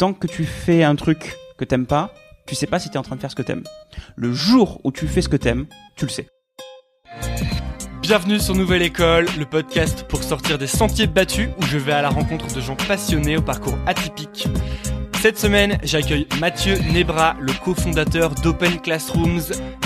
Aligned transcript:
Tant 0.00 0.14
que 0.14 0.26
tu 0.26 0.46
fais 0.46 0.82
un 0.82 0.96
truc 0.96 1.36
que 1.58 1.64
t'aimes 1.66 1.84
pas, 1.84 2.14
tu 2.46 2.54
sais 2.54 2.66
pas 2.66 2.78
si 2.78 2.88
t'es 2.88 2.96
en 2.96 3.02
train 3.02 3.16
de 3.16 3.20
faire 3.20 3.30
ce 3.30 3.36
que 3.36 3.42
t'aimes. 3.42 3.64
Le 4.16 4.32
jour 4.32 4.80
où 4.82 4.92
tu 4.92 5.06
fais 5.06 5.20
ce 5.20 5.28
que 5.28 5.36
t'aimes, 5.36 5.66
tu 5.94 6.06
le 6.06 6.10
sais. 6.10 6.26
Bienvenue 8.00 8.38
sur 8.38 8.54
Nouvelle 8.54 8.80
École, 8.80 9.26
le 9.38 9.44
podcast 9.44 10.06
pour 10.08 10.22
sortir 10.22 10.56
des 10.56 10.66
sentiers 10.66 11.06
battus 11.06 11.50
où 11.58 11.66
je 11.66 11.76
vais 11.76 11.92
à 11.92 12.00
la 12.00 12.08
rencontre 12.08 12.46
de 12.54 12.62
gens 12.62 12.76
passionnés 12.76 13.36
au 13.36 13.42
parcours 13.42 13.76
atypique. 13.86 14.48
Cette 15.20 15.38
semaine, 15.38 15.78
j'accueille 15.82 16.26
Mathieu 16.40 16.78
Nebra, 16.94 17.36
le 17.38 17.52
cofondateur 17.52 18.34
d'Open 18.36 18.80
Classrooms. 18.80 19.42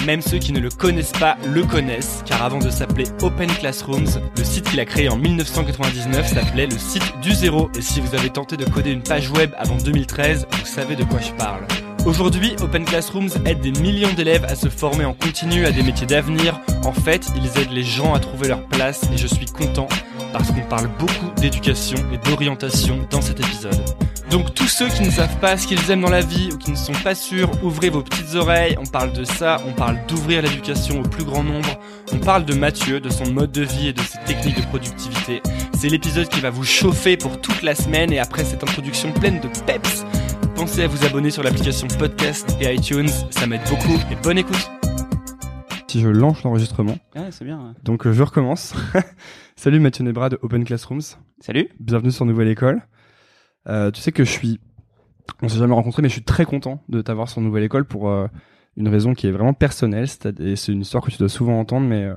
Même 0.06 0.22
ceux 0.22 0.38
qui 0.38 0.52
ne 0.52 0.60
le 0.60 0.68
connaissent 0.68 1.10
pas 1.10 1.36
le 1.44 1.64
connaissent, 1.64 2.22
car 2.24 2.44
avant 2.44 2.60
de 2.60 2.70
s'appeler 2.70 3.06
Open 3.20 3.50
Classrooms, 3.50 4.20
le 4.38 4.44
site 4.44 4.70
qu'il 4.70 4.78
a 4.78 4.84
créé 4.84 5.08
en 5.08 5.16
1999 5.16 6.32
s'appelait 6.32 6.68
le 6.68 6.78
site 6.78 7.18
du 7.20 7.32
zéro. 7.32 7.68
Et 7.76 7.80
si 7.80 8.00
vous 8.00 8.14
avez 8.14 8.30
tenté 8.30 8.56
de 8.56 8.64
coder 8.64 8.92
une 8.92 9.02
page 9.02 9.28
web 9.32 9.50
avant 9.58 9.76
2013, 9.76 10.46
vous 10.52 10.66
savez 10.66 10.94
de 10.94 11.02
quoi 11.02 11.18
je 11.18 11.32
parle. 11.32 11.66
Aujourd'hui, 12.06 12.54
Open 12.62 12.84
Classrooms 12.84 13.30
aide 13.44 13.60
des 13.60 13.72
millions 13.72 14.12
d'élèves 14.12 14.44
à 14.44 14.54
se 14.54 14.68
former 14.68 15.04
en 15.04 15.14
continu 15.14 15.66
à 15.66 15.72
des 15.72 15.82
métiers 15.82 16.06
d'avenir. 16.06 16.60
En 16.84 16.92
fait, 16.92 17.26
ils 17.34 17.60
aident 17.60 17.72
les 17.72 17.82
gens 17.82 18.14
à 18.14 18.20
trouver 18.20 18.46
leur 18.46 18.64
place 18.68 19.02
et 19.12 19.16
je 19.16 19.26
suis 19.26 19.46
content 19.46 19.88
parce 20.32 20.52
qu'on 20.52 20.62
parle 20.68 20.88
beaucoup 20.96 21.32
d'éducation 21.40 21.98
et 22.12 22.18
d'orientation 22.18 23.04
dans 23.10 23.20
cet 23.20 23.40
épisode. 23.40 23.82
Donc 24.34 24.52
tous 24.52 24.66
ceux 24.66 24.88
qui 24.88 25.04
ne 25.04 25.10
savent 25.10 25.38
pas 25.38 25.56
ce 25.56 25.64
qu'ils 25.64 25.92
aiment 25.92 26.00
dans 26.00 26.10
la 26.10 26.20
vie 26.20 26.50
ou 26.52 26.58
qui 26.58 26.72
ne 26.72 26.76
sont 26.76 26.92
pas 27.04 27.14
sûrs, 27.14 27.48
ouvrez 27.62 27.88
vos 27.88 28.02
petites 28.02 28.34
oreilles, 28.34 28.74
on 28.80 28.84
parle 28.84 29.12
de 29.12 29.22
ça, 29.22 29.58
on 29.64 29.70
parle 29.70 29.96
d'ouvrir 30.08 30.42
l'éducation 30.42 30.98
au 30.98 31.02
plus 31.04 31.22
grand 31.22 31.44
nombre, 31.44 31.78
on 32.12 32.18
parle 32.18 32.44
de 32.44 32.52
Mathieu, 32.52 32.98
de 32.98 33.10
son 33.10 33.30
mode 33.32 33.52
de 33.52 33.62
vie 33.62 33.86
et 33.86 33.92
de 33.92 34.00
ses 34.00 34.18
techniques 34.26 34.56
de 34.60 34.66
productivité. 34.66 35.40
C'est 35.76 35.88
l'épisode 35.88 36.28
qui 36.28 36.40
va 36.40 36.50
vous 36.50 36.64
chauffer 36.64 37.16
pour 37.16 37.40
toute 37.40 37.62
la 37.62 37.76
semaine 37.76 38.12
et 38.12 38.18
après 38.18 38.42
cette 38.42 38.64
introduction 38.64 39.12
pleine 39.12 39.38
de 39.38 39.46
peps, 39.66 40.04
pensez 40.56 40.82
à 40.82 40.88
vous 40.88 41.06
abonner 41.06 41.30
sur 41.30 41.44
l'application 41.44 41.86
podcast 41.96 42.56
et 42.60 42.74
iTunes, 42.74 43.10
ça 43.30 43.46
m'aide 43.46 43.62
beaucoup 43.70 44.00
et 44.10 44.16
bonne 44.20 44.38
écoute 44.38 44.68
Si 45.86 46.00
je 46.00 46.08
lance 46.08 46.42
l'enregistrement, 46.42 46.98
Ouais, 47.14 47.28
c'est 47.30 47.44
bien. 47.44 47.72
donc 47.84 48.04
euh, 48.04 48.12
je 48.12 48.24
recommence. 48.24 48.74
Salut 49.54 49.78
Mathieu 49.78 50.02
Nebra 50.02 50.28
de 50.28 50.40
Open 50.42 50.64
Classrooms, 50.64 51.02
Salut. 51.38 51.68
bienvenue 51.78 52.10
sur 52.10 52.24
Nouvelle 52.26 52.48
École. 52.48 52.82
Euh, 53.68 53.90
tu 53.90 54.00
sais 54.00 54.12
que 54.12 54.24
je 54.24 54.30
suis, 54.30 54.60
on 55.42 55.48
s'est 55.48 55.58
jamais 55.58 55.74
rencontré, 55.74 56.02
mais 56.02 56.08
je 56.08 56.14
suis 56.14 56.22
très 56.24 56.44
content 56.44 56.82
de 56.88 57.00
t'avoir 57.02 57.28
sur 57.28 57.40
Nouvelle 57.40 57.64
École 57.64 57.84
pour 57.84 58.08
euh, 58.08 58.26
une 58.76 58.88
raison 58.88 59.14
qui 59.14 59.26
est 59.26 59.30
vraiment 59.30 59.54
personnelle, 59.54 60.08
c'est- 60.08 60.68
une 60.68 60.80
histoire 60.82 61.02
que 61.04 61.10
tu 61.10 61.18
dois 61.18 61.28
souvent 61.28 61.58
entendre, 61.58 61.86
mais 61.86 62.04
euh, 62.04 62.14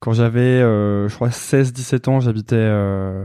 quand 0.00 0.12
j'avais, 0.12 0.60
je 0.60 1.14
crois, 1.14 1.30
16-17 1.30 2.08
ans, 2.08 2.20
j'habitais 2.20 2.68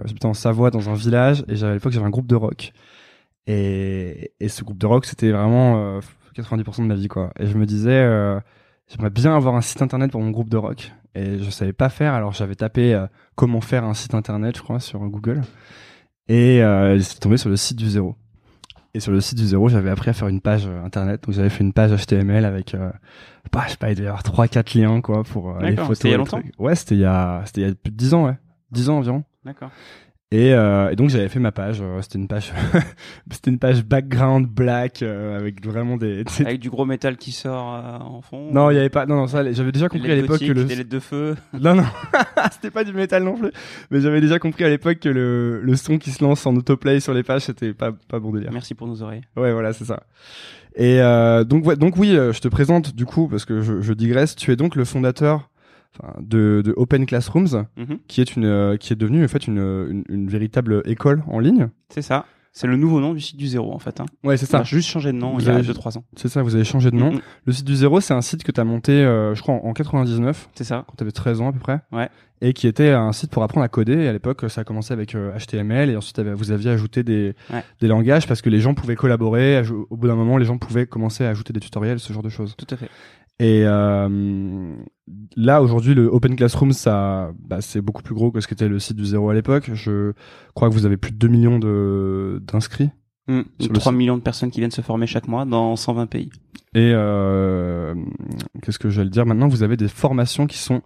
j'habitais 0.06 0.26
en 0.26 0.34
Savoie 0.34 0.72
dans 0.72 0.90
un 0.90 0.96
village, 0.96 1.44
et 1.48 1.62
à 1.64 1.74
l'époque 1.74 1.92
j'avais 1.92 2.06
un 2.06 2.09
groupe 2.12 2.28
de 2.28 2.36
rock. 2.36 2.74
Et, 3.48 4.31
et 4.40 4.48
ce 4.50 4.64
groupe 4.64 4.78
de 4.78 4.86
rock, 4.86 5.06
c'était 5.06 5.31
vraiment 5.31 5.98
euh, 5.98 6.00
90% 6.36 6.78
de 6.84 6.88
ma 6.88 6.96
vie, 6.96 7.08
quoi. 7.10 7.31
Et 7.40 7.46
je 7.46 7.58
me 7.58 7.66
disais, 7.66 8.08
j'aimerais 8.90 9.10
bien 9.12 9.36
avoir 9.36 9.56
un 9.56 9.62
site 9.62 9.81
internet 9.81 10.12
pour 10.12 10.22
mon 10.22 10.31
groupe 10.31 10.50
de 10.50 10.58
rock. 10.58 10.92
Et 11.16 11.38
je 11.38 11.50
savais 11.52 11.74
pas 11.74 11.90
faire, 11.90 12.14
alors 12.14 12.31
j'avais 12.34 12.56
tapé 12.56 13.00
comment 13.36 13.62
faire 13.62 13.84
un 13.84 13.94
site 13.94 14.16
internet, 14.16 14.58
je 14.58 14.64
crois, 14.64 14.80
sur 14.80 15.00
Google. 15.02 15.42
Et 16.28 16.64
euh, 16.64 16.98
j'étais 16.98 17.20
tombé 17.20 17.38
sur 17.38 17.50
le 17.50 17.56
site 17.58 17.78
du 17.78 17.90
zéro. 17.90 18.16
Et 18.96 19.00
sur 19.00 19.12
le 19.12 19.22
site 19.22 19.38
du 19.40 19.46
zéro, 19.46 19.70
j'avais 19.70 19.90
appris 19.90 20.12
à 20.12 20.14
faire 20.14 20.28
une 20.28 20.40
page 20.40 20.68
euh, 20.68 20.84
internet. 20.84 21.24
Donc 21.24 21.34
j'avais 21.34 21.50
fait 21.50 21.64
une 21.64 21.74
page 21.74 21.92
HTML 21.92 22.46
avec, 22.46 22.76
euh, 22.76 22.92
bah, 23.52 23.64
je 23.66 23.72
sais 23.72 23.78
pas, 23.78 23.90
il 23.90 23.96
devait 23.96 24.06
y 24.06 24.08
avoir 24.08 24.22
3-4 24.22 24.78
liens, 24.78 25.02
quoi, 25.02 25.24
pour 25.24 25.50
euh, 25.50 25.62
les 25.62 25.76
photos. 25.76 25.98
c'était 25.98 26.10
il 26.10 26.12
y 26.12 26.14
a 26.14 26.18
longtemps. 26.18 26.42
Ouais, 26.60 26.76
c'était 26.76 26.96
il 26.96 27.02
y 27.02 27.06
a, 27.06 27.42
c'était 27.46 27.62
il 27.62 27.68
y 27.68 27.72
a 27.72 27.74
plus 27.74 27.92
de 27.92 27.98
10 27.98 28.14
ans, 28.14 28.26
ouais. 28.26 28.38
10 28.72 28.90
ans 28.90 28.98
environ. 28.98 29.24
D'accord. 29.44 29.72
Et, 30.36 30.52
euh, 30.52 30.90
et 30.90 30.96
donc 30.96 31.10
j'avais 31.10 31.30
fait 31.30 31.38
ma 31.40 31.52
page. 31.52 31.80
euh, 31.82 32.02
c'était 32.02 32.18
une 32.18 32.28
page, 32.28 32.52
c'était 33.32 33.52
une 33.52 33.60
page 33.60 33.84
background 33.86 34.48
black 34.48 35.04
euh, 35.04 35.38
avec 35.38 35.64
vraiment 35.64 35.96
des. 35.96 36.24
des- 36.24 36.46
Avec 36.46 36.60
du 36.60 36.72
gros 36.72 36.86
métal 36.86 37.18
qui 37.18 37.32
sort 37.32 37.76
euh, 37.76 38.00
en 38.00 38.22
fond. 38.22 38.50
Non, 38.52 38.72
il 38.72 38.76
y 38.76 38.80
avait 38.80 38.90
pas. 38.90 39.06
Non, 39.06 39.16
non, 39.18 39.28
ça. 39.28 39.44
J'avais 39.52 39.72
déjà 39.72 39.90
compris 39.90 40.12
à 40.12 40.16
l'époque 40.16 40.40
que 40.40 40.52
le. 40.52 40.64
Des 40.64 40.76
LED 40.76 40.88
de 40.90 41.00
feu. 41.00 41.36
Non, 41.54 41.76
non, 41.76 41.84
c'était 42.52 42.72
pas 42.72 42.84
du 42.84 42.94
métal 42.94 43.24
non 43.24 43.38
plus. 43.38 43.52
Mais 43.92 44.02
j'avais 44.02 44.22
déjà 44.22 44.40
compris 44.40 44.64
à 44.64 44.70
l'époque 44.70 44.98
que 45.00 45.10
le, 45.10 45.62
le 45.62 45.76
son 45.76 46.00
qui 46.00 46.10
se 46.10 46.24
lance 46.24 46.48
en 46.48 46.56
autoplay 46.56 47.00
sur 47.00 47.14
les 47.14 47.22
pages, 47.22 47.44
c'était 47.44 47.74
pas 47.74 47.92
pas 47.92 48.18
bon 48.20 48.32
délire. 48.32 48.50
Merci 48.52 48.74
pour 48.74 48.88
nos 48.88 49.04
oreilles. 49.04 49.22
Ouais, 49.38 49.54
voilà, 49.54 49.72
c'est 49.72 49.86
ça. 49.86 50.02
Et 50.76 51.00
euh, 51.00 51.44
donc, 51.44 51.68
ouais, 51.68 51.76
donc 51.76 51.98
oui, 51.98 52.16
euh, 52.18 52.34
je 52.34 52.40
te 52.42 52.48
présente 52.48 52.96
du 52.96 53.06
coup 53.06 53.28
parce 53.28 53.46
que 53.46 53.62
je, 53.62 53.82
je 53.82 53.94
digresse. 53.94 54.36
Tu 54.36 54.52
es 54.52 54.56
donc 54.56 54.76
le 54.76 54.84
fondateur 54.86 55.52
de, 56.20 56.62
de 56.66 56.74
Open 56.78 57.06
Classrooms, 57.06 57.66
Mhm. 57.78 58.00
qui 58.08 58.22
est 58.22 58.36
une 58.36 58.46
euh, 58.46 58.78
qui 58.78 58.94
est 58.94 58.96
devenue 58.96 59.24
en 59.24 59.28
fait 59.28 59.48
une, 59.48 59.58
une, 59.59 60.04
une 60.09 60.28
véritable 60.30 60.81
école 60.86 61.24
en 61.28 61.40
ligne. 61.40 61.70
C'est 61.90 62.02
ça. 62.02 62.26
C'est 62.56 62.68
le 62.68 62.76
nouveau 62.78 63.00
nom 63.00 63.16
du 63.16 63.20
site 63.20 63.36
du 63.38 63.48
zéro 63.48 63.74
en 63.74 63.80
fait. 63.80 64.00
Hein. 64.00 64.06
Ouais, 64.24 64.38
c'est 64.38 64.46
Ça 64.46 64.59
a 64.59 64.64
juste 64.64 64.88
changé 64.88 65.12
de 65.12 65.18
nom 65.18 65.34
Vous 65.34 65.40
il 65.42 65.48
y 65.48 65.50
a 65.50 65.56
avez- 65.56 65.64
2-3 65.68 65.98
ans. 65.98 66.04
C'est 66.16 66.28
ça. 66.28 66.44
Vous 66.44 66.54
avez 66.54 66.64
changé 66.64 66.92
de 66.92 66.96
nom. 66.96 67.12
Mhm. 67.14 67.20
Le 67.46 67.54
site 67.54 67.66
du 67.66 67.76
zéro, 67.76 68.00
c'est 68.00 68.14
un 68.14 68.22
site 68.22 68.44
que 68.44 68.52
tu 68.52 68.62
as 68.62 68.64
monté, 68.64 68.92
euh, 68.92 69.34
je 69.34 69.42
crois, 69.42 69.56
en, 69.56 69.66
en 69.70 69.74
99, 69.74 70.50
C'est 70.54 70.64
ça. 70.64 70.86
quand 70.88 70.94
tu 70.96 71.04
avais 71.04 71.12
13 71.12 71.42
ans 71.42 71.48
à 71.50 71.52
peu 71.52 71.58
près. 71.58 71.80
Ouais. 71.92 72.10
Et 72.42 72.54
qui 72.54 72.68
était 72.68 72.90
un 72.92 73.12
site 73.12 73.31
pour 73.31 73.42
apprendre 73.42 73.64
à 73.64 73.70
coder. 73.70 73.94
Et 74.04 74.08
à 74.08 74.14
l'époque, 74.14 74.44
ça 74.50 74.62
a 74.62 74.64
commencé 74.66 74.94
avec 74.94 75.16
euh, 75.16 75.31
HTML 75.36 75.90
et 75.90 75.95
ensuite 75.95 76.19
vous 76.19 76.51
aviez 76.51 76.69
ajouté 76.69 77.01
des, 77.01 77.34
Ouais. 77.51 77.63
des 77.81 77.88
langages 77.88 78.28
parce 78.28 78.44
que 78.44 78.51
les 78.51 78.60
gens 78.60 78.75
pouvaient 78.75 78.98
collaborer. 78.98 79.63
Au 79.90 79.98
bout 79.98 80.07
d'un 80.07 80.16
moment, 80.16 80.38
les 80.38 80.45
gens 80.45 80.60
pouvaient 80.60 80.86
commencer 80.86 81.25
à 81.25 81.30
ajouter 81.30 81.54
des 81.54 81.60
tutoriels, 81.60 82.00
ce 82.00 82.13
genre 82.13 82.22
de 82.24 82.30
choses. 82.30 82.54
Tout 82.56 82.68
à 82.69 82.78
fait. 82.78 82.90
Et 83.39 83.63
euh, 83.65 84.75
là, 85.35 85.62
aujourd'hui, 85.62 85.94
le 85.95 86.06
Open 86.07 86.35
Classroom, 86.35 86.71
ça, 86.71 87.31
bah, 87.39 87.62
c'est 87.62 87.81
beaucoup 87.81 88.03
plus 88.03 88.13
gros 88.15 88.31
que 88.31 88.39
ce 88.39 88.47
qu'était 88.47 88.68
le 88.69 88.80
site 88.80 88.95
du 88.95 89.06
zéro 89.06 89.30
à 89.30 89.33
l'époque. 89.33 89.71
Je 89.74 90.13
crois 90.53 90.69
que 90.69 90.74
vous 90.74 90.85
avez 90.85 90.97
plus 90.97 91.12
de 91.12 91.18
2 91.18 91.27
millions 91.27 91.59
de, 91.59 92.41
d'inscrits. 92.45 92.89
Mm. 93.27 93.41
Le 93.59 93.68
3 93.69 93.91
site. 93.91 93.97
millions 93.97 94.18
de 94.18 94.21
personnes 94.21 94.51
qui 94.51 94.59
viennent 94.59 94.71
se 94.71 94.81
former 94.81 95.07
chaque 95.07 95.27
mois 95.27 95.45
dans 95.45 95.75
120 95.75 96.06
pays. 96.07 96.30
Et 96.75 96.91
euh, 96.94 97.95
qu'est-ce 98.62 98.80
que 98.80 98.89
j'allais 98.89 99.09
dire? 99.09 99.25
Maintenant, 99.25 99.47
vous 99.47 99.63
avez 99.63 99.77
des 99.77 99.88
formations 99.88 100.47
qui 100.47 100.57
sont 100.57 100.81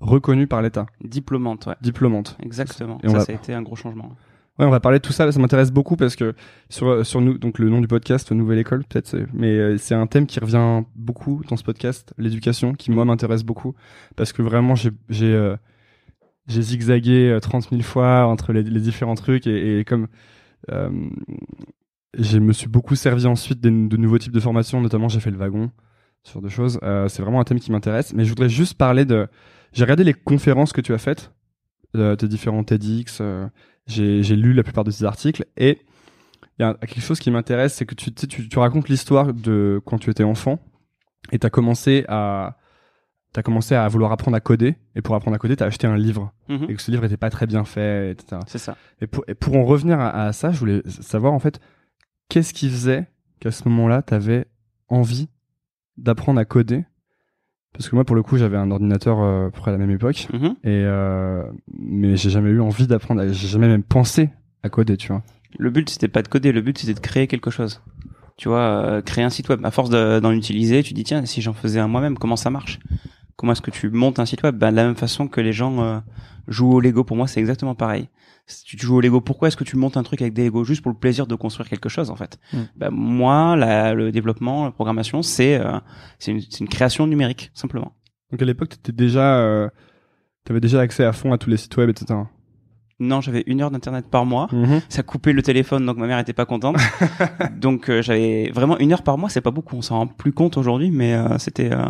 reconnues 0.00 0.46
par 0.48 0.62
l'État, 0.62 0.86
Diplômante, 1.04 1.66
ouais. 1.66 1.74
diplômantes. 1.80 2.36
Exactement. 2.42 2.98
Et 3.04 3.08
ça, 3.08 3.18
va- 3.18 3.24
ça 3.24 3.32
a 3.32 3.34
été 3.36 3.54
un 3.54 3.62
gros 3.62 3.76
changement. 3.76 4.10
Ouais, 4.58 4.66
on 4.66 4.70
va 4.70 4.80
parler 4.80 4.98
de 4.98 5.02
tout 5.02 5.12
ça. 5.12 5.30
Ça 5.32 5.40
m'intéresse 5.40 5.70
beaucoup 5.70 5.96
parce 5.96 6.14
que 6.14 6.34
sur 6.68 7.04
sur 7.06 7.20
nous, 7.20 7.38
donc 7.38 7.58
le 7.58 7.68
nom 7.70 7.80
du 7.80 7.88
podcast, 7.88 8.32
Nouvelle 8.32 8.58
École, 8.58 8.84
peut-être, 8.84 9.16
mais 9.32 9.48
euh, 9.48 9.78
c'est 9.78 9.94
un 9.94 10.06
thème 10.06 10.26
qui 10.26 10.40
revient 10.40 10.84
beaucoup 10.94 11.42
dans 11.48 11.56
ce 11.56 11.64
podcast, 11.64 12.12
l'éducation, 12.18 12.74
qui 12.74 12.90
moi 12.90 13.04
m'intéresse 13.04 13.44
beaucoup 13.44 13.74
parce 14.14 14.32
que 14.32 14.42
vraiment 14.42 14.74
j'ai 14.74 14.92
euh, 15.22 15.56
zigzagué 16.48 17.30
euh, 17.30 17.40
30 17.40 17.70
000 17.70 17.82
fois 17.82 18.26
entre 18.26 18.52
les, 18.52 18.62
différents 18.62 19.14
trucs 19.14 19.46
et, 19.46 19.84
comme 19.86 20.08
euh, 20.70 20.90
je 22.18 22.38
me 22.38 22.52
suis 22.52 22.68
beaucoup 22.68 22.94
servi 22.94 23.26
ensuite 23.26 23.60
de, 23.60 23.70
de 23.70 23.96
nouveaux 23.96 24.18
types 24.18 24.32
de 24.32 24.40
formations, 24.40 24.80
notamment 24.80 25.08
j'ai 25.08 25.20
fait 25.20 25.30
le 25.30 25.38
wagon, 25.38 25.70
ce 26.24 26.32
genre 26.32 26.42
de 26.42 26.48
choses. 26.48 26.78
Euh, 26.82 27.08
c'est 27.08 27.22
vraiment 27.22 27.40
un 27.40 27.44
thème 27.44 27.60
qui 27.60 27.72
m'intéresse, 27.72 28.12
mais 28.14 28.24
je 28.24 28.30
voudrais 28.30 28.48
juste 28.48 28.74
parler 28.74 29.04
de. 29.04 29.28
J'ai 29.72 29.84
regardé 29.84 30.04
les 30.04 30.14
conférences 30.14 30.72
que 30.72 30.80
tu 30.80 30.92
as 30.92 30.98
faites, 30.98 31.32
euh, 31.96 32.16
tes 32.16 32.28
différents 32.28 32.64
TEDx, 32.64 33.18
euh, 33.20 33.48
j'ai 33.86 34.36
lu 34.36 34.52
la 34.52 34.62
plupart 34.62 34.84
de 34.84 34.90
tes 34.92 35.04
articles 35.04 35.44
et 35.56 35.80
il 36.58 36.62
y 36.62 36.64
a 36.64 36.74
quelque 36.74 37.00
chose 37.00 37.18
qui 37.18 37.30
m'intéresse, 37.30 37.74
c'est 37.74 37.86
que 37.86 37.94
tu, 37.94 38.58
racontes 38.58 38.88
l'histoire 38.88 39.32
de 39.32 39.80
quand 39.84 39.98
tu 39.98 40.10
étais 40.10 40.22
enfant 40.24 40.58
et 41.32 41.38
tu 41.38 41.46
as 41.46 41.50
commencé 41.50 42.04
à 42.08 42.56
t'as 43.32 43.42
commencé 43.42 43.74
à 43.74 43.88
vouloir 43.88 44.12
apprendre 44.12 44.36
à 44.36 44.40
coder 44.40 44.76
et 44.94 45.00
pour 45.00 45.14
apprendre 45.14 45.34
à 45.34 45.38
coder 45.38 45.56
t'as 45.56 45.64
acheté 45.66 45.86
un 45.86 45.96
livre 45.96 46.32
Mhm. 46.50 46.66
et 46.68 46.74
que 46.74 46.82
ce 46.82 46.90
livre 46.90 47.04
était 47.04 47.16
pas 47.16 47.30
très 47.30 47.46
bien 47.46 47.64
fait 47.64 48.10
etc 48.10 48.40
C'est 48.46 48.58
ça. 48.58 48.76
et 49.00 49.06
pour, 49.06 49.24
et 49.26 49.34
pour 49.34 49.56
en 49.56 49.64
revenir 49.64 49.98
à, 49.98 50.26
à 50.26 50.32
ça 50.34 50.52
je 50.52 50.58
voulais 50.58 50.82
savoir 50.86 51.32
en 51.32 51.38
fait 51.38 51.58
qu'est-ce 52.28 52.52
qui 52.52 52.68
faisait 52.68 53.06
qu'à 53.40 53.50
ce 53.50 53.66
moment-là 53.70 54.02
t'avais 54.02 54.44
envie 54.88 55.28
d'apprendre 55.96 56.38
à 56.40 56.44
coder 56.44 56.84
parce 57.72 57.88
que 57.88 57.94
moi 57.94 58.04
pour 58.04 58.16
le 58.16 58.22
coup 58.22 58.36
j'avais 58.36 58.56
un 58.56 58.70
ordinateur 58.70 59.20
euh, 59.20 59.46
à 59.48 59.50
peu 59.50 59.60
près 59.60 59.70
à 59.70 59.72
la 59.72 59.78
même 59.78 59.90
époque 59.90 60.28
Mhm. 60.32 60.46
et 60.64 60.68
euh, 60.84 61.42
mais 61.78 62.16
j'ai 62.16 62.30
jamais 62.30 62.50
eu 62.50 62.60
envie 62.60 62.86
d'apprendre 62.86 63.20
à- 63.22 63.28
j'ai 63.32 63.48
jamais 63.48 63.68
même 63.68 63.82
pensé 63.82 64.30
à 64.62 64.68
coder 64.68 64.96
tu 64.96 65.08
vois 65.08 65.22
Le 65.58 65.70
but 65.70 65.88
c'était 65.90 66.08
pas 66.08 66.22
de 66.22 66.28
coder, 66.28 66.52
le 66.52 66.60
but 66.62 66.78
c'était 66.78 66.94
de 66.94 67.00
créer 67.00 67.26
quelque 67.26 67.50
chose. 67.50 67.82
Tu 68.38 68.48
vois, 68.48 68.60
euh, 68.60 69.02
créer 69.02 69.22
un 69.22 69.28
site 69.30 69.48
web. 69.50 69.60
À 69.64 69.70
force 69.70 69.90
de- 69.90 70.18
d'en 70.18 70.32
utiliser, 70.32 70.82
tu 70.82 70.94
dis 70.94 71.04
tiens, 71.04 71.26
si 71.26 71.42
j'en 71.42 71.52
faisais 71.52 71.78
un 71.78 71.86
moi-même, 71.88 72.16
comment 72.16 72.36
ça 72.36 72.48
marche? 72.50 72.80
Comment 73.36 73.52
est-ce 73.52 73.60
que 73.60 73.70
tu 73.70 73.90
montes 73.90 74.18
un 74.18 74.24
site 74.24 74.42
web? 74.42 74.56
Ben, 74.56 74.70
De 74.70 74.76
la 74.76 74.84
même 74.86 74.96
façon 74.96 75.28
que 75.28 75.40
les 75.42 75.52
gens 75.52 75.78
jouent 76.48 76.72
au 76.72 76.80
Lego, 76.80 77.04
pour 77.04 77.16
moi 77.16 77.26
c'est 77.26 77.40
exactement 77.40 77.74
pareil. 77.74 78.08
Si 78.46 78.64
tu 78.64 78.76
joues 78.78 78.96
au 78.96 79.00
Lego, 79.00 79.20
pourquoi 79.20 79.48
est-ce 79.48 79.56
que 79.56 79.64
tu 79.64 79.76
montes 79.76 79.96
un 79.96 80.02
truc 80.02 80.20
avec 80.20 80.34
des 80.34 80.44
Lego 80.44 80.64
juste 80.64 80.82
pour 80.82 80.90
le 80.92 80.98
plaisir 80.98 81.26
de 81.26 81.34
construire 81.36 81.68
quelque 81.68 81.88
chose 81.88 82.10
en 82.10 82.16
fait? 82.16 82.38
Mm. 82.52 82.58
Ben, 82.76 82.90
Moi, 82.90 83.56
la, 83.56 83.94
le 83.94 84.10
développement, 84.10 84.64
la 84.64 84.72
programmation, 84.72 85.22
c'est 85.22 85.54
euh, 85.58 85.78
c'est 86.18 86.32
une, 86.32 86.68
création 86.68 87.06
numérique 87.06 87.50
simplement. 87.54 87.92
donc 88.30 88.42
à 88.42 88.44
l'époque 88.44 88.70
t'étais 88.70 88.92
déjà 88.92 89.36
euh, 89.38 89.68
t'avais 90.44 90.60
déjà 90.60 90.80
accès 90.80 91.04
à 91.04 91.12
fond 91.12 91.32
à 91.32 91.38
tous 91.38 91.50
les 91.50 91.56
sites 91.56 91.76
web 91.76 91.88
etc 91.90 92.20
Non, 92.98 93.20
j'avais 93.20 93.42
une 93.46 93.60
heure 93.62 93.70
d'internet 93.70 94.06
par 94.10 94.24
mois. 94.26 94.48
Mhm. 94.52 94.80
ça 94.88 95.02
coupait 95.02 95.32
le 95.32 95.42
téléphone 95.42 95.86
donc 95.86 95.96
ma 95.98 96.06
mère 96.06 96.18
était 96.18 96.32
pas 96.32 96.46
contente 96.46 96.76
donc 97.56 97.88
euh, 97.88 98.02
j'avais 98.02 98.50
vraiment 98.52 98.78
une 98.78 98.92
heure 98.92 99.02
par 99.02 99.18
mois 99.18 99.28
c'est 99.28 99.40
pas 99.40 99.50
beaucoup 99.50 99.76
on 99.76 99.82
s'en 99.82 99.98
rend 99.98 100.06
plus 100.08 100.32
compte 100.32 100.56
aujourd'hui 100.56 100.90
mais 100.90 101.14
euh, 101.14 101.38
c'était 101.38 101.72
euh, 101.72 101.84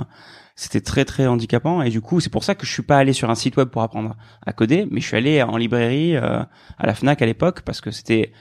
c'était 0.56 0.80
très 0.80 1.04
très 1.04 1.26
handicapant 1.26 1.82
et 1.82 1.90
du 1.90 2.00
coup 2.00 2.20
c'est 2.20 2.30
pour 2.30 2.44
ça 2.44 2.54
que 2.54 2.66
je 2.66 2.72
suis 2.72 2.82
pas 2.82 2.98
allé 2.98 3.12
sur 3.12 3.30
un 3.30 3.34
site 3.34 3.56
web 3.56 3.68
pour 3.68 3.82
apprendre 3.82 4.16
à 4.44 4.52
coder 4.52 4.86
mais 4.90 5.00
je 5.00 5.06
suis 5.06 5.16
allé 5.16 5.42
en 5.42 5.56
librairie 5.56 6.16
euh, 6.16 6.42
à 6.78 6.86
la 6.86 6.94
Fnac 6.94 7.22
à 7.22 7.26
l'époque 7.26 7.62
parce 7.62 7.80
que 7.80 7.90
c'était 7.90 8.32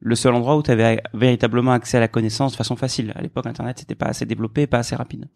le 0.00 0.14
seul 0.14 0.34
endroit 0.34 0.56
où 0.56 0.62
tu 0.62 0.70
avais 0.70 1.02
véritablement 1.12 1.72
accès 1.72 1.96
à 1.96 2.00
la 2.00 2.08
connaissance 2.08 2.52
de 2.52 2.56
façon 2.56 2.76
facile. 2.76 3.12
À 3.16 3.22
l'époque 3.22 3.46
internet 3.46 3.78
c'était 3.80 3.94
pas 3.94 4.06
assez 4.06 4.26
développé 4.26 4.66
pas 4.66 4.78
assez 4.78 4.96
rapide. 4.96 5.28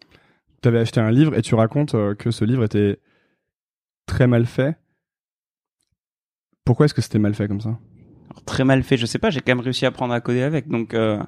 Tu 0.61 0.67
avais 0.69 0.79
acheté 0.79 0.99
un 0.99 1.11
livre 1.11 1.37
et 1.37 1.41
tu 1.41 1.55
racontes 1.55 1.95
euh, 1.95 2.15
que 2.15 2.31
ce 2.31 2.45
livre 2.45 2.63
était 2.63 2.99
très 4.05 4.27
mal 4.27 4.45
fait. 4.45 4.77
Pourquoi 6.65 6.85
est-ce 6.85 6.93
que 6.93 7.01
c'était 7.01 7.19
mal 7.19 7.33
fait 7.33 7.47
comme 7.47 7.61
ça? 7.61 7.77
Alors, 8.29 8.43
très 8.45 8.63
mal 8.63 8.83
fait 8.83 8.97
je 8.97 9.05
sais 9.05 9.19
pas 9.19 9.29
j'ai 9.29 9.41
quand 9.41 9.55
même 9.55 9.59
réussi 9.59 9.85
à 9.85 9.89
apprendre 9.89 10.13
à 10.13 10.21
coder 10.21 10.43
avec 10.43 10.67
donc 10.67 10.93
euh, 10.93 11.21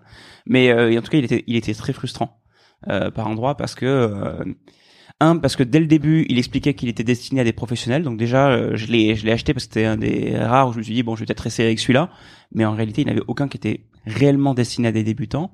mais 0.46 0.72
euh, 0.72 0.98
en 0.98 1.02
tout 1.02 1.12
cas 1.12 1.18
il 1.18 1.26
était 1.26 1.44
il 1.48 1.56
était 1.56 1.74
très 1.74 1.94
frustrant 1.94 2.42
euh, 2.88 3.12
par 3.12 3.28
endroit 3.28 3.58
parce 3.58 3.76
que 3.76 4.56
un 5.22 5.38
parce 5.38 5.56
que 5.56 5.64
dès 5.64 5.80
le 5.80 5.86
début 5.86 6.26
il 6.30 6.38
expliquait 6.38 6.74
qu'il 6.74 6.90
était 6.90 7.04
destiné 7.04 7.42
à 7.42 7.44
des 7.44 7.54
professionnels. 7.54 8.04
Donc 8.04 8.18
déjà 8.18 8.50
euh, 8.50 8.76
je 8.76 8.88
l'ai 8.88 9.16
je 9.16 9.26
l'ai 9.26 9.32
acheté 9.32 9.54
parce 9.54 9.66
que 9.66 9.74
c'était 9.74 9.86
un 9.86 9.98
des 9.98 10.38
rares 10.38 10.70
où 10.70 10.74
je 10.74 10.80
me 10.80 10.84
suis 10.84 10.94
dit 10.94 11.04
bon 11.04 11.16
je 11.16 11.22
vais 11.22 11.26
peut-être 11.26 11.48
essayer 11.48 11.68
avec 11.68 11.80
celui-là. 11.80 12.10
Mais 12.54 12.66
en 12.66 12.74
réalité 12.74 13.02
il 13.02 13.06
n'y 13.06 13.12
avait 13.12 13.24
aucun 13.28 13.48
qui 13.48 13.58
était 13.58 13.86
réellement 14.06 14.54
destiné 14.54 14.90
à 14.90 14.92
des 14.92 15.04
débutants. 15.04 15.52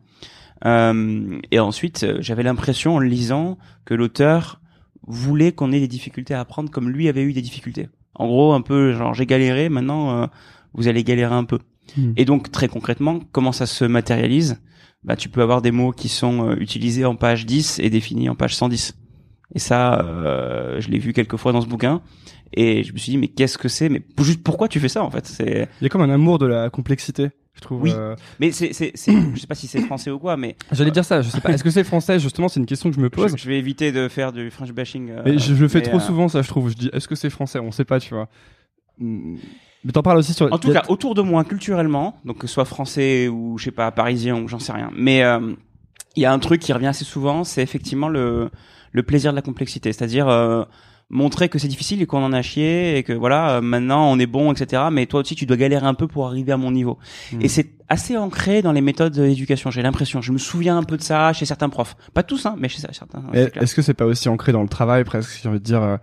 Euh, 0.66 1.40
et 1.52 1.60
ensuite 1.60 2.04
euh, 2.04 2.18
j'avais 2.22 2.44
l'impression 2.44 2.96
en 2.96 3.00
le 3.00 3.08
lisant 3.08 3.58
que 3.86 3.94
l'auteur 3.94 4.62
voulait 5.08 5.52
qu'on 5.52 5.72
ait 5.72 5.80
des 5.80 5.88
difficultés 5.88 6.34
à 6.34 6.40
apprendre 6.40 6.70
comme 6.70 6.90
lui 6.90 7.08
avait 7.08 7.24
eu 7.24 7.34
des 7.34 7.42
difficultés. 7.42 7.90
En 8.16 8.28
gros 8.28 8.54
un 8.54 8.62
peu 8.62 8.94
genre 8.94 9.14
j'ai 9.14 9.26
galéré 9.26 9.70
maintenant 9.70 10.24
euh, 10.24 10.28
vous 10.74 10.88
allez 10.88 11.04
galérer 11.04 11.36
un 11.36 11.46
peu. 11.46 11.60
Hmm. 11.98 12.14
et 12.16 12.26
donc 12.26 12.52
très 12.52 12.68
concrètement 12.68 13.20
comment 13.32 13.52
ça 13.52 13.66
se 13.66 13.86
matérialise? 13.86 14.62
Bah 15.04 15.16
tu 15.16 15.30
peux 15.30 15.42
avoir 15.42 15.62
des 15.64 15.72
mots 15.72 15.92
qui 15.92 16.10
sont 16.10 16.50
euh, 16.50 16.56
utilisés 16.60 17.06
en 17.06 17.16
page 17.16 17.46
10 17.46 17.80
et 17.80 17.90
définis 17.90 18.30
en 18.30 18.36
page 18.36 18.56
110 18.56 18.96
et 19.54 19.60
ça 19.60 20.00
euh, 20.02 20.80
je 20.80 20.90
l'ai 20.90 21.00
vu 21.00 21.14
quelques 21.14 21.38
fois 21.38 21.52
dans 21.52 21.62
ce 21.62 21.68
bouquin 21.68 22.02
et 22.54 22.84
je 22.84 22.94
me 22.94 22.98
suis 22.98 23.12
dit 23.12 23.18
mais 23.18 23.28
qu'est-ce 23.28 23.58
que 23.58 23.70
c'est? 23.70 23.90
Mais 23.90 24.02
juste 24.20 24.44
pourquoi 24.44 24.68
tu 24.68 24.80
fais 24.80 24.90
ça 24.90 25.04
en 25.04 25.10
fait? 25.10 25.26
C'est 25.26 25.70
Il 25.80 25.84
y 25.84 25.86
a 25.86 25.90
comme 25.90 26.02
un 26.02 26.10
amour 26.10 26.38
de 26.38 26.46
la 26.46 26.70
complexité, 26.70 27.30
je 27.54 27.62
trouve. 27.62 27.82
Oui. 27.82 27.94
euh. 27.96 28.16
mais 28.40 28.52
c'est 28.52 28.74
c'est 28.74 28.92
c'est 28.96 29.14
je 29.36 29.40
sais 29.40 29.48
pas 29.48 29.56
si 29.56 29.68
c'est 29.68 29.82
français 29.82 30.12
ou 30.12 30.20
quoi 30.20 30.38
mais 30.38 30.56
J'allais 30.72 30.92
dire 30.92 31.06
ça, 31.06 31.22
je 31.22 31.30
sais 31.30 31.42
pas. 31.42 31.50
Est-ce 31.54 31.64
que 31.64 31.70
c'est 31.70 31.84
français? 31.84 32.20
Justement, 32.20 32.50
c'est 32.50 32.60
une 32.60 32.66
question 32.66 32.90
que 32.90 32.96
je 32.96 33.02
me 33.02 33.10
pose. 33.10 33.32
je, 33.32 33.38
je 33.38 33.48
vais 33.48 33.58
éviter 33.58 33.92
de 33.92 34.08
faire 34.08 34.34
du 34.34 34.52
French 34.52 34.72
bashing 34.72 35.12
euh, 35.12 35.22
Mais 35.26 35.38
je, 35.38 35.54
le 35.54 35.68
fais 35.68 35.82
trop 35.82 35.98
euh, 35.98 36.02
souvent, 36.02 36.28
ça, 36.28 36.42
je 36.42 36.48
trouve. 36.48 36.70
Je 36.70 36.76
dis, 36.76 36.90
est-ce 36.92 37.08
que 37.08 37.16
c'est 37.16 37.30
français? 37.30 37.60
On 37.60 37.72
sait 37.72 37.86
pas, 37.86 38.00
tu 38.00 38.14
vois. 38.14 38.28
Hmm. 38.98 39.38
Mais 39.84 39.92
t'en 39.92 40.04
parles 40.04 40.18
aussi 40.18 40.34
sur. 40.34 40.52
En 40.52 40.60
tout 40.60 40.72
cas, 40.72 40.84
autour 40.90 41.16
de 41.16 41.22
moi, 41.22 41.44
culturellement, 41.44 42.20
donc 42.26 42.40
que 42.40 42.48
ce 42.48 42.54
soit 42.54 42.66
français 42.66 43.28
ou 43.28 43.58
je 43.58 43.66
sais 43.66 43.72
pas 43.72 43.90
parisien 43.92 44.36
ou 44.40 44.48
j'en 44.48 44.60
sais 44.60 44.74
rien, 44.74 44.92
mais 44.96 45.24
euh, 45.24 45.54
il 46.16 46.24
y 46.24 46.26
a 46.26 46.34
un 46.34 46.40
truc 46.40 46.62
qui 46.62 46.74
revient 46.74 46.88
assez 46.88 47.06
souvent, 47.06 47.44
c'est 47.44 47.64
effectivement 47.64 48.10
le 48.10 48.52
le 48.92 49.04
plaisir 49.04 49.32
de 49.32 49.36
la 49.36 49.42
complexité, 49.42 49.92
c'est-à-dire 49.94 50.28
euh, 50.28 50.64
montrer 51.10 51.50
que 51.50 51.60
c'est 51.60 51.68
difficile 51.68 52.02
et 52.02 52.06
qu'on 52.06 52.24
en 52.24 52.32
a 52.34 52.42
chié 52.42 52.98
et 52.98 53.04
que 53.04 53.14
voilà, 53.14 53.58
euh, 53.58 53.62
maintenant 53.62 54.10
on 54.12 54.18
est 54.20 54.26
bon, 54.28 54.52
etc. 54.54 54.84
Mais 54.92 55.06
toi 55.06 55.22
aussi, 55.22 55.36
tu 55.36 55.46
dois 55.46 55.58
galérer 55.58 55.86
un 55.86 55.94
peu 55.94 56.08
pour 56.08 56.26
arriver 56.28 56.52
à 56.52 56.58
mon 56.58 56.72
niveau. 56.72 56.98
Hmm. 57.34 57.42
Et 57.42 57.48
c'est 57.48 57.72
assez 57.90 58.16
ancré 58.18 58.62
dans 58.62 58.72
les 58.72 58.82
méthodes 58.82 59.14
d'éducation. 59.14 59.72
J'ai 59.72 59.82
l'impression. 59.82 60.22
Je 60.22 60.32
me 60.32 60.38
souviens 60.38 60.78
un 60.78 60.84
peu 60.84 60.96
de 60.98 61.02
ça 61.04 61.34
chez 61.34 61.46
certains 61.46 61.70
profs, 61.70 61.96
pas 62.14 62.24
tous, 62.24 62.46
hein, 62.46 62.56
mais 62.58 62.70
chez 62.70 62.80
certains. 62.80 63.22
Clair. 63.32 63.50
Est-ce 63.56 63.76
que 63.76 63.82
c'est 63.82 63.94
pas 63.94 64.06
aussi 64.06 64.30
ancré 64.30 64.52
dans 64.54 64.64
le 64.64 64.70
travail, 64.70 65.04
presque 65.04 65.40
J'ai 65.42 65.50
envie 65.50 65.60
de 65.60 65.64
dire, 65.66 65.82
euh, 65.84 65.98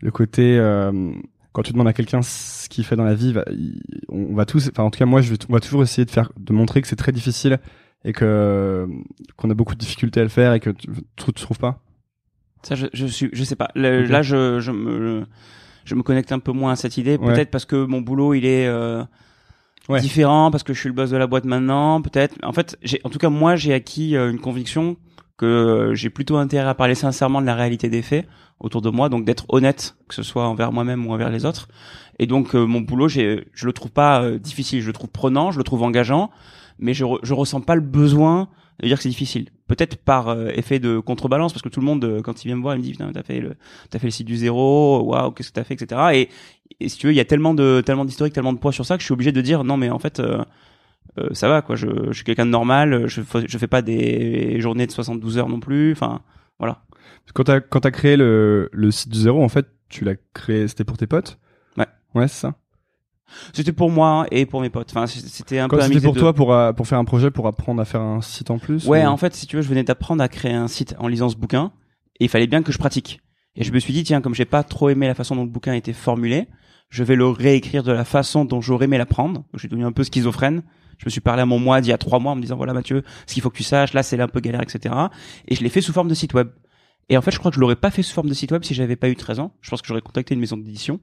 le 0.00 0.10
côté. 0.10 0.58
euh, 0.58 1.12
quand 1.52 1.62
tu 1.62 1.72
demandes 1.72 1.88
à 1.88 1.92
quelqu'un 1.92 2.22
ce 2.22 2.68
qu'il 2.68 2.84
fait 2.84 2.94
dans 2.94 3.04
la 3.04 3.14
vie, 3.14 3.34
il- 3.50 3.80
on 4.08 4.34
va 4.34 4.44
tous. 4.44 4.68
Enfin, 4.70 4.84
en 4.84 4.90
tout 4.90 4.98
cas, 4.98 5.06
moi, 5.06 5.22
je 5.22 5.30
vais, 5.32 5.38
on 5.48 5.52
va 5.54 5.60
toujours 5.60 5.82
essayer 5.82 6.04
de 6.04 6.10
faire, 6.10 6.30
de 6.38 6.52
montrer 6.52 6.82
que 6.82 6.86
c'est 6.88 6.94
très 6.94 7.10
difficile 7.10 7.58
et 8.04 8.12
que 8.12 8.86
qu'on 9.36 9.50
a 9.50 9.54
beaucoup 9.54 9.74
de 9.74 9.78
difficultés 9.80 10.20
à 10.20 10.22
le 10.22 10.28
faire 10.28 10.52
et 10.52 10.60
que 10.60 10.70
tu, 10.70 10.86
tu, 11.16 11.24
tu 11.32 11.32
trouves 11.32 11.58
pas? 11.58 11.80
Ça, 12.62 12.74
je, 12.74 12.86
je 12.92 13.06
suis, 13.06 13.30
je 13.32 13.44
sais 13.44 13.56
pas. 13.56 13.68
Le-. 13.74 14.04
Là, 14.06 14.22
je, 14.22 14.60
je 14.60 14.70
me, 14.72 15.24
je 15.84 15.94
me 15.94 16.02
connecte 16.02 16.32
un 16.32 16.38
peu 16.38 16.52
moins 16.52 16.72
à 16.72 16.76
cette 16.76 16.96
idée. 16.96 17.16
Ouais. 17.16 17.32
Peut-être 17.34 17.50
parce 17.50 17.64
que 17.64 17.84
mon 17.84 18.00
boulot, 18.00 18.34
il 18.34 18.44
est 18.46 18.66
euh, 18.66 19.02
Ouais. 19.88 20.00
différent, 20.00 20.50
parce 20.50 20.62
que 20.64 20.74
je 20.74 20.80
suis 20.80 20.88
le 20.90 20.94
boss 20.94 21.08
de 21.10 21.16
la 21.16 21.26
boîte 21.26 21.44
maintenant. 21.46 22.02
Peut-être. 22.02 22.34
En 22.42 22.52
fait, 22.52 22.76
j'ai, 22.82 23.00
en 23.04 23.08
tout 23.10 23.18
cas, 23.18 23.30
moi, 23.30 23.56
j'ai 23.56 23.72
acquis 23.72 24.16
euh, 24.16 24.30
une 24.30 24.38
conviction 24.38 24.96
que 25.38 25.46
euh, 25.46 25.94
j'ai 25.94 26.10
plutôt 26.10 26.36
intérêt 26.36 26.68
à 26.68 26.74
parler 26.74 26.94
sincèrement 26.94 27.40
de 27.40 27.46
la 27.46 27.54
réalité 27.54 27.88
des 27.88 28.02
faits 28.02 28.26
autour 28.60 28.82
de 28.82 28.90
moi, 28.90 29.08
donc 29.08 29.24
d'être 29.24 29.46
honnête, 29.48 29.96
que 30.08 30.14
ce 30.14 30.22
soit 30.24 30.46
envers 30.46 30.72
moi-même 30.72 31.06
ou 31.06 31.12
envers 31.12 31.30
les 31.30 31.46
autres. 31.46 31.68
Et 32.18 32.26
donc, 32.26 32.54
euh, 32.56 32.66
mon 32.66 32.80
boulot, 32.80 33.06
j'ai, 33.08 33.46
je 33.54 33.64
le 33.66 33.72
trouve 33.72 33.92
pas 33.92 34.20
euh, 34.22 34.38
difficile, 34.38 34.82
je 34.82 34.88
le 34.88 34.92
trouve 34.92 35.08
prenant, 35.10 35.52
je 35.52 35.58
le 35.58 35.64
trouve 35.64 35.84
engageant, 35.84 36.30
mais 36.80 36.92
je, 36.92 37.04
re- 37.04 37.20
je 37.22 37.32
ressens 37.34 37.60
pas 37.60 37.76
le 37.76 37.80
besoin 37.80 38.48
de 38.80 38.86
dire 38.86 38.96
que 38.96 39.02
c'est 39.02 39.08
difficile. 39.08 39.48
Peut-être 39.66 39.96
par 39.96 40.28
euh, 40.28 40.48
effet 40.54 40.78
de 40.78 40.98
contrebalance, 40.98 41.52
parce 41.52 41.62
que 41.62 41.68
tout 41.68 41.80
le 41.80 41.86
monde, 41.86 42.04
euh, 42.04 42.22
quand 42.22 42.44
il 42.44 42.48
vient 42.48 42.56
me 42.56 42.62
voir, 42.62 42.74
il 42.74 42.78
me 42.78 42.84
dit, 42.84 42.92
putain, 42.92 43.10
t'as 43.12 43.22
fait 43.22 43.40
le, 43.40 43.56
t'as 43.90 43.98
fait 43.98 44.06
le 44.06 44.10
site 44.12 44.26
du 44.26 44.36
zéro, 44.36 45.02
waouh, 45.04 45.32
qu'est-ce 45.32 45.50
que 45.50 45.54
t'as 45.54 45.64
fait, 45.64 45.74
etc. 45.74 46.00
Et, 46.14 46.28
et 46.80 46.88
si 46.88 46.98
tu 46.98 47.06
veux, 47.06 47.12
il 47.12 47.16
y 47.16 47.20
a 47.20 47.24
tellement 47.24 47.54
de, 47.54 47.82
tellement 47.84 48.04
d'historique, 48.04 48.34
tellement 48.34 48.52
de 48.52 48.58
poids 48.58 48.72
sur 48.72 48.86
ça 48.86 48.96
que 48.96 49.00
je 49.00 49.06
suis 49.06 49.12
obligé 49.12 49.32
de 49.32 49.40
dire, 49.40 49.64
non, 49.64 49.76
mais 49.76 49.90
en 49.90 49.98
fait, 49.98 50.20
euh, 50.20 50.44
ça 51.32 51.48
va, 51.48 51.62
quoi. 51.62 51.76
Je, 51.76 51.88
je 52.08 52.12
suis 52.12 52.24
quelqu'un 52.24 52.46
de 52.46 52.50
normal, 52.50 53.06
je, 53.08 53.22
je 53.22 53.58
fais 53.58 53.66
pas 53.66 53.82
des 53.82 54.60
journées 54.60 54.86
de 54.86 54.92
72 54.92 55.38
heures 55.38 55.48
non 55.48 55.60
plus, 55.60 55.92
enfin, 55.92 56.20
voilà. 56.58 56.82
Quand 57.34 57.44
t'as 57.44 57.60
quand 57.60 57.80
t'as 57.80 57.90
créé 57.90 58.16
le 58.16 58.70
le 58.72 58.90
site 58.90 59.10
du 59.10 59.18
zéro, 59.18 59.42
en 59.42 59.48
fait, 59.48 59.66
tu 59.88 60.04
l'as 60.04 60.14
créé, 60.34 60.68
c'était 60.68 60.84
pour 60.84 60.96
tes 60.96 61.06
potes? 61.06 61.38
Ouais. 61.76 61.86
Ouais, 62.14 62.28
c'est 62.28 62.40
ça? 62.40 62.54
C'était 63.52 63.72
pour 63.72 63.90
moi 63.90 64.26
et 64.30 64.46
pour 64.46 64.60
mes 64.60 64.70
potes. 64.70 64.90
Enfin, 64.90 65.06
c'était 65.06 65.58
un 65.58 65.68
Quand 65.68 65.76
peu 65.76 65.82
c'était 65.82 66.00
pour 66.00 66.14
toi 66.20 66.32
pour 66.32 66.52
euh, 66.52 66.72
pour 66.72 66.86
faire 66.86 66.98
un 66.98 67.04
projet 67.04 67.30
pour 67.30 67.46
apprendre 67.46 67.80
à 67.80 67.84
faire 67.84 68.00
un 68.00 68.20
site 68.22 68.50
en 68.50 68.58
plus. 68.58 68.86
Ouais, 68.86 69.04
ou- 69.04 69.08
en 69.08 69.16
fait, 69.16 69.34
si 69.34 69.46
tu 69.46 69.56
veux, 69.56 69.62
je 69.62 69.68
venais 69.68 69.84
d'apprendre 69.84 70.22
à 70.22 70.28
créer 70.28 70.54
un 70.54 70.68
site 70.68 70.94
en 70.98 71.08
lisant 71.08 71.28
ce 71.28 71.36
bouquin 71.36 71.72
et 72.20 72.24
il 72.24 72.28
fallait 72.28 72.46
bien 72.46 72.62
que 72.62 72.72
je 72.72 72.78
pratique. 72.78 73.20
Et 73.56 73.64
je 73.64 73.72
me 73.72 73.78
suis 73.80 73.92
dit, 73.92 74.04
tiens, 74.04 74.20
comme 74.20 74.34
j'ai 74.34 74.44
pas 74.44 74.62
trop 74.62 74.88
aimé 74.88 75.06
la 75.08 75.14
façon 75.14 75.34
dont 75.36 75.42
le 75.44 75.50
bouquin 75.50 75.72
était 75.72 75.92
formulé, 75.92 76.46
je 76.90 77.02
vais 77.02 77.16
le 77.16 77.26
réécrire 77.28 77.82
de 77.82 77.92
la 77.92 78.04
façon 78.04 78.44
dont 78.44 78.60
j'aurais 78.60 78.84
aimé 78.84 78.98
l'apprendre. 78.98 79.44
Je 79.54 79.58
suis 79.60 79.68
devenu 79.68 79.84
un 79.84 79.92
peu 79.92 80.04
schizophrène. 80.04 80.62
Je 80.98 81.04
me 81.06 81.10
suis 81.10 81.20
parlé 81.20 81.42
à 81.42 81.46
mon 81.46 81.58
moi 81.58 81.80
d'il 81.80 81.90
y 81.90 81.92
a 81.92 81.98
trois 81.98 82.18
mois 82.18 82.32
en 82.32 82.36
me 82.36 82.40
disant, 82.40 82.56
voilà, 82.56 82.72
Mathieu, 82.72 83.02
ce 83.26 83.34
qu'il 83.34 83.42
faut 83.42 83.50
que 83.50 83.56
tu 83.56 83.62
saches, 83.62 83.92
là, 83.94 84.02
c'est 84.02 84.16
là 84.16 84.24
un 84.24 84.28
peu 84.28 84.40
galère, 84.40 84.62
etc. 84.62 84.94
Et 85.46 85.54
je 85.54 85.62
l'ai 85.62 85.68
fait 85.68 85.80
sous 85.80 85.92
forme 85.92 86.08
de 86.08 86.14
site 86.14 86.34
web. 86.34 86.48
Et 87.08 87.16
en 87.16 87.22
fait, 87.22 87.30
je 87.30 87.38
crois 87.38 87.50
que 87.50 87.54
je 87.56 87.60
l'aurais 87.60 87.76
pas 87.76 87.90
fait 87.90 88.02
sous 88.02 88.12
forme 88.14 88.28
de 88.28 88.34
site 88.34 88.52
web 88.52 88.62
si 88.64 88.74
j'avais 88.74 88.96
pas 88.96 89.08
eu 89.08 89.16
13 89.16 89.38
ans. 89.40 89.52
Je 89.60 89.70
pense 89.70 89.80
que 89.82 89.88
j'aurais 89.88 90.00
contacté 90.02 90.34
une 90.34 90.40
maison 90.40 90.56
d'édition. 90.56 91.00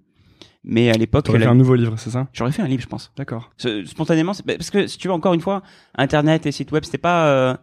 Mais 0.63 0.89
à 0.89 0.93
l'époque, 0.93 1.25
T'aurais 1.25 1.39
la- 1.39 1.45
fait 1.45 1.51
un 1.51 1.55
nouveau 1.55 1.75
livre, 1.75 1.93
c'est 1.97 2.09
ça? 2.09 2.27
J'aurais 2.33 2.51
fait 2.51 2.61
un 2.63 2.67
livre, 2.67 2.81
je 2.81 2.87
pense. 2.87 3.11
D'accord. 3.17 3.51
Spontanément 3.85 4.31
bah, 4.45 4.53
parce 4.57 4.69
que 4.71 4.87
si 4.87 4.97
tu 4.97 5.07
veux 5.07 5.13
encore 5.13 5.33
une 5.33 5.41
fois 5.41 5.61
internet 5.97 6.45
et 6.47 6.51
site 6.51 6.71
web 6.71 6.83
c'était 6.83 6.97
pas 6.97 7.27
euh, 7.27 7.55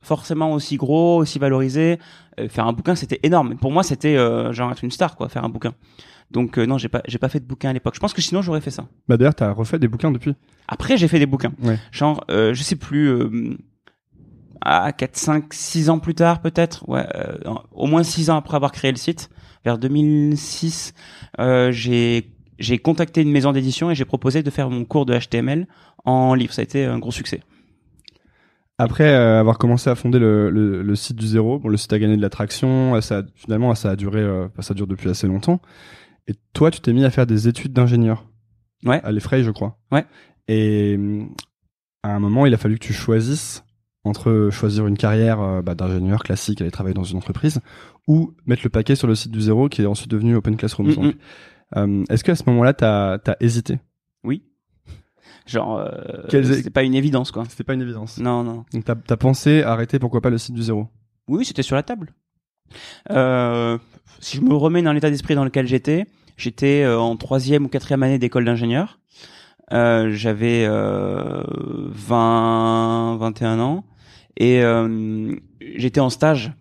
forcément 0.00 0.52
aussi 0.52 0.76
gros 0.76 1.18
aussi 1.18 1.38
valorisé 1.38 1.98
Euh, 2.38 2.48
faire 2.48 2.66
un 2.66 2.72
bouquin 2.72 2.94
c'était 2.94 3.20
énorme 3.22 3.56
pour 3.56 3.70
moi 3.72 3.82
c'était 3.82 4.16
euh, 4.16 4.52
genre 4.52 4.70
être 4.72 4.82
une 4.84 4.90
star 4.90 5.16
quoi 5.16 5.28
faire 5.28 5.44
un 5.44 5.50
bouquin 5.50 5.74
Donc 6.30 6.56
non, 6.58 6.78
j'ai 6.78 6.88
pas 6.88 7.02
j'ai 7.06 7.18
pas 7.18 7.28
fait 7.28 7.40
de 7.40 7.44
bouquin 7.46 7.68
à 7.70 7.72
l'époque. 7.74 7.94
Je 7.94 8.00
pense 8.00 8.14
que 8.14 8.22
sinon 8.22 8.40
j'aurais 8.40 8.60
fait 8.62 8.70
ça. 8.70 8.86
Bah 9.08 9.16
d'ailleurs, 9.18 9.34
t'as 9.34 9.52
refait 9.52 9.78
des 9.78 9.88
bouquins 9.88 10.10
depuis. 10.12 10.34
Après, 10.68 10.96
j'ai 10.96 11.08
fait 11.08 11.18
des 11.18 11.26
bouquins. 11.26 11.52
Ouais. 11.62 11.76
Genre, 11.90 12.24
je 12.28 12.62
sais 12.62 12.76
plus, 12.76 13.58
à 14.62 14.92
4, 14.92 15.16
5, 15.16 15.52
6 15.54 15.90
ans 15.90 15.98
plus 15.98 16.14
tard 16.14 16.40
peut-être, 16.40 16.88
ouais, 16.88 17.06
euh, 17.16 17.38
au 17.72 17.86
moins 17.86 18.02
6 18.02 18.30
ans 18.30 18.36
après 18.36 18.56
avoir 18.56 18.72
créé 18.72 18.90
le 18.92 18.98
site, 18.98 19.30
vers 19.64 19.78
2006, 19.78 20.94
euh, 21.38 21.70
j'ai 21.72 22.30
j'ai 22.58 22.78
contacté 22.78 23.22
une 23.22 23.30
maison 23.30 23.52
d'édition 23.52 23.90
et 23.90 23.94
j'ai 23.94 24.04
proposé 24.04 24.42
de 24.42 24.50
faire 24.50 24.68
mon 24.68 24.84
cours 24.84 25.06
de 25.06 25.18
HTML 25.18 25.66
en 26.04 26.34
livre. 26.34 26.52
Ça 26.52 26.60
a 26.60 26.64
été 26.64 26.84
un 26.84 26.98
gros 26.98 27.10
succès. 27.12 27.40
Après 28.78 29.08
euh, 29.08 29.40
avoir 29.40 29.58
commencé 29.58 29.88
à 29.90 29.94
fonder 29.94 30.18
le, 30.18 30.50
le, 30.50 30.82
le 30.82 30.94
site 30.94 31.16
du 31.16 31.26
zéro, 31.26 31.58
bon, 31.58 31.68
le 31.68 31.76
site 31.76 31.92
a 31.92 31.98
gagné 31.98 32.16
de 32.16 32.22
l'attraction. 32.22 32.94
euh, 32.96 33.00
Ça, 33.00 33.22
finalement, 33.34 33.74
ça 33.74 33.90
a 33.90 33.96
duré, 33.96 34.20
euh, 34.20 34.48
ça 34.60 34.74
dure 34.74 34.86
depuis 34.86 35.08
assez 35.10 35.26
longtemps. 35.26 35.60
Et 36.28 36.34
toi, 36.52 36.70
tu 36.70 36.80
t'es 36.80 36.92
mis 36.92 37.04
à 37.04 37.10
faire 37.10 37.26
des 37.26 37.48
études 37.48 37.72
d'ingénieur. 37.72 38.26
Ouais. 38.84 39.00
À 39.04 39.12
l'Effray, 39.12 39.42
je 39.42 39.50
crois. 39.50 39.78
Ouais. 39.92 40.04
Et 40.48 40.96
hum, 40.98 41.34
à 42.02 42.14
un 42.14 42.18
moment, 42.20 42.46
il 42.46 42.54
a 42.54 42.56
fallu 42.56 42.78
que 42.78 42.84
tu 42.86 42.92
choisisses 42.94 43.64
entre 44.04 44.48
choisir 44.50 44.86
une 44.86 44.96
carrière 44.96 45.40
euh, 45.40 45.62
bah, 45.62 45.74
d'ingénieur 45.74 46.22
classique, 46.22 46.60
aller 46.60 46.70
travailler 46.70 46.94
dans 46.94 47.04
une 47.04 47.18
entreprise, 47.18 47.60
ou 48.06 48.34
mettre 48.46 48.62
le 48.64 48.70
paquet 48.70 48.96
sur 48.96 49.06
le 49.06 49.14
site 49.14 49.32
du 49.32 49.40
zéro, 49.40 49.68
qui 49.68 49.82
est 49.82 49.86
ensuite 49.86 50.10
devenu 50.10 50.34
Open 50.36 50.56
Classroom. 50.56 50.88
Mm, 50.88 50.94
donc. 50.94 51.14
Euh, 51.76 52.04
Est-ce 52.08 52.24
qu'à 52.24 52.34
ce 52.34 52.42
moment-là, 52.46 52.72
t'as 52.72 53.14
as 53.14 53.36
hésité? 53.40 53.78
Oui. 54.24 54.42
Genre, 55.46 55.78
euh, 55.78 56.70
pas 56.72 56.82
une 56.82 56.94
évidence 56.94 57.30
quoi. 57.30 57.44
C'était 57.48 57.64
pas 57.64 57.74
une 57.74 57.82
évidence. 57.82 58.18
Non, 58.18 58.44
non. 58.44 58.64
Donc 58.72 58.84
t'as 58.84 58.94
as 59.08 59.16
pensé 59.16 59.62
arrêter, 59.62 59.98
pourquoi 59.98 60.20
pas 60.20 60.30
le 60.30 60.38
site 60.38 60.54
du 60.54 60.62
zéro? 60.62 60.88
Oui, 61.28 61.44
c'était 61.44 61.62
sur 61.62 61.76
la 61.76 61.82
table. 61.82 62.12
Euh, 63.10 63.78
si 64.20 64.36
je 64.36 64.42
me 64.42 64.54
remets 64.54 64.82
dans 64.82 64.92
l'état 64.92 65.10
d'esprit 65.10 65.34
dans 65.34 65.44
lequel 65.44 65.66
j'étais, 65.66 66.06
j'étais 66.36 66.86
en 66.86 67.16
troisième 67.16 67.64
ou 67.64 67.68
quatrième 67.68 68.02
année 68.02 68.18
d'école 68.18 68.44
d'ingénieur. 68.44 68.99
Euh, 69.72 70.10
J'avais 70.12 70.64
euh, 70.66 71.42
20, 71.48 73.16
21 73.18 73.60
ans 73.60 73.84
et 74.36 74.62
euh, 74.62 75.34
j'étais 75.76 76.00
en 76.00 76.10
stage 76.10 76.52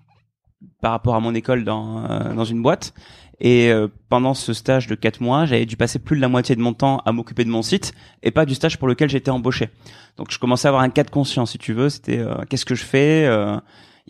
par 0.82 0.92
rapport 0.92 1.16
à 1.16 1.20
mon 1.20 1.34
école 1.34 1.64
dans 1.64 2.04
euh, 2.10 2.34
dans 2.34 2.46
une 2.46 2.62
boîte. 2.62 2.94
Et 3.42 3.72
euh, 3.72 3.88
pendant 4.10 4.34
ce 4.34 4.54
stage 4.54 4.88
de 4.88 4.96
quatre 4.96 5.22
mois, 5.22 5.46
j'avais 5.46 5.66
dû 5.66 5.78
passer 5.78 5.98
plus 5.98 6.18
de 6.18 6.22
la 6.22 6.28
moitié 6.28 6.58
de 6.58 6.62
mon 6.62 6.74
temps 6.74 7.02
à 7.06 7.14
m'occuper 7.14 7.46
de 7.46 7.50
mon 7.50 7.62
site 7.62 7.94
et 8.22 8.32
pas 8.32 8.46
du 8.46 8.54
stage 8.54 8.78
pour 8.78 8.88
lequel 8.88 9.10
j'étais 9.10 9.32
embauché. 9.32 9.70
Donc 10.18 10.32
je 10.32 10.40
commençais 10.40 10.68
à 10.68 10.70
avoir 10.70 10.84
un 10.84 10.90
cas 10.90 11.04
de 11.04 11.10
conscience, 11.10 11.52
si 11.52 11.58
tu 11.58 11.72
veux. 11.74 11.90
C'était 11.90 12.22
qu'est-ce 12.50 12.66
que 12.66 12.76
je 12.76 12.84
fais 12.84 13.30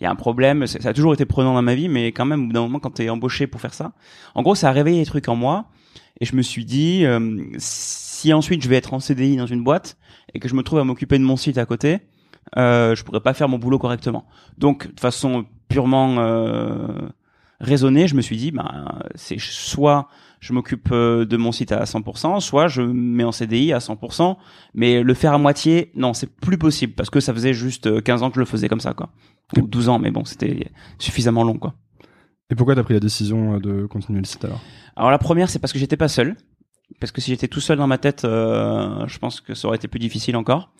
il 0.00 0.04
y 0.04 0.06
a 0.06 0.10
un 0.10 0.16
problème. 0.16 0.66
Ça 0.66 0.88
a 0.88 0.92
toujours 0.94 1.12
été 1.12 1.26
prenant 1.26 1.54
dans 1.54 1.62
ma 1.62 1.74
vie, 1.74 1.88
mais 1.88 2.06
quand 2.08 2.24
même, 2.24 2.44
au 2.44 2.46
bout 2.46 2.52
d'un 2.54 2.62
moment, 2.62 2.80
quand 2.80 2.90
t'es 2.90 3.08
embauché 3.10 3.46
pour 3.46 3.60
faire 3.60 3.74
ça, 3.74 3.92
en 4.34 4.42
gros, 4.42 4.54
ça 4.54 4.70
a 4.70 4.72
réveillé 4.72 5.00
des 5.00 5.06
trucs 5.06 5.28
en 5.28 5.36
moi. 5.36 5.66
Et 6.20 6.24
je 6.24 6.34
me 6.34 6.42
suis 6.42 6.64
dit, 6.64 7.04
euh, 7.04 7.44
ensuite 8.32 8.62
je 8.62 8.68
vais 8.68 8.76
être 8.76 8.94
en 8.94 9.00
CDI 9.00 9.36
dans 9.36 9.46
une 9.46 9.62
boîte 9.62 9.96
et 10.34 10.38
que 10.38 10.48
je 10.48 10.54
me 10.54 10.62
trouve 10.62 10.78
à 10.78 10.84
m'occuper 10.84 11.18
de 11.18 11.24
mon 11.24 11.36
site 11.36 11.58
à 11.58 11.66
côté, 11.66 12.00
euh, 12.56 12.94
je 12.94 13.04
pourrais 13.04 13.20
pas 13.20 13.34
faire 13.34 13.48
mon 13.48 13.58
boulot 13.58 13.78
correctement. 13.78 14.26
Donc, 14.58 14.92
de 14.94 15.00
façon 15.00 15.46
purement 15.68 16.16
euh, 16.18 16.88
raisonnée, 17.60 18.08
je 18.08 18.14
me 18.14 18.22
suis 18.22 18.36
dit, 18.36 18.50
ben, 18.50 19.00
c'est 19.14 19.38
soit 19.38 20.08
je 20.40 20.54
m'occupe 20.54 20.88
euh, 20.90 21.26
de 21.26 21.36
mon 21.36 21.52
site 21.52 21.70
à 21.70 21.84
100%, 21.84 22.40
soit 22.40 22.66
je 22.66 22.82
me 22.82 22.92
mets 22.92 23.24
en 23.24 23.32
CDI 23.32 23.72
à 23.72 23.78
100%, 23.78 24.36
mais 24.74 25.02
le 25.02 25.14
faire 25.14 25.34
à 25.34 25.38
moitié, 25.38 25.92
non, 25.94 26.14
c'est 26.14 26.34
plus 26.34 26.58
possible 26.58 26.94
parce 26.94 27.10
que 27.10 27.20
ça 27.20 27.34
faisait 27.34 27.52
juste 27.52 27.86
euh, 27.86 28.00
15 28.00 28.22
ans 28.22 28.30
que 28.30 28.36
je 28.36 28.40
le 28.40 28.46
faisais 28.46 28.68
comme 28.68 28.80
ça, 28.80 28.94
quoi. 28.94 29.10
Ou 29.58 29.66
12 29.66 29.90
ans, 29.90 29.98
mais 29.98 30.10
bon, 30.10 30.24
c'était 30.24 30.70
suffisamment 30.98 31.44
long, 31.44 31.58
quoi. 31.58 31.74
Et 32.50 32.54
pourquoi 32.56 32.74
t'as 32.74 32.82
pris 32.82 32.94
la 32.94 33.00
décision 33.00 33.54
euh, 33.54 33.58
de 33.60 33.86
continuer 33.86 34.18
le 34.18 34.24
site 34.24 34.44
alors? 34.44 34.60
Alors 34.96 35.10
la 35.10 35.18
première, 35.18 35.50
c'est 35.50 35.58
parce 35.58 35.72
que 35.72 35.78
j'étais 35.78 35.96
pas 35.96 36.08
seul. 36.08 36.36
Parce 37.00 37.10
que 37.12 37.20
si 37.20 37.30
j'étais 37.30 37.48
tout 37.48 37.60
seul 37.60 37.78
dans 37.78 37.86
ma 37.86 37.98
tête, 37.98 38.24
euh, 38.24 39.06
je 39.06 39.18
pense 39.18 39.40
que 39.40 39.54
ça 39.54 39.66
aurait 39.68 39.76
été 39.78 39.88
plus 39.88 39.98
difficile 40.00 40.36
encore. 40.36 40.70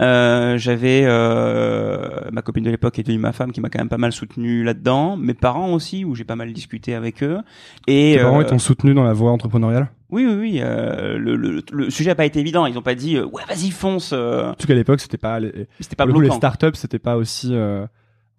Euh, 0.00 0.58
J'avais 0.58 1.02
euh, 1.04 2.30
ma 2.32 2.42
copine 2.42 2.64
de 2.64 2.70
l'époque 2.70 2.98
est 2.98 3.02
devenue 3.02 3.18
ma 3.20 3.32
femme 3.32 3.52
qui 3.52 3.60
m'a 3.60 3.68
quand 3.68 3.78
même 3.78 3.88
pas 3.88 3.98
mal 3.98 4.12
soutenu 4.12 4.62
là-dedans. 4.64 5.16
Mes 5.16 5.34
parents 5.34 5.72
aussi, 5.72 6.04
où 6.04 6.14
j'ai 6.14 6.24
pas 6.24 6.36
mal 6.36 6.52
discuté 6.52 6.94
avec 6.94 7.22
eux. 7.22 7.38
Et 7.86 8.14
Tes 8.16 8.22
parents 8.22 8.38
euh, 8.40 8.42
ils 8.42 8.46
t'ont 8.48 8.58
soutenu 8.58 8.94
dans 8.94 9.04
la 9.04 9.12
voie 9.12 9.30
entrepreneuriale? 9.30 9.90
Oui, 10.10 10.24
oui, 10.26 10.34
oui. 10.34 10.58
euh, 10.62 11.18
le, 11.18 11.36
le, 11.36 11.62
le 11.72 11.90
sujet 11.90 12.10
a 12.10 12.14
pas 12.14 12.26
été 12.26 12.38
évident. 12.40 12.66
Ils 12.66 12.76
ont 12.78 12.82
pas 12.82 12.94
dit 12.94 13.16
euh, 13.16 13.24
ouais, 13.26 13.42
vas-y 13.48 13.70
fonce. 13.70 14.10
euh, 14.12 14.50
En 14.50 14.54
tout 14.54 14.66
cas, 14.66 14.72
à 14.72 14.76
l'époque, 14.76 15.00
c'était 15.00 15.18
pas 15.18 15.40
les, 15.40 15.66
C'était 15.80 15.96
pas 15.96 16.04
pour 16.04 16.08
le 16.08 16.14
coup, 16.14 16.20
les 16.20 16.30
startups, 16.30 16.74
c'était 16.74 16.98
pas 16.98 17.16
aussi 17.16 17.50
euh, 17.52 17.86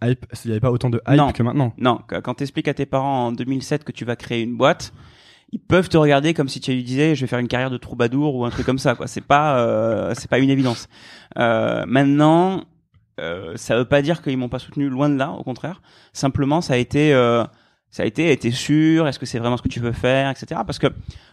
hype. 0.03 0.25
Il 0.45 0.49
y 0.49 0.51
avait 0.51 0.59
pas 0.59 0.71
autant 0.71 0.89
de 0.89 1.01
hype 1.07 1.17
Non. 1.17 1.31
que 1.31 1.43
maintenant. 1.43 1.73
Non, 1.77 1.99
qu- 2.09 2.21
quand 2.21 2.35
t'expliques 2.35 2.67
à 2.67 2.73
tes 2.73 2.85
parents 2.85 3.27
en 3.27 3.31
2007 3.31 3.83
que 3.83 3.91
tu 3.91 4.05
vas 4.05 4.15
créer 4.15 4.43
une 4.43 4.55
boîte, 4.55 4.93
ils 5.51 5.59
peuvent 5.59 5.89
te 5.89 5.97
regarder 5.97 6.33
comme 6.33 6.49
si 6.49 6.59
tu 6.59 6.71
lui 6.73 6.83
disais 6.83 7.15
je 7.15 7.21
vais 7.21 7.27
faire 7.27 7.39
une 7.39 7.47
carrière 7.47 7.69
de 7.69 7.77
troubadour 7.77 8.35
ou 8.35 8.45
un 8.45 8.49
truc 8.49 8.65
comme 8.65 8.79
ça 8.79 8.95
quoi. 8.95 9.07
C'est 9.07 9.21
pas 9.21 9.59
euh, 9.59 10.13
c'est 10.15 10.29
pas 10.29 10.39
une 10.39 10.49
évidence. 10.49 10.87
Euh, 11.37 11.85
maintenant, 11.87 12.63
euh, 13.19 13.53
ça 13.55 13.77
veut 13.77 13.85
pas 13.85 14.01
dire 14.01 14.21
qu'ils 14.21 14.37
m'ont 14.37 14.49
pas 14.49 14.59
soutenu 14.59 14.89
loin 14.89 15.09
de 15.09 15.17
là, 15.17 15.31
au 15.31 15.43
contraire. 15.43 15.81
Simplement, 16.13 16.61
ça 16.61 16.73
a 16.73 16.77
été 16.77 17.13
euh, 17.13 17.43
ça 17.97 18.03
a 18.03 18.05
été 18.05 18.31
été 18.31 18.51
sûr. 18.51 19.07
Est-ce 19.07 19.17
que 19.17 19.25
c'est 19.25 19.39
vraiment 19.39 19.57
ce 19.57 19.63
que 19.63 19.67
tu 19.69 19.79
veux 19.79 19.91
faire, 19.91 20.29
etc. 20.29 20.61
Parce 20.67 20.77
que 20.77 20.85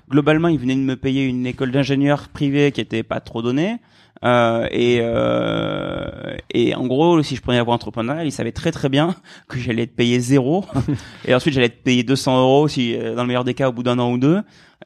globalement, 0.08 0.48
ils 0.48 0.58
venaient 0.58 0.74
de 0.74 0.80
me 0.80 0.96
payer 0.96 1.24
une 1.26 1.44
école 1.46 1.70
d'ingénieur 1.70 2.28
privée 2.28 2.72
qui 2.72 2.80
était 2.80 3.02
pas 3.02 3.20
trop 3.20 3.42
donnée. 3.42 3.76
Euh, 4.24 4.66
et, 4.70 5.00
euh, 5.02 6.36
et 6.54 6.74
en 6.74 6.86
gros, 6.86 7.22
si 7.22 7.36
je 7.36 7.42
prenais 7.42 7.58
la 7.58 7.64
voie 7.64 7.74
entrepreneuriale, 7.74 8.26
ils 8.26 8.32
savaient 8.32 8.52
très 8.52 8.72
très 8.72 8.88
bien 8.88 9.14
que 9.48 9.58
j'allais 9.58 9.82
être 9.82 9.94
payé 9.94 10.18
zéro. 10.20 10.64
et 11.26 11.34
ensuite, 11.34 11.52
j'allais 11.52 11.66
être 11.66 11.82
payé 11.82 12.02
200 12.02 12.40
euros 12.40 12.66
si, 12.66 12.96
euh, 12.96 13.14
dans 13.14 13.24
le 13.24 13.28
meilleur 13.28 13.44
des 13.44 13.52
cas, 13.52 13.68
au 13.68 13.72
bout 13.72 13.82
d'un 13.82 13.98
an 13.98 14.10
ou 14.10 14.16
deux. 14.16 14.40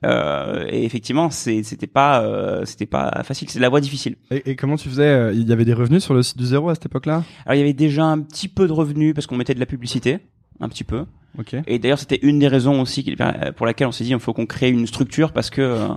Euh, 0.05 0.67
et 0.69 0.85
effectivement, 0.85 1.31
c'était 1.31 1.87
pas, 1.87 2.23
euh, 2.23 2.65
c'était 2.65 2.87
pas 2.87 3.23
facile. 3.25 3.49
C'est 3.51 3.59
de 3.59 3.63
la 3.63 3.69
voie 3.69 3.81
difficile. 3.81 4.17
Et, 4.31 4.51
et 4.51 4.57
comment 4.57 4.77
tu 4.77 4.89
faisais 4.89 5.03
euh, 5.03 5.33
Il 5.33 5.49
y 5.49 5.53
avait 5.53 5.65
des 5.65 5.75
revenus 5.75 6.03
sur 6.03 6.15
le 6.15 6.23
site 6.23 6.39
du 6.39 6.47
zéro 6.47 6.69
à 6.69 6.75
cette 6.75 6.87
époque-là? 6.87 7.25
Alors, 7.47 7.55
il 7.55 7.59
y 7.59 7.63
avait 7.63 7.73
déjà 7.73 8.05
un 8.05 8.21
petit 8.21 8.49
peu 8.49 8.67
de 8.67 8.73
revenus 8.73 9.15
parce 9.15 9.27
qu'on 9.27 9.37
mettait 9.37 9.55
de 9.55 9.61
la 9.61 9.67
publicité, 9.67 10.19
un 10.61 10.69
petit 10.69 10.85
peu. 10.85 11.05
Ok. 11.39 11.55
Et 11.67 11.79
d'ailleurs, 11.79 11.99
c'était 11.99 12.19
une 12.23 12.39
des 12.39 12.49
raisons 12.49 12.81
aussi 12.81 13.17
pour 13.57 13.67
laquelle 13.67 13.87
on 13.87 13.93
s'est 13.93 14.05
dit 14.05 14.11
il 14.11 14.19
faut 14.19 14.33
qu'on 14.33 14.47
crée 14.47 14.71
une 14.71 14.87
structure 14.87 15.33
parce 15.33 15.51
que 15.51 15.61
euh, 15.61 15.89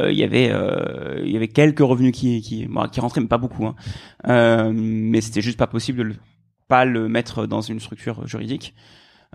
euh, 0.00 0.10
il 0.10 0.18
y 0.18 0.24
avait 0.24 0.50
euh, 0.50 1.20
il 1.24 1.30
y 1.30 1.36
avait 1.36 1.48
quelques 1.48 1.80
revenus 1.80 2.12
qui 2.12 2.40
qui 2.40 2.66
bon, 2.66 2.88
qui 2.88 3.00
rentraient 3.00 3.20
mais 3.20 3.26
pas 3.26 3.38
beaucoup 3.38 3.66
hein. 3.66 3.74
Euh, 4.26 4.72
mais 4.74 5.20
c'était 5.20 5.42
juste 5.42 5.58
pas 5.58 5.66
possible 5.66 5.98
de 5.98 6.02
le, 6.04 6.14
pas 6.68 6.84
le 6.84 7.08
mettre 7.08 7.46
dans 7.46 7.60
une 7.60 7.80
structure 7.80 8.26
juridique 8.26 8.74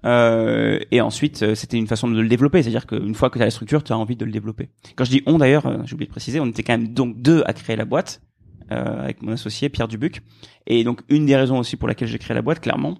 euh, 0.05 0.79
et 0.91 1.01
ensuite 1.01 1.53
c'était 1.55 1.77
une 1.77 1.87
façon 1.87 2.07
de 2.07 2.19
le 2.19 2.27
développer 2.27 2.63
c'est 2.63 2.69
à 2.69 2.71
dire 2.71 2.87
qu'une 2.87 3.15
fois 3.15 3.29
que 3.29 3.37
tu 3.37 3.43
as 3.43 3.45
la 3.45 3.51
structure 3.51 3.83
tu 3.83 3.93
as 3.93 3.97
envie 3.97 4.15
de 4.15 4.25
le 4.25 4.31
développer 4.31 4.69
quand 4.95 5.03
je 5.03 5.11
dis 5.11 5.23
on 5.25 5.37
d'ailleurs 5.37 5.85
j'ai 5.85 5.93
oublié 5.93 6.07
de 6.07 6.11
préciser 6.11 6.39
on 6.39 6.47
était 6.47 6.63
quand 6.63 6.77
même 6.77 6.87
donc 6.87 7.21
deux 7.21 7.43
à 7.45 7.53
créer 7.53 7.75
la 7.75 7.85
boîte 7.85 8.21
euh, 8.71 9.03
avec 9.03 9.21
mon 9.21 9.31
associé 9.31 9.69
Pierre 9.69 9.87
Dubuc 9.87 10.21
et 10.65 10.83
donc 10.83 11.01
une 11.09 11.25
des 11.25 11.35
raisons 11.35 11.57
aussi 11.57 11.77
pour 11.77 11.87
laquelle 11.87 12.07
j'ai 12.09 12.19
créé 12.19 12.35
la 12.35 12.41
boîte 12.41 12.59
clairement 12.59 12.97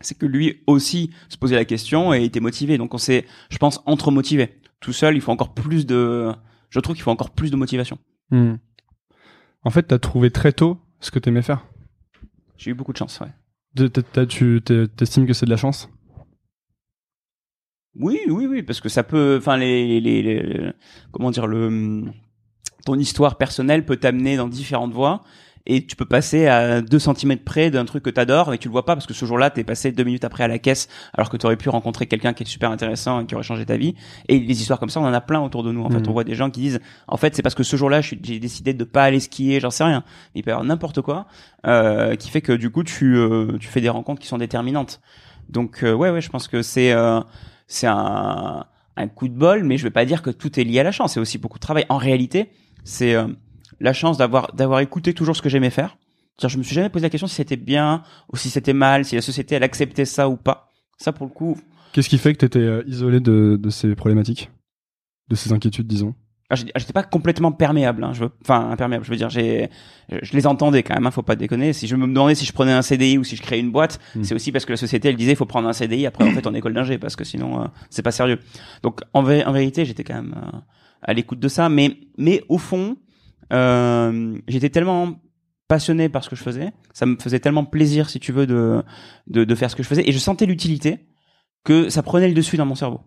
c'est 0.00 0.16
que 0.18 0.26
lui 0.26 0.62
aussi 0.66 1.10
se 1.28 1.36
posait 1.36 1.54
la 1.56 1.64
question 1.64 2.12
et 2.14 2.24
était 2.24 2.40
motivé. 2.40 2.78
Donc 2.78 2.94
on 2.94 2.98
s'est, 2.98 3.24
je 3.50 3.58
pense, 3.58 3.80
entre 3.86 4.10
motivés. 4.10 4.60
Tout 4.80 4.92
seul, 4.92 5.16
il 5.16 5.20
faut 5.20 5.32
encore 5.32 5.54
plus 5.54 5.86
de, 5.86 6.32
je 6.70 6.80
trouve 6.80 6.94
qu'il 6.94 7.02
faut 7.02 7.10
encore 7.10 7.30
plus 7.30 7.50
de 7.50 7.56
motivation. 7.56 7.98
Hmm. 8.30 8.54
En 9.62 9.70
fait, 9.70 9.84
t'as 9.84 9.98
trouvé 9.98 10.30
très 10.30 10.52
tôt 10.52 10.78
ce 11.00 11.10
que 11.10 11.18
t'aimais 11.18 11.42
faire. 11.42 11.66
J'ai 12.56 12.70
eu 12.70 12.74
beaucoup 12.74 12.92
de 12.92 12.98
chance, 12.98 13.20
ouais. 13.20 13.32
De- 13.74 13.88
Tu 14.26 14.60
t'es- 14.64 14.86
t'estimes 14.88 15.26
que 15.26 15.32
c'est 15.34 15.44
de 15.46 15.50
la 15.50 15.56
chance? 15.56 15.88
Oui, 17.98 18.20
oui, 18.28 18.46
oui, 18.46 18.62
parce 18.62 18.80
que 18.80 18.88
ça 18.88 19.02
peut, 19.02 19.36
enfin 19.38 19.56
les, 19.56 20.00
les, 20.00 20.22
les- 20.22 20.72
comment 21.12 21.30
dire 21.30 21.46
le, 21.46 22.04
ton 22.84 22.98
histoire 22.98 23.38
personnelle 23.38 23.86
peut 23.86 23.96
t'amener 23.96 24.36
dans 24.36 24.48
différentes 24.48 24.92
voies 24.92 25.22
et 25.66 25.84
tu 25.84 25.96
peux 25.96 26.04
passer 26.04 26.46
à 26.46 26.80
2 26.80 26.98
centimètres 26.98 27.44
près 27.44 27.70
d'un 27.70 27.84
truc 27.84 28.04
que 28.04 28.10
t'adores 28.10 28.54
et 28.54 28.58
tu 28.58 28.68
le 28.68 28.72
vois 28.72 28.84
pas 28.84 28.94
parce 28.94 29.06
que 29.06 29.14
ce 29.14 29.24
jour-là 29.24 29.50
t'es 29.50 29.64
passé 29.64 29.92
deux 29.92 30.04
minutes 30.04 30.24
après 30.24 30.44
à 30.44 30.48
la 30.48 30.58
caisse 30.58 30.88
alors 31.14 31.28
que 31.28 31.36
t'aurais 31.36 31.56
pu 31.56 31.68
rencontrer 31.68 32.06
quelqu'un 32.06 32.32
qui 32.32 32.44
est 32.44 32.46
super 32.46 32.70
intéressant 32.70 33.20
et 33.20 33.26
qui 33.26 33.34
aurait 33.34 33.44
changé 33.44 33.66
ta 33.66 33.76
vie. 33.76 33.94
Et 34.28 34.38
les 34.38 34.60
histoires 34.60 34.78
comme 34.78 34.90
ça 34.90 35.00
on 35.00 35.04
en 35.04 35.12
a 35.12 35.20
plein 35.20 35.40
autour 35.40 35.62
de 35.62 35.72
nous 35.72 35.82
en 35.82 35.90
fait. 35.90 35.98
Mhm. 35.98 36.08
on 36.08 36.12
voit 36.12 36.24
des 36.24 36.34
gens 36.34 36.50
qui 36.50 36.60
disent 36.60 36.80
en 37.08 37.16
fait 37.16 37.34
c'est 37.34 37.42
parce 37.42 37.54
que 37.54 37.62
ce 37.62 37.76
jour-là 37.76 38.00
j'ai 38.00 38.16
décidé 38.16 38.74
de 38.74 38.84
pas 38.84 39.04
aller 39.04 39.20
skier 39.20 39.60
j'en 39.60 39.70
sais 39.70 39.84
rien. 39.84 40.04
Il 40.34 40.42
peut 40.42 40.50
y 40.50 40.52
avoir 40.52 40.64
n'importe 40.64 41.00
quoi 41.00 41.26
euh, 41.66 42.14
qui 42.16 42.30
fait 42.30 42.40
que 42.40 42.52
du 42.52 42.70
coup 42.70 42.84
tu 42.84 43.16
euh, 43.16 43.58
tu 43.58 43.68
fais 43.68 43.80
des 43.80 43.88
rencontres 43.88 44.20
qui 44.20 44.28
sont 44.28 44.38
déterminantes. 44.38 45.00
Donc 45.48 45.82
euh, 45.82 45.92
ouais 45.92 46.10
ouais 46.10 46.20
je 46.20 46.28
pense 46.28 46.48
que 46.48 46.62
c'est 46.62 46.92
euh, 46.92 47.20
c'est 47.66 47.86
un 47.86 48.66
un 48.96 49.08
coup 49.08 49.28
de 49.28 49.34
bol 49.34 49.62
mais 49.64 49.76
je 49.76 49.82
vais 49.82 49.90
pas 49.90 50.04
dire 50.04 50.22
que 50.22 50.30
tout 50.30 50.58
est 50.58 50.64
lié 50.64 50.80
à 50.80 50.84
la 50.84 50.92
chance. 50.92 51.14
C'est 51.14 51.20
aussi 51.20 51.38
beaucoup 51.38 51.58
de 51.58 51.62
travail. 51.62 51.86
En 51.88 51.98
réalité 51.98 52.50
c'est 52.84 53.14
euh, 53.14 53.26
la 53.80 53.92
chance 53.92 54.16
d'avoir 54.18 54.52
d'avoir 54.54 54.80
écouté 54.80 55.12
toujours 55.14 55.36
ce 55.36 55.42
que 55.42 55.48
j'aimais 55.48 55.70
faire. 55.70 55.96
C'est-à-dire, 56.38 56.52
je 56.54 56.58
me 56.58 56.62
suis 56.62 56.74
jamais 56.74 56.88
posé 56.90 57.04
la 57.04 57.10
question 57.10 57.26
si 57.26 57.34
c'était 57.34 57.56
bien 57.56 58.02
ou 58.32 58.36
si 58.36 58.50
c'était 58.50 58.72
mal, 58.74 59.04
si 59.04 59.14
la 59.14 59.22
société 59.22 59.54
elle 59.54 59.62
acceptait 59.62 60.04
ça 60.04 60.28
ou 60.28 60.36
pas. 60.36 60.72
Ça 60.98 61.12
pour 61.12 61.26
le 61.26 61.32
coup, 61.32 61.56
Qu'est-ce 61.92 62.08
qui 62.10 62.18
fait 62.18 62.32
que 62.34 62.38
t'étais 62.38 62.58
euh, 62.58 62.82
isolé 62.86 63.20
de, 63.20 63.58
de 63.60 63.70
ces 63.70 63.94
problématiques? 63.94 64.50
De 65.28 65.34
ces 65.34 65.52
inquiétudes, 65.52 65.86
disons? 65.86 66.14
Alors, 66.50 66.64
j'ai- 66.64 66.72
J'étais 66.76 66.92
pas 66.92 67.02
complètement 67.02 67.50
perméable, 67.52 68.04
hein, 68.04 68.12
je 68.12 68.20
veux, 68.24 68.30
enfin 68.42 68.70
imperméable. 68.70 69.04
Je 69.04 69.10
veux 69.10 69.16
dire, 69.16 69.30
j'ai, 69.30 69.68
je 70.22 70.32
les 70.34 70.46
entendais 70.46 70.82
quand 70.82 70.94
même. 70.94 71.06
Hein, 71.06 71.10
faut 71.10 71.22
pas 71.22 71.36
déconner. 71.36 71.72
Si 71.72 71.86
je 71.88 71.96
me 71.96 72.06
demandais 72.06 72.34
si 72.34 72.44
je 72.44 72.52
prenais 72.52 72.72
un 72.72 72.82
CDI 72.82 73.16
ou 73.18 73.24
si 73.24 73.34
je 73.34 73.42
créais 73.42 73.58
une 73.60 73.72
boîte, 73.72 73.98
Mm. 74.14 74.24
c'est 74.24 74.34
aussi 74.34 74.52
parce 74.52 74.64
que 74.66 74.72
la 74.72 74.76
société 74.76 75.08
elle 75.08 75.16
disait 75.16 75.34
faut 75.34 75.46
prendre 75.46 75.68
un 75.68 75.72
CDI 75.72 76.06
après 76.06 76.24
en 76.28 76.32
fait 76.32 76.46
en 76.46 76.54
école 76.54 76.74
d'ingé 76.74 76.98
parce 76.98 77.16
que 77.16 77.24
sinon 77.24 77.62
euh, 77.62 77.66
c'est 77.90 78.02
pas 78.02 78.12
sérieux. 78.12 78.38
Donc 78.82 79.00
en, 79.14 79.24
vé- 79.24 79.44
en 79.46 79.52
vérité, 79.52 79.84
j'étais 79.86 80.04
quand 80.04 80.14
même 80.14 80.34
euh, 80.36 80.58
à 81.02 81.12
l'écoute 81.14 81.40
de 81.40 81.48
ça, 81.48 81.68
mais 81.70 81.96
mais 82.18 82.44
au 82.48 82.58
fond, 82.58 82.96
j'étais 83.50 84.70
tellement 84.70 85.20
passionné 85.68 86.08
par 86.08 86.22
ce 86.22 86.30
que 86.30 86.36
je 86.36 86.42
faisais, 86.42 86.72
ça 86.92 87.06
me 87.06 87.16
faisait 87.16 87.40
tellement 87.40 87.64
plaisir 87.64 88.08
si 88.08 88.20
tu 88.20 88.32
veux 88.32 88.46
de 88.46 88.82
de, 89.26 89.44
de 89.44 89.54
faire 89.54 89.70
ce 89.70 89.76
que 89.76 89.82
je 89.82 89.88
faisais 89.88 90.08
et 90.08 90.12
je 90.12 90.18
sentais 90.18 90.46
l'utilité 90.46 91.06
que 91.64 91.88
ça 91.88 92.02
prenait 92.02 92.28
le 92.28 92.34
dessus 92.34 92.56
dans 92.56 92.66
mon 92.66 92.76
cerveau. 92.76 93.00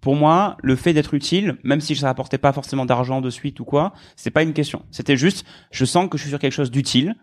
Pour 0.00 0.14
moi, 0.14 0.56
le 0.62 0.76
fait 0.76 0.92
d'être 0.92 1.14
utile, 1.14 1.58
même 1.64 1.80
si 1.80 1.96
ça 1.96 2.08
apportait 2.08 2.38
pas 2.38 2.52
forcément 2.52 2.86
d'argent 2.86 3.20
de 3.20 3.30
suite 3.30 3.58
ou 3.58 3.64
quoi, 3.64 3.92
c'est 4.14 4.30
pas 4.30 4.44
une 4.44 4.52
question. 4.52 4.82
C'était 4.92 5.16
juste, 5.16 5.44
je 5.72 5.84
sens 5.84 6.08
que 6.08 6.16
je 6.16 6.22
suis 6.22 6.30
sur 6.30 6.38
quelque 6.38 6.52
chose 6.52 6.70
d'utile 6.70 7.16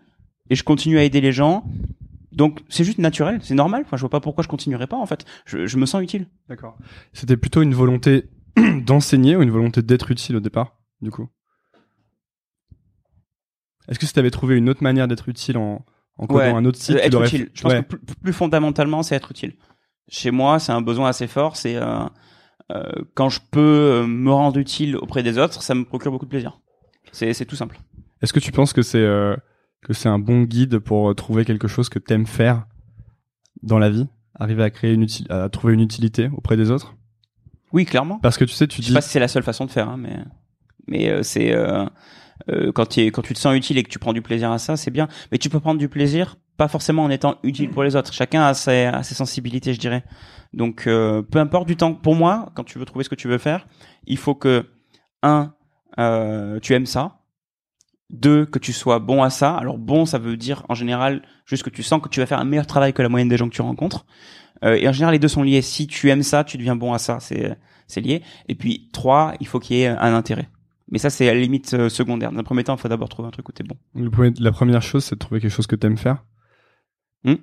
et 0.50 0.54
je 0.54 0.62
continue 0.62 0.98
à 0.98 1.02
aider 1.02 1.22
les 1.22 1.32
gens. 1.32 1.64
Donc 2.32 2.60
c'est 2.68 2.84
juste 2.84 2.98
naturel, 2.98 3.38
c'est 3.42 3.54
normal. 3.54 3.82
Enfin, 3.86 3.96
je 3.96 4.02
vois 4.02 4.10
pas 4.10 4.20
pourquoi 4.20 4.44
je 4.44 4.48
continuerais 4.48 4.86
pas 4.86 4.98
en 4.98 5.06
fait. 5.06 5.24
Je, 5.46 5.66
je 5.66 5.78
me 5.78 5.86
sens 5.86 6.02
utile. 6.02 6.28
D'accord. 6.50 6.76
C'était 7.14 7.38
plutôt 7.38 7.62
une 7.62 7.74
volonté 7.74 8.24
d'enseigner 8.84 9.36
ou 9.36 9.42
une 9.42 9.50
volonté 9.50 9.80
d'être 9.80 10.10
utile 10.10 10.36
au 10.36 10.40
départ, 10.40 10.78
du 11.00 11.10
coup? 11.10 11.28
Est-ce 13.88 13.98
que 13.98 14.06
si 14.06 14.12
tu 14.12 14.18
avais 14.18 14.30
trouvé 14.30 14.56
une 14.56 14.68
autre 14.68 14.82
manière 14.82 15.08
d'être 15.08 15.28
utile 15.28 15.56
en, 15.58 15.84
en 16.18 16.26
codant 16.26 16.40
Ouais. 16.40 16.50
un 16.50 16.64
autre 16.64 16.78
site, 16.78 16.96
être 16.96 17.22
utile. 17.24 17.50
Je 17.54 17.62
pense 17.62 17.72
Ouais. 17.72 17.82
que 17.82 17.96
plus, 17.96 18.14
plus 18.16 18.32
fondamentalement, 18.32 19.02
c'est 19.02 19.14
être 19.14 19.30
utile. 19.30 19.54
Chez 20.08 20.30
moi, 20.30 20.58
c'est 20.58 20.72
un 20.72 20.80
besoin 20.82 21.08
assez 21.08 21.26
fort. 21.26 21.56
C'est 21.56 21.76
euh, 21.76 22.04
euh, 22.72 22.82
quand 23.14 23.28
je 23.28 23.40
peux 23.50 23.60
euh, 24.02 24.06
me 24.06 24.30
rendre 24.32 24.58
utile 24.58 24.96
auprès 24.96 25.22
des 25.22 25.38
autres, 25.38 25.62
ça 25.62 25.74
me 25.74 25.84
procure 25.84 26.10
beaucoup 26.12 26.24
de 26.26 26.30
plaisir. 26.30 26.60
C'est 27.12 27.44
tout 27.46 27.56
simple. 27.56 27.78
Est-ce 28.22 28.32
que 28.32 28.40
tu 28.40 28.52
penses 28.52 28.72
que 28.72 28.82
c'est 28.82 28.98
euh, 28.98 29.36
que 29.82 29.92
c'est 29.92 30.08
un 30.08 30.18
bon 30.18 30.42
guide 30.42 30.78
pour 30.78 31.14
trouver 31.14 31.44
quelque 31.44 31.68
chose 31.68 31.88
que 31.88 31.98
t'aimes 31.98 32.26
faire 32.26 32.66
dans 33.62 33.78
la 33.78 33.88
vie, 33.90 34.06
arriver 34.34 34.62
à 34.64 34.70
créer 34.70 34.92
une 34.94 35.06
à 35.30 35.48
trouver 35.48 35.74
une 35.74 35.80
utilité 35.80 36.28
auprès 36.36 36.56
des 36.56 36.70
autres? 36.70 36.94
Oui, 37.72 37.84
clairement. 37.84 38.18
Parce 38.18 38.36
que 38.38 38.44
tu 38.44 38.52
sais, 38.54 38.66
tu 38.66 38.76
Je 38.76 38.82
dis 38.82 38.88
sais 38.88 38.94
pas 38.94 39.00
si 39.00 39.10
c'est 39.10 39.20
la 39.20 39.28
seule 39.28 39.42
façon 39.42 39.64
de 39.64 39.70
faire, 39.70 39.88
hein, 39.88 39.96
mais 39.98 40.16
mais 40.88 41.22
c'est 41.22 41.54
euh, 42.48 42.72
quand 42.72 42.86
tu 42.86 43.00
quand 43.06 43.22
tu 43.22 43.34
te 43.34 43.38
sens 43.38 43.56
utile 43.56 43.78
et 43.78 43.82
que 43.82 43.88
tu 43.88 43.98
prends 43.98 44.12
du 44.12 44.22
plaisir 44.22 44.50
à 44.50 44.58
ça, 44.58 44.76
c'est 44.76 44.90
bien. 44.90 45.08
Mais 45.32 45.38
tu 45.38 45.48
peux 45.48 45.60
prendre 45.60 45.78
du 45.78 45.88
plaisir 45.88 46.36
pas 46.56 46.68
forcément 46.68 47.04
en 47.04 47.10
étant 47.10 47.36
utile 47.42 47.70
pour 47.70 47.82
les 47.82 47.96
autres. 47.96 48.12
Chacun 48.12 48.42
a 48.42 48.54
ses, 48.54 48.86
a 48.86 49.02
ses 49.02 49.14
sensibilités, 49.14 49.74
je 49.74 49.80
dirais. 49.80 50.04
Donc 50.52 50.86
euh, 50.86 51.22
peu 51.22 51.38
importe 51.38 51.66
du 51.66 51.76
temps. 51.76 51.94
Pour 51.94 52.14
moi, 52.14 52.50
quand 52.54 52.64
tu 52.64 52.78
veux 52.78 52.84
trouver 52.84 53.04
ce 53.04 53.10
que 53.10 53.14
tu 53.14 53.28
veux 53.28 53.38
faire, 53.38 53.66
il 54.06 54.16
faut 54.16 54.34
que 54.34 54.66
un 55.22 55.54
euh, 55.98 56.58
tu 56.60 56.74
aimes 56.74 56.86
ça. 56.86 57.20
Deux, 58.08 58.46
que 58.46 58.60
tu 58.60 58.72
sois 58.72 59.00
bon 59.00 59.22
à 59.22 59.30
ça. 59.30 59.56
Alors 59.56 59.78
bon, 59.78 60.06
ça 60.06 60.18
veut 60.18 60.36
dire 60.36 60.64
en 60.68 60.74
général 60.74 61.22
juste 61.44 61.64
que 61.64 61.70
tu 61.70 61.82
sens 61.82 62.00
que 62.00 62.08
tu 62.08 62.20
vas 62.20 62.26
faire 62.26 62.38
un 62.38 62.44
meilleur 62.44 62.66
travail 62.66 62.92
que 62.92 63.02
la 63.02 63.08
moyenne 63.08 63.28
des 63.28 63.36
gens 63.36 63.48
que 63.48 63.54
tu 63.54 63.62
rencontres. 63.62 64.06
Euh, 64.64 64.76
et 64.76 64.88
en 64.88 64.92
général, 64.92 65.12
les 65.12 65.18
deux 65.18 65.28
sont 65.28 65.42
liés. 65.42 65.60
Si 65.60 65.86
tu 65.86 66.08
aimes 66.10 66.22
ça, 66.22 66.44
tu 66.44 66.56
deviens 66.56 66.76
bon 66.76 66.92
à 66.92 66.98
ça. 66.98 67.18
C'est 67.20 67.56
c'est 67.88 68.00
lié. 68.00 68.22
Et 68.48 68.54
puis 68.54 68.88
trois, 68.92 69.34
il 69.40 69.46
faut 69.46 69.60
qu'il 69.60 69.76
y 69.76 69.82
ait 69.82 69.88
un 69.88 70.14
intérêt. 70.14 70.48
Mais 70.90 70.98
ça, 70.98 71.10
c'est 71.10 71.28
à 71.28 71.34
la 71.34 71.40
limite 71.40 71.74
euh, 71.74 71.88
secondaire. 71.88 72.30
Dans 72.32 72.38
un 72.38 72.44
premier 72.44 72.62
temps, 72.64 72.76
il 72.76 72.80
faut 72.80 72.88
d'abord 72.88 73.08
trouver 73.08 73.28
un 73.28 73.32
truc 73.32 73.48
où 73.48 73.52
t'es 73.52 73.64
bon. 73.64 73.76
le 73.94 74.10
premier- 74.10 74.34
la 74.38 74.52
première 74.52 74.82
chose, 74.82 75.04
c'est 75.04 75.16
de 75.16 75.18
trouver 75.18 75.40
quelque 75.40 75.50
chose 75.52 75.66
que 75.66 75.74
t'aimes 75.76 75.96
faire. 75.98 76.24
Hmm. 77.24 77.34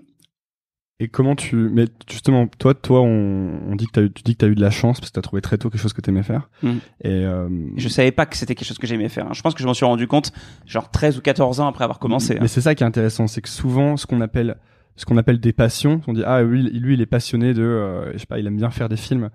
Et 0.99 1.07
comment 1.09 1.35
tu 1.35 1.55
mais 1.55 1.85
justement 2.09 2.47
toi 2.47 2.73
toi 2.75 3.01
on, 3.01 3.59
on 3.67 3.75
dit 3.75 3.87
que 3.87 3.91
t'as 3.91 4.03
eu, 4.03 4.11
tu 4.11 4.21
dis 4.23 4.33
que 4.33 4.37
t'as 4.37 4.47
eu 4.47 4.55
de 4.55 4.61
la 4.61 4.69
chance 4.69 4.99
parce 5.01 5.09
que 5.09 5.15
t'as 5.15 5.21
trouvé 5.23 5.41
très 5.41 5.57
tôt 5.57 5.69
quelque 5.69 5.81
chose 5.81 5.91
que 5.91 5.99
t'aimais 6.01 6.23
faire 6.23 6.49
Hmm. 6.61 6.77
et 7.01 7.25
euh, 7.25 7.49
Je 7.75 7.89
savais 7.89 8.11
pas 8.11 8.25
que 8.27 8.37
c'était 8.37 8.53
quelque 8.55 8.67
chose 8.67 8.77
que 8.77 8.87
j'aimais 8.87 9.09
faire. 9.09 9.25
hein. 9.27 9.33
Je 9.33 9.41
pense 9.41 9.53
que 9.55 9.59
je 9.61 9.65
m'en 9.65 9.73
suis 9.73 9.85
rendu 9.85 10.07
compte 10.07 10.31
genre 10.65 10.91
13 10.91 11.17
ou 11.17 11.21
14 11.21 11.59
ans 11.59 11.67
après 11.67 11.83
avoir 11.83 11.99
commencé. 11.99 12.35
hein. 12.35 12.39
Mais 12.41 12.47
c'est 12.47 12.61
ça 12.61 12.75
qui 12.75 12.83
est 12.83 12.87
intéressant, 12.87 13.27
c'est 13.27 13.41
que 13.41 13.49
souvent 13.49 13.97
ce 13.97 14.05
qu'on 14.05 14.21
appelle 14.21 14.55
ce 14.95 15.05
qu'on 15.05 15.17
appelle 15.17 15.39
des 15.39 15.51
passions, 15.51 16.01
on 16.07 16.13
dit 16.13 16.23
ah 16.25 16.43
oui 16.43 16.61
lui 16.71 16.93
il 16.93 17.01
est 17.01 17.07
passionné 17.07 17.53
de 17.55 17.63
euh, 17.63 18.13
je 18.13 18.19
sais 18.19 18.25
pas 18.27 18.39
il 18.39 18.45
aime 18.47 18.55
bien 18.57 18.69
faire 18.69 18.87
des 18.87 18.95
films. 18.97 19.31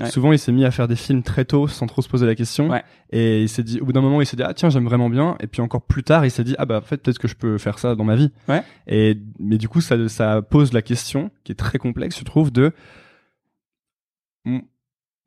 Ouais. 0.00 0.10
Souvent 0.10 0.32
il 0.32 0.38
s'est 0.38 0.52
mis 0.52 0.64
à 0.64 0.70
faire 0.70 0.86
des 0.88 0.94
films 0.96 1.22
très 1.22 1.44
tôt 1.44 1.66
sans 1.66 1.86
trop 1.86 2.02
se 2.02 2.08
poser 2.08 2.24
la 2.26 2.34
question 2.34 2.68
Ouais. 2.70 2.84
et 3.10 3.42
il 3.42 3.48
s'est 3.48 3.62
dit 3.64 3.80
au 3.80 3.84
bout 3.84 3.92
d'un 3.92 4.00
moment 4.00 4.20
il 4.20 4.26
s'est 4.26 4.36
dit 4.36 4.42
ah 4.44 4.54
tiens 4.54 4.70
j'aime 4.70 4.84
vraiment 4.84 5.10
bien 5.10 5.36
et 5.40 5.46
puis 5.48 5.60
encore 5.60 5.82
plus 5.82 6.04
tard 6.04 6.24
il 6.24 6.30
s'est 6.30 6.44
dit 6.44 6.54
ah 6.58 6.66
bah 6.66 6.78
en 6.78 6.82
fait 6.82 6.98
peut-être 6.98 7.18
que 7.18 7.26
je 7.26 7.34
peux 7.34 7.58
faire 7.58 7.78
ça 7.80 7.94
dans 7.96 8.04
ma 8.04 8.14
vie. 8.14 8.30
Ouais. 8.48 8.62
Et 8.86 9.18
mais 9.40 9.58
du 9.58 9.68
coup 9.68 9.80
ça 9.80 10.08
ça 10.08 10.40
pose 10.42 10.72
la 10.72 10.82
question 10.82 11.30
qui 11.44 11.52
est 11.52 11.56
très 11.56 11.78
complexe 11.78 12.18
je 12.18 12.24
trouve 12.24 12.52
de 12.52 12.72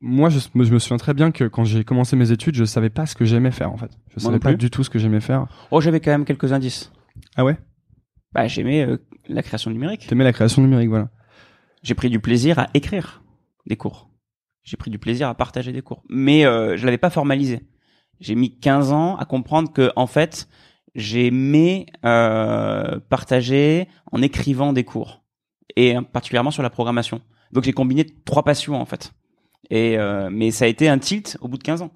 moi, 0.00 0.30
je, 0.30 0.40
me- 0.54 0.64
je 0.64 0.72
me 0.72 0.78
souviens 0.80 0.96
très 0.96 1.14
bien 1.14 1.30
que 1.30 1.44
quand 1.44 1.64
j'ai 1.64 1.84
commencé 1.84 2.16
mes 2.16 2.32
études, 2.32 2.56
je 2.56 2.64
savais 2.64 2.90
pas 2.90 3.06
ce 3.06 3.14
que 3.14 3.24
j'aimais 3.24 3.52
faire 3.52 3.70
en 3.72 3.76
fait. 3.76 3.90
Je 4.14 4.18
savais 4.20 4.40
pas 4.40 4.54
du 4.54 4.68
tout 4.70 4.82
ce 4.82 4.90
que 4.90 4.98
j'aimais 4.98 5.20
faire. 5.20 5.46
Oh, 5.70 5.80
j'avais 5.80 6.00
quand 6.00 6.10
même 6.10 6.24
quelques 6.24 6.52
indices. 6.52 6.90
Ah 7.36 7.44
ouais? 7.44 7.56
Bah, 8.32 8.48
j'aimais 8.48 8.84
euh, 8.84 8.96
la 9.28 9.42
création 9.42 9.70
numérique. 9.70 10.06
T'aimais 10.08 10.24
la 10.24 10.32
création 10.32 10.60
numérique, 10.62 10.88
voilà. 10.88 11.08
J'ai 11.84 11.94
pris 11.94 12.10
du 12.10 12.18
plaisir 12.18 12.58
à 12.58 12.68
écrire 12.74 13.22
des 13.66 13.76
cours. 13.76 14.08
J'ai 14.64 14.76
pris 14.76 14.90
du 14.90 14.98
plaisir 14.98 15.28
à 15.28 15.34
partager 15.34 15.72
des 15.72 15.82
cours. 15.82 16.02
Mais 16.08 16.44
euh, 16.44 16.76
je 16.76 16.84
l'avais 16.84 16.98
pas 16.98 17.10
formalisé. 17.10 17.60
J'ai 18.20 18.34
mis 18.34 18.58
15 18.58 18.92
ans 18.92 19.16
à 19.16 19.24
comprendre 19.24 19.72
que 19.72 19.90
en 19.96 20.06
fait, 20.06 20.48
j'aimais 20.94 21.86
euh, 22.04 23.00
partager 23.08 23.88
en 24.12 24.22
écrivant 24.22 24.72
des 24.72 24.84
cours 24.84 25.22
et 25.76 25.96
euh, 25.96 26.02
particulièrement 26.02 26.50
sur 26.50 26.62
la 26.62 26.70
programmation. 26.70 27.20
Donc 27.52 27.64
j'ai 27.64 27.72
combiné 27.72 28.06
trois 28.24 28.44
passions 28.44 28.80
en 28.80 28.84
fait. 28.84 29.12
Et 29.70 29.98
euh, 29.98 30.28
mais 30.30 30.50
ça 30.50 30.64
a 30.64 30.68
été 30.68 30.88
un 30.88 30.98
tilt 30.98 31.36
au 31.40 31.48
bout 31.48 31.58
de 31.58 31.62
15 31.62 31.82
ans. 31.82 31.90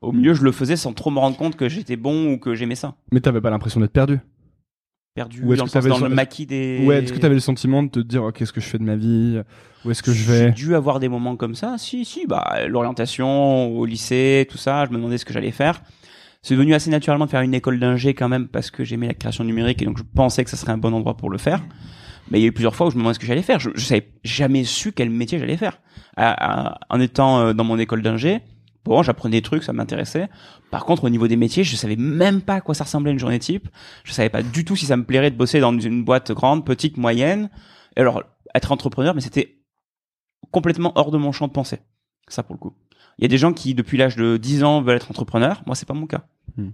Au 0.00 0.12
milieu, 0.12 0.32
je 0.32 0.42
le 0.44 0.52
faisais 0.52 0.76
sans 0.76 0.92
trop 0.92 1.10
me 1.10 1.18
rendre 1.18 1.36
compte 1.36 1.56
que 1.56 1.68
j'étais 1.68 1.96
bon 1.96 2.32
ou 2.32 2.38
que 2.38 2.54
j'aimais 2.54 2.76
ça. 2.76 2.94
Mais 3.10 3.20
t'avais 3.20 3.40
pas 3.40 3.50
l'impression 3.50 3.80
d'être 3.80 3.92
perdu? 3.92 4.20
Perdu 5.18 5.42
Ou 5.44 5.52
est-ce 5.52 5.58
dans, 5.62 5.66
que 5.68 5.78
le, 5.78 5.88
dans 5.90 5.96
le 5.98 6.02
le 6.04 6.08
sens- 6.08 6.14
maquis 6.16 6.46
des. 6.46 6.82
Ouais, 6.84 7.02
est-ce 7.02 7.12
que 7.12 7.18
t'avais 7.18 7.34
le 7.34 7.40
sentiment 7.40 7.82
de 7.82 7.88
te 7.90 8.00
dire 8.00 8.22
oh, 8.24 8.32
qu'est-ce 8.32 8.52
que 8.52 8.60
je 8.60 8.66
fais 8.66 8.78
de 8.78 8.82
ma 8.84 8.96
vie 8.96 9.40
Où 9.84 9.90
est-ce 9.90 10.02
que 10.02 10.12
je 10.12 10.24
vais? 10.30 10.38
J'ai 10.46 10.50
dû 10.52 10.74
avoir 10.74 10.98
des 11.00 11.08
moments 11.08 11.36
comme 11.36 11.54
ça. 11.54 11.76
Si, 11.78 12.04
si, 12.04 12.26
bah, 12.26 12.66
l'orientation 12.68 13.68
au 13.76 13.84
lycée, 13.84 14.46
tout 14.50 14.58
ça, 14.58 14.84
je 14.86 14.90
me 14.90 14.96
demandais 14.96 15.18
ce 15.18 15.24
que 15.24 15.32
j'allais 15.32 15.50
faire. 15.50 15.82
C'est 16.42 16.54
venu 16.54 16.72
assez 16.74 16.88
naturellement 16.90 17.26
de 17.26 17.30
faire 17.30 17.40
une 17.42 17.54
école 17.54 17.78
d'ingé 17.80 18.14
quand 18.14 18.28
même 18.28 18.46
parce 18.48 18.70
que 18.70 18.84
j'aimais 18.84 19.08
la 19.08 19.14
création 19.14 19.42
numérique 19.44 19.82
et 19.82 19.84
donc 19.84 19.98
je 19.98 20.04
pensais 20.14 20.44
que 20.44 20.50
ça 20.50 20.56
serait 20.56 20.72
un 20.72 20.78
bon 20.78 20.94
endroit 20.94 21.16
pour 21.16 21.30
le 21.30 21.38
faire. 21.38 21.60
Mais 22.30 22.38
il 22.38 22.42
y 22.42 22.44
a 22.44 22.48
eu 22.48 22.52
plusieurs 22.52 22.76
fois 22.76 22.86
où 22.86 22.90
je 22.90 22.94
me 22.96 23.00
demandais 23.00 23.14
ce 23.14 23.18
que 23.18 23.26
j'allais 23.26 23.42
faire. 23.42 23.58
Je, 23.58 23.70
je 23.74 23.84
savais 23.84 24.08
jamais 24.22 24.62
su 24.64 24.92
quel 24.92 25.10
métier 25.10 25.38
j'allais 25.38 25.56
faire. 25.56 25.80
À- 26.16 26.68
à- 26.74 26.78
en 26.90 27.00
étant 27.00 27.40
euh, 27.40 27.52
dans 27.54 27.64
mon 27.64 27.78
école 27.78 28.02
d'ingé, 28.02 28.40
bon, 28.88 29.02
j'apprenais 29.02 29.36
des 29.36 29.42
trucs, 29.42 29.62
ça 29.62 29.72
m'intéressait. 29.72 30.28
Par 30.70 30.84
contre, 30.84 31.04
au 31.04 31.10
niveau 31.10 31.28
des 31.28 31.36
métiers, 31.36 31.62
je 31.62 31.76
savais 31.76 31.96
même 31.96 32.40
pas 32.40 32.54
à 32.54 32.60
quoi 32.60 32.74
ça 32.74 32.84
ressemblait 32.84 33.12
une 33.12 33.18
journée 33.18 33.38
type. 33.38 33.68
Je 34.04 34.12
savais 34.12 34.30
pas 34.30 34.42
du 34.42 34.64
tout 34.64 34.76
si 34.76 34.86
ça 34.86 34.96
me 34.96 35.04
plairait 35.04 35.30
de 35.30 35.36
bosser 35.36 35.60
dans 35.60 35.78
une 35.78 36.04
boîte 36.04 36.32
grande, 36.32 36.64
petite, 36.64 36.96
moyenne. 36.96 37.50
Et 37.96 38.00
alors, 38.00 38.22
être 38.54 38.72
entrepreneur, 38.72 39.14
mais 39.14 39.20
c'était 39.20 39.58
complètement 40.50 40.92
hors 40.96 41.10
de 41.10 41.18
mon 41.18 41.32
champ 41.32 41.46
de 41.46 41.52
pensée. 41.52 41.80
Ça, 42.28 42.42
pour 42.42 42.54
le 42.54 42.58
coup. 42.58 42.74
Il 43.18 43.22
y 43.22 43.24
a 43.24 43.28
des 43.28 43.38
gens 43.38 43.52
qui, 43.52 43.74
depuis 43.74 43.98
l'âge 43.98 44.16
de 44.16 44.36
10 44.36 44.64
ans, 44.64 44.80
veulent 44.82 44.96
être 44.96 45.10
entrepreneurs. 45.10 45.62
Moi, 45.66 45.74
c'est 45.74 45.86
pas 45.86 45.94
mon 45.94 46.06
cas. 46.06 46.26
Hmm. 46.56 46.70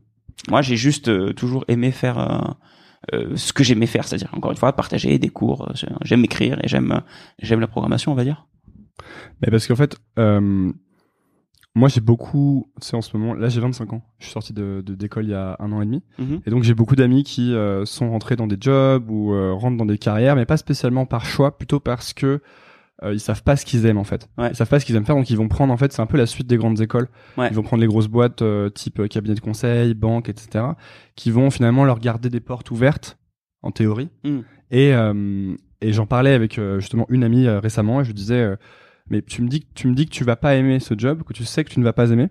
Moi, 0.49 0.63
j'ai 0.63 0.77
juste 0.77 1.09
euh, 1.09 1.33
toujours 1.33 1.65
aimé 1.69 1.91
faire 1.91 2.19
euh, 2.19 2.39
euh, 3.15 3.37
ce 3.37 3.53
que 3.53 3.65
j'aimais 3.65 3.87
faire, 3.87 4.07
c'est-à-dire, 4.07 4.29
encore 4.35 4.51
une 4.51 4.57
fois, 4.57 4.73
partager 4.75 5.19
des 5.19 5.31
cours. 5.31 5.73
J'aime 6.03 6.25
écrire 6.25 6.59
et 6.63 6.69
j'aime 6.69 7.03
j'aime 7.41 7.61
la 7.61 7.67
programmation, 7.67 8.13
on 8.13 8.15
va 8.15 8.25
dire. 8.25 8.47
Mais 9.41 9.51
parce 9.51 9.67
qu'en 9.67 9.77
fait, 9.77 9.97
moi 11.75 11.89
j'ai 11.89 12.01
beaucoup, 12.01 12.71
tu 12.81 12.89
sais, 12.89 12.97
en 12.97 13.03
ce 13.03 13.17
moment, 13.17 13.35
là 13.35 13.49
j'ai 13.49 13.61
25 13.61 13.93
ans. 13.93 14.03
Je 14.19 14.27
suis 14.27 14.33
sorti 14.33 14.53
de 14.53 14.83
d'école 14.87 15.25
il 15.25 15.31
y 15.31 15.35
a 15.35 15.57
un 15.59 15.73
an 15.73 15.83
et 15.83 15.87
demi. 15.87 16.03
Mhm. 16.19 16.41
Et 16.47 16.51
donc 16.51 16.63
j'ai 16.63 16.75
beaucoup 16.75 16.97
d'amis 16.97 17.25
qui 17.25 17.55
euh, 17.55 17.85
sont 17.85 18.11
rentrés 18.11 18.37
dans 18.37 18.47
des 18.47 18.57
jobs 18.61 19.11
ou 19.11 19.35
euh, 19.35 19.53
rentrent 19.53 19.77
dans 19.77 19.87
des 19.87 19.99
carrières, 19.99 20.37
mais 20.37 20.47
pas 20.47 20.57
spécialement 20.57 21.07
par 21.07 21.25
choix, 21.25 21.59
plutôt 21.59 21.81
parce 21.81 22.13
que 22.13 22.41
euh, 23.03 23.13
ils 23.13 23.21
savent 23.21 23.43
pas 23.43 23.57
ce 23.57 23.67
qu'ils 23.67 23.87
aiment 23.87 23.99
en 23.99 24.05
fait. 24.05 24.29
Ouais. 24.39 24.51
Ils 24.51 24.57
savent 24.57 24.69
pas 24.69 24.79
ce 24.79 24.87
qu'ils 24.87 24.95
aiment 24.95 25.05
faire, 25.05 25.17
donc 25.17 25.29
ils 25.29 25.37
vont 25.37 25.49
prendre 25.49 25.73
en 25.73 25.77
fait, 25.77 25.93
c'est 25.93 26.03
un 26.03 26.07
peu 26.07 26.17
la 26.17 26.27
suite 26.27 26.47
des 26.47 26.57
grandes 26.57 26.81
écoles. 26.81 27.09
Ouais. 27.37 27.49
Ils 27.51 27.55
vont 27.55 27.63
prendre 27.63 27.81
les 27.81 27.89
grosses 27.89 28.07
boîtes 28.07 28.43
euh, 28.43 28.71
type 28.71 29.09
cabinet 29.09 29.35
de 29.35 29.41
conseil, 29.41 29.95
banque, 29.95 30.29
etc. 30.29 30.65
Qui 31.17 31.31
vont 31.31 31.51
finalement 31.51 31.85
leur 31.85 31.99
garder 31.99 32.31
des 32.31 32.41
portes 32.41 32.71
ouvertes 32.71 33.19
en 33.63 33.73
théorie. 33.73 34.11
Mm. 34.23 34.39
Et 34.71 34.95
euh, 34.95 35.57
et 35.81 35.93
j'en 35.93 36.07
parlais 36.07 36.33
avec 36.33 36.59
justement 36.79 37.05
une 37.11 37.25
amie 37.25 37.47
récemment 37.47 38.01
et 38.01 38.05
je 38.05 38.09
lui 38.09 38.15
disais 38.15 38.57
mais 39.11 39.23
tu 39.23 39.43
me 39.43 39.49
dis 39.49 39.61
que 39.61 39.67
tu 39.75 39.87
me 39.89 39.95
dis 39.95 40.07
que 40.07 40.11
tu 40.13 40.25
vas 40.25 40.37
pas 40.37 40.55
aimer 40.55 40.81
ce 40.81 40.95
job, 40.97 41.23
que 41.23 41.33
tu 41.33 41.45
sais 41.45 41.65
que 41.65 41.71
tu 41.71 41.81
ne 41.81 41.85
vas 41.85 41.93
pas 41.93 42.11
aimer. 42.11 42.29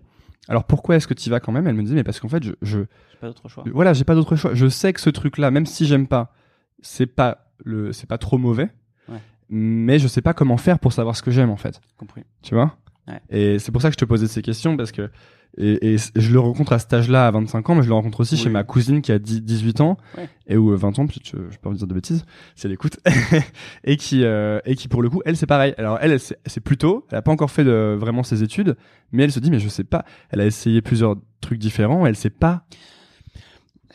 Alors 0.48 0.66
pourquoi 0.66 0.96
est-ce 0.96 1.08
que 1.08 1.14
tu 1.14 1.28
y 1.28 1.30
vas 1.30 1.40
quand 1.40 1.52
même? 1.52 1.68
Elle 1.68 1.76
me 1.76 1.84
disait 1.84 1.96
mais 1.96 2.04
parce 2.04 2.20
qu'en 2.20 2.28
fait 2.28 2.44
je, 2.44 2.52
je 2.62 2.80
pas 3.22 3.28
d'autre 3.28 3.48
choix. 3.48 3.64
voilà, 3.72 3.94
j'ai 3.94 4.04
pas 4.04 4.16
d'autre 4.16 4.36
choix. 4.36 4.54
Je 4.54 4.68
sais 4.68 4.92
que 4.92 5.00
ce 5.00 5.10
truc-là, 5.10 5.52
même 5.52 5.66
si 5.66 5.86
j'aime 5.86 6.08
pas, 6.08 6.34
c'est 6.82 7.06
pas 7.06 7.52
le, 7.64 7.94
c'est 7.94 8.08
pas 8.08 8.18
trop 8.18 8.38
mauvais. 8.38 8.70
Ouais. 9.08 9.20
Mais 9.50 10.00
je 10.00 10.08
sais 10.08 10.22
pas 10.22 10.34
comment 10.34 10.58
faire 10.58 10.80
pour 10.80 10.92
savoir 10.92 11.16
ce 11.16 11.22
que 11.24 11.32
j'aime 11.32 11.50
en 11.50 11.56
fait. 11.58 11.80
Compris. 11.98 12.24
Tu 12.42 12.56
vois? 12.56 12.78
Ouais. 13.08 13.22
Et 13.30 13.60
c'est 13.60 13.72
pour 13.72 13.82
ça 13.82 13.90
que 13.90 13.94
je 13.94 14.00
te 14.00 14.06
posais 14.06 14.28
ces 14.28 14.42
questions 14.42 14.76
parce 14.76 14.92
que 14.92 15.10
et, 15.58 15.94
et 15.94 15.98
je 16.16 16.32
le 16.32 16.40
rencontre 16.40 16.74
à 16.74 16.80
cet 16.80 16.94
âge-là 16.94 17.28
à 17.28 17.32
25 17.32 17.70
ans, 17.70 17.76
mais 17.76 17.84
je 17.84 17.88
le 17.88 17.94
rencontre 17.94 18.20
aussi 18.22 18.36
Oui. 18.36 18.42
chez 18.42 18.50
ma 18.50 18.64
cousine 18.64 19.02
qui 19.02 19.12
a 19.12 19.20
10, 19.20 19.42
18 19.44 19.82
ans 19.82 19.98
Ouais. 20.18 20.28
et 20.48 20.58
ou 20.58 20.72
euh, 20.72 20.76
20 20.76 21.00
ans, 21.00 21.06
peut-être 21.08 21.26
je, 21.26 21.38
je 21.52 21.58
peux 21.60 21.70
pas 21.70 21.76
dire 21.76 21.88
de 21.88 21.94
bêtises, 21.94 22.26
si 22.56 22.66
elle 22.66 22.74
écoute, 22.74 22.98
et 23.84 23.98
qui 23.98 24.24
euh, 24.24 24.60
et 24.66 24.76
qui 24.76 24.88
pour 24.88 25.02
le 25.02 25.10
coup, 25.10 25.22
elle 25.26 25.38
c'est 25.38 25.46
pareil. 25.46 25.74
Alors 25.78 25.98
elle, 26.02 26.12
elle 26.12 26.20
c'est 26.20 26.38
c'est 26.46 26.62
plus 26.62 26.78
tôt, 26.78 27.06
elle 27.12 27.18
a 27.18 27.22
pas 27.22 27.32
encore 27.32 27.52
fait 27.52 27.64
de, 27.64 27.96
vraiment 28.00 28.24
ses 28.24 28.42
études, 28.44 28.76
mais 29.12 29.24
elle 29.24 29.32
se 29.32 29.40
dit 29.40 29.52
mais 29.52 29.60
je 29.60 29.70
sais 29.70 29.84
pas. 29.84 30.06
Elle 30.30 30.42
a 30.42 30.46
essayé 30.46 30.82
plusieurs 30.82 31.16
trucs 31.42 31.60
différents. 31.60 32.06
Elle 32.06 32.16
sait 32.16 32.30
pas. 32.30 32.66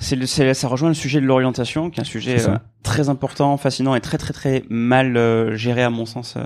C'est 0.00 0.14
le- 0.14 0.26
c'est- 0.26 0.54
ça 0.54 0.68
rejoint 0.68 0.88
le 0.90 0.94
sujet 0.94 1.20
de 1.20 1.26
l'orientation, 1.26 1.90
qui 1.90 1.98
est 1.98 2.02
un 2.02 2.04
sujet 2.04 2.48
euh, 2.48 2.56
très 2.84 3.08
important, 3.08 3.56
fascinant 3.56 3.96
et 3.96 4.00
très 4.00 4.16
très 4.16 4.32
très 4.32 4.62
mal 4.70 5.16
euh, 5.16 5.56
géré 5.56 5.82
à 5.82 5.90
mon 5.90 6.06
sens 6.06 6.34
euh, 6.36 6.40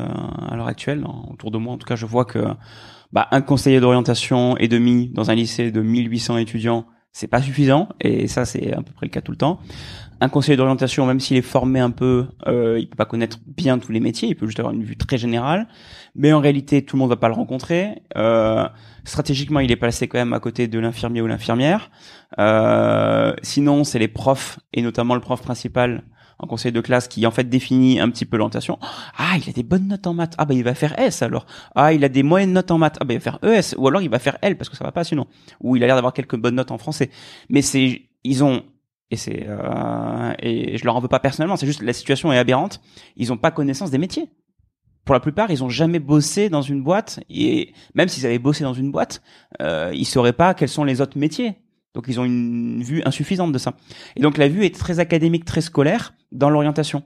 à 0.48 0.56
l'heure 0.56 0.68
actuelle. 0.68 1.04
En- 1.04 1.28
Autour 1.32 1.50
de 1.50 1.58
moi, 1.58 1.74
en 1.74 1.76
tout 1.76 1.86
cas, 1.86 1.96
je 1.96 2.06
vois 2.06 2.24
que 2.24 2.38
bah, 3.12 3.28
un 3.30 3.40
conseiller 3.40 3.80
d'orientation 3.80 4.56
et 4.56 4.68
demi 4.68 5.10
dans 5.12 5.30
un 5.30 5.34
lycée 5.34 5.70
de 5.70 5.82
1800 5.82 6.38
étudiants, 6.38 6.86
c'est 7.12 7.26
pas 7.26 7.42
suffisant. 7.42 7.88
Et 8.00 8.26
ça, 8.26 8.44
c'est 8.44 8.72
à 8.72 8.82
peu 8.82 8.92
près 8.92 9.06
le 9.06 9.10
cas 9.10 9.20
tout 9.20 9.32
le 9.32 9.38
temps. 9.38 9.60
Un 10.20 10.28
conseiller 10.28 10.56
d'orientation, 10.56 11.04
même 11.04 11.20
s'il 11.20 11.36
est 11.36 11.42
formé 11.42 11.80
un 11.80 11.90
peu, 11.90 12.28
euh, 12.46 12.78
il 12.78 12.88
peut 12.88 12.96
pas 12.96 13.04
connaître 13.04 13.38
bien 13.46 13.78
tous 13.78 13.92
les 13.92 14.00
métiers. 14.00 14.28
Il 14.28 14.36
peut 14.36 14.46
juste 14.46 14.60
avoir 14.60 14.72
une 14.72 14.84
vue 14.84 14.96
très 14.96 15.18
générale. 15.18 15.66
Mais 16.14 16.32
en 16.32 16.40
réalité, 16.40 16.84
tout 16.84 16.96
le 16.96 17.00
monde 17.00 17.10
va 17.10 17.16
pas 17.16 17.28
le 17.28 17.34
rencontrer. 17.34 18.02
Euh, 18.16 18.66
stratégiquement, 19.04 19.60
il 19.60 19.70
est 19.70 19.76
placé 19.76 20.08
quand 20.08 20.18
même 20.18 20.32
à 20.32 20.40
côté 20.40 20.68
de 20.68 20.78
l'infirmier 20.78 21.20
ou 21.20 21.26
l'infirmière. 21.26 21.90
Euh, 22.38 23.34
sinon, 23.42 23.84
c'est 23.84 23.98
les 23.98 24.08
profs 24.08 24.60
et 24.72 24.80
notamment 24.80 25.14
le 25.14 25.20
prof 25.20 25.42
principal 25.42 26.04
en 26.42 26.46
conseil 26.46 26.72
de 26.72 26.80
classe 26.80 27.08
qui 27.08 27.24
en 27.26 27.30
fait 27.30 27.44
définit 27.44 28.00
un 28.00 28.10
petit 28.10 28.26
peu 28.26 28.36
l'orientation. 28.36 28.78
Ah, 29.16 29.36
il 29.38 29.48
a 29.48 29.52
des 29.52 29.62
bonnes 29.62 29.88
notes 29.88 30.06
en 30.06 30.14
maths. 30.14 30.34
Ah 30.38 30.44
bah 30.44 30.54
il 30.54 30.64
va 30.64 30.74
faire 30.74 30.98
S 30.98 31.22
alors. 31.22 31.46
Ah, 31.74 31.92
il 31.92 32.04
a 32.04 32.08
des 32.08 32.22
moyennes 32.22 32.52
notes 32.52 32.70
en 32.70 32.78
maths. 32.78 32.98
Ah 33.00 33.04
bah 33.04 33.14
il 33.14 33.20
va 33.20 33.22
faire 33.22 33.38
ES 33.42 33.76
ou 33.78 33.88
alors 33.88 34.02
il 34.02 34.10
va 34.10 34.18
faire 34.18 34.36
L 34.42 34.58
parce 34.58 34.68
que 34.68 34.76
ça 34.76 34.84
va 34.84 34.92
pas 34.92 35.04
sinon. 35.04 35.26
Ou 35.60 35.76
il 35.76 35.84
a 35.84 35.86
l'air 35.86 35.94
d'avoir 35.94 36.12
quelques 36.12 36.36
bonnes 36.36 36.56
notes 36.56 36.72
en 36.72 36.78
français. 36.78 37.10
Mais 37.48 37.62
c'est 37.62 38.02
ils 38.24 38.44
ont 38.44 38.64
et 39.10 39.16
c'est 39.16 39.46
euh, 39.46 40.32
et 40.40 40.76
je 40.78 40.84
leur 40.84 40.96
en 40.96 41.00
veux 41.00 41.08
pas 41.08 41.20
personnellement, 41.20 41.56
c'est 41.56 41.66
juste 41.66 41.82
la 41.82 41.92
situation 41.92 42.32
est 42.32 42.38
aberrante. 42.38 42.80
Ils 43.16 43.32
ont 43.32 43.36
pas 43.36 43.50
connaissance 43.50 43.90
des 43.90 43.98
métiers. 43.98 44.28
Pour 45.04 45.14
la 45.14 45.20
plupart, 45.20 45.50
ils 45.50 45.64
ont 45.64 45.68
jamais 45.68 45.98
bossé 45.98 46.48
dans 46.48 46.62
une 46.62 46.82
boîte 46.82 47.20
et 47.28 47.72
même 47.94 48.08
s'ils 48.08 48.24
avaient 48.24 48.38
bossé 48.38 48.62
dans 48.64 48.72
une 48.72 48.92
boîte, 48.92 49.20
euh, 49.60 49.90
ils 49.94 50.06
sauraient 50.06 50.32
pas 50.32 50.54
quels 50.54 50.68
sont 50.68 50.84
les 50.84 51.00
autres 51.00 51.18
métiers. 51.18 51.56
Donc 51.94 52.04
ils 52.08 52.18
ont 52.20 52.24
une 52.24 52.82
vue 52.82 53.02
insuffisante 53.04 53.52
de 53.52 53.58
ça. 53.58 53.74
Et 54.16 54.20
donc 54.20 54.38
la 54.38 54.48
vue 54.48 54.64
est 54.64 54.74
très 54.74 54.98
académique, 54.98 55.44
très 55.44 55.60
scolaire 55.60 56.14
dans 56.30 56.50
l'orientation. 56.50 57.02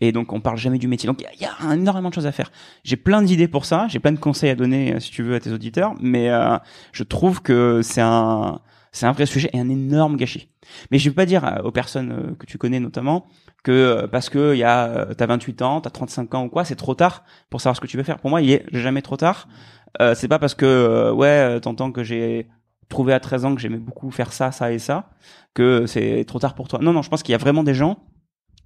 Et 0.00 0.12
donc 0.12 0.32
on 0.32 0.40
parle 0.40 0.56
jamais 0.58 0.78
du 0.78 0.86
métier. 0.86 1.06
Donc 1.08 1.20
il 1.20 1.40
y, 1.40 1.44
a- 1.44 1.74
énormément 1.74 2.08
de 2.10 2.14
choses 2.14 2.26
à 2.26 2.32
faire. 2.32 2.52
J'ai 2.84 2.96
plein 2.96 3.22
d'idées 3.22 3.48
pour 3.48 3.64
ça, 3.64 3.86
j'ai 3.88 3.98
plein 3.98 4.12
de 4.12 4.18
conseils 4.18 4.50
à 4.50 4.54
donner 4.54 4.94
euh, 4.94 5.00
si 5.00 5.10
tu 5.10 5.22
veux 5.22 5.34
à 5.34 5.40
tes 5.40 5.50
auditeurs, 5.50 5.94
mais 6.00 6.28
euh, 6.30 6.56
je 6.92 7.02
trouve 7.02 7.42
que 7.42 7.80
c'est 7.82 8.00
un 8.00 8.60
c'est 8.92 9.06
un 9.06 9.12
vrai 9.12 9.26
sujet 9.26 9.50
et 9.52 9.58
un 9.60 9.68
énorme 9.68 10.16
gâchis. 10.16 10.48
Mais 10.90 10.98
je 10.98 11.08
vais 11.10 11.14
pas 11.14 11.26
dire 11.26 11.44
euh, 11.44 11.62
aux 11.62 11.72
personnes 11.72 12.12
euh, 12.12 12.34
que 12.38 12.46
tu 12.46 12.58
connais 12.58 12.80
notamment 12.80 13.26
que 13.64 14.06
parce 14.06 14.28
que 14.30 14.54
il 14.54 14.58
y 14.58 14.64
a 14.64 15.08
t'as 15.16 15.26
28 15.26 15.62
ans, 15.62 15.80
t'as 15.80 15.90
35 15.90 16.32
ans 16.36 16.44
ou 16.44 16.48
quoi, 16.48 16.64
c'est 16.64 16.76
trop 16.76 16.94
tard 16.94 17.24
pour 17.50 17.60
savoir 17.60 17.74
ce 17.74 17.80
que 17.80 17.88
tu 17.88 17.96
veux 17.96 18.04
faire. 18.04 18.18
Pour 18.18 18.30
moi, 18.30 18.40
il 18.40 18.50
est 18.52 18.64
jamais 18.72 19.02
trop 19.02 19.16
tard. 19.16 19.48
Euh, 20.00 20.14
c'est 20.14 20.28
pas 20.28 20.38
parce 20.38 20.54
que 20.54 20.64
euh, 20.64 21.12
ouais, 21.12 21.58
t'entends 21.60 21.90
que 21.90 22.04
j'ai 22.04 22.46
trouvé 22.88 23.12
à 23.12 23.20
13 23.20 23.44
ans 23.44 23.54
que 23.54 23.60
j'aimais 23.60 23.78
beaucoup 23.78 24.10
faire 24.10 24.32
ça, 24.32 24.52
ça 24.52 24.72
et 24.72 24.78
ça 24.78 25.10
que 25.54 25.86
c'est 25.86 26.24
trop 26.26 26.38
tard 26.38 26.54
pour 26.54 26.68
toi. 26.68 26.78
Non 26.82 26.92
non, 26.92 27.02
je 27.02 27.08
pense 27.08 27.22
qu'il 27.22 27.32
y 27.32 27.34
a 27.34 27.38
vraiment 27.38 27.64
des 27.64 27.74
gens 27.74 27.98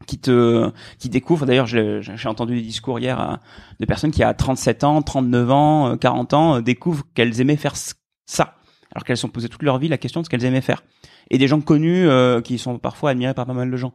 qui 0.07 0.19
te 0.19 0.71
qui 0.99 1.09
découvrent 1.09 1.47
d'ailleurs 1.47 1.67
j'ai 1.67 2.03
entendu 2.27 2.57
des 2.57 2.63
discours 2.63 2.99
hier 2.99 3.21
euh, 3.21 3.37
de 3.79 3.87
personnes 3.87 4.11
qui 4.11 4.23
à 4.23 4.35
37 4.35 4.85
ans, 4.85 5.03
39 5.03 5.51
ans, 5.51 5.93
euh, 5.93 5.97
40 5.97 6.35
ans 6.35 6.57
euh, 6.57 6.61
découvrent 6.61 7.05
qu'elles 7.15 7.41
aimaient 7.41 7.57
faire 7.57 7.75
ça 7.77 8.57
alors 8.95 9.05
qu'elles 9.05 9.17
se 9.17 9.23
sont 9.23 9.29
posées 9.29 9.49
toute 9.49 9.63
leur 9.63 9.79
vie 9.79 9.89
la 9.89 9.99
question 9.99 10.21
de 10.21 10.27
ce 10.27 10.31
qu'elles 10.31 10.45
aimaient 10.45 10.61
faire 10.61 10.83
et 11.31 11.39
des 11.39 11.49
gens 11.49 11.61
connus 11.61 12.09
euh, 12.09 12.41
qui 12.41 12.59
sont 12.59 12.79
parfois 12.79 13.11
admirés 13.11 13.35
par 13.35 13.47
pas 13.47 13.55
mal 13.55 13.71
de 13.71 13.77
gens. 13.77 13.93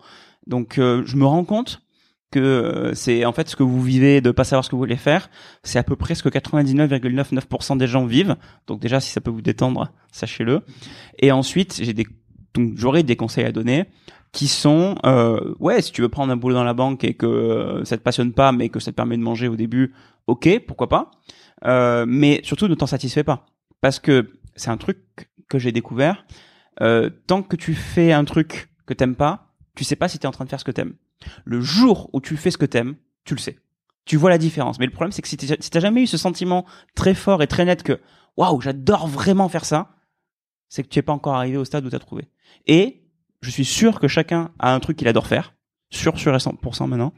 Donc 0.48 0.78
euh, 0.78 1.04
je 1.06 1.16
me 1.16 1.26
rends 1.26 1.46
compte 1.46 1.82
que 2.32 2.40
euh, 2.40 2.94
c'est 2.94 3.26
en 3.26 3.32
fait 3.32 3.48
ce 3.48 3.56
que 3.56 3.64
vous 3.64 3.82
vivez 3.82 4.22
de 4.22 4.32
pas 4.32 4.44
savoir 4.44 4.66
ce 4.66 4.70
que 4.70 4.76
vous 4.76 4.82
voulez 4.82 4.98
faire, 4.98 5.30
c'est 5.64 5.80
à 5.80 5.84
peu 5.84 5.96
près 5.96 6.16
ce 6.16 6.24
que 6.24 6.30
99,99% 6.30 7.78
des 7.78 7.88
gens 7.88 8.06
vivent. 8.06 8.36
Donc 8.68 8.80
déjà 8.80 9.00
si 9.00 9.12
ça 9.12 9.22
peut 9.22 9.32
vous 9.32 9.42
détendre, 9.42 9.92
sachez-le. 10.12 10.62
Et 11.20 11.32
ensuite, 11.32 11.80
j'ai 11.82 11.94
des 11.94 12.06
donc 12.54 12.74
j'aurai 12.76 13.04
des 13.04 13.16
conseils 13.16 13.46
à 13.46 13.52
donner 13.52 13.86
qui 14.32 14.48
sont 14.48 14.96
euh, 15.06 15.54
ouais, 15.60 15.82
si 15.82 15.92
tu 15.92 16.02
veux 16.02 16.10
prendre 16.10 16.32
un 16.32 16.38
boulot 16.38 16.56
dans 16.56 16.64
la 16.64 16.74
banque 16.74 17.04
et 17.04 17.14
que 17.14 17.26
euh, 17.26 17.86
ça 17.86 17.98
te 17.98 18.04
passionne 18.04 18.34
pas 18.34 18.52
mais 18.52 18.70
que 18.70 18.80
ça 18.80 18.92
te 18.92 18.96
permet 18.96 19.18
de 19.18 19.24
manger 19.24 19.48
au 19.48 19.56
début, 19.56 19.94
OK, 20.28 20.50
pourquoi 20.68 20.90
pas. 20.90 21.12
Euh, 21.66 22.06
mais 22.08 22.42
surtout 22.44 22.68
ne 22.68 22.76
t'en 22.76 22.88
satisfais 22.88 23.24
pas 23.24 23.46
parce 23.82 24.00
que 24.00 24.32
c'est 24.56 24.70
un 24.70 24.78
truc 24.78 24.98
que 25.50 25.60
j'ai 25.60 25.72
découvert 25.72 26.26
euh, 26.82 27.10
tant 27.26 27.42
que 27.42 27.56
tu 27.56 27.74
fais 27.74 28.12
un 28.12 28.26
truc 28.26 28.70
que 28.86 28.94
t'aimes 28.94 29.16
pas, 29.16 29.54
tu 29.76 29.84
sais 29.84 29.96
pas 29.96 30.08
si 30.08 30.20
t'es 30.20 30.28
en 30.28 30.32
train 30.32 30.46
de 30.46 30.50
faire 30.50 30.60
ce 30.60 30.66
que 30.66 30.72
t'aimes. 30.72 30.94
Le 31.46 31.62
jour 31.62 32.10
où 32.14 32.22
tu 32.22 32.38
fais 32.38 32.52
ce 32.52 32.58
que 32.58 32.66
t'aimes, 32.66 32.96
tu 33.26 33.34
le 33.36 33.40
sais. 33.40 33.58
Tu 34.06 34.18
vois 34.18 34.30
la 34.30 34.38
différence. 34.38 34.80
Mais 34.80 34.86
le 34.86 34.92
problème, 34.92 35.12
c'est 35.12 35.22
que 35.22 35.28
si 35.28 35.38
t'as 35.38 35.80
jamais 35.80 36.04
eu 36.04 36.08
ce 36.08 36.18
sentiment 36.18 36.66
très 36.96 37.14
fort 37.14 37.44
et 37.44 37.48
très 37.48 37.66
net 37.66 37.84
que 37.84 38.00
waouh, 38.38 38.62
j'adore 38.62 39.08
vraiment 39.08 39.50
faire 39.50 39.66
ça, 39.66 39.96
c'est 40.70 40.84
que 40.84 40.90
tu 40.90 41.00
es 41.00 41.02
pas 41.02 41.14
encore 41.14 41.36
arrivé 41.36 41.58
au 41.58 41.66
stade 41.66 41.86
où 41.86 41.90
t'as 41.90 42.00
trouvé. 42.00 42.28
Et 42.66 43.04
je 43.42 43.50
suis 43.50 43.66
sûr 43.66 44.00
que 44.00 44.08
chacun 44.08 44.52
a 44.60 44.74
un 44.74 44.80
truc 44.80 44.98
qu'il 44.98 45.08
adore 45.08 45.28
faire. 45.28 45.54
Sûr, 45.90 46.14
et 46.18 46.18
100% 46.18 46.88
maintenant. 46.88 47.14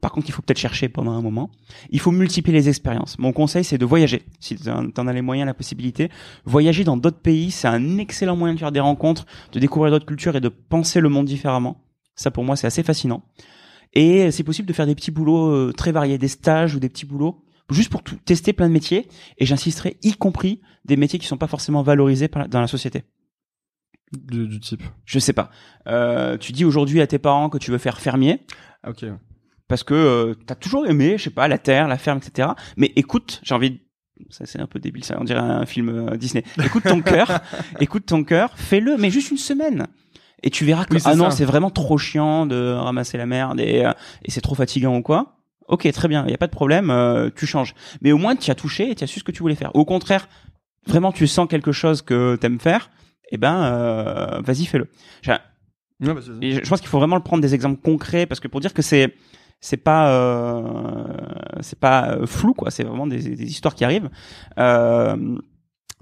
Par 0.00 0.10
contre, 0.10 0.28
il 0.28 0.32
faut 0.32 0.40
peut-être 0.40 0.58
chercher 0.58 0.88
pendant 0.88 1.12
un 1.12 1.20
moment. 1.20 1.50
Il 1.90 2.00
faut 2.00 2.10
multiplier 2.10 2.56
les 2.56 2.68
expériences. 2.70 3.18
Mon 3.18 3.32
conseil, 3.32 3.64
c'est 3.64 3.76
de 3.76 3.84
voyager. 3.84 4.22
Si 4.40 4.56
t'en 4.56 4.90
t'en 4.90 5.06
as 5.06 5.12
les 5.12 5.20
moyens, 5.20 5.46
la 5.46 5.52
possibilité. 5.52 6.10
Voyager 6.46 6.84
dans 6.84 6.96
d'autres 6.96 7.20
pays, 7.20 7.50
c'est 7.50 7.68
un 7.68 7.98
excellent 7.98 8.34
moyen 8.34 8.54
de 8.54 8.58
faire 8.58 8.72
des 8.72 8.80
rencontres, 8.80 9.26
de 9.52 9.60
découvrir 9.60 9.90
d'autres 9.90 10.06
cultures 10.06 10.36
et 10.36 10.40
de 10.40 10.48
penser 10.48 11.00
le 11.00 11.10
monde 11.10 11.26
différemment. 11.26 11.83
Ça, 12.16 12.30
pour 12.30 12.44
moi, 12.44 12.56
c'est 12.56 12.66
assez 12.66 12.82
fascinant. 12.82 13.24
Et 13.92 14.30
c'est 14.30 14.42
possible 14.44 14.66
de 14.68 14.72
faire 14.72 14.86
des 14.86 14.94
petits 14.94 15.10
boulots 15.10 15.50
euh, 15.50 15.72
très 15.76 15.92
variés, 15.92 16.18
des 16.18 16.28
stages 16.28 16.74
ou 16.74 16.80
des 16.80 16.88
petits 16.88 17.06
boulots, 17.06 17.44
juste 17.70 17.90
pour 17.90 18.02
tout- 18.02 18.16
tester 18.24 18.52
plein 18.52 18.68
de 18.68 18.72
métiers. 18.72 19.08
Et 19.38 19.46
j'insisterai, 19.46 19.96
y 20.02 20.12
compris 20.14 20.60
des 20.84 20.96
métiers 20.96 21.18
qui 21.18 21.26
sont 21.26 21.36
pas 21.38 21.46
forcément 21.46 21.82
valorisés 21.82 22.28
par 22.28 22.42
la- 22.42 22.48
dans 22.48 22.60
la 22.60 22.66
société. 22.66 23.04
Du, 24.12 24.46
du 24.46 24.60
type. 24.60 24.82
Je 25.04 25.18
sais 25.18 25.32
pas. 25.32 25.50
Euh, 25.88 26.36
tu 26.38 26.52
dis 26.52 26.64
aujourd'hui 26.64 27.00
à 27.00 27.06
tes 27.06 27.18
parents 27.18 27.48
que 27.48 27.58
tu 27.58 27.70
veux 27.70 27.78
faire 27.78 28.00
fermier 28.00 28.40
Ah, 28.84 28.90
ok. 28.90 29.04
parce 29.66 29.82
que 29.82 29.94
euh, 29.94 30.34
t'as 30.46 30.54
toujours 30.54 30.86
aimé, 30.86 31.16
je 31.18 31.24
sais 31.24 31.30
pas, 31.30 31.48
la 31.48 31.58
terre, 31.58 31.88
la 31.88 31.98
ferme, 31.98 32.18
etc. 32.18 32.50
Mais 32.76 32.92
écoute, 32.96 33.40
j'ai 33.42 33.54
envie 33.54 33.70
de... 33.72 33.78
Ça 34.30 34.46
c'est 34.46 34.60
un 34.60 34.68
peu 34.68 34.78
débile, 34.78 35.02
ça 35.04 35.16
on 35.20 35.24
dirait 35.24 35.40
un 35.40 35.66
film 35.66 35.88
euh, 35.88 36.16
Disney. 36.16 36.44
Écoute 36.64 36.84
ton 36.84 37.00
cœur, 37.02 37.40
écoute 37.80 38.06
ton 38.06 38.22
cœur, 38.22 38.56
fais-le, 38.56 38.96
mais 38.96 39.10
juste 39.10 39.32
une 39.32 39.36
semaine. 39.38 39.88
Et 40.44 40.50
tu 40.50 40.66
verras 40.66 40.84
que 40.84 40.94
Oui, 40.94 41.00
ah 41.06 41.16
non, 41.16 41.30
c'est 41.30 41.46
vraiment 41.46 41.70
trop 41.70 41.96
chiant 41.96 42.44
de 42.44 42.74
ramasser 42.74 43.16
la 43.16 43.24
merde 43.24 43.58
et, 43.60 43.84
euh, 43.86 43.92
et 44.24 44.30
c'est 44.30 44.42
trop 44.42 44.54
fatigant 44.54 44.94
ou 44.94 45.02
quoi. 45.02 45.38
Ok, 45.68 45.90
très 45.90 46.06
bien, 46.06 46.22
il 46.26 46.30
y 46.30 46.34
a 46.34 46.38
pas 46.38 46.46
de 46.46 46.52
problème, 46.52 46.90
euh, 46.90 47.30
tu 47.34 47.46
changes. 47.46 47.74
Mais 48.02 48.12
au 48.12 48.18
moins 48.18 48.36
tu 48.36 48.50
as 48.50 48.54
touché 48.54 48.90
et 48.90 48.94
tu 48.94 49.02
as 49.02 49.06
su 49.06 49.20
ce 49.20 49.24
que 49.24 49.32
tu 49.32 49.40
voulais 49.40 49.54
faire. 49.54 49.74
Au 49.74 49.86
contraire, 49.86 50.28
vraiment 50.86 51.12
tu 51.12 51.26
sens 51.26 51.48
quelque 51.48 51.72
chose 51.72 52.02
que 52.02 52.36
t'aimes 52.36 52.60
faire, 52.60 52.90
eh 53.30 53.38
ben 53.38 53.64
euh, 53.64 54.40
vas-y 54.42 54.66
fais-le. 54.66 54.90
Ouais, 56.02 56.12
bah, 56.12 56.20
je 56.20 56.60
je 56.62 56.68
pense 56.68 56.80
qu'il 56.80 56.90
faut 56.90 56.98
vraiment 56.98 57.16
le 57.16 57.22
prendre 57.22 57.40
des 57.40 57.54
exemples 57.54 57.80
concrets 57.80 58.26
parce 58.26 58.38
que 58.40 58.48
pour 58.48 58.60
dire 58.60 58.74
que 58.74 58.82
c'est 58.82 59.14
c'est 59.62 59.78
pas 59.78 60.10
euh, 60.12 61.16
c'est 61.60 61.78
pas 61.78 62.18
flou 62.26 62.52
quoi, 62.52 62.70
c'est 62.70 62.84
vraiment 62.84 63.06
des, 63.06 63.18
des 63.34 63.44
histoires 63.50 63.74
qui 63.74 63.86
arrivent. 63.86 64.10
Euh, 64.58 65.38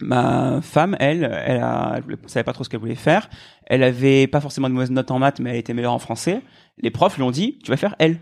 ma 0.02 0.60
femme, 0.62 0.96
elle, 1.00 1.24
elle, 1.46 1.60
a, 1.62 2.00
elle 2.08 2.16
savait 2.26 2.44
pas 2.44 2.52
trop 2.52 2.64
ce 2.64 2.68
qu'elle 2.68 2.80
voulait 2.80 2.94
faire. 2.94 3.28
Elle 3.66 3.82
avait 3.82 4.26
pas 4.26 4.40
forcément 4.40 4.68
de 4.68 4.74
mauvaises 4.74 4.90
notes 4.90 5.10
en 5.10 5.18
maths, 5.18 5.40
mais 5.40 5.50
elle 5.50 5.56
était 5.56 5.74
meilleure 5.74 5.92
en 5.94 5.98
français. 5.98 6.42
Les 6.78 6.90
profs 6.90 7.16
lui 7.16 7.22
ont 7.22 7.30
dit, 7.30 7.58
tu 7.64 7.70
vas 7.70 7.76
faire 7.76 7.94
L. 7.98 8.20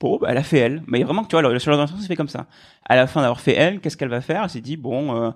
Bon, 0.00 0.18
bah, 0.18 0.28
elle 0.30 0.36
a 0.38 0.42
fait 0.42 0.58
L. 0.58 0.82
Mais 0.86 1.02
vraiment, 1.02 1.24
tu 1.24 1.30
vois, 1.36 1.42
le- 1.42 1.58
sur 1.58 1.70
l'orientation, 1.70 2.00
c'est 2.00 2.08
fait 2.08 2.16
comme 2.16 2.28
ça. 2.28 2.46
À 2.84 2.96
la 2.96 3.06
fin 3.06 3.20
d'avoir 3.20 3.40
fait 3.40 3.54
L, 3.54 3.80
qu'est-ce 3.80 3.96
qu'elle 3.96 4.08
va 4.08 4.20
faire? 4.20 4.42
Elle 4.44 4.50
s'est 4.50 4.60
dit, 4.60 4.76
bon, 4.76 5.16
euh, 5.16 5.30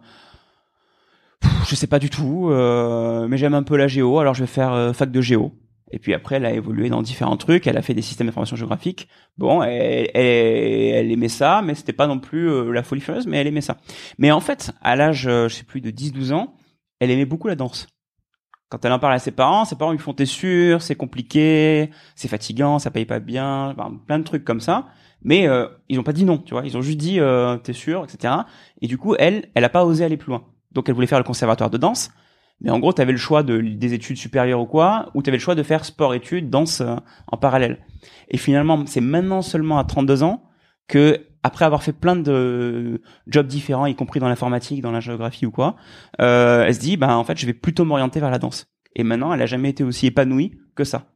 je 1.68 1.74
sais 1.74 1.86
pas 1.86 1.98
du 1.98 2.10
tout, 2.10 2.48
euh, 2.50 3.26
mais 3.28 3.36
j'aime 3.38 3.54
un 3.54 3.62
peu 3.62 3.76
la 3.76 3.88
géo, 3.88 4.18
alors 4.18 4.34
je 4.34 4.40
vais 4.40 4.46
faire 4.46 4.72
euh, 4.72 4.92
fac 4.92 5.10
de 5.10 5.20
géo. 5.20 5.52
Et 5.90 5.98
puis 5.98 6.14
après, 6.14 6.36
elle 6.36 6.46
a 6.46 6.52
évolué 6.52 6.90
dans 6.90 7.02
différents 7.02 7.36
trucs. 7.36 7.66
Elle 7.66 7.76
a 7.76 7.82
fait 7.82 7.94
des 7.94 8.02
systèmes 8.02 8.26
d'information 8.26 8.56
géographique. 8.56 9.08
Bon, 9.38 9.62
elle, 9.62 11.10
aimait 11.10 11.28
ça, 11.28 11.62
mais 11.62 11.74
c'était 11.74 11.92
pas 11.92 12.06
non 12.06 12.18
plus 12.18 12.50
euh, 12.50 12.70
la 12.72 12.82
folie 12.82 13.00
furieuse, 13.00 13.26
mais 13.26 13.38
elle 13.38 13.46
aimait 13.46 13.60
ça. 13.60 13.78
Mais 14.18 14.30
en 14.30 14.40
fait, 14.40 14.72
à 14.82 14.96
l'âge, 14.96 15.26
euh, 15.26 15.48
je 15.48 15.54
sais 15.54 15.64
plus, 15.64 15.80
de 15.80 15.90
10-12 15.90 16.32
ans, 16.32 16.54
elle 17.00 17.10
aimait 17.10 17.24
beaucoup 17.24 17.48
la 17.48 17.54
danse. 17.54 17.86
Quand 18.68 18.84
elle 18.84 18.92
en 18.92 18.98
parle 18.98 19.14
à 19.14 19.18
ses 19.18 19.30
parents, 19.30 19.64
ses 19.64 19.76
parents 19.76 19.92
lui 19.92 19.98
font 19.98 20.12
t'es 20.12 20.26
sûr, 20.26 20.82
c'est 20.82 20.94
compliqué, 20.94 21.90
c'est 22.14 22.28
fatigant, 22.28 22.78
ça 22.78 22.90
paye 22.90 23.06
pas 23.06 23.18
bien, 23.18 23.74
plein 24.06 24.18
de 24.18 24.24
trucs 24.24 24.44
comme 24.44 24.60
ça. 24.60 24.88
Mais 25.22 25.48
euh, 25.48 25.68
ils 25.88 25.98
ont 25.98 26.02
pas 26.02 26.12
dit 26.12 26.26
non, 26.26 26.36
tu 26.36 26.52
vois. 26.52 26.66
Ils 26.66 26.76
ont 26.76 26.82
juste 26.82 26.98
dit 26.98 27.18
t'es 27.64 27.72
sûr, 27.72 28.04
etc. 28.04 28.34
Et 28.82 28.86
du 28.86 28.98
coup, 28.98 29.14
elle, 29.18 29.48
elle 29.54 29.64
a 29.64 29.70
pas 29.70 29.86
osé 29.86 30.04
aller 30.04 30.18
plus 30.18 30.28
loin. 30.28 30.44
Donc 30.72 30.90
elle 30.90 30.94
voulait 30.94 31.06
faire 31.06 31.18
le 31.18 31.24
conservatoire 31.24 31.70
de 31.70 31.78
danse. 31.78 32.10
Mais 32.60 32.70
en 32.70 32.78
gros, 32.78 32.92
tu 32.92 33.00
avais 33.00 33.12
le 33.12 33.18
choix 33.18 33.42
de, 33.42 33.60
des 33.60 33.94
études 33.94 34.16
supérieures 34.16 34.60
ou 34.60 34.66
quoi, 34.66 35.10
ou 35.14 35.22
tu 35.22 35.30
avais 35.30 35.36
le 35.36 35.42
choix 35.42 35.54
de 35.54 35.62
faire 35.62 35.84
sport-études, 35.84 36.50
danse 36.50 36.80
euh, 36.80 36.96
en 37.28 37.36
parallèle. 37.36 37.78
Et 38.28 38.36
finalement, 38.36 38.84
c'est 38.86 39.00
maintenant 39.00 39.42
seulement 39.42 39.78
à 39.78 39.84
32 39.84 40.22
ans 40.22 40.42
que, 40.88 41.24
après 41.42 41.64
avoir 41.64 41.82
fait 41.82 41.92
plein 41.92 42.16
de 42.16 43.00
jobs 43.28 43.46
différents, 43.46 43.86
y 43.86 43.94
compris 43.94 44.18
dans 44.18 44.28
l'informatique, 44.28 44.82
dans 44.82 44.90
la 44.90 45.00
géographie 45.00 45.46
ou 45.46 45.50
quoi, 45.50 45.76
euh, 46.20 46.64
elle 46.66 46.74
se 46.74 46.80
dit, 46.80 46.96
bah 46.96 47.16
en 47.16 47.24
fait, 47.24 47.38
je 47.38 47.46
vais 47.46 47.54
plutôt 47.54 47.84
m'orienter 47.84 48.18
vers 48.18 48.30
la 48.30 48.38
danse. 48.38 48.66
Et 48.96 49.04
maintenant, 49.04 49.32
elle 49.32 49.42
a 49.42 49.46
jamais 49.46 49.70
été 49.70 49.84
aussi 49.84 50.06
épanouie 50.06 50.58
que 50.74 50.84
ça. 50.84 51.06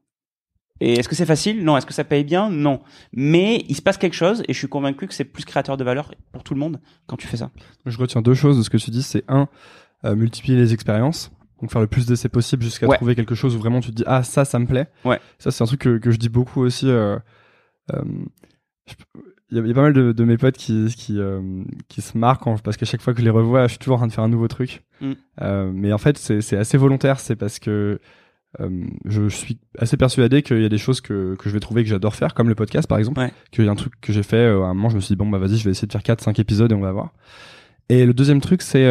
Et 0.81 0.95
est-ce 0.95 1.09
que 1.09 1.15
c'est 1.15 1.27
facile? 1.27 1.65
Non. 1.65 1.77
Est-ce 1.77 1.87
que 1.87 1.95
ça 1.95 2.03
paye 2.03 2.25
bien? 2.25 2.51
Non. 2.51 2.81
Mais 3.13 3.65
il 3.69 3.77
se 3.77 3.83
passe 3.83 3.99
quelque 3.99 4.17
chose, 4.17 4.43
et 4.49 4.53
je 4.53 4.59
suis 4.59 4.69
convaincu 4.69 5.07
que 5.07 5.15
c'est 5.15 5.25
plus 5.25 5.45
créateur 5.45 5.77
de 5.77 5.85
valeur 5.85 6.13
pour 6.33 6.43
tout 6.43 6.55
le 6.55 6.61
monde 6.61 6.81
quand 7.07 7.17
tu 7.17 7.29
fais 7.29 7.37
ça. 7.37 7.51
Je 7.87 7.97
retiens 7.99 8.21
deux 8.21 8.35
choses 8.35 8.59
de 8.59 8.63
ce 8.63 8.71
que 8.71 8.79
tu 8.79 8.91
dis. 8.91 9.03
C'est 9.03 9.23
un, 9.29 9.49
multiplier 10.05 10.57
les 10.59 10.73
expériences. 10.73 11.31
Donc 11.61 11.71
faire 11.71 11.81
le 11.81 11.87
plus 11.87 12.07
d'essais 12.07 12.29
possible 12.29 12.63
jusqu'à 12.65 12.89
Ouais. 12.89 12.97
trouver 12.97 13.15
quelque 13.15 13.37
chose 13.37 13.55
où 13.55 13.59
vraiment 13.61 13.81
tu 13.81 13.91
te 13.91 13.95
dis 13.95 14.03
ah 14.07 14.23
ça 14.25 14.45
ça 14.45 14.59
me 14.59 14.67
plaît. 14.67 14.89
Ouais. 15.05 15.21
Ça 15.39 15.51
c'est 15.53 15.63
un 15.63 15.67
truc 15.67 15.81
que, 15.81 15.99
que 15.99 16.11
je 16.11 16.17
dis 16.19 16.29
beaucoup 16.29 16.61
aussi. 16.61 16.89
euh, 16.91 17.17
euh, 17.93 18.03
je- 18.89 18.95
Il 19.55 19.59
y, 19.67 19.71
a- 19.71 19.75
pas 19.75 19.83
mal 19.83 19.93
de, 19.93 20.13
de 20.13 20.25
mes 20.25 20.39
potes 20.39 20.57
qui 20.57 20.87
qui, 20.97 21.21
euh, 21.21 21.63
qui 21.89 22.01
se 22.01 22.17
marquent 22.19 22.43
quand- 22.43 22.61
parce 22.63 22.77
qu'à 22.79 22.87
chaque 22.87 23.03
fois 23.03 23.13
que 23.13 23.21
je 23.21 23.25
les 23.25 23.31
revois, 23.31 23.65
je 23.67 23.73
suis 23.73 23.79
toujours 23.79 23.95
en 23.97 23.99
train 23.99 24.07
de 24.09 24.13
faire 24.13 24.25
un 24.25 24.29
nouveau 24.29 24.49
truc. 24.49 24.83
Mm. 25.01 25.13
Euh, 25.43 25.71
mais 25.73 25.93
en 25.93 25.99
fait 25.99 26.19
c'est 26.19 26.57
assez 26.57 26.79
volontaire. 26.79 27.21
C'est 27.21 27.37
parce 27.37 27.59
que 27.61 28.01
euh, 28.61 28.85
je, 29.05 29.29
suis 29.29 29.59
assez 29.79 29.97
persuadé 29.97 30.43
qu'il 30.43 30.61
y 30.61 30.65
a 30.65 30.69
des 30.69 30.79
choses 30.79 31.01
que, 31.01 31.37
que 31.37 31.49
je 31.49 31.55
vais 31.55 31.61
trouver 31.61 31.85
que 31.85 31.89
j'adore 31.89 32.17
faire, 32.17 32.35
comme 32.35 32.49
le 32.49 32.55
podcast 32.57 32.89
par 32.89 32.99
exemple. 32.99 33.21
Ouais. 33.21 33.33
Qu'il 33.53 33.65
y 33.65 33.69
a 33.69 33.71
un 33.71 33.77
truc 33.77 33.93
que 34.01 34.13
j'ai 34.13 34.23
fait, 34.25 34.37
euh, 34.37 34.63
à 34.65 34.67
un 34.67 34.75
moment 34.75 34.89
je 34.89 34.97
me 34.97 35.01
suis 35.01 35.15
dit 35.15 35.17
bon 35.17 35.29
bah 35.31 35.39
vas-y 35.39 35.57
je 35.59 35.65
vais 35.65 35.71
essayer 35.71 35.87
de 35.87 35.93
faire 35.93 36.03
4-5 36.03 36.41
épisodes 36.41 36.73
et 36.73 36.75
on 36.75 36.81
va 36.81 36.91
voir. 36.93 37.13
Et 37.89 38.05
le 38.05 38.15
deuxième 38.15 38.41
truc 38.41 38.63
c'est... 38.63 38.85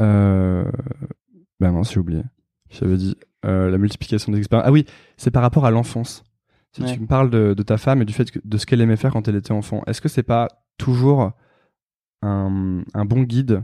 Euh, 0.00 0.64
euh, 0.64 0.70
bah 1.60 1.70
mince 1.70 1.92
j'ai 1.92 2.00
oublié. 2.00 2.22
J'avais 2.70 2.96
dit 2.96 3.16
euh, 3.44 3.70
la 3.70 3.78
multiplication 3.78 4.32
des 4.32 4.38
expériences. 4.38 4.66
Ah 4.68 4.72
oui, 4.72 4.84
c'est 5.16 5.30
par 5.30 5.42
rapport 5.42 5.64
à 5.66 5.70
l'enfance. 5.70 6.24
Si 6.72 6.82
Ouais. 6.82 6.92
tu 6.94 7.00
me 7.00 7.06
parles 7.06 7.30
de, 7.30 7.54
de 7.54 7.62
ta 7.62 7.78
femme 7.78 8.02
et 8.02 8.04
du 8.04 8.12
fait 8.12 8.30
que, 8.30 8.38
de 8.44 8.58
ce 8.58 8.66
qu'elle 8.66 8.80
aimait 8.80 8.96
faire 8.96 9.12
quand 9.12 9.26
elle 9.26 9.36
était 9.36 9.52
enfant, 9.52 9.82
est-ce 9.86 10.00
que 10.00 10.08
c'est 10.08 10.22
pas 10.22 10.48
toujours 10.76 11.32
un, 12.22 12.82
un 12.94 13.04
bon 13.04 13.22
guide 13.22 13.62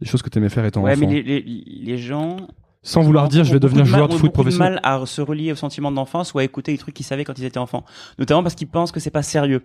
des 0.00 0.06
choses 0.06 0.22
que 0.22 0.28
tu 0.28 0.38
aimais 0.38 0.48
faire 0.50 0.64
étant 0.64 0.82
Ouais, 0.82 0.92
enfant 0.92 1.06
mais 1.06 1.22
les, 1.22 1.40
les, 1.40 1.42
les 1.42 1.98
gens. 1.98 2.36
Sans 2.82 3.02
vouloir 3.02 3.28
dire 3.28 3.42
je 3.44 3.52
vais 3.52 3.58
devenir 3.60 3.84
de 3.84 3.90
mal- 3.90 3.98
joueur 3.98 4.08
de 4.08 4.14
ont 4.14 4.18
foot 4.18 4.32
professionnel. 4.32 4.74
mal 4.74 4.80
à 4.84 5.04
se 5.04 5.20
relier 5.20 5.50
aux 5.52 5.56
sentiments 5.56 5.90
d'enfance 5.90 6.32
ou 6.34 6.38
à 6.38 6.44
écouter 6.44 6.70
les 6.72 6.78
trucs 6.78 6.94
qu'ils 6.94 7.04
savaient 7.06 7.24
quand 7.24 7.36
ils 7.38 7.44
étaient 7.44 7.58
enfants. 7.58 7.84
Notamment 8.18 8.42
parce 8.42 8.54
qu'ils 8.54 8.68
pensent 8.68 8.92
que 8.92 9.00
c'est 9.00 9.10
pas 9.10 9.22
sérieux. 9.24 9.62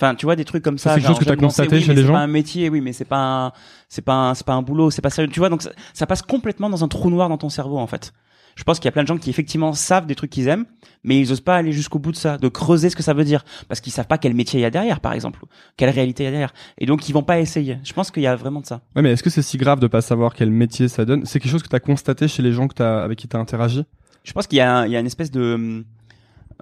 Enfin, 0.00 0.14
tu 0.14 0.26
vois, 0.26 0.36
des 0.36 0.44
trucs 0.44 0.64
comme 0.64 0.78
Ça, 0.78 0.90
ça. 0.90 0.94
c'est 0.94 1.00
quelque 1.00 1.08
chose 1.08 1.18
que 1.18 1.24
t'as 1.24 1.30
j'aime 1.32 1.40
danser, 1.40 1.62
constaté 1.62 1.76
oui, 1.76 1.82
chez 1.82 1.94
les 1.94 2.00
c'est 2.02 2.06
gens 2.06 2.14
pas 2.14 2.20
un 2.20 2.26
métier, 2.26 2.68
oui, 2.70 2.80
mais 2.80 2.92
c'est 2.92 3.04
pas 3.04 3.46
un, 3.46 3.52
c'est 3.88 4.02
pas 4.02 4.34
c'est 4.34 4.46
pas 4.46 4.54
un 4.54 4.62
boulot, 4.62 4.90
c'est 4.90 5.02
pas 5.02 5.10
sérieux. 5.10 5.30
Tu 5.30 5.38
vois, 5.38 5.48
donc 5.48 5.62
ça, 5.62 5.70
ça 5.92 6.06
passe 6.06 6.22
complètement 6.22 6.70
dans 6.70 6.82
un 6.82 6.88
trou 6.88 7.10
noir 7.10 7.28
dans 7.28 7.38
ton 7.38 7.48
cerveau, 7.48 7.78
en 7.78 7.86
fait. 7.86 8.12
Je 8.54 8.64
pense 8.64 8.78
qu'il 8.78 8.84
y 8.84 8.88
a 8.88 8.92
plein 8.92 9.02
de 9.02 9.08
gens 9.08 9.16
qui 9.16 9.30
effectivement 9.30 9.72
savent 9.72 10.06
des 10.06 10.14
trucs 10.14 10.30
qu'ils 10.30 10.48
aiment, 10.48 10.66
mais 11.04 11.18
ils 11.18 11.32
osent 11.32 11.40
pas 11.40 11.56
aller 11.56 11.72
jusqu'au 11.72 11.98
bout 11.98 12.12
de 12.12 12.16
ça, 12.16 12.36
de 12.36 12.48
creuser 12.48 12.90
ce 12.90 12.96
que 12.96 13.02
ça 13.02 13.14
veut 13.14 13.24
dire, 13.24 13.44
parce 13.66 13.80
qu'ils 13.80 13.92
savent 13.92 14.06
pas 14.06 14.18
quel 14.18 14.34
métier 14.34 14.60
il 14.60 14.62
y 14.62 14.66
a 14.66 14.70
derrière, 14.70 15.00
par 15.00 15.14
exemple, 15.14 15.40
quelle 15.78 15.88
réalité 15.88 16.24
il 16.24 16.26
y 16.26 16.28
a 16.28 16.32
derrière, 16.32 16.52
et 16.78 16.84
donc 16.84 17.08
ils 17.08 17.12
vont 17.12 17.22
pas 17.22 17.40
essayer. 17.40 17.78
Je 17.82 17.92
pense 17.94 18.10
qu'il 18.10 18.22
y 18.22 18.26
a 18.26 18.36
vraiment 18.36 18.60
de 18.60 18.66
ça. 18.66 18.82
Ouais, 18.94 19.00
mais 19.00 19.12
est-ce 19.12 19.22
que 19.22 19.30
c'est 19.30 19.40
si 19.42 19.56
grave 19.56 19.80
de 19.80 19.86
pas 19.86 20.02
savoir 20.02 20.34
quel 20.34 20.50
métier 20.50 20.88
ça 20.88 21.06
donne? 21.06 21.24
C'est 21.24 21.40
quelque 21.40 21.52
chose 21.52 21.62
que 21.62 21.68
tu 21.68 21.76
as 21.76 21.80
constaté 21.80 22.28
chez 22.28 22.42
les 22.42 22.52
gens 22.52 22.68
que 22.68 22.74
t'as, 22.74 23.02
avec 23.02 23.18
qui 23.18 23.26
tu 23.26 23.36
as 23.36 23.40
interagi? 23.40 23.84
Je 24.24 24.32
pense 24.32 24.46
qu'il 24.46 24.58
y 24.58 24.62
a, 24.62 24.86
il 24.86 24.92
y 24.92 24.96
a 24.96 25.00
une 25.00 25.06
espèce 25.06 25.30
de, 25.30 25.82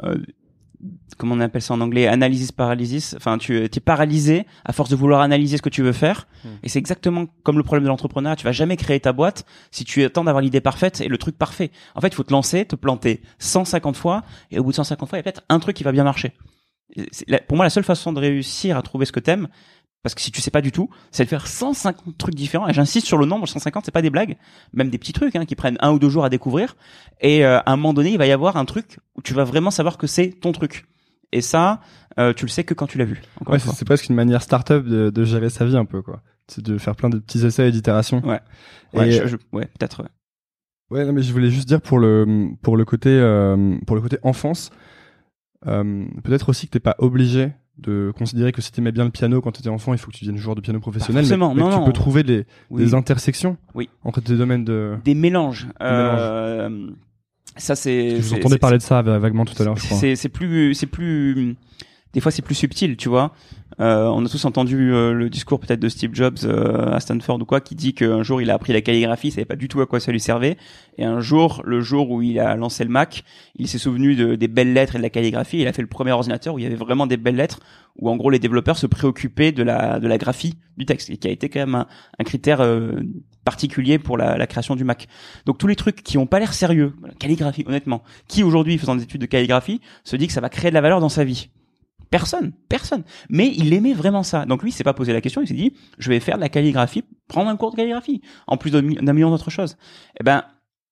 euh, 0.05 0.17
comment 1.19 1.35
on 1.35 1.41
appelle 1.41 1.61
ça 1.63 1.75
en 1.75 1.81
anglais, 1.81 2.07
analysis 2.07 2.53
paralysis. 2.53 3.15
Enfin, 3.17 3.37
tu 3.39 3.63
es 3.65 3.69
paralysé 3.81 4.47
à 4.65 4.73
force 4.73 4.89
de 4.91 4.97
vouloir 4.97 5.21
analyser 5.21 5.57
ce 5.59 5.63
que 5.63 5.69
tu 5.69 5.83
veux 5.83 5.93
faire. 5.93 6.27
Et 6.63 6.69
c'est 6.69 6.79
exactement 6.79 7.27
comme 7.43 7.59
le 7.59 7.63
problème 7.63 7.85
de 7.85 7.89
l'entrepreneur. 7.89 8.37
Tu 8.37 8.45
vas 8.45 8.53
jamais 8.53 8.77
créer 8.77 9.01
ta 9.01 9.13
boîte 9.13 9.45
si 9.71 9.85
tu 9.85 10.03
attends 10.05 10.25
d'avoir 10.25 10.41
l'idée 10.43 10.61
parfaite 10.61 11.01
et 11.01 11.09
le 11.09 11.19
truc 11.19 11.37
parfait. 11.37 11.71
En 11.95 12.01
fait, 12.01 12.09
il 12.09 12.15
faut 12.15 12.23
te 12.25 12.33
lancer, 12.33 12.65
te 12.65 12.77
planter 12.77 13.21
150 13.39 13.97
fois, 13.97 14.23
et 14.51 14.59
au 14.59 14.65
bout 14.65 14.71
de 14.71 14.77
150 14.77 15.09
fois, 15.09 15.19
il 15.19 15.21
y 15.21 15.23
a 15.23 15.25
peut-être 15.25 15.43
un 15.49 15.59
truc 15.59 15.77
qui 15.77 15.85
va 15.85 15.93
bien 15.93 16.05
marcher. 16.05 16.33
La- 17.29 17.39
Pour 17.39 17.57
moi, 17.57 17.65
la 17.65 17.71
seule 17.71 17.85
façon 17.85 18.13
de 18.13 18.19
réussir 18.19 18.77
à 18.77 18.83
trouver 18.83 19.07
ce 19.07 19.13
que 19.13 19.21
t'aimes, 19.21 19.47
parce 20.03 20.15
que 20.15 20.21
si 20.21 20.31
tu 20.31 20.41
sais 20.41 20.51
pas 20.51 20.61
du 20.63 20.73
tout, 20.73 20.89
c'est 21.11 21.25
de 21.25 21.29
faire 21.29 21.47
150 21.47 22.17
trucs 22.17 22.35
différents. 22.35 22.69
Et 22.69 22.73
j'insiste 22.73 23.07
sur 23.07 23.19
le 23.19 23.27
nombre, 23.27 23.47
150, 23.47 23.85
c'est 23.85 23.91
pas 23.91 24.03
des 24.03 24.11
blagues, 24.11 24.37
même 24.73 24.89
des 24.91 24.99
petits 24.99 25.13
trucs 25.13 25.37
hein, 25.37 25.45
qui 25.45 25.55
prennent 25.57 25.77
un 25.81 25.93
ou 25.93 25.99
deux 25.99 26.09
jours 26.09 26.25
à 26.25 26.31
découvrir. 26.31 26.77
Et 27.21 27.45
euh, 27.45 27.59
à 27.61 27.73
un 27.73 27.77
moment 27.77 27.93
donné, 27.93 28.11
il 28.13 28.19
va 28.19 28.27
y 28.27 28.33
avoir 28.33 28.57
un 28.57 28.65
truc 28.65 28.99
où 29.17 29.23
tu 29.23 29.35
vas 29.35 29.45
vraiment 29.45 29.71
savoir 29.71 29.99
que 29.99 30.07
c'est 30.07 30.31
ton 30.31 30.53
truc. 30.53 30.87
Et 31.33 31.43
ça, 31.43 31.81
euh, 32.19 32.33
tu 32.33 32.45
le 32.47 32.51
sais 32.51 32.65
que 32.65 32.75
quand 32.75 32.87
tu 32.87 32.99
l'as 32.99 33.05
vu. 33.05 33.21
Ouais, 33.47 33.59
c'est, 33.59 33.85
presque 33.85 34.09
une 34.09 34.17
manière 34.17 34.43
start-up 34.43 34.85
de, 34.85 35.11
de 35.11 35.25
gérer 35.25 35.49
sa 35.51 35.65
vie 35.65 35.77
un 35.77 35.85
peu, 35.85 36.03
quoi. 36.03 36.23
C'est 36.49 36.65
de 36.65 36.79
faire 36.79 36.97
plein 36.97 37.09
de 37.11 37.19
petits 37.19 37.45
essais 37.47 37.69
et 37.69 37.71
d'itérations. 37.71 38.21
Ouais. 38.27 38.41
Ouais, 38.95 39.11
je- 39.13 39.27
je- 39.29 39.37
ouais, 39.53 39.67
peut-être. 39.79 40.03
ouais. 40.03 40.09
Ouais, 40.91 41.05
non, 41.05 41.13
mais 41.13 41.23
je 41.23 41.33
voulais 41.33 41.51
juste 41.51 41.69
dire 41.69 41.81
pour 41.81 42.01
le 42.01 42.49
pour 42.63 42.77
le 42.77 42.85
côté 42.85 43.11
euh, 43.11 43.77
pour 43.87 43.95
le 43.95 44.03
côté 44.03 44.19
enfance, 44.25 44.71
euh, 45.69 46.05
peut-être 46.25 46.49
aussi 46.49 46.67
que 46.67 46.73
t'es 46.73 46.81
pas 46.81 46.97
obligé 46.99 47.53
de 47.83 48.13
considérer 48.17 48.53
que 48.53 48.61
si 48.63 48.71
t'aimais 48.73 48.93
bien 48.93 49.05
le 49.05 49.11
piano 49.11 49.41
quand 49.41 49.53
t'étais 49.53 49.69
enfant, 49.69 49.93
il 49.93 49.99
faut 49.99 50.11
que 50.11 50.17
tu 50.17 50.25
deviennes 50.25 50.41
joueur 50.41 50.55
de 50.57 50.61
piano 50.61 50.81
professionnel. 50.81 51.25
mais- 51.25 51.37
mais, 51.37 51.37
non, 51.55 51.71
que 51.71 51.79
tu 51.79 51.85
peux 51.87 51.93
trouver 51.93 52.23
des, 52.23 52.45
Oui. 52.71 52.83
des 52.85 52.95
intersections 52.95 53.57
Oui. 53.75 53.89
entre 54.05 54.21
tes 54.21 54.37
domaines 54.37 54.65
de. 54.65 54.97
Des 55.05 55.15
mélanges. 55.15 55.67
Euh, 55.83 56.91
ça 57.57 57.75
c'est. 57.75 58.17
Je 58.17 58.23
vous 58.23 58.35
entendais 58.35 58.59
parler 58.59 58.79
de 58.79 58.83
ça 58.83 59.03
va- 59.03 59.19
vaguement 59.19 59.45
tout 59.45 59.61
à 59.61 59.65
l'heure, 59.65 59.79
c'est 59.79 60.29
plus 60.29 60.75
c'est 60.75 60.87
plus 60.87 61.57
des 62.13 62.21
fois 62.21 62.31
c'est 62.33 62.43
plus 62.43 62.55
subtil, 62.55 62.97
tu 62.97 63.09
vois. 63.09 63.33
Euh, 63.81 64.05
on 64.09 64.25
a 64.27 64.29
tous 64.29 64.45
entendu 64.45 64.93
euh, 64.93 65.15
le 65.15 65.31
discours 65.31 65.59
peut-être 65.59 65.81
de 65.81 65.89
Steve 65.89 66.11
Jobs 66.13 66.37
euh, 66.45 66.93
à 66.93 67.01
Stanford 67.01 67.41
ou 67.41 67.47
quoi, 67.47 67.63
qui 67.63 67.75
dit 67.75 67.95
qu'un 67.95 68.23
jour 68.23 68.43
il 68.43 68.51
a 68.51 68.55
appris 68.55 68.75
la 68.75 68.83
calligraphie, 68.83 69.29
il 69.29 69.31
savait 69.31 69.47
pas 69.47 69.57
du 69.57 69.69
tout 69.69 69.81
à 69.81 69.87
quoi 69.87 70.01
ça 70.01 70.13
lui 70.13 70.21
servait, 70.21 70.59
et 70.99 71.05
un 71.05 71.21
jour, 71.21 71.63
le 71.65 71.81
jour 71.81 72.11
où 72.11 72.21
il 72.21 72.39
a 72.39 72.57
lancé 72.57 72.85
le 72.85 72.91
Mac, 72.91 73.25
il 73.57 73.69
s'est 73.69 73.79
souvenu 73.79 74.17
de, 74.17 74.35
des 74.35 74.49
belles 74.49 74.75
lettres 74.75 74.97
et 74.97 74.99
de 74.99 75.03
la 75.03 75.09
calligraphie. 75.09 75.61
Il 75.61 75.67
a 75.67 75.73
fait 75.73 75.81
le 75.81 75.89
premier 75.89 76.13
ordinateur 76.13 76.55
où 76.55 76.59
il 76.59 76.63
y 76.63 76.67
avait 76.67 76.75
vraiment 76.77 77.07
des 77.07 77.17
belles 77.17 77.37
lettres, 77.37 77.61
où 77.97 78.11
en 78.11 78.17
gros 78.17 78.29
les 78.29 78.39
développeurs 78.39 78.77
se 78.77 78.87
préoccupaient 78.87 79.53
de 79.53 79.63
la 79.63 79.99
de 79.99 80.09
la 80.09 80.19
graphie 80.19 80.57
du 80.77 80.85
texte, 80.85 81.09
et 81.09 81.17
qui 81.17 81.29
a 81.29 81.31
été 81.31 81.49
quand 81.49 81.61
même 81.61 81.75
un, 81.75 81.87
un 82.19 82.25
critère 82.25 82.61
euh, 82.61 83.01
particulier 83.47 83.99
pour 83.99 84.19
la, 84.19 84.37
la 84.37 84.47
création 84.47 84.77
du 84.77 84.85
Mac. 84.85 85.09
Donc 85.47 85.57
tous 85.57 85.67
les 85.67 85.77
trucs 85.77 86.03
qui 86.03 86.19
ont 86.19 86.27
pas 86.27 86.39
l'air 86.39 86.53
sérieux, 86.53 86.93
calligraphie, 87.19 87.65
honnêtement, 87.67 88.03
qui 88.29 88.43
aujourd'hui 88.43 88.77
faisant 88.77 88.95
des 88.95 89.05
études 89.05 89.23
de 89.23 89.27
calligraphie 89.27 89.81
se 90.05 90.17
dit 90.17 90.27
que 90.27 90.35
ça 90.35 90.43
va 90.43 90.51
créer 90.51 90.71
de 90.71 90.75
la 90.75 90.83
valeur 90.83 91.01
dans 91.01 91.09
sa 91.09 91.25
vie 91.25 91.49
Personne, 92.11 92.53
personne. 92.69 93.05
Mais 93.29 93.53
il 93.57 93.73
aimait 93.73 93.93
vraiment 93.95 94.23
ça. 94.25 94.45
Donc 94.45 94.63
lui, 94.63 94.71
il 94.71 94.73
s'est 94.73 94.85
pas 94.85 94.95
posé 94.95 95.13
la 95.13 95.21
question. 95.21 95.43
Il 95.43 95.47
s'est 95.49 95.55
dit, 95.55 95.73
je 95.99 96.09
vais 96.09 96.19
faire 96.21 96.37
de 96.37 96.41
la 96.41 96.49
calligraphie, 96.49 97.05
prendre 97.29 97.49
un 97.49 97.57
cours 97.57 97.71
de 97.71 97.77
calligraphie, 97.77 98.21
en 98.49 98.57
plus 98.57 98.71
d'un 98.73 98.83
mi- 98.83 98.97
d'un 98.97 99.13
million 99.13 99.31
d'autres 99.31 99.51
choses. 99.51 99.77
Eh 100.21 100.25
ben, 100.25 100.45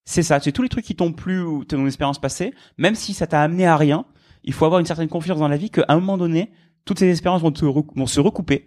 c'est 0.05 0.23
ça. 0.23 0.39
C'est 0.41 0.53
tous 0.53 0.63
les 0.63 0.69
trucs 0.69 0.85
qui 0.85 0.95
t'ont 0.95 1.13
plu 1.13 1.43
ou 1.43 1.65
ton 1.65 1.85
expérience 1.87 2.21
passée, 2.21 2.55
même 2.79 2.95
si 2.95 3.15
ça 3.15 3.27
t'a 3.27 3.43
amené 3.43 3.67
à 3.67 3.77
rien. 3.77 4.05
Il 4.45 4.53
faut 4.53 4.65
avoir 4.65 4.79
une 4.81 4.87
certaine 4.87 5.09
confiance 5.09 5.39
dans 5.41 5.49
la 5.49 5.57
vie 5.57 5.71
qu'à 5.71 5.85
un 5.89 5.97
moment 5.97 6.17
donné, 6.17 6.53
toutes 6.85 7.01
ces 7.01 7.11
expériences 7.11 7.43
vont, 7.43 7.53
vont 7.97 8.07
se 8.07 8.21
recouper 8.21 8.67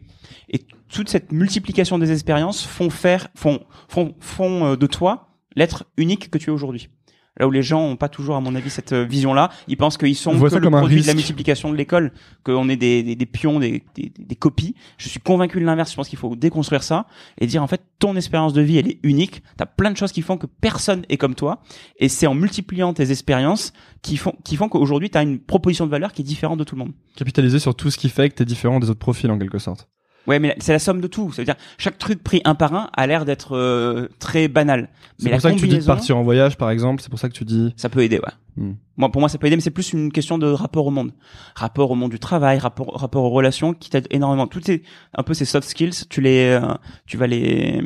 et 0.49 0.59
toute 0.89 1.09
cette 1.09 1.31
multiplication 1.31 1.97
des 1.97 2.11
expériences 2.11 2.63
font 2.63 2.89
faire, 2.91 3.29
font, 3.35 3.61
font, 3.87 4.13
font 4.19 4.65
euh, 4.65 4.75
de 4.75 4.85
toi 4.85 5.29
l'être 5.55 5.85
unique 5.97 6.29
que 6.29 6.37
tu 6.37 6.49
es 6.49 6.53
aujourd'hui. 6.53 6.89
Là 7.39 7.47
où 7.47 7.51
les 7.51 7.63
gens 7.63 7.81
ont 7.81 7.95
pas 7.95 8.09
toujours, 8.09 8.35
à 8.35 8.41
mon 8.41 8.55
avis, 8.55 8.69
cette 8.69 8.91
euh, 8.91 9.05
vision-là, 9.05 9.49
ils 9.67 9.77
pensent 9.77 9.97
qu'ils 9.97 10.17
sont 10.17 10.37
que 10.37 10.55
le 10.55 10.69
produit 10.69 11.01
de 11.01 11.07
la 11.07 11.13
multiplication 11.13 11.71
de 11.71 11.77
l'école, 11.77 12.11
qu'on 12.43 12.67
est 12.67 12.75
des, 12.75 13.03
des, 13.03 13.15
des 13.15 13.25
pions, 13.25 13.59
des, 13.59 13.83
des, 13.95 14.11
des 14.17 14.35
copies. 14.35 14.75
Je 14.97 15.07
suis 15.07 15.21
convaincu 15.21 15.59
de 15.59 15.65
l'inverse. 15.65 15.91
Je 15.91 15.95
pense 15.95 16.09
qu'il 16.09 16.19
faut 16.19 16.35
déconstruire 16.35 16.83
ça 16.83 17.07
et 17.39 17.47
dire 17.47 17.63
en 17.63 17.67
fait 17.67 17.81
ton 17.99 18.17
expérience 18.17 18.53
de 18.53 18.61
vie 18.61 18.77
elle 18.77 18.89
est 18.89 18.99
unique. 19.03 19.43
T'as 19.55 19.65
plein 19.65 19.91
de 19.91 19.97
choses 19.97 20.11
qui 20.11 20.21
font 20.21 20.37
que 20.37 20.45
personne 20.45 21.05
est 21.07 21.17
comme 21.17 21.35
toi 21.35 21.61
et 21.97 22.09
c'est 22.09 22.27
en 22.27 22.33
multipliant 22.33 22.93
tes 22.93 23.11
expériences 23.11 23.71
qui 24.01 24.17
font 24.17 24.35
qui 24.43 24.55
font 24.57 24.67
qu'aujourd'hui 24.67 25.09
t'as 25.09 25.23
une 25.23 25.39
proposition 25.39 25.85
de 25.85 25.91
valeur 25.91 26.11
qui 26.11 26.23
est 26.23 26.25
différente 26.25 26.59
de 26.59 26.63
tout 26.63 26.75
le 26.75 26.79
monde. 26.79 26.93
Capitaliser 27.15 27.59
sur 27.59 27.75
tout 27.75 27.91
ce 27.91 27.97
qui 27.97 28.09
fait 28.09 28.29
que 28.29 28.35
t'es 28.35 28.45
différent 28.45 28.79
des 28.79 28.89
autres 28.89 28.99
profils 28.99 29.31
en 29.31 29.37
quelque 29.37 29.59
sorte. 29.59 29.87
Ouais, 30.27 30.39
mais 30.39 30.55
c'est 30.59 30.71
la 30.71 30.79
somme 30.79 31.01
de 31.01 31.07
tout. 31.07 31.31
C'est-à-dire 31.31 31.55
chaque 31.77 31.97
truc 31.97 32.23
pris 32.23 32.41
un 32.45 32.55
par 32.55 32.73
un 32.73 32.89
a 32.95 33.07
l'air 33.07 33.25
d'être 33.25 33.55
euh, 33.55 34.07
très 34.19 34.47
banal. 34.47 34.89
C'est 35.17 35.25
pour 35.25 35.31
la 35.33 35.39
ça 35.39 35.51
que 35.51 35.57
tu 35.57 35.67
dis 35.67 35.79
de 35.79 35.83
partir 35.83 36.17
en 36.17 36.23
voyage 36.23 36.57
par 36.57 36.69
exemple, 36.69 37.01
c'est 37.01 37.09
pour 37.09 37.19
ça 37.19 37.27
que 37.29 37.33
tu 37.33 37.45
dis. 37.45 37.73
ça 37.75 37.89
peut 37.89 38.03
aider, 38.03 38.17
ouais. 38.17 38.33
Hmm. 38.57 38.73
Moi, 38.97 39.11
pour 39.11 39.21
moi, 39.21 39.29
ça 39.29 39.37
peut 39.37 39.47
aider, 39.47 39.55
mais 39.55 39.61
c'est 39.61 39.71
plus 39.71 39.93
une 39.93 40.11
question 40.11 40.37
de 40.37 40.47
rapport 40.47 40.85
au 40.85 40.91
monde, 40.91 41.11
rapport 41.55 41.89
au 41.89 41.95
monde 41.95 42.11
du 42.11 42.19
travail, 42.19 42.59
rapport, 42.59 42.99
rapport 42.99 43.23
aux 43.23 43.29
relations, 43.29 43.73
qui 43.73 43.89
t'aide 43.89 44.07
énormément. 44.11 44.47
Toutes 44.47 44.65
ces, 44.65 44.83
un 45.15 45.23
peu 45.23 45.33
ces 45.33 45.45
soft 45.45 45.67
skills, 45.67 46.07
tu 46.09 46.21
les, 46.21 46.59
euh, 46.61 46.73
tu 47.07 47.17
vas 47.17 47.27
les, 47.27 47.81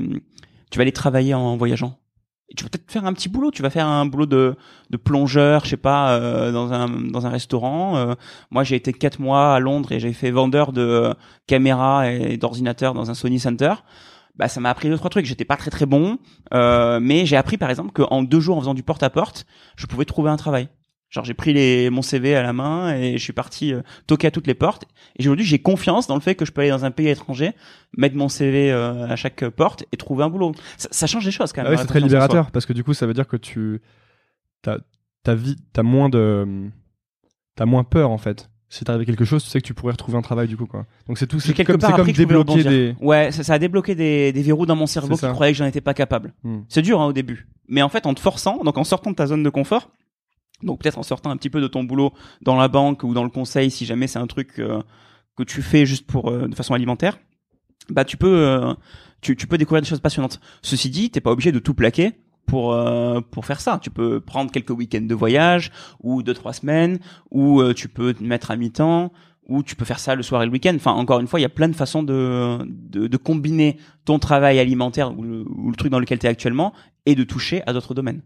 tu 0.71 0.77
vas 0.77 0.85
les 0.85 0.91
travailler 0.91 1.33
en 1.33 1.55
voyageant. 1.55 1.97
Tu 2.55 2.63
vas 2.63 2.69
peut-être 2.69 2.91
faire 2.91 3.05
un 3.05 3.13
petit 3.13 3.29
boulot. 3.29 3.51
Tu 3.51 3.61
vas 3.61 3.69
faire 3.69 3.87
un 3.87 4.05
boulot 4.05 4.25
de, 4.25 4.55
de 4.89 4.97
plongeur, 4.97 5.65
je 5.65 5.71
sais 5.71 5.77
pas, 5.77 6.13
euh, 6.13 6.51
dans 6.51 6.71
un, 6.73 6.87
dans 6.89 7.25
un 7.25 7.29
restaurant. 7.29 7.97
Euh, 7.97 8.13
moi, 8.51 8.63
j'ai 8.63 8.75
été 8.75 8.93
quatre 8.93 9.19
mois 9.19 9.55
à 9.55 9.59
Londres 9.59 9.91
et 9.91 9.99
j'ai 9.99 10.13
fait 10.13 10.31
vendeur 10.31 10.71
de 10.71 11.13
caméras 11.47 12.09
et 12.11 12.37
d'ordinateurs 12.37 12.93
dans 12.93 13.09
un 13.09 13.13
Sony 13.15 13.39
Center. 13.39 13.73
Bah, 14.35 14.47
ça 14.47 14.59
m'a 14.59 14.69
appris 14.69 14.89
deux 14.89 14.97
trois 14.97 15.09
trucs. 15.09 15.25
J'étais 15.25 15.45
pas 15.45 15.55
très 15.55 15.71
très 15.71 15.85
bon, 15.85 16.19
euh, 16.53 16.99
mais 17.01 17.25
j'ai 17.25 17.37
appris 17.37 17.57
par 17.57 17.69
exemple 17.69 17.91
qu'en 17.91 18.21
deux 18.21 18.39
jours 18.39 18.57
en 18.57 18.59
faisant 18.59 18.73
du 18.73 18.83
porte 18.83 19.01
à 19.03 19.09
porte, 19.09 19.45
je 19.75 19.85
pouvais 19.85 20.05
trouver 20.05 20.29
un 20.29 20.37
travail. 20.37 20.67
Genre 21.15 21.23
j'ai 21.23 21.33
pris 21.33 21.53
les, 21.53 21.89
mon 21.89 22.01
CV 22.01 22.35
à 22.35 22.43
la 22.43 22.51
main 22.51 22.93
et 22.93 23.17
je 23.17 23.23
suis 23.23 23.31
parti 23.31 23.73
euh, 23.73 23.81
toquer 24.05 24.27
à 24.27 24.31
toutes 24.31 24.47
les 24.47 24.53
portes. 24.53 24.83
Et 25.17 25.23
aujourd'hui 25.23 25.45
j'ai 25.45 25.59
confiance 25.59 26.07
dans 26.07 26.15
le 26.15 26.19
fait 26.19 26.35
que 26.35 26.43
je 26.43 26.51
peux 26.51 26.59
aller 26.59 26.71
dans 26.71 26.83
un 26.83 26.91
pays 26.91 27.07
étranger, 27.07 27.53
mettre 27.95 28.17
mon 28.17 28.27
CV 28.27 28.69
euh, 28.69 29.07
à 29.07 29.15
chaque 29.15 29.47
porte 29.47 29.85
et 29.93 29.97
trouver 29.97 30.25
un 30.25 30.29
boulot. 30.29 30.51
Ça, 30.75 30.89
ça 30.91 31.07
change 31.07 31.23
des 31.23 31.31
choses 31.31 31.53
quand 31.53 31.63
même. 31.63 31.71
Ah 31.71 31.75
oui, 31.75 31.81
c'est 31.81 31.87
très 31.87 32.01
libérateur 32.01 32.51
parce 32.51 32.65
que 32.65 32.73
du 32.73 32.83
coup, 32.83 32.93
ça 32.93 33.07
veut 33.07 33.13
dire 33.13 33.29
que 33.29 33.37
tu 33.37 33.81
ta 34.61 34.79
ta 35.23 35.35
vie, 35.35 35.55
t'as 35.71 35.83
moins 35.83 36.09
de 36.09 36.69
t'as 37.55 37.65
moins 37.65 37.85
peur 37.85 38.11
en 38.11 38.17
fait. 38.17 38.49
Si 38.67 38.83
t'arrives 38.83 39.03
à 39.03 39.05
quelque 39.05 39.23
chose, 39.23 39.41
tu 39.41 39.49
sais 39.49 39.61
que 39.61 39.65
tu 39.65 39.73
pourrais 39.73 39.93
retrouver 39.93 40.17
un 40.17 40.21
travail 40.21 40.49
du 40.49 40.57
coup 40.57 40.65
quoi. 40.65 40.85
Donc 41.07 41.17
c'est 41.17 41.27
tout, 41.27 41.39
c'est 41.39 41.53
comme, 41.63 41.77
part 41.77 42.03
débloquer 42.03 42.63
des. 42.65 42.95
Ouais, 42.99 43.31
ça, 43.31 43.45
ça 43.45 43.53
a 43.53 43.59
débloqué 43.59 43.95
des, 43.95 44.33
des 44.33 44.41
verrous 44.41 44.65
dans 44.65 44.75
mon 44.75 44.87
cerveau 44.87 45.13
qui 45.13 45.21
ça. 45.21 45.31
croyait 45.31 45.53
que 45.53 45.57
j'en 45.57 45.65
étais 45.65 45.79
pas 45.79 45.93
capable. 45.93 46.33
Hmm. 46.43 46.63
C'est 46.67 46.81
dur 46.81 46.99
hein, 46.99 47.05
au 47.05 47.13
début, 47.13 47.47
mais 47.69 47.81
en 47.83 47.87
fait 47.87 48.05
en 48.05 48.13
te 48.13 48.19
forçant, 48.19 48.61
donc 48.65 48.77
en 48.77 48.83
sortant 48.83 49.11
de 49.11 49.15
ta 49.15 49.27
zone 49.27 49.43
de 49.43 49.49
confort, 49.49 49.91
donc 50.63 50.81
peut-être 50.81 50.97
en 50.97 51.03
sortant 51.03 51.31
un 51.31 51.37
petit 51.37 51.49
peu 51.49 51.61
de 51.61 51.67
ton 51.67 51.83
boulot 51.83 52.13
dans 52.41 52.55
la 52.55 52.67
banque 52.67 53.03
ou 53.03 53.13
dans 53.13 53.23
le 53.23 53.29
conseil, 53.29 53.71
si 53.71 53.85
jamais 53.85 54.07
c'est 54.07 54.19
un 54.19 54.27
truc 54.27 54.59
euh, 54.59 54.81
que 55.35 55.43
tu 55.43 55.61
fais 55.61 55.85
juste 55.85 56.05
pour 56.07 56.29
euh, 56.29 56.47
de 56.47 56.55
façon 56.55 56.73
alimentaire, 56.73 57.19
bah 57.89 58.05
tu 58.05 58.17
peux 58.17 58.37
euh, 58.37 58.73
tu, 59.21 59.35
peux 59.35 59.57
découvrir 59.57 59.81
des 59.81 59.87
choses 59.87 59.99
passionnantes. 59.99 60.39
Ceci 60.61 60.89
dit, 60.89 61.09
t'es 61.09 61.21
pas 61.21 61.31
obligé 61.31 61.51
de 61.51 61.59
tout 61.59 61.73
plaquer 61.73 62.13
pour 62.45 62.77
pour 63.31 63.45
faire 63.45 63.59
ça. 63.59 63.79
Tu 63.81 63.89
peux 63.89 64.19
prendre 64.19 64.51
quelques 64.51 64.69
week-ends 64.69 65.01
de 65.01 65.15
voyage 65.15 65.71
ou 65.99 66.21
deux 66.21 66.35
trois 66.35 66.53
semaines, 66.53 66.99
ou 67.31 67.63
tu 67.73 67.89
peux 67.89 68.13
te 68.13 68.23
mettre 68.23 68.51
à 68.51 68.55
mi-temps, 68.55 69.11
ou 69.47 69.63
tu 69.63 69.75
peux 69.75 69.83
faire 69.83 69.97
ça 69.97 70.13
le 70.13 70.21
soir 70.21 70.43
et 70.43 70.45
le 70.45 70.51
week-end. 70.51 70.73
Enfin, 70.75 70.91
encore 70.91 71.19
une 71.19 71.25
fois, 71.25 71.39
il 71.39 71.43
y 71.43 71.47
a 71.47 71.49
plein 71.49 71.69
de 71.69 71.75
façons 71.75 72.03
de 72.03 72.59
de, 72.67 73.07
de 73.07 73.17
combiner 73.17 73.77
ton 74.05 74.19
travail 74.19 74.59
alimentaire 74.59 75.17
ou 75.17 75.23
le, 75.23 75.43
ou 75.49 75.71
le 75.71 75.75
truc 75.75 75.91
dans 75.91 75.99
lequel 75.99 76.19
tu 76.19 76.27
es 76.27 76.29
actuellement 76.29 76.71
et 77.07 77.15
de 77.15 77.23
toucher 77.23 77.63
à 77.65 77.73
d'autres 77.73 77.95
domaines. 77.95 78.21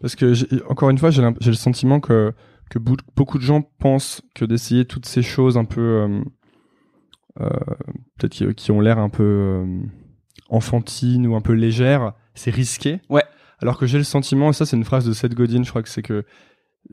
Parce 0.00 0.14
que 0.16 0.34
encore 0.70 0.90
une 0.90 0.98
fois, 0.98 1.10
j'ai 1.10 1.22
le 1.22 1.52
sentiment 1.54 2.00
que 2.00 2.32
beaucoup 3.16 3.38
de 3.38 3.42
gens 3.42 3.62
pensent 3.78 4.22
que 4.34 4.44
d'essayer 4.44 4.84
toutes 4.84 5.06
ces 5.06 5.22
choses 5.22 5.56
un 5.56 5.64
peu 5.64 5.80
euh, 5.80 6.20
euh, 7.40 7.48
peut-être 8.18 8.32
qui, 8.32 8.54
qui 8.54 8.70
ont 8.72 8.80
l'air 8.80 8.98
un 8.98 9.08
peu 9.08 9.22
euh, 9.22 9.80
enfantines 10.48 11.26
ou 11.26 11.34
un 11.36 11.40
peu 11.40 11.52
légères, 11.52 12.12
c'est 12.34 12.50
risqué. 12.50 13.00
Ouais. 13.08 13.24
Alors 13.60 13.78
que 13.78 13.86
j'ai 13.86 13.98
le 13.98 14.04
sentiment, 14.04 14.50
et 14.50 14.52
ça 14.52 14.66
c'est 14.66 14.76
une 14.76 14.84
phrase 14.84 15.06
de 15.06 15.12
Seth 15.12 15.34
Godin, 15.34 15.62
je 15.62 15.70
crois 15.70 15.82
que 15.82 15.88
c'est 15.88 16.02
que 16.02 16.24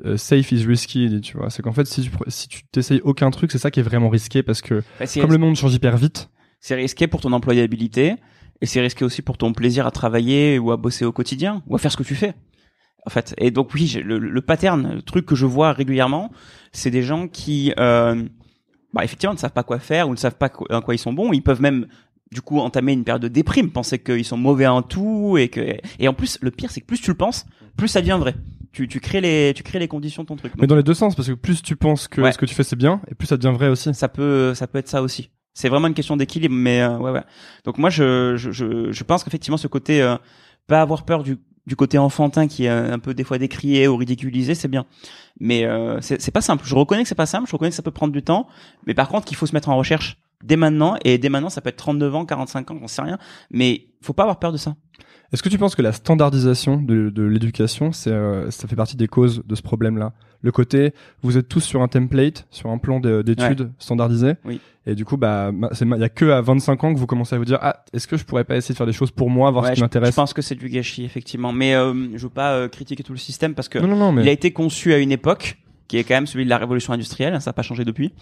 euh, 0.06 0.18
safe 0.18 0.52
is 0.52 0.66
risky, 0.66 1.20
tu 1.22 1.38
vois. 1.38 1.50
C'est 1.50 1.62
qu'en 1.62 1.72
fait, 1.74 1.86
si 1.86 2.02
tu 2.04 2.12
si 2.28 2.48
tu 2.48 2.64
t'essayes 2.72 3.02
aucun 3.04 3.30
truc, 3.32 3.52
c'est 3.52 3.58
ça 3.58 3.70
qui 3.70 3.80
est 3.80 3.84
vraiment 3.84 4.10
risqué 4.10 4.42
parce 4.44 4.62
que 4.62 4.82
c'est- 5.06 5.20
comme 5.22 5.32
le 5.32 5.38
monde 5.38 5.56
change 5.56 5.74
hyper 5.74 5.98
vite, 5.98 6.30
c'est 6.60 6.76
risqué 6.76 7.08
pour 7.08 7.22
ton 7.22 7.32
employabilité 7.34 8.16
et 8.62 8.66
c'est 8.66 8.80
risqué 8.82 9.04
aussi 9.06 9.22
pour 9.22 9.38
ton 9.38 9.54
plaisir 9.54 9.86
à 9.86 9.92
travailler 9.92 10.58
ou 10.58 10.72
à 10.72 10.78
bosser 10.78 11.04
au 11.06 11.12
quotidien 11.12 11.62
ou 11.68 11.76
à 11.76 11.80
faire 11.80 11.92
ce 11.92 11.98
que 11.98 12.04
tu 12.04 12.16
fais. 12.16 12.34
En 13.06 13.10
fait, 13.10 13.34
et 13.38 13.52
donc 13.52 13.74
oui, 13.74 14.02
le, 14.04 14.18
le 14.18 14.42
pattern, 14.42 14.94
le 14.96 15.02
truc 15.02 15.26
que 15.26 15.36
je 15.36 15.46
vois 15.46 15.74
régulièrement, 15.74 16.32
c'est 16.72 16.90
des 16.90 17.02
gens 17.04 17.28
qui, 17.28 17.74
euh, 17.78 18.24
bah, 18.94 19.04
effectivement, 19.04 19.34
ne 19.34 19.40
savent 19.40 19.52
pas 19.52 19.64
quoi 19.64 19.80
faire 19.80 20.08
ou 20.08 20.12
ne 20.12 20.18
savent 20.18 20.38
pas 20.38 20.50
en 20.70 20.82
quoi 20.82 20.96
ils 20.96 21.00
sont 21.00 21.12
bons. 21.14 21.34
Ils 21.34 21.42
peuvent 21.44 21.62
même 21.62 21.88
du 22.32 22.42
coup 22.42 22.60
entamer 22.60 22.94
une 22.94 23.04
période 23.04 23.22
de 23.22 23.28
déprime, 23.28 23.72
penser 23.72 24.00
qu'ils 24.00 24.24
sont 24.26 24.38
mauvais 24.38 24.66
en 24.68 24.82
tout 24.82 25.38
et 25.38 25.50
que 25.50 25.76
et 26.00 26.08
en 26.08 26.14
plus 26.14 26.40
le 26.42 26.50
pire 26.50 26.72
c'est 26.72 26.82
que 26.82 26.86
plus 26.88 27.00
tu 27.02 27.12
le 27.12 27.18
penses, 27.18 27.46
plus 27.78 27.88
ça 27.90 28.00
devient 28.02 28.18
vrai. 28.20 28.34
Tu, 28.72 28.88
tu 28.88 29.00
crées 29.00 29.22
les 29.22 29.54
tu 29.56 29.62
crées 29.62 29.78
les 29.78 29.88
conditions 29.88 30.24
de 30.24 30.28
ton 30.30 30.36
truc. 30.36 30.54
mais 30.58 30.66
dans 30.66 30.76
les 30.76 30.82
deux 30.82 30.96
sens, 30.96 31.14
parce 31.16 31.28
que 31.28 31.34
plus 31.34 31.62
tu 31.62 31.76
penses 31.76 32.08
que 32.08 32.22
Ouais. 32.22 32.32
ce 32.32 32.40
que 32.40 32.48
tu 32.48 32.56
fais 32.56 32.64
c'est 32.64 32.76
bien, 32.76 33.02
et 33.12 33.14
plus 33.16 33.28
ça 33.28 33.38
devient 33.38 33.54
vrai 33.56 33.68
aussi. 33.68 33.94
ça 33.94 34.08
peut 34.08 34.56
ça 34.56 34.66
peut 34.66 34.80
être 34.80 34.88
ça 34.88 35.04
aussi 35.04 35.30
c'est 35.54 35.70
vraiment 35.70 35.86
une 35.88 35.94
question 35.94 36.18
d'équilibre 36.18 36.56
mais 36.56 36.82
euh, 36.82 36.98
ouais 36.98 37.12
ouais 37.12 37.22
donc 37.66 37.78
moi 37.78 37.92
je 37.92 38.36
je 38.38 38.50
je, 38.52 38.92
je 38.92 39.04
pense 39.04 39.24
qu'effectivement 39.24 39.58
ce 39.58 39.68
côté 39.68 40.02
euh, 40.02 40.16
pas 40.66 40.82
avoir 40.82 41.06
peur 41.06 41.22
du 41.22 41.38
du 41.66 41.76
côté 41.76 41.98
enfantin 41.98 42.48
qui 42.48 42.66
est 42.66 42.70
un 42.70 43.00
peu 43.00 43.14
des 43.14 43.24
fois 43.24 43.38
décrié 43.38 43.88
ou 43.88 43.96
ridiculisé 43.96 44.56
c'est 44.56 44.68
bien. 44.68 44.86
Mais 45.40 45.66
euh, 45.66 46.00
c'est 46.02 46.32
pas 46.32 46.42
simple. 46.42 46.64
Je 46.66 46.76
reconnais 46.76 47.04
que 47.04 47.10
c'est 47.10 47.16
pas 47.16 47.26
simple. 47.26 47.48
Je 47.48 47.54
reconnais 47.54 47.70
que 47.70 47.76
ça 47.76 47.84
peut 47.84 47.92
prendre 47.92 48.14
du 48.14 48.24
temps. 48.24 48.48
Mais 48.86 48.94
par 48.94 49.08
contre 49.08 49.26
qu'il 49.26 49.38
faut 49.38 49.46
se 49.46 49.54
mettre 49.54 49.70
en 49.70 49.78
recherche 49.78 50.18
dès 50.44 50.58
maintenant. 50.58 50.98
Et 51.06 51.18
dès 51.18 51.30
maintenant 51.30 51.50
ça 51.50 51.62
peut 51.62 51.70
être 51.70 51.78
39 51.78 52.16
ans 52.16 52.26
45 52.26 52.72
ans 52.72 52.78
j'en 52.80 52.88
sais 52.88 53.02
rien. 53.02 53.18
Mais 53.50 53.88
faut 54.02 54.14
pas 54.14 54.24
avoir 54.24 54.40
peur 54.40 54.52
de 54.52 54.58
ça 54.58 54.76
Est-ce 55.34 55.42
que 55.42 55.50
tu 55.50 55.58
penses 55.58 55.76
que 55.76 55.82
la 55.82 55.92
standardisation 55.92 56.78
de, 56.80 57.10
de 57.10 57.24
l'éducation, 57.24 57.90
euh, 58.08 58.52
ça 58.52 58.68
fait 58.68 58.76
partie 58.76 58.96
des 58.96 59.08
causes 59.08 59.42
de 59.46 59.56
ce 59.56 59.64
problème-là? 59.64 60.14
Le 60.42 60.52
côté, 60.52 60.94
vous 61.24 61.38
êtes 61.38 61.48
tous 61.50 61.62
sur 61.62 61.82
un 61.82 61.88
template, 61.88 62.46
sur 62.52 62.70
un 62.70 62.78
plan 62.78 63.00
de- 63.00 63.24
d'études 63.24 63.72
standardisé, 63.80 64.34
Oui. 64.46 64.60
et 64.86 64.94
du 64.94 65.06
coup, 65.06 65.18
bah, 65.18 65.52
il 65.82 65.88
y 65.98 66.04
a 66.04 66.10
que 66.10 66.26
à 66.30 66.42
25 66.42 66.84
ans 66.84 66.94
que 66.94 67.00
vous 67.00 67.08
commencez 67.08 67.34
à 67.34 67.40
vous 67.40 67.46
dire, 67.46 67.58
ah, 67.62 67.84
est-ce 67.94 68.08
que 68.08 68.16
je 68.18 68.26
pourrais 68.26 68.44
pas 68.44 68.56
essayer 68.58 68.74
de 68.74 68.78
faire 68.78 68.86
des 68.86 68.94
choses 68.94 69.10
pour 69.10 69.30
moi, 69.32 69.50
voir 69.50 69.64
Ouais, 69.64 69.70
ce 69.70 69.74
qui 69.74 69.78
je, 69.78 69.80
je 69.80 69.86
m'intéresse 69.86 70.14
pense 70.16 70.34
que 70.34 70.42
c'est 70.44 70.56
du 70.56 70.70
gâchis 70.70 71.04
effectivement 71.06 71.52
mais 71.54 71.74
euh, 71.74 71.94
je 72.16 72.24
veux 72.24 72.30
pas 72.30 72.54
euh, 72.54 72.68
critiquer 72.68 73.04
tout 73.04 73.14
le 73.14 73.18
système 73.18 73.56
parce 73.56 73.70
que 73.70 73.80
Non, 73.80 73.88
non, 73.88 73.96
non, 73.96 74.14
Il 74.18 74.20
a 74.20 74.24
mais 74.26 74.34
été 74.34 74.52
conçu 74.52 74.94
à 74.94 74.98
une 75.00 75.12
époque 75.12 75.58
qui 75.88 75.98
est 75.98 76.04
quand 76.04 76.14
même 76.16 76.28
celui 76.28 76.46
de 76.46 76.50
la 76.50 76.58
révolution 76.58 76.94
industrielle, 76.94 77.34
hein, 77.34 77.40
ça 77.40 77.50
n'a 77.50 77.54
pas 77.54 77.62
changé 77.62 77.86
depuis, 77.86 78.14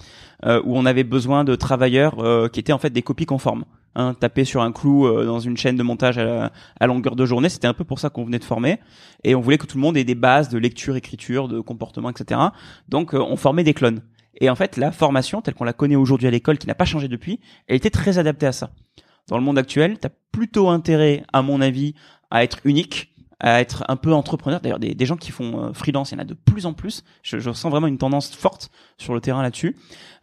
euh, 0.45 0.61
où 0.63 0.77
on 0.77 0.85
avait 0.85 1.03
besoin 1.03 1.43
de 1.43 1.55
travailleurs 1.55 2.19
euh, 2.19 2.47
qui 2.47 2.59
étaient 2.59 2.73
en 2.73 2.77
fait 2.77 2.89
des 2.91 3.01
copies 3.01 3.25
conformes. 3.25 3.65
Hein, 3.93 4.13
taper 4.13 4.45
sur 4.45 4.61
un 4.61 4.71
clou 4.71 5.05
euh, 5.05 5.25
dans 5.25 5.41
une 5.41 5.57
chaîne 5.57 5.75
de 5.75 5.83
montage 5.83 6.17
à, 6.17 6.53
à 6.79 6.87
longueur 6.87 7.17
de 7.17 7.25
journée, 7.25 7.49
c'était 7.49 7.67
un 7.67 7.73
peu 7.73 7.83
pour 7.83 7.99
ça 7.99 8.09
qu'on 8.09 8.23
venait 8.23 8.39
de 8.39 8.45
former. 8.45 8.79
Et 9.25 9.35
on 9.35 9.41
voulait 9.41 9.57
que 9.57 9.65
tout 9.65 9.77
le 9.77 9.81
monde 9.81 9.97
ait 9.97 10.05
des 10.05 10.15
bases 10.15 10.47
de 10.47 10.57
lecture, 10.57 10.95
écriture, 10.95 11.49
de 11.49 11.59
comportement, 11.59 12.09
etc. 12.09 12.39
Donc 12.87 13.13
euh, 13.13 13.19
on 13.19 13.35
formait 13.35 13.65
des 13.65 13.73
clones. 13.73 14.01
Et 14.39 14.49
en 14.49 14.55
fait, 14.55 14.77
la 14.77 14.93
formation, 14.93 15.41
telle 15.41 15.55
qu'on 15.55 15.65
la 15.65 15.73
connaît 15.73 15.97
aujourd'hui 15.97 16.27
à 16.27 16.31
l'école, 16.31 16.57
qui 16.57 16.67
n'a 16.67 16.75
pas 16.75 16.85
changé 16.85 17.09
depuis, 17.09 17.41
elle 17.67 17.75
était 17.75 17.89
très 17.89 18.17
adaptée 18.17 18.45
à 18.45 18.53
ça. 18.53 18.69
Dans 19.27 19.37
le 19.37 19.43
monde 19.43 19.57
actuel, 19.57 19.99
tu 19.99 20.07
as 20.07 20.11
plutôt 20.31 20.69
intérêt, 20.69 21.23
à 21.33 21.41
mon 21.41 21.59
avis, 21.59 21.93
à 22.29 22.45
être 22.45 22.59
unique, 22.63 23.13
à 23.41 23.59
être 23.59 23.83
un 23.89 23.97
peu 23.97 24.13
entrepreneur. 24.13 24.61
D'ailleurs, 24.61 24.79
des, 24.79 24.95
des 24.95 25.05
gens 25.05 25.17
qui 25.17 25.31
font 25.31 25.65
euh, 25.65 25.73
freelance, 25.73 26.11
il 26.11 26.15
y 26.15 26.17
en 26.17 26.21
a 26.21 26.25
de 26.25 26.33
plus 26.33 26.65
en 26.65 26.71
plus. 26.71 27.03
Je, 27.23 27.39
je 27.39 27.51
sens 27.51 27.69
vraiment 27.69 27.87
une 27.87 27.97
tendance 27.97 28.33
forte 28.33 28.71
sur 28.97 29.13
le 29.13 29.19
terrain 29.19 29.41
là-dessus. 29.41 29.75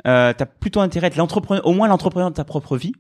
Euh, 0.07 0.33
tu 0.35 0.43
as 0.43 0.47
plutôt 0.47 0.81
intérêt 0.81 1.07
à 1.07 1.09
être 1.09 1.17
l'entrepreneur, 1.17 1.67
au 1.67 1.75
moins 1.75 1.89
l'entrepreneur 1.89 2.31
de 2.31 2.37
ta 2.37 2.45
propre 2.45 2.79
vie, 2.79 2.93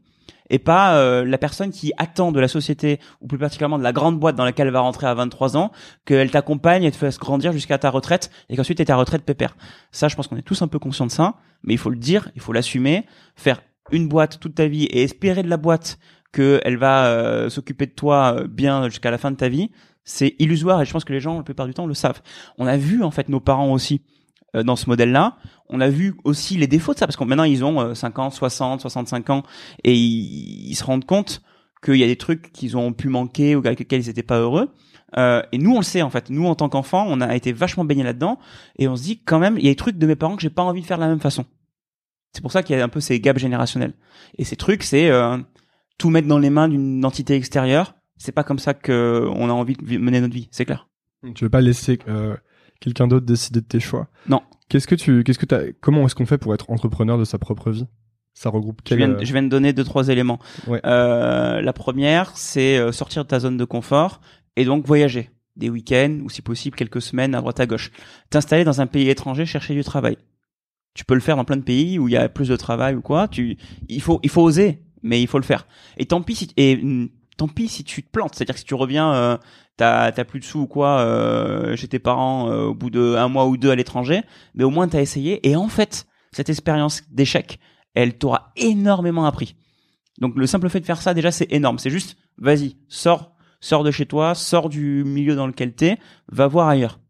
et 0.50 0.58
pas 0.58 0.96
euh, 0.96 1.24
la 1.24 1.38
personne 1.38 1.70
qui 1.70 1.92
attend 1.96 2.32
de 2.32 2.40
la 2.40 2.48
société, 2.48 3.00
ou 3.20 3.26
plus 3.26 3.38
particulièrement 3.38 3.78
de 3.78 3.82
la 3.82 3.92
grande 3.92 4.18
boîte 4.18 4.36
dans 4.36 4.44
laquelle 4.44 4.66
elle 4.66 4.72
va 4.72 4.80
rentrer 4.80 5.06
à 5.06 5.14
23 5.14 5.56
ans, 5.56 5.72
qu'elle 6.04 6.30
t'accompagne 6.30 6.84
et 6.84 6.90
te 6.90 6.96
fasse 6.96 7.18
grandir 7.18 7.52
jusqu'à 7.52 7.78
ta 7.78 7.90
retraite, 7.90 8.30
et 8.48 8.56
qu'ensuite 8.56 8.78
tu 8.78 8.84
ta 8.84 8.96
retraite 8.96 9.22
pépère. 9.22 9.56
Ça, 9.92 10.08
je 10.08 10.16
pense 10.16 10.26
qu'on 10.26 10.36
est 10.36 10.42
tous 10.42 10.62
un 10.62 10.68
peu 10.68 10.78
conscients 10.78 11.06
de 11.06 11.10
ça, 11.10 11.34
mais 11.62 11.74
il 11.74 11.78
faut 11.78 11.90
le 11.90 11.96
dire, 11.96 12.30
il 12.34 12.40
faut 12.40 12.52
l'assumer, 12.52 13.06
faire 13.36 13.60
une 13.90 14.08
boîte 14.08 14.38
toute 14.40 14.54
ta 14.54 14.66
vie 14.66 14.84
et 14.84 15.02
espérer 15.02 15.42
de 15.42 15.48
la 15.48 15.56
boîte 15.56 15.98
qu'elle 16.32 16.76
va 16.76 17.06
euh, 17.06 17.48
s'occuper 17.48 17.86
de 17.86 17.92
toi 17.92 18.36
euh, 18.36 18.46
bien 18.46 18.88
jusqu'à 18.88 19.10
la 19.10 19.18
fin 19.18 19.30
de 19.30 19.36
ta 19.36 19.48
vie, 19.48 19.70
c'est 20.04 20.34
illusoire 20.38 20.80
et 20.80 20.84
je 20.84 20.92
pense 20.92 21.04
que 21.04 21.12
les 21.12 21.20
gens 21.20 21.36
la 21.36 21.42
plupart 21.42 21.66
du 21.66 21.74
temps 21.74 21.86
le 21.86 21.94
savent. 21.94 22.22
On 22.58 22.66
a 22.66 22.76
vu 22.76 23.02
en 23.02 23.10
fait 23.10 23.28
nos 23.28 23.40
parents 23.40 23.72
aussi 23.72 24.02
euh, 24.56 24.62
dans 24.62 24.76
ce 24.76 24.88
modèle-là. 24.88 25.36
On 25.70 25.80
a 25.80 25.88
vu 25.88 26.14
aussi 26.24 26.56
les 26.56 26.66
défauts 26.66 26.94
de 26.94 26.98
ça 26.98 27.06
parce 27.06 27.16
que 27.16 27.24
maintenant 27.24 27.44
ils 27.44 27.64
ont 27.64 27.80
euh, 27.80 27.94
50, 27.94 28.32
60, 28.32 28.80
65 28.80 29.30
ans 29.30 29.42
et 29.84 29.94
ils, 29.94 30.74
se 30.74 30.84
rendent 30.84 31.04
compte 31.04 31.42
qu'il 31.82 31.96
y 31.96 32.04
a 32.04 32.06
des 32.06 32.16
trucs 32.16 32.52
qu'ils 32.52 32.76
ont 32.76 32.92
pu 32.92 33.08
manquer 33.08 33.54
ou 33.54 33.60
avec 33.60 33.78
lesquels 33.78 34.02
ils 34.02 34.08
n'étaient 34.08 34.22
pas 34.22 34.38
heureux. 34.38 34.70
Euh, 35.16 35.42
et 35.52 35.58
nous 35.58 35.72
on 35.72 35.78
le 35.78 35.84
sait 35.84 36.02
en 36.02 36.10
fait. 36.10 36.30
Nous 36.30 36.46
en 36.46 36.54
tant 36.54 36.68
qu'enfants, 36.68 37.06
on 37.08 37.20
a 37.20 37.34
été 37.36 37.52
vachement 37.52 37.84
baignés 37.84 38.04
là-dedans 38.04 38.38
et 38.78 38.88
on 38.88 38.96
se 38.96 39.02
dit 39.02 39.22
quand 39.22 39.38
même 39.38 39.58
il 39.58 39.64
y 39.64 39.68
a 39.68 39.70
des 39.70 39.76
trucs 39.76 39.98
de 39.98 40.06
mes 40.06 40.16
parents 40.16 40.36
que 40.36 40.42
j'ai 40.42 40.50
pas 40.50 40.62
envie 40.62 40.80
de 40.80 40.86
faire 40.86 40.98
de 40.98 41.02
la 41.02 41.08
même 41.08 41.20
façon. 41.20 41.44
C'est 42.32 42.42
pour 42.42 42.52
ça 42.52 42.62
qu'il 42.62 42.76
y 42.76 42.80
a 42.80 42.84
un 42.84 42.88
peu 42.88 43.00
ces 43.00 43.20
gaps 43.20 43.40
générationnels. 43.40 43.94
Et 44.36 44.44
ces 44.44 44.56
trucs, 44.56 44.82
c'est 44.82 45.10
euh, 45.10 45.38
tout 45.98 46.10
mettre 46.10 46.28
dans 46.28 46.38
les 46.38 46.50
mains 46.50 46.68
d'une 46.68 47.04
entité 47.04 47.34
extérieure. 47.34 47.94
C'est 48.16 48.32
pas 48.32 48.44
comme 48.44 48.58
ça 48.58 48.74
que 48.74 49.28
on 49.30 49.48
a 49.48 49.52
envie 49.52 49.74
de 49.74 49.98
mener 49.98 50.20
notre 50.20 50.34
vie, 50.34 50.48
c'est 50.50 50.64
clair. 50.64 50.88
tu 51.34 51.44
veux 51.44 51.50
pas 51.50 51.60
laisser 51.60 51.98
euh, 52.08 52.36
quelqu'un 52.80 53.08
d'autre 53.08 53.26
décider 53.26 53.60
de 53.60 53.66
tes 53.66 53.80
choix. 53.80 54.08
Non. 54.28 54.42
Qu'est-ce 54.68 54.86
que 54.86 54.94
tu, 54.94 55.24
qu'est-ce 55.24 55.38
que 55.38 55.46
t'as, 55.46 55.72
comment 55.80 56.04
est-ce 56.06 56.14
qu'on 56.14 56.26
fait 56.26 56.38
pour 56.38 56.54
être 56.54 56.70
entrepreneur 56.70 57.18
de 57.18 57.24
sa 57.24 57.38
propre 57.38 57.70
vie? 57.70 57.86
Ça 58.34 58.50
regroupe 58.50 58.80
Je 58.84 58.90
quel, 58.90 58.98
viens, 58.98 59.10
euh, 59.10 59.24
je 59.24 59.32
viens 59.32 59.42
de 59.42 59.48
donner 59.48 59.72
deux 59.72 59.84
trois 59.84 60.08
éléments. 60.08 60.38
Ouais. 60.66 60.80
Euh, 60.84 61.60
la 61.60 61.72
première, 61.72 62.36
c'est 62.36 62.78
euh, 62.78 62.92
sortir 62.92 63.24
de 63.24 63.28
ta 63.28 63.40
zone 63.40 63.56
de 63.56 63.64
confort 63.64 64.20
et 64.56 64.64
donc 64.64 64.86
voyager 64.86 65.30
des 65.56 65.70
week-ends 65.70 66.20
ou 66.22 66.30
si 66.30 66.40
possible 66.40 66.76
quelques 66.76 67.02
semaines 67.02 67.34
à 67.34 67.40
droite 67.40 67.58
à 67.58 67.66
gauche. 67.66 67.90
T'installer 68.30 68.62
dans 68.62 68.80
un 68.80 68.86
pays 68.86 69.08
étranger, 69.08 69.44
chercher 69.44 69.74
du 69.74 69.82
travail. 69.82 70.18
Tu 70.94 71.04
peux 71.04 71.14
le 71.14 71.20
faire 71.20 71.36
dans 71.36 71.44
plein 71.44 71.56
de 71.56 71.62
pays 71.62 71.98
où 71.98 72.08
il 72.08 72.12
y 72.12 72.16
a 72.16 72.28
plus 72.28 72.48
de 72.48 72.56
travail 72.56 72.94
ou 72.94 73.00
quoi. 73.00 73.26
Tu, 73.26 73.56
il 73.88 74.00
faut, 74.00 74.20
il 74.22 74.30
faut 74.30 74.42
oser, 74.42 74.82
mais 75.02 75.20
il 75.20 75.26
faut 75.26 75.38
le 75.38 75.44
faire. 75.44 75.66
Et 75.96 76.06
tant 76.06 76.22
pis 76.22 76.36
si, 76.36 76.48
et 76.56 76.78
hum, 76.80 77.08
tant 77.36 77.48
pis 77.48 77.68
si 77.68 77.82
tu 77.82 78.04
te 78.04 78.10
plantes. 78.10 78.34
C'est-à-dire 78.34 78.54
que 78.54 78.60
si 78.60 78.66
tu 78.66 78.74
reviens, 78.74 79.12
euh, 79.14 79.36
t'as, 79.78 80.12
t'as 80.12 80.24
plus 80.24 80.40
de 80.40 80.44
sous 80.44 80.60
ou 80.60 80.66
quoi 80.66 81.00
euh, 81.00 81.74
chez 81.76 81.88
tes 81.88 81.98
parents 81.98 82.50
euh, 82.50 82.64
au 82.64 82.74
bout 82.74 82.90
de 82.90 83.14
un 83.16 83.28
mois 83.28 83.46
ou 83.46 83.56
deux 83.56 83.70
à 83.70 83.76
l'étranger, 83.76 84.22
mais 84.54 84.64
au 84.64 84.70
moins 84.70 84.88
t'as 84.88 85.00
essayé. 85.00 85.48
Et 85.48 85.56
en 85.56 85.68
fait, 85.68 86.06
cette 86.32 86.50
expérience 86.50 87.02
d'échec, 87.10 87.58
elle 87.94 88.18
t'aura 88.18 88.52
énormément 88.56 89.24
appris. 89.24 89.56
Donc 90.20 90.36
le 90.36 90.46
simple 90.46 90.68
fait 90.68 90.80
de 90.80 90.84
faire 90.84 91.00
ça 91.00 91.14
déjà 91.14 91.30
c'est 91.30 91.50
énorme. 91.50 91.78
C'est 91.78 91.90
juste 91.90 92.18
vas-y, 92.36 92.76
sors, 92.88 93.32
sors 93.60 93.84
de 93.84 93.90
chez 93.90 94.04
toi, 94.04 94.34
sors 94.34 94.68
du 94.68 95.04
milieu 95.04 95.34
dans 95.34 95.46
lequel 95.46 95.72
t'es, 95.72 95.98
va 96.30 96.46
voir 96.46 96.68
ailleurs. 96.68 97.00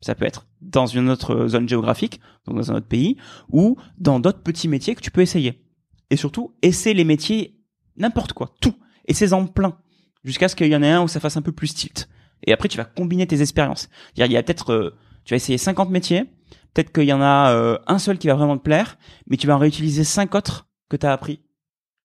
Ça 0.00 0.14
peut 0.14 0.24
être 0.24 0.46
dans 0.60 0.86
une 0.86 1.10
autre 1.10 1.48
zone 1.48 1.68
géographique, 1.68 2.20
donc 2.46 2.56
dans 2.56 2.72
un 2.72 2.76
autre 2.76 2.88
pays, 2.88 3.16
ou 3.50 3.76
dans 3.98 4.20
d'autres 4.20 4.42
petits 4.42 4.68
métiers 4.68 4.94
que 4.94 5.00
tu 5.00 5.10
peux 5.10 5.20
essayer. 5.20 5.64
Et 6.10 6.16
surtout, 6.16 6.54
essaie 6.62 6.94
les 6.94 7.04
métiers 7.04 7.60
n'importe 7.96 8.32
quoi, 8.32 8.52
tout. 8.60 8.74
Essaie-en 9.06 9.46
plein, 9.46 9.76
jusqu'à 10.24 10.48
ce 10.48 10.56
qu'il 10.56 10.68
y 10.68 10.76
en 10.76 10.82
ait 10.82 10.90
un 10.90 11.02
où 11.02 11.08
ça 11.08 11.20
fasse 11.20 11.36
un 11.36 11.42
peu 11.42 11.52
plus 11.52 11.74
tilt. 11.74 12.08
Et 12.44 12.52
après, 12.52 12.68
tu 12.68 12.76
vas 12.76 12.84
combiner 12.84 13.26
tes 13.26 13.40
expériences. 13.40 13.88
Il 14.16 14.26
y 14.26 14.36
a 14.36 14.42
peut-être, 14.42 14.72
euh, 14.72 14.96
tu 15.24 15.32
vas 15.32 15.36
essayer 15.36 15.58
50 15.58 15.90
métiers, 15.90 16.24
peut-être 16.74 16.92
qu'il 16.92 17.04
y 17.04 17.12
en 17.12 17.20
a 17.20 17.52
euh, 17.52 17.78
un 17.86 17.98
seul 17.98 18.18
qui 18.18 18.26
va 18.26 18.34
vraiment 18.34 18.56
te 18.56 18.62
plaire, 18.62 18.98
mais 19.26 19.36
tu 19.36 19.46
vas 19.46 19.56
en 19.56 19.58
réutiliser 19.58 20.04
cinq 20.04 20.34
autres 20.34 20.68
que 20.88 20.96
tu 20.96 21.06
as 21.06 21.12
appris. 21.12 21.40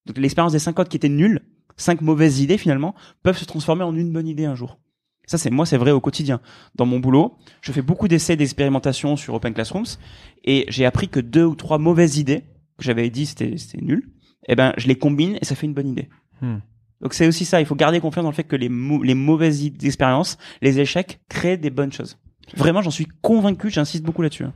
Donc 0.05 0.17
l'expérience 0.17 0.51
des 0.51 0.59
cinq 0.59 0.79
autres 0.79 0.89
qui 0.89 0.97
étaient 0.97 1.09
nulles, 1.09 1.41
cinq 1.75 2.01
mauvaises 2.01 2.39
idées 2.39 2.57
finalement, 2.57 2.95
peuvent 3.23 3.37
se 3.37 3.45
transformer 3.45 3.83
en 3.83 3.95
une 3.95 4.11
bonne 4.11 4.27
idée 4.27 4.45
un 4.45 4.55
jour. 4.55 4.79
Ça, 5.25 5.37
c'est 5.37 5.49
moi, 5.49 5.65
c'est 5.65 5.77
vrai 5.77 5.91
au 5.91 5.99
quotidien. 5.99 6.39
Dans 6.75 6.85
mon 6.85 6.99
boulot, 6.99 7.37
je 7.61 7.73
fais 7.73 7.81
beaucoup 7.81 8.07
d'essais, 8.07 8.37
d'expérimentations 8.37 9.17
sur 9.17 9.33
Open 9.33 9.53
Classrooms, 9.53 9.97
et 10.45 10.65
j'ai 10.69 10.85
appris 10.85 11.09
que 11.09 11.19
deux 11.19 11.43
ou 11.43 11.55
trois 11.55 11.77
mauvaises 11.77 12.17
idées 12.17 12.45
que 12.77 12.85
j'avais 12.85 13.09
dit 13.09 13.25
c'était 13.25 13.57
c'était 13.57 13.83
nul. 13.83 14.09
Eh 14.47 14.55
ben, 14.55 14.73
je 14.77 14.87
les 14.87 14.97
combine 14.97 15.37
et 15.41 15.45
ça 15.45 15.55
fait 15.55 15.65
une 15.65 15.73
bonne 15.73 15.89
idée. 15.89 16.07
Hmm. 16.41 16.59
Donc 17.01 17.13
c'est 17.13 17.27
aussi 17.27 17.45
ça. 17.45 17.59
Il 17.59 17.65
faut 17.65 17.75
garder 17.75 17.99
confiance 17.99 18.23
dans 18.23 18.29
le 18.31 18.35
fait 18.35 18.43
que 18.43 18.55
les 18.55 18.69
mau- 18.69 19.03
les 19.03 19.13
mauvaises 19.15 19.63
expériences, 19.83 20.37
les 20.61 20.79
échecs 20.79 21.19
créent 21.29 21.57
des 21.57 21.69
bonnes 21.69 21.91
choses. 21.91 22.17
Vraiment, 22.55 22.81
j'en 22.81 22.89
suis 22.91 23.07
convaincu. 23.21 23.69
J'insiste 23.69 24.03
beaucoup 24.03 24.21
là-dessus. 24.21 24.45
hein. 24.45 24.53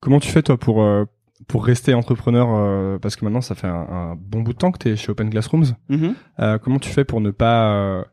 Comment 0.00 0.18
tu 0.20 0.30
fais 0.30 0.42
toi 0.42 0.56
pour 0.58 0.82
euh, 0.82 1.04
pour 1.48 1.64
rester 1.64 1.92
entrepreneur 1.94 2.48
euh, 2.50 2.98
parce 2.98 3.16
que 3.16 3.24
maintenant 3.24 3.40
ça 3.40 3.54
fait 3.54 3.66
un, 3.66 3.74
un 3.90 4.14
bon 4.16 4.42
bout 4.42 4.52
de 4.52 4.58
temps 4.58 4.70
que 4.72 4.78
tu 4.78 4.88
es 4.88 4.96
chez 4.96 5.10
Open 5.10 5.28
Classrooms. 5.30 5.74
Mhm. 5.88 6.14
Euh, 6.40 6.58
comment 6.58 6.78
tu 6.78 6.88
fais 6.88 7.04
pour 7.04 7.20
ne 7.20 7.30
pas 7.30 8.04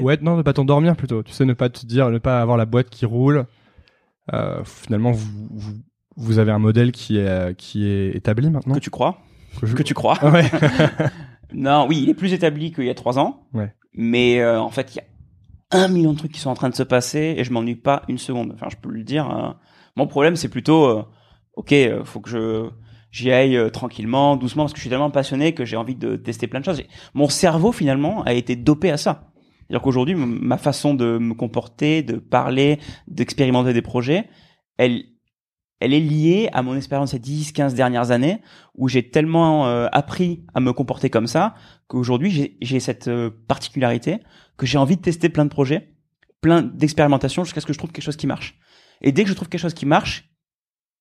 ouais, 0.00 0.18
non, 0.22 0.36
ne 0.36 0.42
pas 0.42 0.52
t'endormir 0.52 0.96
plutôt. 0.96 1.22
Tu 1.22 1.32
sais, 1.32 1.44
ne 1.44 1.52
pas 1.52 1.68
te 1.68 1.84
dire, 1.84 2.08
ne 2.10 2.18
pas 2.18 2.40
avoir 2.40 2.56
la 2.56 2.64
boîte 2.66 2.88
qui 2.90 3.04
roule. 3.06 3.44
Finalement, 4.64 5.10
vous, 5.12 5.48
vous, 5.50 5.72
vous 6.16 6.38
avez 6.38 6.52
un 6.52 6.58
modèle 6.58 6.92
qui 6.92 7.18
est, 7.18 7.56
qui 7.56 7.86
est 7.86 8.14
établi 8.16 8.50
maintenant. 8.50 8.74
Que 8.74 8.78
tu 8.80 8.90
crois 8.90 9.18
Que 9.60 9.66
je- 9.66 9.74
Que 9.74 9.82
tu 9.82 9.94
crois 9.94 10.18
Ouais. 10.30 10.50
Non, 11.52 11.86
oui, 11.88 12.00
il 12.02 12.08
est 12.10 12.14
plus 12.14 12.32
établi 12.32 12.72
qu'il 12.72 12.84
y 12.84 12.90
a 12.90 12.94
trois 12.94 13.18
ans. 13.18 13.46
Ouais. 13.54 13.72
Mais 13.94 14.40
euh, 14.40 14.60
en 14.60 14.70
fait, 14.70 14.94
il 14.94 14.98
y 14.98 15.00
a 15.00 15.04
un 15.82 15.88
million 15.88 16.12
de 16.12 16.18
trucs 16.18 16.32
qui 16.32 16.40
sont 16.40 16.50
en 16.50 16.54
train 16.54 16.68
de 16.68 16.74
se 16.74 16.82
passer 16.82 17.34
et 17.36 17.44
je 17.44 17.52
m'ennuie 17.52 17.76
pas 17.76 18.02
une 18.08 18.18
seconde. 18.18 18.52
Enfin, 18.54 18.68
je 18.70 18.76
peux 18.76 18.90
le 18.90 19.02
dire. 19.04 19.26
hein. 19.26 19.58
Mon 19.96 20.06
problème, 20.06 20.36
c'est 20.36 20.48
plutôt, 20.48 20.84
euh, 20.86 21.02
ok, 21.54 21.72
euh, 21.72 22.04
faut 22.04 22.20
que 22.20 22.30
je 22.30 22.68
j'y 23.10 23.32
aille 23.32 23.56
euh, 23.56 23.70
tranquillement, 23.70 24.36
doucement, 24.36 24.64
parce 24.64 24.74
que 24.74 24.78
je 24.78 24.82
suis 24.82 24.90
tellement 24.90 25.10
passionné 25.10 25.54
que 25.54 25.64
j'ai 25.64 25.76
envie 25.78 25.94
de 25.94 26.16
tester 26.16 26.46
plein 26.46 26.60
de 26.60 26.64
choses. 26.66 26.82
Mon 27.14 27.28
cerveau, 27.28 27.72
finalement, 27.72 28.22
a 28.24 28.34
été 28.34 28.54
dopé 28.54 28.90
à 28.90 28.98
ça. 28.98 29.30
C'est-à-dire 29.60 29.82
qu'aujourd'hui, 29.82 30.14
ma 30.14 30.58
façon 30.58 30.94
de 30.94 31.18
me 31.18 31.34
comporter, 31.34 32.02
de 32.02 32.16
parler, 32.16 32.78
d'expérimenter 33.06 33.72
des 33.72 33.82
projets, 33.82 34.28
elle, 34.76 35.04
elle 35.80 35.94
est 35.94 36.00
liée 36.00 36.48
à 36.52 36.62
mon 36.62 36.74
expérience 36.76 37.10
ces 37.12 37.18
10, 37.18 37.52
15 37.52 37.74
dernières 37.74 38.10
années 38.10 38.40
où 38.74 38.88
j'ai 38.88 39.10
tellement 39.10 39.66
euh, 39.68 39.86
appris 39.92 40.44
à 40.54 40.60
me 40.60 40.72
comporter 40.72 41.08
comme 41.10 41.26
ça 41.26 41.54
qu'aujourd'hui 41.86 42.56
j'ai- 42.60 42.80
cette 42.80 43.08
euh, 43.08 43.30
particularité 43.46 44.18
que 44.56 44.66
j'ai 44.66 44.78
envie 44.78 44.96
de 44.96 45.02
tester 45.02 45.28
plein 45.28 45.44
de 45.44 45.50
projets, 45.50 45.94
plein 46.40 46.62
d'expérimentations 46.62 47.44
jusqu'à 47.44 47.60
ce 47.60 47.66
que 47.66 47.72
je 47.72 47.78
trouve 47.78 47.92
quelque 47.92 48.04
chose 48.04 48.16
qui 48.16 48.26
marche. 48.26 48.58
Et 49.02 49.12
dès 49.12 49.22
que 49.22 49.28
je 49.30 49.34
trouve 49.34 49.48
quelque 49.48 49.60
chose 49.60 49.74
qui 49.74 49.86
marche, 49.86 50.30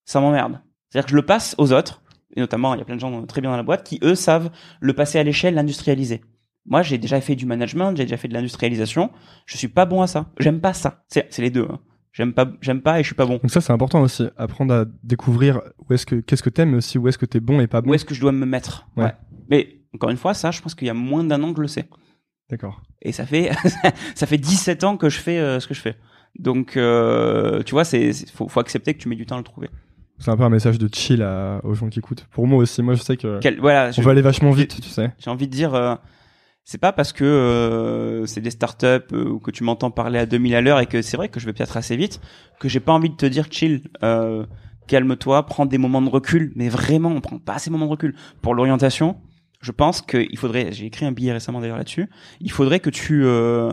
ça 0.05 0.19
m'emmerde. 0.21 0.61
C'est-à-dire 0.89 1.05
que 1.05 1.11
je 1.11 1.15
le 1.15 1.25
passe 1.25 1.55
aux 1.57 1.73
autres, 1.73 2.01
et 2.36 2.39
notamment 2.39 2.73
il 2.73 2.78
y 2.78 2.82
a 2.82 2.86
plein 2.86 2.95
de 2.95 2.99
gens 3.01 3.25
très 3.25 3.41
bien 3.41 3.49
dans 3.49 3.57
la 3.57 3.63
boîte 3.63 3.84
qui 3.84 3.99
eux 4.03 4.15
savent 4.15 4.51
le 4.80 4.93
passer 4.93 5.17
à 5.19 5.23
l'échelle, 5.23 5.55
l'industrialiser. 5.55 6.21
Moi, 6.65 6.82
j'ai 6.84 6.97
déjà 6.97 7.19
fait 7.21 7.36
du 7.36 7.45
management, 7.45 7.95
j'ai 7.95 8.03
déjà 8.03 8.17
fait 8.17 8.28
de 8.28 8.34
l'industrialisation. 8.34 9.09
Je 9.45 9.57
suis 9.57 9.69
pas 9.69 9.86
bon 9.86 10.01
à 10.01 10.07
ça. 10.07 10.32
J'aime 10.39 10.59
pas 10.61 10.73
ça. 10.73 11.05
C'est 11.07 11.25
c'est 11.34 11.41
les 11.41 11.49
deux. 11.49 11.65
hein. 11.71 11.80
J'aime 12.18 12.34
pas, 12.34 12.47
j'aime 12.61 12.82
pas 12.82 12.99
et 12.99 13.03
je 13.03 13.07
suis 13.09 13.15
pas 13.15 13.28
bon. 13.28 13.34
Donc 13.38 13.51
ça, 13.51 13.61
c'est 13.61 13.72
important 13.72 14.01
aussi. 14.01 14.28
Apprendre 14.38 14.74
à 14.74 14.86
découvrir 15.03 15.61
où 15.88 15.93
est-ce 15.93 16.03
que, 16.07 16.15
qu'est-ce 16.15 16.41
que 16.41 16.49
t'aimes, 16.49 16.72
mais 16.72 16.78
aussi 16.78 16.97
où 16.97 17.07
est-ce 17.07 17.18
que 17.20 17.28
t'es 17.28 17.39
bon 17.39 17.59
et 17.59 17.68
pas 17.68 17.82
bon. 17.82 17.91
Où 17.91 17.93
est-ce 17.93 18.05
que 18.05 18.15
je 18.15 18.22
dois 18.22 18.32
me 18.32 18.45
mettre 18.47 18.88
Ouais. 18.97 19.11
Mais 19.51 19.82
encore 19.93 20.09
une 20.09 20.18
fois, 20.18 20.34
ça, 20.34 20.49
je 20.49 20.59
pense 20.59 20.74
qu'il 20.74 20.88
y 20.88 20.89
a 20.89 20.95
moins 20.95 21.24
d'un 21.24 21.43
an 21.43 21.51
que 21.51 21.57
je 21.57 21.61
le 21.61 21.68
sais. 21.68 21.88
D'accord. 22.49 22.82
Et 23.03 23.11
ça 23.11 23.26
fait 23.28 23.51
ça 24.15 24.26
fait 24.26 24.38
17 24.39 24.84
ans 24.84 24.97
que 24.97 25.09
je 25.09 25.20
fais 25.20 25.38
euh, 25.38 25.59
ce 25.59 25.68
que 25.68 25.76
je 25.76 25.82
fais. 25.82 25.95
Donc 26.39 26.76
euh, 26.76 27.61
tu 27.63 27.72
vois, 27.74 27.84
c'est 27.84 28.11
faut, 28.34 28.47
faut 28.47 28.59
accepter 28.59 28.93
que 28.95 28.99
tu 28.99 29.09
mets 29.09 29.15
du 29.15 29.26
temps 29.28 29.36
à 29.36 29.39
le 29.39 29.43
trouver. 29.43 29.70
C'est 30.20 30.32
un 30.32 30.38
peu 30.38 30.43
un 30.43 30.49
message 30.49 30.80
de 30.80 30.89
chill 30.91 31.22
à- 31.22 31.61
aux 31.63 31.76
gens 31.76 31.89
qui 31.89 31.99
écoutent. 31.99 32.26
Pour 32.32 32.47
moi 32.47 32.57
aussi, 32.57 32.82
moi 32.82 32.95
je 32.95 33.01
sais 33.03 33.18
que 33.18 33.38
Quel- 33.41 33.59
voilà, 33.59 33.91
je- 33.91 34.01
on 34.01 34.03
va 34.03 34.11
aller 34.11 34.22
vachement 34.22 34.49
vite, 34.51 34.82
tu 34.82 34.89
sais. 34.89 35.11
j'ai 35.20 35.30
envie 35.30 35.47
de 35.47 35.51
dire 35.51 35.76
euh, 35.76 35.93
c'est 36.70 36.80
pas 36.80 36.91
parce 36.91 37.13
que 37.13 37.24
euh, 37.24 38.26
c'est 38.26 38.41
des 38.41 38.51
startups 38.51 39.13
euh, 39.13 39.30
ou 39.30 39.39
que 39.39 39.51
tu 39.51 39.63
m'entends 39.63 39.89
parler 39.89 40.20
à 40.20 40.26
2000 40.26 40.53
à 40.53 40.59
l'heure 40.59 40.82
et 40.82 40.86
que 40.86 41.01
c'est 41.01 41.15
vrai 41.15 41.30
que 41.30 41.39
je 41.39 41.45
vais 41.45 41.53
peut-être 41.53 41.78
assez 41.78 41.95
vite 41.95 42.20
que 42.59 42.68
j'ai 42.68 42.82
pas 42.82 42.91
envie 42.91 43.09
de 43.09 43.15
te 43.15 43.26
dire 43.26 43.45
chill 43.49 43.84
euh, 44.03 44.45
calme-toi 44.86 45.45
prends 45.45 45.65
des 45.65 45.78
moments 45.78 46.01
de 46.01 46.09
recul. 46.09 46.51
Mais 46.57 46.68
vraiment 46.68 47.07
on 47.07 47.22
prend 47.22 47.39
pas 47.39 47.57
ces 47.57 47.70
moments 47.70 47.86
de 47.86 47.91
recul. 47.91 48.15
Pour 48.41 48.53
l'orientation 48.53 49.15
je 49.61 49.72
pense 49.72 50.01
qu'il 50.01 50.38
faudrait 50.38 50.74
j'ai 50.74 50.86
écrit 50.86 51.05
un 51.05 51.13
billet 51.13 51.32
récemment 51.32 51.61
d'ailleurs 51.61 51.78
là-dessus 51.78 52.09
il 52.41 52.51
faudrait 52.51 52.82
que 52.82 52.89
tu 52.89 53.24
euh, 53.24 53.72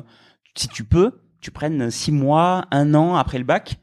si 0.54 0.68
tu 0.68 0.84
peux 0.84 1.20
tu 1.40 1.50
prennes 1.50 1.90
six 1.90 2.12
mois 2.12 2.66
un 2.70 2.94
an 2.94 3.16
après 3.16 3.38
le 3.38 3.44
bac 3.44 3.80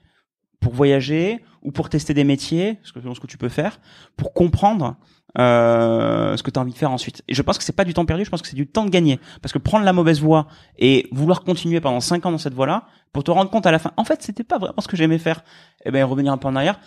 pour 0.61 0.73
voyager 0.73 1.43
ou 1.61 1.73
pour 1.73 1.89
tester 1.89 2.13
des 2.13 2.23
métiers 2.23 2.79
ce 2.81 2.93
ce 2.93 3.19
que 3.19 3.27
tu 3.27 3.37
peux 3.37 3.49
faire 3.49 3.81
pour 4.15 4.31
comprendre 4.33 4.95
euh, 5.37 6.35
ce 6.37 6.43
que 6.43 6.51
tu 6.51 6.59
as 6.59 6.61
envie 6.61 6.73
de 6.73 6.77
faire 6.77 6.91
ensuite. 6.91 7.23
Et 7.27 7.33
je 7.33 7.41
pense 7.41 7.57
que 7.57 7.63
c'est 7.63 7.75
pas 7.75 7.85
du 7.85 7.93
temps 7.93 8.05
perdu, 8.05 8.25
je 8.25 8.29
pense 8.29 8.41
que 8.41 8.47
c'est 8.47 8.55
du 8.55 8.67
temps 8.67 8.85
de 8.85 8.89
gagner. 8.89 9.19
Parce 9.41 9.53
que 9.53 9.59
prendre 9.59 9.85
la 9.85 9.93
mauvaise 9.93 10.19
voie 10.21 10.47
et 10.77 11.07
vouloir 11.11 11.41
continuer 11.43 11.79
pendant 11.81 11.99
cinq 11.99 12.25
ans 12.25 12.31
dans 12.31 12.37
cette 12.37 12.53
voie-là, 12.53 12.85
pour 13.13 13.23
te 13.23 13.31
rendre 13.31 13.49
compte 13.49 13.65
à 13.65 13.71
la 13.71 13.79
fin, 13.79 13.91
en 13.97 14.03
fait, 14.03 14.21
c'était 14.21 14.43
pas 14.43 14.57
vraiment 14.57 14.79
ce 14.79 14.87
que 14.87 14.97
j'aimais 14.97 15.17
faire, 15.17 15.43
et 15.85 15.91
ben 15.91 16.03
revenir 16.05 16.31
un 16.33 16.37
peu 16.37 16.47
en 16.47 16.55
arrière, 16.55 16.79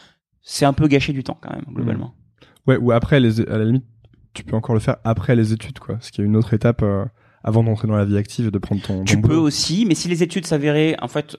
c'est 0.42 0.64
un 0.64 0.72
peu 0.72 0.88
gâcher 0.88 1.12
du 1.12 1.22
temps 1.24 1.38
quand 1.40 1.50
même, 1.52 1.64
globalement. 1.68 2.14
Ouais, 2.66 2.76
ou 2.76 2.92
après, 2.92 3.20
les, 3.20 3.40
à 3.48 3.58
la 3.58 3.64
limite, 3.64 3.84
tu 4.32 4.42
peux 4.44 4.56
encore 4.56 4.74
le 4.74 4.80
faire 4.80 4.96
après 5.04 5.36
les 5.36 5.52
études, 5.52 5.78
quoi. 5.78 5.98
Ce 6.00 6.10
qui 6.12 6.20
est 6.20 6.24
une 6.24 6.36
autre 6.36 6.54
étape 6.54 6.82
euh, 6.82 7.04
avant 7.42 7.62
d'entrer 7.62 7.88
dans 7.88 7.96
la 7.96 8.04
vie 8.06 8.16
active 8.16 8.48
et 8.48 8.50
de 8.50 8.58
prendre 8.58 8.80
ton, 8.82 8.98
ton 8.98 9.04
Tu 9.04 9.20
peux 9.20 9.28
boulot. 9.28 9.42
aussi, 9.42 9.84
mais 9.86 9.94
si 9.94 10.08
les 10.08 10.22
études 10.22 10.46
s'avéraient, 10.46 10.96
en 11.00 11.08
fait, 11.08 11.36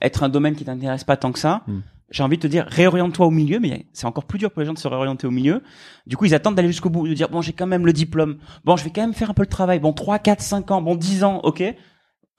être 0.00 0.22
un 0.22 0.28
domaine 0.28 0.54
qui 0.54 0.64
t'intéresse 0.64 1.04
pas 1.04 1.16
tant 1.16 1.32
que 1.32 1.38
ça, 1.38 1.62
Hmm. 1.66 1.80
J'ai 2.10 2.22
envie 2.22 2.36
de 2.36 2.42
te 2.42 2.46
dire, 2.48 2.66
réoriente-toi 2.68 3.26
au 3.26 3.30
milieu, 3.30 3.60
mais 3.60 3.86
c'est 3.92 4.06
encore 4.06 4.24
plus 4.24 4.38
dur 4.38 4.50
pour 4.50 4.60
les 4.60 4.66
gens 4.66 4.72
de 4.74 4.78
se 4.78 4.88
réorienter 4.88 5.26
au 5.26 5.30
milieu. 5.30 5.62
Du 6.06 6.16
coup, 6.16 6.24
ils 6.24 6.34
attendent 6.34 6.54
d'aller 6.56 6.68
jusqu'au 6.68 6.90
bout, 6.90 7.06
de 7.06 7.14
dire, 7.14 7.28
bon, 7.28 7.40
j'ai 7.40 7.52
quand 7.52 7.66
même 7.68 7.86
le 7.86 7.92
diplôme. 7.92 8.38
Bon, 8.64 8.76
je 8.76 8.84
vais 8.84 8.90
quand 8.90 9.00
même 9.02 9.14
faire 9.14 9.30
un 9.30 9.34
peu 9.34 9.42
le 9.42 9.48
travail. 9.48 9.78
Bon, 9.78 9.92
3, 9.92 10.18
4, 10.18 10.40
5 10.40 10.70
ans. 10.72 10.82
Bon, 10.82 10.96
10 10.96 11.22
ans, 11.24 11.40
ok. 11.44 11.62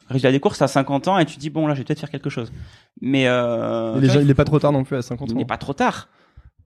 Résultat 0.07 0.31
des 0.31 0.39
courses, 0.41 0.57
t'as 0.59 0.67
50 0.67 1.07
ans 1.07 1.17
et 1.19 1.25
tu 1.25 1.35
te 1.35 1.39
dis, 1.39 1.49
bon, 1.49 1.67
là, 1.67 1.73
je 1.73 1.79
vais 1.79 1.85
peut-être 1.85 2.01
faire 2.01 2.09
quelque 2.09 2.29
chose. 2.29 2.51
Mais, 2.99 3.27
euh, 3.27 3.97
déjà, 3.99 4.13
vois, 4.15 4.21
il 4.23 4.29
est 4.29 4.33
pas 4.33 4.43
trop 4.43 4.59
tard 4.59 4.73
non 4.73 4.83
plus 4.83 4.97
à 4.97 5.01
50 5.01 5.29
il 5.29 5.35
ans. 5.35 5.37
n'est 5.37 5.45
pas 5.45 5.57
trop 5.57 5.73
tard. 5.73 6.09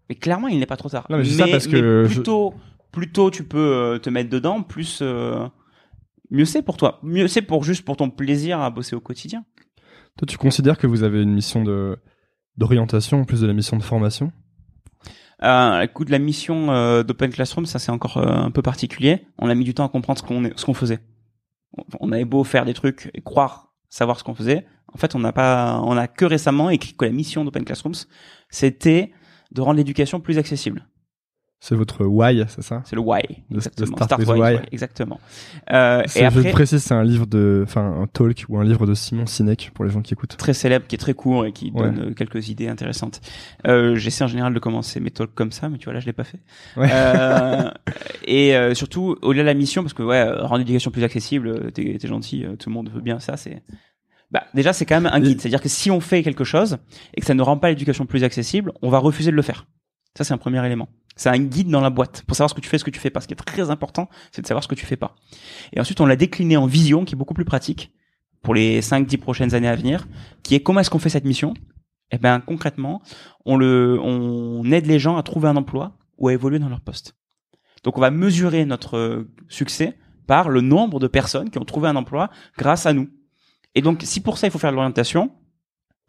Mais 0.10 0.16
clairement, 0.16 0.48
il 0.48 0.58
n'est 0.60 0.66
pas 0.66 0.78
trop 0.78 0.90
tard. 0.90 1.06
Non, 1.12 1.18
mais 1.18 1.24
je 1.24 1.30
dis 1.30 1.36
ça 1.36 1.48
parce 1.48 1.68
que 1.68 1.76
mais 2.04 2.10
je- 2.10 2.14
plus 2.16 2.24
tôt, 2.24 2.54
plus 2.92 3.12
tôt 3.12 3.30
tu 3.30 3.44
peux 3.44 3.58
euh, 3.58 4.00
te 4.00 4.10
mettre 4.10 4.30
dedans, 4.30 4.62
plus 4.64 5.00
euh, 5.02 5.48
mieux 6.32 6.46
c'est 6.46 6.62
pour 6.62 6.78
toi. 6.78 7.00
Mieux 7.04 7.28
c'est 7.28 7.42
pour 7.42 7.64
juste 7.64 7.84
pour 7.86 7.98
ton 7.98 8.10
plaisir 8.10 8.60
à 8.62 8.70
bosser 8.70 8.96
au 8.96 9.00
quotidien. 9.00 9.44
Toi, 10.18 10.26
tu 10.28 10.38
considères 10.38 10.78
que 10.78 10.88
vous 10.88 11.04
avez 11.04 11.22
une 11.22 11.34
mission 11.34 11.64
de 11.64 11.98
d'orientation 12.58 13.22
en 13.22 13.26
plus 13.26 13.42
de 13.42 13.48
la 13.48 13.54
mission 13.54 13.78
de 13.78 13.84
formation? 13.84 14.32
Euh, 15.44 15.82
écoute, 15.82 16.10
la 16.10 16.20
mission 16.20 16.72
euh, 16.72 17.04
d'Open 17.04 17.30
Classroom, 17.32 17.66
ça 17.66 17.78
c'est 17.80 17.92
encore 17.92 18.18
euh, 18.18 18.26
un 18.26 18.52
peu 18.52 18.62
particulier. 18.62 19.28
On 19.38 19.50
a 19.50 19.56
mis 19.56 19.66
du 19.66 19.74
temps 19.74 19.86
à 19.86 19.90
comprendre 19.90 20.20
ce 20.20 20.66
qu'on 20.66 20.74
faisait. 20.74 21.00
On- 21.78 21.84
On 22.00 22.12
avait 22.12 22.26
beau 22.26 22.44
faire 22.44 22.66
des 22.66 22.74
trucs 22.74 23.12
et 23.14 23.22
croire 23.22 23.74
savoir 23.90 24.18
ce 24.20 24.24
qu'on 24.24 24.36
faisait, 24.36 24.66
en 24.94 24.98
fait, 24.98 25.16
on 25.16 25.20
n'a 25.20 25.32
pas, 25.34 25.80
on 25.84 25.96
a 25.98 26.08
que 26.08 26.26
récemment 26.26 26.70
écrit 26.70 26.94
que 26.94 27.06
la 27.06 27.12
mission 27.12 27.44
d'Open 27.46 27.64
Classrooms, 27.66 27.96
c'était 28.50 29.12
de 29.52 29.62
rendre 29.62 29.78
l'éducation 29.78 30.20
plus 30.20 30.38
accessible. 30.38 30.88
C'est 31.62 31.74
votre 31.76 32.06
why, 32.06 32.44
c'est 32.48 32.62
ça 32.62 32.84
C'est 32.86 32.96
le 32.96 33.02
why, 33.02 33.22
exactement. 33.52 33.96
Start 33.98 34.20
with 34.20 34.28
Why. 34.30 34.58
exactement. 34.72 35.20
Euh, 35.72 36.04
et 36.04 36.20
Je 36.20 36.24
après, 36.26 36.52
précise, 36.52 36.84
c'est 36.84 36.94
un 36.94 37.04
livre 37.04 37.26
de, 37.26 37.64
enfin, 37.66 37.82
un 38.02 38.06
talk 38.06 38.46
ou 38.50 38.60
un 38.60 38.64
livre 38.64 38.86
de 38.86 38.94
Simon 38.94 39.26
Sinek 39.26 39.72
pour 39.74 39.84
les 39.84 39.90
gens 39.90 40.02
qui 40.04 40.14
écoutent. 40.14 40.38
très 40.38 40.54
célèbre, 40.54 40.86
qui 40.86 40.94
est 40.94 41.00
très 41.00 41.16
court 41.16 41.46
et 41.46 41.54
qui 41.54 41.72
Ouais. 41.74 41.82
donne 41.82 42.10
euh, 42.10 42.14
quelques 42.14 42.50
idées 42.50 42.68
intéressantes. 42.68 43.20
Euh, 43.66 43.96
J'essaie 43.96 44.24
en 44.24 44.28
général 44.28 44.54
de 44.54 44.60
commencer 44.60 45.00
mes 45.00 45.10
talks 45.10 45.34
comme 45.34 45.52
ça, 45.52 45.68
mais 45.70 45.80
tu 45.80 45.86
vois 45.86 45.94
là 45.94 46.00
je 46.02 46.06
l'ai 46.06 46.14
pas 46.14 46.26
fait. 46.26 46.40
Ouais. 46.78 46.88
Euh, 46.92 47.72
et 48.26 48.56
euh, 48.56 48.76
surtout 48.76 49.16
au-delà 49.24 49.42
de 49.44 49.48
la 49.48 49.54
mission, 49.56 49.82
parce 49.82 49.94
que 49.94 50.04
ouais, 50.04 50.18
euh, 50.20 50.44
rendre 50.44 50.60
l'éducation 50.60 50.92
plus 50.92 51.04
accessible, 51.04 51.48
euh, 51.48 51.72
t'es 51.72 51.98
gentil, 52.04 52.46
tout 52.60 52.70
le 52.70 52.74
monde 52.76 52.92
veut 52.94 53.02
bien 53.02 53.20
ça. 53.20 53.38
C'est 53.38 53.64
bah 54.30 54.44
déjà 54.54 54.72
c'est 54.74 54.86
quand 54.86 55.00
même 55.02 55.12
un 55.12 55.20
guide, 55.20 55.40
c'est-à-dire 55.42 55.62
que 55.62 55.70
si 55.70 55.90
on 55.90 56.00
fait 56.00 56.22
quelque 56.22 56.44
chose 56.44 56.78
et 57.16 57.22
que 57.22 57.26
ça 57.26 57.34
ne 57.34 57.42
rend 57.42 57.58
pas 57.58 57.70
l'éducation 57.70 58.06
plus 58.06 58.24
accessible, 58.24 58.72
on 58.84 58.90
va 58.90 59.00
refuser 59.00 59.32
de 59.32 59.36
le 59.36 59.42
faire. 59.42 59.66
Ça 60.18 60.24
c'est 60.24 60.34
un 60.34 60.38
premier 60.38 60.66
élément. 60.66 60.90
C'est 61.16 61.30
un 61.30 61.40
guide 61.40 61.70
dans 61.70 61.82
la 61.82 61.90
boîte 61.90 62.24
pour 62.28 62.36
savoir 62.36 62.50
ce 62.50 62.56
que 62.56 62.62
tu 62.62 62.70
fais, 62.70 62.78
ce 62.78 62.84
que 62.84 62.92
tu 62.92 63.00
fais 63.00 63.10
pas. 63.10 63.22
Ce 63.22 63.28
qui 63.28 63.34
est 63.34 63.38
très 63.38 63.70
important, 63.70 64.10
c'est 64.32 64.42
de 64.42 64.48
savoir 64.48 64.64
ce 64.64 64.68
que 64.68 64.76
tu 64.76 64.86
fais 64.86 64.98
pas. 64.98 65.16
Et 65.74 65.80
ensuite 65.80 66.02
on 66.02 66.06
l'a 66.06 66.16
décliné 66.16 66.58
en 66.58 66.66
vision, 66.66 67.06
qui 67.06 67.16
est 67.16 67.18
beaucoup 67.18 67.34
plus 67.34 67.46
pratique 67.46 67.94
pour 68.42 68.54
les 68.54 68.82
5-10 68.82 69.18
prochaines 69.18 69.56
années 69.56 69.68
à 69.68 69.76
venir, 69.76 70.08
qui 70.44 70.56
est 70.56 70.60
comment 70.62 70.80
est-ce 70.80 70.90
qu'on 70.90 71.00
fait 71.00 71.10
cette 71.10 71.26
mission? 71.26 71.54
Eh 72.12 72.18
ben 72.18 72.40
concrètement, 72.40 73.02
on 73.46 73.58
le, 73.58 74.00
on 74.02 74.64
aide 74.72 74.86
les 74.86 75.00
gens 75.00 75.18
à 75.18 75.24
trouver 75.24 75.48
un 75.48 75.56
emploi 75.56 75.98
ou 76.18 76.28
à 76.28 76.34
évoluer 76.34 76.60
dans 76.60 76.70
leur 76.70 76.82
poste. 76.82 77.16
Donc 77.84 77.98
on 77.98 78.02
va 78.02 78.12
mesurer 78.12 78.66
notre 78.66 79.28
succès 79.48 79.98
par 80.28 80.50
le 80.50 80.62
nombre 80.62 81.00
de 81.00 81.08
personnes 81.08 81.50
qui 81.50 81.58
ont 81.60 81.66
trouvé 81.66 81.88
un 81.88 81.96
emploi 81.96 82.30
grâce 82.58 82.86
à 82.86 82.94
nous. 82.94 83.10
Et 83.74 83.82
donc 83.82 84.02
si 84.04 84.22
pour 84.22 84.38
ça 84.38 84.48
il 84.48 84.52
faut 84.52 84.60
faire 84.60 84.72
de 84.72 84.76
l'orientation, 84.76 85.32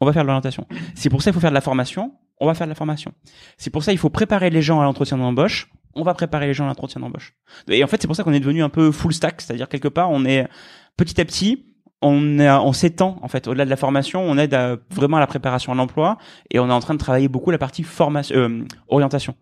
on 0.00 0.06
va 0.06 0.12
faire 0.12 0.22
de 0.22 0.28
l'orientation. 0.28 0.66
Si 0.94 1.08
pour 1.08 1.22
ça 1.22 1.30
il 1.30 1.34
faut 1.34 1.40
faire 1.40 1.50
de 1.50 1.54
la 1.54 1.60
formation, 1.60 2.14
on 2.38 2.46
va 2.46 2.54
faire 2.54 2.66
de 2.66 2.70
la 2.70 2.74
formation. 2.74 3.12
Si 3.58 3.70
pour 3.70 3.82
ça 3.82 3.92
il 3.92 3.98
faut 3.98 4.10
préparer 4.10 4.50
les 4.50 4.62
gens 4.62 4.80
à 4.80 4.84
l'entretien 4.84 5.18
d'embauche, 5.18 5.70
on 5.94 6.02
va 6.02 6.14
préparer 6.14 6.46
les 6.46 6.54
gens 6.54 6.64
à 6.64 6.68
l'entretien 6.68 7.00
d'embauche. 7.00 7.34
Et 7.68 7.82
en 7.82 7.86
fait 7.86 8.00
c'est 8.00 8.06
pour 8.06 8.16
ça 8.16 8.24
qu'on 8.24 8.32
est 8.32 8.40
devenu 8.40 8.62
un 8.62 8.68
peu 8.68 8.92
full 8.92 9.12
stack, 9.12 9.40
c'est-à-dire 9.40 9.68
quelque 9.68 9.88
part 9.88 10.10
on 10.10 10.24
est 10.24 10.48
petit 10.96 11.20
à 11.20 11.24
petit 11.24 11.64
on, 12.02 12.38
on 12.40 12.72
s'étend 12.72 13.18
en 13.22 13.28
fait 13.28 13.48
au-delà 13.48 13.64
de 13.64 13.70
la 13.70 13.76
formation, 13.76 14.22
on 14.22 14.36
aide 14.38 14.56
vraiment 14.90 15.16
à 15.16 15.20
la 15.20 15.26
préparation 15.26 15.72
à 15.72 15.74
l'emploi 15.74 16.18
et 16.50 16.58
on 16.58 16.68
est 16.68 16.72
en 16.72 16.80
train 16.80 16.94
de 16.94 16.98
travailler 16.98 17.28
beaucoup 17.28 17.50
la 17.50 17.58
partie 17.58 17.82
formation, 17.82 18.36
euh, 18.36 18.64
orientation. 18.88 19.34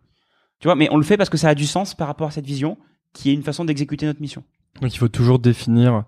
Tu 0.61 0.69
vois, 0.69 0.77
mais 0.77 0.89
on 0.91 0.97
le 0.97 1.03
fait 1.03 1.17
parce 1.17 1.31
que 1.31 1.37
ça 1.37 1.49
a 1.49 1.55
du 1.55 1.67
sens 1.67 1.95
par 1.95 2.07
rapport 2.07 2.29
à 2.29 2.31
cette 2.31 2.47
vision 2.47 2.79
qui 3.13 3.31
est 3.31 3.35
une 3.35 3.43
façon 3.43 3.65
d'exécuter 3.65 4.07
notre 4.07 4.21
mission. 4.21 4.45
Donc 4.81 4.95
il 4.95 4.99
faut 4.99 5.09
toujours 5.09 5.39
définir 5.39 6.05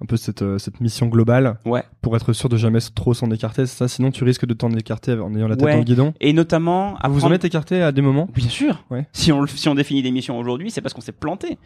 un 0.00 0.06
peu 0.06 0.16
cette, 0.16 0.42
euh, 0.42 0.58
cette 0.58 0.80
mission 0.80 1.06
globale 1.06 1.58
Ouais. 1.64 1.82
pour 2.02 2.14
être 2.14 2.32
sûr 2.32 2.48
de 2.48 2.56
jamais 2.56 2.78
trop 2.94 3.14
s'en 3.14 3.30
écarter, 3.32 3.66
c'est 3.66 3.76
ça 3.76 3.88
Sinon 3.88 4.10
tu 4.12 4.22
risques 4.22 4.46
de 4.46 4.54
t'en 4.54 4.70
écarter 4.70 5.12
en 5.18 5.34
ayant 5.34 5.48
la 5.48 5.56
tête 5.56 5.64
Ouais. 5.64 5.72
dans 5.72 5.78
le 5.78 5.84
guidon. 5.84 6.14
Et 6.20 6.32
notamment, 6.32 6.96
à 6.98 7.08
Vous 7.08 7.14
vous 7.14 7.24
en 7.24 7.32
êtes 7.32 7.44
écarté 7.44 7.82
à 7.82 7.90
des 7.90 8.00
moments? 8.02 8.28
Bien 8.32 8.48
sûr. 8.48 8.84
Ouais. 8.90 9.08
Si 9.12 9.32
on 9.32 9.44
si 9.46 9.68
on 9.68 9.74
définit 9.74 10.02
des 10.02 10.10
missions 10.12 10.38
aujourd'hui, 10.38 10.70
c'est 10.70 10.80
parce 10.82 10.94
qu'on 10.94 11.00
s'est 11.00 11.10
planté, 11.12 11.58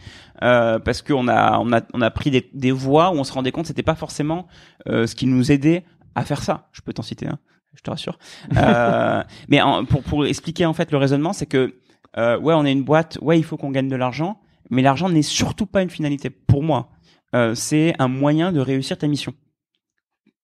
euh, 0.43 0.78
parce 0.78 1.03
qu'on 1.03 1.28
a 1.28 1.59
on 1.59 1.72
a 1.72 1.83
on 1.93 2.01
a 2.01 2.11
pris 2.11 2.30
des, 2.30 2.49
des 2.55 2.70
voies 2.72 3.11
où 3.11 3.14
on 3.16 3.24
se 3.24 3.33
rendait 3.35 3.53
compte 3.53 3.64
que 3.64 3.68
c'était 3.68 3.83
pas 3.83 3.95
forcément 3.95 4.47
euh, 4.89 5.07
ce 5.07 5.14
qui 5.14 5.26
nous 5.26 5.53
aidait 5.53 5.85
à 6.14 6.24
faire 6.24 6.43
ça. 6.43 6.68
Je 6.72 6.80
peux 6.80 6.93
t'en 6.95 7.03
citer 7.03 7.26
un, 7.26 7.39
je 7.74 7.83
te 7.83 7.91
rassure. 7.91 8.18
Euh, 8.57 9.22
mais 9.49 9.61
en- 9.61 9.85
pour 9.85 10.03
pour 10.03 10.24
expliquer 10.26 10.64
en 10.64 10.72
fait 10.72 10.91
le 10.91 10.97
raisonnement, 10.99 11.33
c'est 11.35 11.47
que 11.47 11.74
euh, 12.16 12.39
ouais 12.39 12.55
on 12.55 12.64
est 12.64 12.72
une 12.72 12.83
boîte, 12.85 13.18
ouais 13.20 13.39
il 13.39 13.45
faut 13.45 13.57
qu'on 13.59 13.70
gagne 13.70 13.89
de 13.89 13.97
l'argent, 13.97 14.41
mais 14.70 14.80
l'argent 14.80 15.11
n'est 15.11 15.20
surtout 15.22 15.66
pas 15.66 15.83
une 15.83 15.91
finalité 15.91 16.30
pour 16.30 16.62
moi. 16.62 16.89
Euh, 17.35 17.55
c'est 17.55 17.95
un 17.99 18.09
moyen 18.09 18.53
de 18.53 18.61
réussir 18.61 18.99
ta 18.99 19.07
mission. 19.07 19.35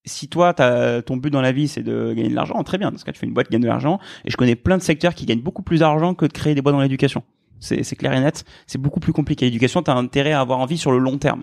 Si 0.05 0.29
toi, 0.29 0.55
t'as, 0.55 1.03
ton 1.03 1.17
but 1.17 1.31
dans 1.31 1.43
la 1.43 1.53
vie, 1.53 1.69
c'est 1.69 1.83
de 1.83 2.15
gagner 2.15 2.31
de 2.31 2.35
l'argent, 2.35 2.63
très 2.63 2.79
bien. 2.79 2.91
Dans 2.91 2.99
ce 2.99 3.05
cas, 3.05 3.13
tu 3.13 3.19
fais 3.19 3.27
une 3.27 3.35
boîte 3.35 3.49
qui 3.49 3.53
gagne 3.53 3.63
de 3.63 3.67
l'argent. 3.67 3.99
Et 4.25 4.31
je 4.31 4.37
connais 4.37 4.57
plein 4.57 4.79
de 4.79 4.83
secteurs 4.83 5.15
qui 5.15 5.27
gagnent 5.27 5.43
beaucoup 5.43 5.63
plus 5.63 5.81
d'argent 5.81 6.15
que 6.15 6.25
de 6.25 6.33
créer 6.33 6.55
des 6.55 6.63
boîtes 6.63 6.75
dans 6.75 6.81
l'éducation. 6.81 7.23
C'est, 7.61 7.97
clair 7.97 8.13
et 8.13 8.21
net. 8.21 8.45
C'est 8.67 8.79
beaucoup 8.79 9.01
plus 9.01 9.13
compliqué. 9.13 9.45
L'éducation, 9.45 9.83
t'as 9.83 9.95
intérêt 9.95 10.33
à 10.33 10.41
avoir 10.41 10.61
envie 10.61 10.79
sur 10.79 10.93
le 10.93 10.99
long 10.99 11.19
terme. 11.19 11.43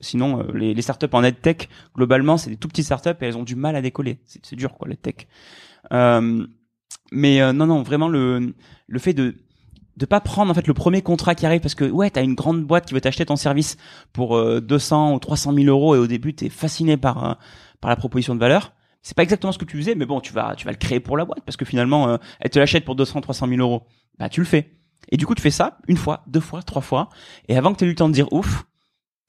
Sinon, 0.00 0.40
euh, 0.40 0.52
les, 0.54 0.72
les 0.72 0.82
startups 0.82 1.06
en 1.12 1.22
EdTech, 1.22 1.68
globalement, 1.94 2.36
c'est 2.38 2.50
des 2.50 2.56
tout 2.56 2.68
petites 2.68 2.86
startups 2.86 3.10
et 3.20 3.26
elles 3.26 3.36
ont 3.36 3.42
du 3.42 3.56
mal 3.56 3.76
à 3.76 3.82
décoller. 3.82 4.18
C'est, 4.24 4.44
c'est 4.46 4.56
dur, 4.56 4.74
quoi, 4.74 4.88
l'EdTech. 4.88 5.28
Euh, 5.92 6.46
mais 7.10 7.42
euh, 7.42 7.52
non, 7.52 7.66
non, 7.66 7.82
vraiment 7.82 8.08
le 8.08 8.54
le 8.86 8.98
fait 8.98 9.14
de 9.14 9.34
de 9.96 10.06
pas 10.06 10.20
prendre 10.20 10.50
en 10.50 10.54
fait 10.54 10.66
le 10.66 10.74
premier 10.74 11.02
contrat 11.02 11.34
qui 11.34 11.46
arrive 11.46 11.60
parce 11.60 11.74
que 11.74 11.84
ouais 11.84 12.10
t'as 12.10 12.22
une 12.22 12.34
grande 12.34 12.64
boîte 12.64 12.86
qui 12.86 12.94
veut 12.94 13.00
t'acheter 13.00 13.26
ton 13.26 13.36
service 13.36 13.76
pour 14.12 14.36
euh, 14.36 14.60
200 14.60 15.14
ou 15.14 15.18
300 15.18 15.52
000 15.54 15.66
euros 15.66 15.94
et 15.94 15.98
au 15.98 16.06
début 16.06 16.34
t'es 16.34 16.48
fasciné 16.48 16.96
par 16.96 17.24
euh, 17.24 17.34
par 17.80 17.90
la 17.90 17.96
proposition 17.96 18.34
de 18.34 18.40
valeur. 18.40 18.72
C'est 19.02 19.16
pas 19.16 19.22
exactement 19.22 19.52
ce 19.52 19.58
que 19.58 19.64
tu 19.64 19.76
faisais 19.76 19.94
mais 19.94 20.06
bon 20.06 20.20
tu 20.20 20.32
vas 20.32 20.54
tu 20.56 20.64
vas 20.64 20.70
le 20.70 20.78
créer 20.78 21.00
pour 21.00 21.16
la 21.16 21.24
boîte 21.24 21.42
parce 21.44 21.56
que 21.56 21.64
finalement 21.64 22.08
euh, 22.08 22.16
elle 22.40 22.50
te 22.50 22.58
l'achète 22.58 22.84
pour 22.84 22.94
200 22.94 23.20
300 23.20 23.48
000 23.48 23.60
euros. 23.60 23.82
Bah 24.18 24.28
tu 24.28 24.40
le 24.40 24.46
fais. 24.46 24.72
Et 25.10 25.16
du 25.16 25.26
coup 25.26 25.34
tu 25.34 25.42
fais 25.42 25.50
ça 25.50 25.78
une 25.88 25.96
fois 25.96 26.22
deux 26.26 26.40
fois 26.40 26.62
trois 26.62 26.82
fois. 26.82 27.08
Et 27.48 27.56
avant 27.56 27.72
que 27.72 27.78
tu 27.78 27.84
aies 27.84 27.88
eu 27.88 27.90
le 27.90 27.96
temps 27.96 28.08
de 28.08 28.14
dire 28.14 28.32
ouf 28.32 28.64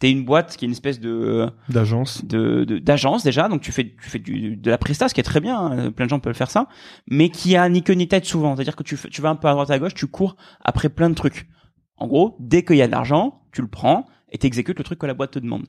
t'es 0.04 0.12
une 0.12 0.26
boîte 0.26 0.58
qui 0.58 0.66
est 0.66 0.68
une 0.68 0.74
espèce 0.74 1.00
de 1.00 1.50
D'agence. 1.70 2.26
de 2.26 2.66
d'agence 2.66 3.24
déjà. 3.24 3.48
Donc 3.48 3.62
tu 3.62 3.72
fais 3.72 3.86
tu 3.86 4.10
fais 4.10 4.20
du, 4.20 4.58
de 4.58 4.70
la 4.70 4.78
presta 4.78 5.08
ce 5.08 5.14
qui 5.14 5.22
est 5.22 5.24
très 5.24 5.40
bien 5.40 5.58
hein, 5.58 5.92
plein 5.92 6.08
de 6.08 6.10
gens 6.10 6.20
peuvent 6.20 6.36
faire 6.36 6.52
ça. 6.52 6.68
Mais 7.08 7.30
qui 7.30 7.56
a 7.56 7.70
ni 7.70 7.84
queue 7.84 7.94
ni 7.94 8.10
tête 8.10 8.26
souvent. 8.26 8.54
C'est 8.58 8.64
à 8.64 8.66
dire 8.66 8.76
que 8.76 8.84
tu 8.84 8.98
tu 8.98 9.22
vas 9.22 9.30
un 9.30 9.38
peu 9.38 9.48
à 9.48 9.54
droite 9.54 9.70
à 9.70 9.80
gauche 9.80 9.94
tu 9.94 10.08
cours 10.08 10.36
après 10.60 10.90
plein 10.90 11.10
de 11.10 11.16
trucs. 11.16 11.48
En 11.96 12.08
gros 12.08 12.36
dès 12.42 12.66
qu'il 12.66 12.76
y 12.76 12.82
a 12.82 12.88
de 12.88 12.92
l'argent 12.92 13.44
tu 13.54 13.62
le 13.62 13.70
prends 13.70 14.06
et 14.30 14.38
t'exécutes 14.38 14.78
le 14.78 14.84
truc 14.84 15.00
que 15.00 15.06
la 15.06 15.14
boîte 15.14 15.32
te 15.32 15.40
demande. 15.40 15.68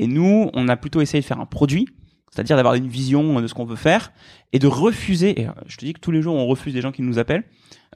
Et 0.00 0.08
nous 0.08 0.50
on 0.54 0.66
a 0.66 0.76
plutôt 0.76 1.00
essayé 1.00 1.20
de 1.20 1.26
faire 1.26 1.38
un 1.38 1.46
produit 1.46 1.86
c'est-à-dire 2.32 2.56
d'avoir 2.56 2.74
une 2.74 2.88
vision 2.88 3.40
de 3.40 3.46
ce 3.46 3.54
qu'on 3.54 3.66
veut 3.66 3.76
faire 3.76 4.12
et 4.52 4.58
de 4.58 4.66
refuser 4.66 5.40
et 5.40 5.46
euh, 5.46 5.52
je 5.66 5.76
te 5.76 5.84
dis 5.84 5.92
que 5.92 6.00
tous 6.00 6.10
les 6.10 6.20
jours 6.20 6.34
on 6.34 6.48
refuse 6.48 6.74
des 6.74 6.80
gens 6.80 6.90
qui 6.90 7.02
nous 7.02 7.20
appellent 7.20 7.44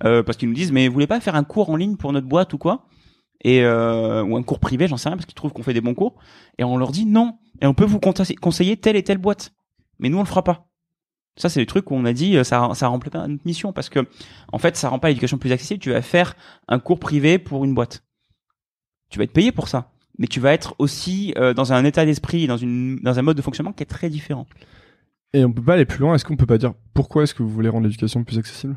euh, 0.05 0.23
parce 0.23 0.39
qu'ils 0.39 0.49
nous 0.49 0.55
disent 0.55 0.71
mais 0.71 0.87
vous 0.87 0.95
voulez 0.95 1.09
pas 1.09 1.19
faire 1.19 1.35
un 1.35 1.43
cours 1.43 1.71
en 1.71 1.77
ligne 1.77 1.97
pour 1.97 2.13
notre 2.13 2.29
boîte 2.29 2.53
ou 2.53 2.59
quoi? 2.59 2.87
Et 3.43 3.63
euh, 3.63 4.23
ou 4.23 4.37
un 4.37 4.43
cours 4.43 4.59
privé 4.61 4.89
j'en 4.89 4.97
sais 4.97 5.09
rien 5.09 5.17
parce 5.17 5.27
qu'ils 5.27 5.35
trouvent 5.35 5.53
qu'on 5.53 5.63
fait 5.63 5.75
des 5.75 5.81
bons 5.81 5.95
cours. 5.95 6.17
Et 6.59 6.65
on 6.65 6.77
leur 6.77 6.93
dit 6.93 7.07
non. 7.07 7.39
Et 7.61 7.67
on 7.67 7.75
peut 7.75 7.85
vous 7.85 7.99
conseiller- 7.99 8.77
telle 8.77 8.97
et 8.97 9.03
telle 9.03 9.19
boîte. 9.19 9.53
Mais 9.99 10.09
nous 10.09 10.19
on 10.19 10.23
le 10.23 10.27
fera 10.27 10.43
pas. 10.45 10.69
Ça 11.37 11.49
c'est 11.49 11.61
le 11.61 11.67
truc 11.67 11.91
où 11.91 11.95
on 11.95 12.05
a 12.05 12.13
dit 12.13 12.37
euh, 12.37 12.45
ça 12.45 12.71
ça 12.75 12.89
remplit 12.89 13.11
pas 13.11 13.27
notre 13.27 13.45
mission 13.47 13.73
parce 13.73 13.89
que 13.89 14.07
en 14.53 14.59
fait 14.59 14.77
ça 14.77 14.89
rend 14.89 14.99
pas 14.99 15.09
l'éducation 15.09 15.39
plus 15.39 15.53
accessible. 15.53 15.81
Tu 15.81 15.91
vas 15.91 16.03
faire 16.03 16.35
un 16.69 16.79
cours 16.79 16.99
privé 16.99 17.39
pour 17.39 17.65
une 17.65 17.75
boîte. 17.75 18.05
Tu 19.11 19.19
vas 19.19 19.25
être 19.25 19.33
payé 19.33 19.53
pour 19.53 19.69
ça. 19.69 19.91
Mais 20.19 20.27
tu 20.27 20.41
vas 20.41 20.53
être 20.55 20.75
aussi 20.79 21.35
euh, 21.37 21.53
dans 21.53 21.75
un 21.75 21.85
état 21.85 22.07
d'esprit 22.07 22.47
dans 22.47 22.57
une 22.57 23.01
dans 23.01 23.19
un 23.19 23.23
mode 23.23 23.37
de 23.37 23.43
fonctionnement 23.43 23.73
qui 23.73 23.83
est 23.83 23.87
très 23.87 24.09
différent. 24.09 24.47
Et 25.35 25.45
on 25.45 25.53
peut 25.53 25.63
pas 25.63 25.75
aller 25.75 25.85
plus 25.85 25.99
loin. 25.99 26.15
Est-ce 26.15 26.25
qu'on 26.25 26.37
peut 26.37 26.47
pas 26.47 26.57
dire 26.57 26.73
pourquoi 26.95 27.25
est-ce 27.25 27.35
que 27.35 27.43
vous 27.43 27.51
voulez 27.51 27.69
rendre 27.69 27.85
l'éducation 27.85 28.25
plus 28.25 28.39
accessible? 28.39 28.77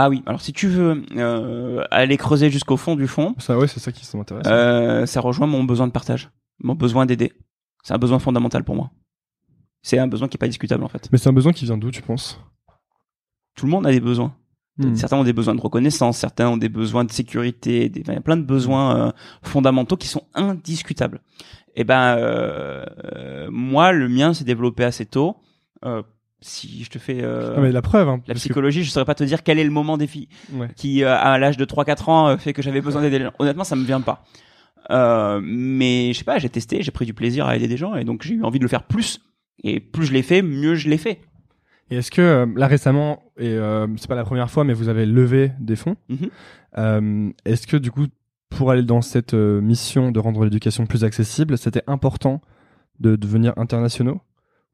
Ah 0.00 0.08
oui 0.08 0.22
alors 0.26 0.40
si 0.40 0.52
tu 0.52 0.68
veux 0.68 1.04
euh, 1.16 1.82
aller 1.90 2.16
creuser 2.16 2.50
jusqu'au 2.50 2.76
fond 2.76 2.94
du 2.94 3.08
fond 3.08 3.34
Ça, 3.38 3.58
ouais, 3.58 3.66
c'est 3.66 3.80
ça 3.80 3.90
qui 3.90 4.06
m'intéresse. 4.16 4.46
Euh, 4.46 5.06
ça 5.06 5.20
rejoint 5.20 5.48
mon 5.48 5.64
besoin 5.64 5.88
de 5.88 5.92
partage, 5.92 6.30
mon 6.60 6.76
besoin 6.76 7.04
d'aider. 7.04 7.32
C'est 7.82 7.94
un 7.94 7.98
besoin 7.98 8.20
fondamental 8.20 8.62
pour 8.62 8.76
moi. 8.76 8.92
C'est 9.82 9.98
un 9.98 10.06
besoin 10.06 10.28
qui 10.28 10.36
est 10.36 10.38
pas 10.38 10.46
discutable 10.46 10.84
en 10.84 10.88
fait. 10.88 11.08
Mais 11.10 11.18
c'est 11.18 11.28
un 11.28 11.32
besoin 11.32 11.52
qui 11.52 11.64
vient 11.64 11.76
d'où, 11.76 11.90
tu 11.90 12.02
penses? 12.02 12.40
Tout 13.56 13.66
le 13.66 13.72
monde 13.72 13.88
a 13.88 13.90
des 13.90 14.00
besoins. 14.00 14.36
Hmm. 14.76 14.94
Certains 14.94 15.16
ont 15.16 15.24
des 15.24 15.32
besoins 15.32 15.56
de 15.56 15.60
reconnaissance, 15.60 16.16
certains 16.18 16.48
ont 16.48 16.56
des 16.56 16.68
besoins 16.68 17.04
de 17.04 17.10
sécurité, 17.10 17.88
des... 17.88 18.00
il 18.00 18.12
y 18.12 18.16
a 18.16 18.20
plein 18.20 18.36
de 18.36 18.44
besoins 18.44 19.08
euh, 19.08 19.12
fondamentaux 19.42 19.96
qui 19.96 20.06
sont 20.06 20.28
indiscutables. 20.34 21.20
Et 21.74 21.82
ben 21.82 22.16
euh, 22.16 22.86
euh, 23.04 23.48
moi, 23.50 23.90
le 23.90 24.08
mien 24.08 24.32
s'est 24.32 24.44
développé 24.44 24.84
assez 24.84 25.06
tôt. 25.06 25.36
Si 26.40 26.84
je 26.84 26.90
te 26.90 26.98
fais 26.98 27.18
euh, 27.22 27.56
Non, 27.56 27.62
mais 27.62 27.72
la 27.72 27.82
preuve, 27.82 28.08
hein, 28.08 28.20
la 28.26 28.34
parce 28.34 28.40
que- 28.40 28.48
psychologie, 28.48 28.84
je 28.84 28.90
saurais 28.90 29.04
pas 29.04 29.14
te 29.16 29.24
dire 29.24 29.42
quel 29.42 29.58
est 29.58 29.64
le 29.64 29.70
moment 29.70 29.96
des 29.98 30.06
filles 30.06 30.28
Ouais. 30.52 30.68
qui 30.76 31.02
euh, 31.02 31.16
à 31.16 31.36
l'âge 31.38 31.56
de 31.56 31.64
3-4 31.64 32.08
ans 32.10 32.28
euh, 32.28 32.36
fait 32.36 32.52
que 32.52 32.62
j'avais 32.62 32.80
besoin 32.80 33.02
d'aider 33.02 33.18
les 33.18 33.24
gens. 33.24 33.32
Honnêtement, 33.40 33.64
ça 33.64 33.74
me 33.74 33.84
vient 33.84 34.00
pas. 34.00 34.24
Euh, 34.90 35.40
mais 35.42 36.12
je 36.12 36.18
sais 36.18 36.24
pas, 36.24 36.38
j'ai 36.38 36.48
testé, 36.48 36.82
j'ai 36.82 36.92
pris 36.92 37.06
du 37.06 37.12
plaisir 37.14 37.46
à 37.46 37.56
aider 37.56 37.66
des 37.68 37.76
gens 37.76 37.94
et 37.96 38.04
donc 38.04 38.22
j'ai 38.22 38.34
eu 38.34 38.44
envie 38.44 38.58
de 38.60 38.64
le 38.64 38.68
faire 38.68 38.84
plus. 38.84 39.20
Et 39.64 39.80
plus 39.80 40.06
je 40.06 40.12
l'ai 40.12 40.22
fait, 40.22 40.40
mieux 40.42 40.76
je 40.76 40.88
l'ai 40.88 40.96
fait. 40.98 41.20
Et 41.90 41.96
est-ce 41.96 42.10
que 42.12 42.46
là 42.56 42.66
récemment, 42.68 43.22
et 43.38 43.58
c'est 43.96 44.08
pas 44.08 44.14
la 44.14 44.24
première 44.24 44.50
fois, 44.50 44.62
mais 44.62 44.74
vous 44.74 44.88
avez 44.88 45.06
levé 45.06 45.50
des 45.58 45.74
fonds. 45.76 45.96
Mhm. 46.76 47.32
Est-ce 47.44 47.66
que 47.66 47.76
du 47.76 47.90
coup, 47.90 48.06
pour 48.50 48.70
aller 48.70 48.82
dans 48.82 49.02
cette 49.02 49.34
mission 49.34 50.10
de 50.12 50.20
rendre 50.20 50.44
l'éducation 50.44 50.86
plus 50.86 51.02
accessible, 51.02 51.58
c'était 51.58 51.82
important 51.86 52.40
de 53.00 53.16
devenir 53.16 53.52
internationaux 53.56 54.20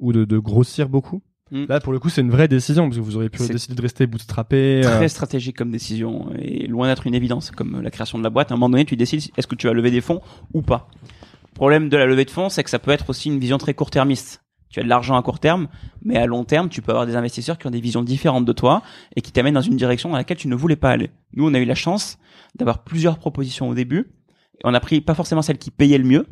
ou 0.01 0.13
de, 0.13 0.25
de 0.25 0.39
grossir 0.39 0.89
beaucoup? 0.89 1.23
Mm. 1.51 1.65
Là, 1.69 1.81
pour 1.81 1.93
le 1.93 1.99
coup, 1.99 2.09
c'est 2.09 2.21
une 2.23 2.31
vraie 2.31 2.49
décision 2.49 2.85
parce 2.85 2.97
que 2.97 3.03
vous 3.03 3.17
auriez 3.17 3.29
pu 3.29 3.47
décider 3.47 3.75
de 3.75 3.83
rester 3.83 4.07
bootstrappé. 4.07 4.83
euh, 4.85 4.97
Très 4.97 5.09
stratégique 5.09 5.57
comme 5.57 5.71
décision 5.71 6.31
et 6.39 6.67
loin 6.67 6.89
d'être 6.89 7.07
une 7.07 7.15
évidence 7.15 7.51
comme 7.51 7.81
la 7.83 7.91
création 7.91 8.19
de 8.19 8.25
la 8.25 8.31
boîte. 8.31 8.51
À 8.51 8.55
un 8.55 8.57
moment 8.57 8.71
donné, 8.71 8.85
tu 8.85 8.97
décides 8.97 9.23
est-ce 9.37 9.47
que 9.47 9.55
tu 9.55 9.67
vas 9.67 9.73
lever 9.75 9.91
des 9.91 10.01
fonds 10.01 10.21
ou 10.53 10.63
pas. 10.63 10.89
Le 11.03 11.55
problème 11.55 11.89
de 11.89 11.97
la 11.97 12.07
levée 12.07 12.25
de 12.25 12.31
fonds, 12.31 12.49
c'est 12.49 12.65
que 12.65 12.71
ça 12.71 12.79
peut 12.79 12.91
être 12.91 13.11
aussi 13.11 13.29
une 13.29 13.39
vision 13.39 13.59
très 13.59 13.75
court-termiste. 13.75 14.43
Tu 14.71 14.81
as 14.81 14.83
de 14.83 14.89
l'argent 14.89 15.17
à 15.17 15.23
court 15.23 15.39
terme, 15.39 15.69
mais 16.03 16.17
à 16.17 16.27
long 16.27 16.43
terme, 16.43 16.69
tu 16.69 16.83
peux 16.83 16.91
avoir 16.91 17.07
des 17.07 17.15
investisseurs 17.15 17.59
qui 17.59 17.67
ont 17.69 17.71
des 17.71 17.81
visions 17.81 18.03
différentes 18.03 18.45
de 18.45 18.53
toi 18.53 18.83
et 19.15 19.21
qui 19.21 19.31
t'amènent 19.31 19.55
dans 19.55 19.61
une 19.61 19.77
direction 19.77 20.09
dans 20.09 20.17
laquelle 20.17 20.37
tu 20.37 20.49
ne 20.49 20.57
voulais 20.57 20.75
pas 20.75 20.91
aller. 20.91 21.11
Nous, 21.35 21.49
on 21.49 21.55
a 21.55 21.61
eu 21.61 21.65
la 21.65 21.77
chance 21.77 22.19
d'avoir 22.57 22.83
plusieurs 22.83 23.19
propositions 23.19 23.69
au 23.69 23.75
début. 23.75 24.11
Et 24.57 24.61
on 24.65 24.75
a 24.75 24.81
pris 24.81 25.01
pas 25.01 25.15
forcément 25.15 25.43
celle 25.43 25.59
qui 25.59 25.71
payait 25.71 25.99
le 25.99 26.05
mieux, 26.05 26.27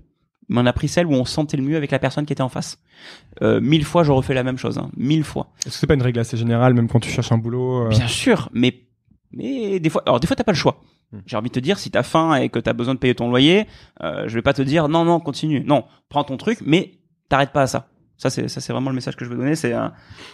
mais 0.53 0.61
on 0.61 0.67
a 0.67 0.73
pris 0.73 0.89
celle 0.89 1.07
où 1.07 1.13
on 1.13 1.25
sentait 1.25 1.57
le 1.57 1.63
mieux 1.63 1.77
avec 1.77 1.91
la 1.91 1.99
personne 1.99 2.27
qui 2.27 2.33
était 2.33 2.43
en 2.43 2.49
face. 2.49 2.79
Euh, 3.41 3.61
mille 3.61 3.85
fois, 3.85 4.05
je 4.05 4.13
refais 4.13 4.35
la 4.35 4.45
même 4.45 4.59
chose. 4.59 4.79
Hein. 4.79 4.91
Mille 4.97 5.25
fois. 5.25 5.49
Est-ce 5.61 5.75
que 5.75 5.81
c'est 5.81 5.87
pas 5.87 5.95
une 5.95 6.03
règle 6.03 6.21
assez 6.21 6.37
générale, 6.37 6.75
même 6.75 6.89
quand 6.89 7.01
tu 7.01 7.11
cherches 7.11 7.33
un 7.33 7.39
boulot 7.39 7.87
euh, 7.87 7.89
Bien 7.89 8.07
sûr, 8.07 8.49
mais 8.53 8.83
mais 9.33 9.81
des 9.81 9.89
fois, 9.89 10.03
alors 10.05 10.21
des 10.21 10.27
fois 10.27 10.37
t'as 10.37 10.45
pas 10.45 10.53
le 10.53 10.59
choix. 10.59 10.81
Hmm. 11.11 11.21
J'ai 11.27 11.37
envie 11.37 11.49
de 11.49 11.55
te 11.55 11.61
dire, 11.61 11.79
si 11.79 11.91
t'as 11.91 12.03
faim 12.03 12.35
et 12.35 12.51
que 12.51 12.59
t'as 12.59 12.75
besoin 12.75 12.95
de 12.95 12.99
payer 12.99 13.15
ton 13.15 13.31
loyer, 13.31 13.67
euh, 14.03 14.29
je 14.29 14.35
vais 14.35 14.43
pas 14.43 14.53
te 14.53 14.63
dire 14.63 14.89
non 14.89 15.05
non 15.05 15.21
continue, 15.21 15.65
non 15.65 15.85
prends 16.11 16.25
ton 16.25 16.37
truc, 16.37 16.59
mais 16.65 16.99
t'arrêtes 17.29 17.53
pas 17.53 17.63
à 17.63 17.67
ça. 17.67 17.89
Ça 18.19 18.31
c'est 18.31 18.49
ça 18.49 18.61
c'est 18.61 18.73
vraiment 18.73 18.91
le 18.91 18.95
message 18.95 19.17
que 19.17 19.25
je 19.25 19.31
veux 19.31 19.37
donner, 19.37 19.57
c'est 19.57 19.73
euh, 19.73 19.89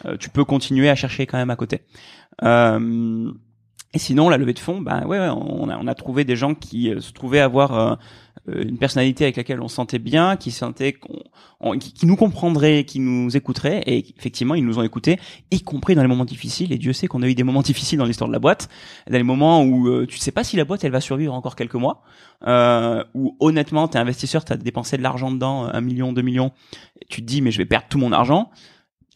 euh, 0.04 0.16
tu 0.18 0.30
peux 0.30 0.44
continuer 0.44 0.90
à 0.90 0.94
chercher 0.94 1.26
quand 1.26 1.38
même 1.38 1.50
à 1.50 1.56
côté. 1.56 1.82
Euh, 2.42 3.30
et 3.94 3.98
sinon 3.98 4.28
la 4.28 4.36
levée 4.36 4.52
de 4.52 4.58
fonds, 4.58 4.80
ben 4.80 5.06
ouais, 5.06 5.18
on 5.18 5.68
a 5.68 5.78
on 5.78 5.86
a 5.86 5.94
trouvé 5.94 6.24
des 6.24 6.36
gens 6.36 6.54
qui 6.54 6.90
euh, 6.92 7.00
se 7.00 7.12
trouvaient 7.12 7.40
avoir 7.40 7.72
euh, 7.74 7.94
euh, 8.50 8.62
une 8.68 8.76
personnalité 8.78 9.24
avec 9.24 9.36
laquelle 9.36 9.60
on 9.62 9.68
se 9.68 9.76
sentait 9.76 9.98
bien, 9.98 10.36
qui 10.36 10.50
sentait 10.50 10.92
qu'on 10.92 11.22
on- 11.60 11.78
qui, 11.78 11.92
qui 11.94 12.04
nous 12.06 12.14
comprendrait, 12.16 12.84
qui 12.84 13.00
nous 13.00 13.34
écouterait, 13.36 13.82
et 13.86 14.04
effectivement 14.18 14.54
ils 14.54 14.64
nous 14.64 14.78
ont 14.78 14.82
écoutés, 14.82 15.18
y 15.50 15.60
compris 15.62 15.94
dans 15.94 16.02
les 16.02 16.08
moments 16.08 16.26
difficiles. 16.26 16.70
Et 16.72 16.78
Dieu 16.78 16.92
sait 16.92 17.06
qu'on 17.06 17.22
a 17.22 17.28
eu 17.28 17.34
des 17.34 17.44
moments 17.44 17.62
difficiles 17.72 17.98
dans 17.98 18.04
l'histoire 18.04 18.28
de 18.28 18.34
la 18.34 18.38
boîte, 18.38 18.68
dans 19.10 19.16
les 19.16 19.22
moments 19.22 19.62
où 19.64 19.88
euh, 19.88 20.06
tu 20.06 20.18
sais 20.18 20.32
pas 20.32 20.44
si 20.44 20.56
la 20.56 20.64
boîte 20.66 20.84
elle 20.84 20.92
va 20.92 21.00
survivre 21.00 21.32
encore 21.32 21.56
quelques 21.56 21.74
mois, 21.74 22.02
euh, 22.46 23.02
où 23.14 23.36
honnêtement 23.40 23.88
t'es 23.88 23.98
investisseur, 23.98 24.44
t'as 24.44 24.56
dépensé 24.56 24.98
de 24.98 25.02
l'argent 25.02 25.30
dedans, 25.30 25.64
un 25.64 25.80
million, 25.80 26.12
deux 26.12 26.22
millions, 26.22 26.52
tu 27.08 27.22
te 27.22 27.26
dis 27.26 27.40
mais 27.40 27.50
je 27.50 27.58
vais 27.58 27.66
perdre 27.66 27.86
tout 27.88 27.98
mon 27.98 28.12
argent. 28.12 28.50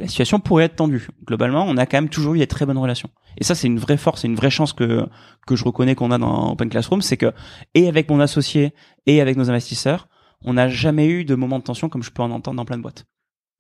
La 0.03 0.09
situation 0.09 0.41
pourrait 0.41 0.65
être 0.65 0.77
tendue. 0.77 1.09
Globalement, 1.27 1.65
on 1.67 1.77
a 1.77 1.87
quand 1.87 1.97
même 1.97 2.09
toujours 2.09 2.35
eu 2.35 2.39
des 2.39 2.47
très 2.47 2.67
bonnes 2.67 2.79
relations. 2.79 3.09
Et 3.39 3.45
ça, 3.45 3.55
c'est 3.55 3.67
une 3.67 3.79
vraie 3.79 3.97
force, 3.97 4.21
c'est 4.23 4.29
une 4.29 4.35
vraie 4.35 4.51
chance 4.51 4.73
que 4.73 5.07
que 5.47 5.57
je 5.57 5.65
reconnais 5.65 5.95
qu'on 5.95 6.11
a 6.11 6.19
dans 6.19 6.53
Open 6.53 6.69
Classroom, 6.69 7.01
c'est 7.03 7.17
que 7.17 7.33
et 7.75 7.89
avec 7.89 8.11
mon 8.11 8.21
associé 8.21 8.75
et 9.07 9.21
avec 9.21 9.37
nos 9.37 9.49
investisseurs, 9.51 10.09
on 10.45 10.55
n'a 10.55 10.69
jamais 10.69 11.07
eu 11.09 11.25
de 11.25 11.35
moment 11.35 11.59
de 11.59 11.65
tension 11.65 11.89
comme 11.89 12.03
je 12.03 12.11
peux 12.11 12.23
en 12.23 12.31
entendre 12.31 12.57
dans 12.57 12.65
plein 12.65 12.77
de 12.77 12.83
boîtes. 12.83 13.05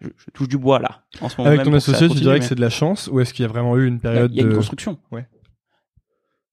Je, 0.00 0.08
je 0.16 0.30
touche 0.32 0.48
du 0.48 0.58
bois 0.58 0.80
là. 0.80 1.04
En 1.20 1.28
ce 1.28 1.36
moment 1.38 1.46
Avec 1.48 1.60
même 1.60 1.70
ton 1.70 1.74
associé, 1.76 2.08
tu 2.08 2.16
dirais 2.20 2.38
que 2.40 2.44
c'est 2.44 2.56
de 2.56 2.60
la 2.60 2.70
chance 2.70 3.08
ou 3.10 3.20
est-ce 3.20 3.32
qu'il 3.32 3.44
y 3.44 3.46
a 3.46 3.48
vraiment 3.48 3.76
eu 3.76 3.86
une 3.86 3.94
il 4.02 4.04
y 4.04 4.08
a- 4.08 4.12
période 4.12 4.30
il 4.32 4.36
y 4.36 4.40
a 4.40 4.42
une 4.42 4.50
de 4.50 4.54
construction. 4.56 4.98
Ouais. 5.12 5.26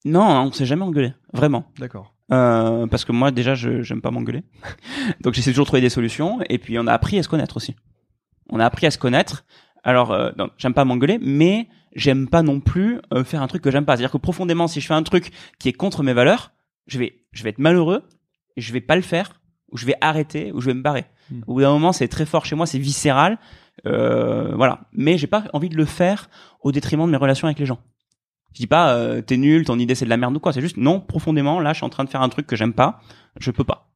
Non, 0.05 0.43
on 0.43 0.51
s'est 0.51 0.65
jamais 0.65 0.83
engueulé, 0.83 1.13
vraiment. 1.33 1.65
D'accord. 1.77 2.13
Euh, 2.31 2.85
parce 2.85 3.05
que 3.05 3.11
moi 3.11 3.31
déjà 3.31 3.55
je 3.55 3.81
j'aime 3.81 4.01
pas 4.01 4.11
m'engueuler. 4.11 4.43
Donc 5.21 5.33
j'essaie 5.33 5.49
toujours 5.51 5.65
de 5.65 5.69
trouver 5.69 5.81
des 5.81 5.89
solutions 5.89 6.39
et 6.47 6.59
puis 6.59 6.77
on 6.77 6.85
a 6.85 6.93
appris 6.93 7.17
à 7.17 7.23
se 7.23 7.27
connaître 7.27 7.57
aussi. 7.57 7.75
On 8.51 8.59
a 8.59 8.65
appris 8.65 8.85
à 8.85 8.91
se 8.91 8.97
connaître. 8.99 9.45
Alors 9.83 10.11
euh, 10.11 10.31
j'aime 10.57 10.73
pas 10.73 10.85
m'engueuler 10.85 11.19
mais 11.21 11.67
j'aime 11.95 12.27
pas 12.27 12.43
non 12.43 12.59
plus 12.59 12.99
euh, 13.13 13.23
faire 13.23 13.41
un 13.41 13.47
truc 13.47 13.61
que 13.61 13.71
j'aime 13.71 13.85
pas. 13.85 13.95
C'est-à-dire 13.95 14.11
que 14.11 14.17
profondément 14.17 14.67
si 14.67 14.81
je 14.81 14.87
fais 14.87 14.93
un 14.93 15.03
truc 15.03 15.31
qui 15.59 15.69
est 15.69 15.73
contre 15.73 16.03
mes 16.03 16.13
valeurs, 16.13 16.51
je 16.87 16.99
vais 16.99 17.25
je 17.31 17.43
vais 17.43 17.49
être 17.49 17.59
malheureux 17.59 18.03
et 18.57 18.61
je 18.61 18.73
vais 18.73 18.81
pas 18.81 18.95
le 18.95 19.01
faire 19.01 19.39
ou 19.71 19.77
je 19.77 19.85
vais 19.85 19.95
arrêter 20.01 20.51
ou 20.51 20.61
je 20.61 20.67
vais 20.67 20.73
me 20.73 20.81
barrer. 20.81 21.05
Hmm. 21.31 21.41
Au 21.47 21.53
bout 21.53 21.61
d'un 21.61 21.71
moment, 21.71 21.91
c'est 21.91 22.07
très 22.07 22.25
fort 22.25 22.45
chez 22.45 22.55
moi, 22.55 22.65
c'est 22.65 22.79
viscéral. 22.79 23.37
Euh, 23.85 24.55
voilà, 24.55 24.81
mais 24.91 25.17
j'ai 25.17 25.27
pas 25.27 25.45
envie 25.53 25.69
de 25.69 25.77
le 25.77 25.85
faire 25.85 26.29
au 26.61 26.71
détriment 26.71 27.05
de 27.05 27.11
mes 27.11 27.17
relations 27.17 27.47
avec 27.47 27.59
les 27.59 27.65
gens. 27.65 27.79
Je 28.53 28.59
dis 28.59 28.67
pas 28.67 28.93
euh, 28.93 29.21
t'es 29.21 29.37
nul, 29.37 29.63
ton 29.63 29.77
idée 29.77 29.95
c'est 29.95 30.05
de 30.05 30.09
la 30.09 30.17
merde 30.17 30.35
ou 30.35 30.39
quoi. 30.39 30.53
C'est 30.53 30.61
juste 30.61 30.77
non, 30.77 30.99
profondément 30.99 31.59
là, 31.59 31.73
je 31.73 31.77
suis 31.77 31.85
en 31.85 31.89
train 31.89 32.03
de 32.03 32.09
faire 32.09 32.21
un 32.21 32.29
truc 32.29 32.47
que 32.47 32.55
j'aime 32.55 32.73
pas. 32.73 32.99
Je 33.39 33.51
peux 33.51 33.63
pas. 33.63 33.89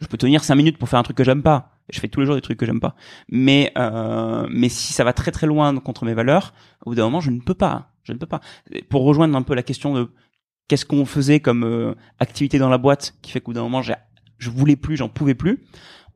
Je 0.00 0.06
peux 0.06 0.18
tenir 0.18 0.44
cinq 0.44 0.56
minutes 0.56 0.78
pour 0.78 0.88
faire 0.88 0.98
un 0.98 1.02
truc 1.02 1.16
que 1.16 1.24
j'aime 1.24 1.42
pas. 1.42 1.77
Je 1.90 2.00
fais 2.00 2.08
tous 2.08 2.20
les 2.20 2.26
jours 2.26 2.34
des 2.34 2.40
trucs 2.40 2.58
que 2.58 2.66
j'aime 2.66 2.80
pas. 2.80 2.94
Mais 3.28 3.72
euh, 3.78 4.46
mais 4.50 4.68
si 4.68 4.92
ça 4.92 5.04
va 5.04 5.12
très 5.12 5.30
très 5.30 5.46
loin 5.46 5.74
contre 5.76 6.04
mes 6.04 6.14
valeurs, 6.14 6.52
au 6.84 6.90
bout 6.90 6.96
d'un 6.96 7.04
moment, 7.04 7.20
je 7.20 7.30
ne 7.30 7.40
peux 7.40 7.54
pas. 7.54 7.92
Je 8.02 8.12
ne 8.12 8.18
peux 8.18 8.26
pas. 8.26 8.40
Pour 8.88 9.04
rejoindre 9.04 9.36
un 9.36 9.42
peu 9.42 9.54
la 9.54 9.62
question 9.62 9.94
de 9.94 10.10
qu'est-ce 10.68 10.84
qu'on 10.84 11.04
faisait 11.06 11.40
comme 11.40 11.64
euh, 11.64 11.94
activité 12.18 12.58
dans 12.58 12.68
la 12.68 12.78
boîte, 12.78 13.14
qui 13.22 13.32
fait 13.32 13.40
qu'au 13.40 13.52
bout 13.52 13.54
d'un 13.54 13.62
moment, 13.62 13.82
je 13.82 14.50
voulais 14.50 14.76
plus, 14.76 14.96
j'en 14.96 15.08
pouvais 15.08 15.34
plus. 15.34 15.64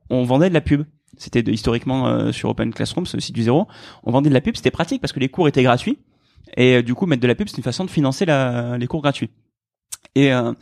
On 0.09 0.23
vendait 0.23 0.49
de 0.49 0.53
la 0.53 0.61
pub. 0.61 0.85
C'était 1.17 1.41
historiquement 1.51 2.07
euh, 2.07 2.31
sur 2.31 2.49
Open 2.49 2.73
Classroom, 2.73 3.05
ce 3.05 3.19
site 3.19 3.35
du 3.35 3.43
zéro. 3.43 3.67
On 4.03 4.11
vendait 4.11 4.29
de 4.29 4.33
la 4.33 4.41
pub, 4.41 4.55
c'était 4.55 4.71
pratique 4.71 5.01
parce 5.01 5.13
que 5.13 5.19
les 5.19 5.29
cours 5.29 5.47
étaient 5.47 5.63
gratuits. 5.63 5.99
Et 6.57 6.77
euh, 6.77 6.81
du 6.81 6.95
coup, 6.95 7.05
mettre 7.05 7.21
de 7.21 7.27
la 7.27 7.35
pub, 7.35 7.47
c'est 7.47 7.57
une 7.57 7.63
façon 7.63 7.85
de 7.85 7.89
financer 7.89 8.25
la, 8.25 8.77
les 8.77 8.87
cours 8.87 9.01
gratuits. 9.01 9.29
Et 10.15 10.33
euh, 10.33 10.53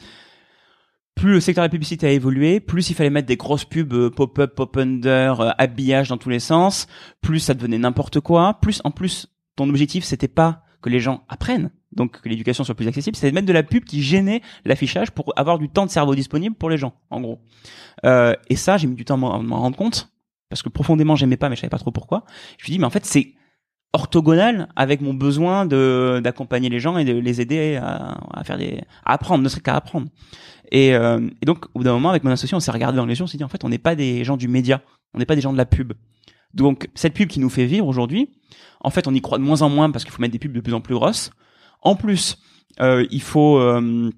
plus 1.15 1.33
le 1.33 1.39
secteur 1.39 1.63
de 1.63 1.67
la 1.67 1.71
publicité 1.71 2.07
a 2.07 2.11
évolué, 2.11 2.59
plus 2.59 2.89
il 2.89 2.95
fallait 2.95 3.09
mettre 3.09 3.27
des 3.27 3.37
grosses 3.37 3.65
pubs 3.65 3.93
euh, 3.93 4.09
pop-up, 4.09 4.55
pop-under, 4.55 5.41
euh, 5.41 5.49
habillage 5.57 6.09
dans 6.09 6.17
tous 6.17 6.29
les 6.29 6.39
sens, 6.39 6.87
plus 7.21 7.39
ça 7.39 7.53
devenait 7.53 7.77
n'importe 7.77 8.19
quoi, 8.19 8.59
plus 8.61 8.81
en 8.83 8.91
plus 8.91 9.27
ton 9.55 9.69
objectif 9.69 10.03
c'était 10.03 10.27
pas 10.27 10.63
que 10.81 10.89
les 10.89 10.99
gens 10.99 11.23
apprennent, 11.29 11.69
donc 11.91 12.21
que 12.21 12.29
l'éducation 12.29 12.63
soit 12.63 12.75
plus 12.75 12.87
accessible, 12.87 13.15
c'était 13.15 13.29
de 13.29 13.35
mettre 13.35 13.47
de 13.47 13.53
la 13.53 13.63
pub 13.63 13.83
qui 13.83 14.01
gênait 14.01 14.41
l'affichage 14.65 15.11
pour 15.11 15.33
avoir 15.35 15.59
du 15.59 15.69
temps 15.69 15.85
de 15.85 15.91
cerveau 15.91 16.15
disponible 16.15 16.55
pour 16.55 16.69
les 16.69 16.77
gens, 16.77 16.93
en 17.11 17.21
gros. 17.21 17.39
Euh, 18.05 18.33
et 18.49 18.55
ça, 18.55 18.77
j'ai 18.77 18.87
mis 18.87 18.95
du 18.95 19.05
temps 19.05 19.15
à 19.15 19.39
m'en 19.39 19.59
rendre 19.59 19.77
compte, 19.77 20.11
parce 20.49 20.63
que 20.63 20.69
profondément 20.69 21.15
j'aimais 21.15 21.37
pas, 21.37 21.49
mais 21.49 21.55
je 21.55 21.61
savais 21.61 21.69
pas 21.69 21.77
trop 21.77 21.91
pourquoi. 21.91 22.23
Je 22.57 22.63
me 22.63 22.65
suis 22.65 22.71
dit, 22.73 22.79
mais 22.79 22.85
en 22.85 22.89
fait 22.89 23.05
c'est 23.05 23.35
orthogonal 23.93 24.69
avec 24.75 25.01
mon 25.01 25.13
besoin 25.13 25.65
d'accompagner 25.65 26.69
les 26.69 26.79
gens 26.79 26.97
et 26.97 27.05
de 27.05 27.13
les 27.13 27.41
aider 27.41 27.75
à, 27.75 28.17
à 28.33 28.43
faire 28.43 28.57
des 28.57 28.81
à 29.05 29.13
apprendre 29.13 29.43
ne 29.43 29.49
serait 29.49 29.61
qu'à 29.61 29.75
apprendre 29.75 30.07
et, 30.71 30.95
euh, 30.95 31.19
et 31.41 31.45
donc 31.45 31.65
au 31.73 31.79
bout 31.79 31.83
d'un 31.83 31.93
moment 31.93 32.09
avec 32.09 32.23
mon 32.23 32.31
associé 32.31 32.55
on 32.55 32.59
s'est 32.59 32.71
regardé 32.71 32.97
dans 32.97 33.05
les 33.05 33.17
yeux 33.17 33.23
on 33.23 33.27
s'est 33.27 33.37
dit 33.37 33.43
en 33.43 33.49
fait 33.49 33.63
on 33.63 33.69
n'est 33.69 33.77
pas 33.77 33.95
des 33.95 34.23
gens 34.23 34.37
du 34.37 34.47
média. 34.47 34.81
On 35.13 35.19
n'est 35.19 35.25
pas 35.25 35.35
des 35.35 35.41
gens 35.41 35.51
de 35.51 35.57
la 35.57 35.65
pub. 35.65 35.93
Donc 36.53 36.89
cette 36.95 37.13
pub 37.13 37.29
qui 37.29 37.39
nous 37.39 37.49
fait 37.49 37.65
vivre 37.65 37.87
aujourd'hui 37.87 38.29
en 38.79 38.89
fait 38.89 39.07
on 39.07 39.13
y 39.13 39.21
croit 39.21 39.37
de 39.37 39.43
moins 39.43 39.61
en 39.61 39.69
moins 39.69 39.91
parce 39.91 40.03
qu'il 40.03 40.13
faut 40.13 40.21
mettre 40.21 40.33
des 40.33 40.39
pubs 40.39 40.53
de 40.53 40.61
plus 40.61 40.73
en 40.73 40.81
plus 40.81 40.95
grosses. 40.95 41.31
En 41.81 41.95
plus 41.95 42.37
euh, 42.79 43.05
il 43.11 43.21
faut 43.21 43.57
euh, 43.57 44.09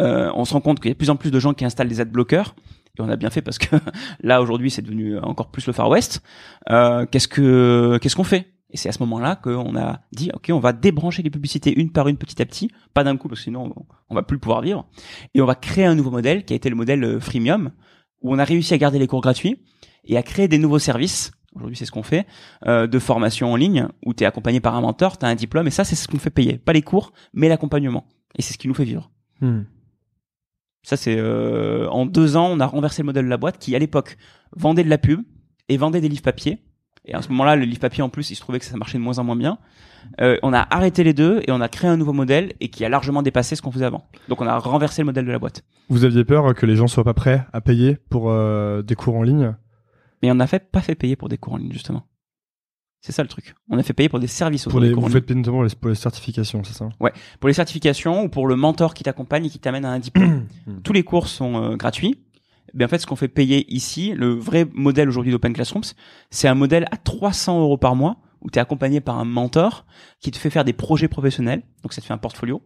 euh, 0.00 0.30
on 0.34 0.44
se 0.44 0.52
rend 0.52 0.60
compte 0.60 0.80
qu'il 0.80 0.88
y 0.88 0.90
a 0.90 0.94
de 0.94 0.98
plus 0.98 1.10
en 1.10 1.16
plus 1.16 1.30
de 1.30 1.38
gens 1.38 1.54
qui 1.54 1.64
installent 1.64 1.88
des 1.88 2.00
adblockers. 2.00 2.54
Et 2.96 3.02
on 3.02 3.08
a 3.08 3.16
bien 3.16 3.30
fait 3.30 3.42
parce 3.42 3.58
que 3.58 3.76
là 4.22 4.40
aujourd'hui 4.40 4.70
c'est 4.70 4.82
devenu 4.82 5.18
encore 5.18 5.50
plus 5.50 5.66
le 5.66 5.72
Far 5.72 5.88
West. 5.88 6.22
Euh, 6.70 7.06
qu'est-ce 7.06 7.28
que 7.28 7.98
qu'est-ce 8.00 8.16
qu'on 8.16 8.24
fait? 8.24 8.53
Et 8.74 8.76
c'est 8.76 8.88
à 8.88 8.92
ce 8.92 8.98
moment-là 8.98 9.36
qu'on 9.36 9.76
a 9.76 10.00
dit 10.12 10.32
ok 10.34 10.50
on 10.50 10.58
va 10.58 10.72
débrancher 10.72 11.22
les 11.22 11.30
publicités 11.30 11.72
une 11.78 11.92
par 11.92 12.08
une 12.08 12.16
petit 12.16 12.42
à 12.42 12.44
petit, 12.44 12.72
pas 12.92 13.04
d'un 13.04 13.16
coup 13.16 13.28
parce 13.28 13.40
que 13.40 13.44
sinon 13.44 13.72
on, 13.76 13.86
on 14.10 14.14
va 14.16 14.24
plus 14.24 14.40
pouvoir 14.40 14.62
vivre. 14.62 14.86
Et 15.32 15.40
on 15.40 15.46
va 15.46 15.54
créer 15.54 15.84
un 15.84 15.94
nouveau 15.94 16.10
modèle 16.10 16.44
qui 16.44 16.54
a 16.54 16.56
été 16.56 16.68
le 16.68 16.74
modèle 16.74 17.04
euh, 17.04 17.20
freemium 17.20 17.70
où 18.20 18.34
on 18.34 18.38
a 18.38 18.44
réussi 18.44 18.74
à 18.74 18.78
garder 18.78 18.98
les 18.98 19.06
cours 19.06 19.20
gratuits 19.20 19.62
et 20.04 20.16
à 20.16 20.24
créer 20.24 20.48
des 20.48 20.58
nouveaux 20.58 20.80
services. 20.80 21.30
Aujourd'hui, 21.54 21.76
c'est 21.76 21.86
ce 21.86 21.92
qu'on 21.92 22.02
fait 22.02 22.26
euh, 22.66 22.88
de 22.88 22.98
formation 22.98 23.52
en 23.52 23.56
ligne 23.56 23.86
où 24.04 24.12
tu 24.12 24.24
es 24.24 24.26
accompagné 24.26 24.58
par 24.58 24.74
un 24.74 24.80
mentor, 24.80 25.18
tu 25.18 25.24
as 25.24 25.28
un 25.28 25.36
diplôme 25.36 25.68
et 25.68 25.70
ça 25.70 25.84
c'est 25.84 25.94
ce 25.94 26.08
qu'on 26.08 26.18
fait 26.18 26.30
payer, 26.30 26.58
pas 26.58 26.72
les 26.72 26.82
cours, 26.82 27.12
mais 27.32 27.48
l'accompagnement. 27.48 28.08
Et 28.36 28.42
c'est 28.42 28.54
ce 28.54 28.58
qui 28.58 28.66
nous 28.66 28.74
fait 28.74 28.84
vivre. 28.84 29.08
Hmm. 29.40 29.62
Ça, 30.82 30.96
c'est 30.96 31.16
euh, 31.16 31.88
en 31.90 32.06
deux 32.06 32.36
ans, 32.36 32.48
on 32.50 32.60
a 32.60 32.66
renversé 32.66 33.02
le 33.02 33.06
modèle 33.06 33.24
de 33.24 33.30
la 33.30 33.38
boîte 33.38 33.58
qui, 33.58 33.74
à 33.74 33.78
l'époque, 33.78 34.16
vendait 34.54 34.84
de 34.84 34.90
la 34.90 34.98
pub 34.98 35.22
et 35.68 35.76
vendait 35.76 36.00
des 36.00 36.08
livres 36.08 36.22
papier. 36.22 36.58
Et 37.06 37.14
à 37.14 37.22
ce 37.22 37.28
moment-là, 37.30 37.56
le 37.56 37.64
livre 37.64 37.80
papier, 37.80 38.02
en 38.02 38.08
plus, 38.08 38.30
il 38.30 38.34
se 38.34 38.40
trouvait 38.40 38.58
que 38.58 38.64
ça 38.64 38.76
marchait 38.76 38.98
de 38.98 39.02
moins 39.02 39.18
en 39.18 39.24
moins 39.24 39.36
bien. 39.36 39.58
Euh, 40.20 40.38
on 40.42 40.52
a 40.52 40.66
arrêté 40.70 41.04
les 41.04 41.12
deux 41.12 41.42
et 41.46 41.52
on 41.52 41.60
a 41.60 41.68
créé 41.68 41.90
un 41.90 41.96
nouveau 41.96 42.12
modèle 42.12 42.52
et 42.60 42.68
qui 42.68 42.84
a 42.84 42.88
largement 42.88 43.22
dépassé 43.22 43.56
ce 43.56 43.62
qu'on 43.62 43.70
faisait 43.70 43.84
avant. 43.84 44.06
Donc, 44.28 44.40
on 44.40 44.46
a 44.46 44.58
renversé 44.58 45.02
le 45.02 45.06
modèle 45.06 45.26
de 45.26 45.32
la 45.32 45.38
boîte. 45.38 45.64
Vous 45.88 46.04
aviez 46.04 46.24
peur 46.24 46.54
que 46.54 46.66
les 46.66 46.76
gens 46.76 46.86
soient 46.86 47.04
pas 47.04 47.14
prêts 47.14 47.46
à 47.52 47.60
payer 47.60 47.98
pour 48.08 48.30
euh, 48.30 48.82
des 48.82 48.94
cours 48.94 49.16
en 49.16 49.22
ligne? 49.22 49.54
Mais 50.22 50.30
on 50.30 50.34
n'a 50.34 50.46
fait 50.46 50.70
pas 50.70 50.80
fait 50.80 50.94
payer 50.94 51.16
pour 51.16 51.28
des 51.28 51.36
cours 51.36 51.54
en 51.54 51.56
ligne, 51.58 51.72
justement. 51.72 52.06
C'est 53.02 53.12
ça 53.12 53.22
le 53.22 53.28
truc. 53.28 53.54
On 53.68 53.76
a 53.76 53.82
fait 53.82 53.92
payer 53.92 54.08
pour 54.08 54.18
des 54.18 54.26
services 54.26 54.64
pour 54.64 54.80
des 54.80 54.88
les, 54.88 54.94
en 54.94 55.00
Vous 55.00 55.10
faites 55.10 55.30
notamment 55.30 55.62
les, 55.62 55.68
pour 55.74 55.90
les 55.90 55.94
certifications, 55.94 56.64
c'est 56.64 56.72
ça? 56.72 56.88
Pour 57.38 57.48
les 57.48 57.52
certifications 57.52 58.22
ou 58.24 58.28
pour 58.30 58.46
le 58.46 58.56
mentor 58.56 58.94
qui 58.94 59.02
t'accompagne 59.02 59.44
et 59.44 59.50
qui 59.50 59.58
t'amène 59.58 59.84
à 59.84 59.90
un 59.90 59.98
diplôme. 59.98 60.46
Tous 60.84 60.94
les 60.94 61.02
cours 61.02 61.28
sont 61.28 61.62
euh, 61.62 61.76
gratuits. 61.76 62.18
Mais 62.74 62.84
en 62.84 62.88
fait, 62.88 62.98
ce 62.98 63.06
qu'on 63.06 63.16
fait 63.16 63.28
payer 63.28 63.72
ici, 63.72 64.12
le 64.12 64.34
vrai 64.34 64.66
modèle 64.72 65.08
aujourd'hui 65.08 65.32
d'Open 65.32 65.52
Classrooms, 65.52 65.84
c'est 66.30 66.48
un 66.48 66.54
modèle 66.54 66.86
à 66.90 66.96
300 66.96 67.60
euros 67.60 67.78
par 67.78 67.94
mois 67.94 68.16
où 68.40 68.50
tu 68.50 68.58
es 68.58 68.62
accompagné 68.62 69.00
par 69.00 69.18
un 69.18 69.24
mentor 69.24 69.86
qui 70.20 70.30
te 70.30 70.36
fait 70.36 70.50
faire 70.50 70.64
des 70.64 70.72
projets 70.72 71.08
professionnels. 71.08 71.62
Donc, 71.82 71.92
ça 71.92 72.00
te 72.00 72.06
fait 72.06 72.12
un 72.12 72.18
portfolio. 72.18 72.62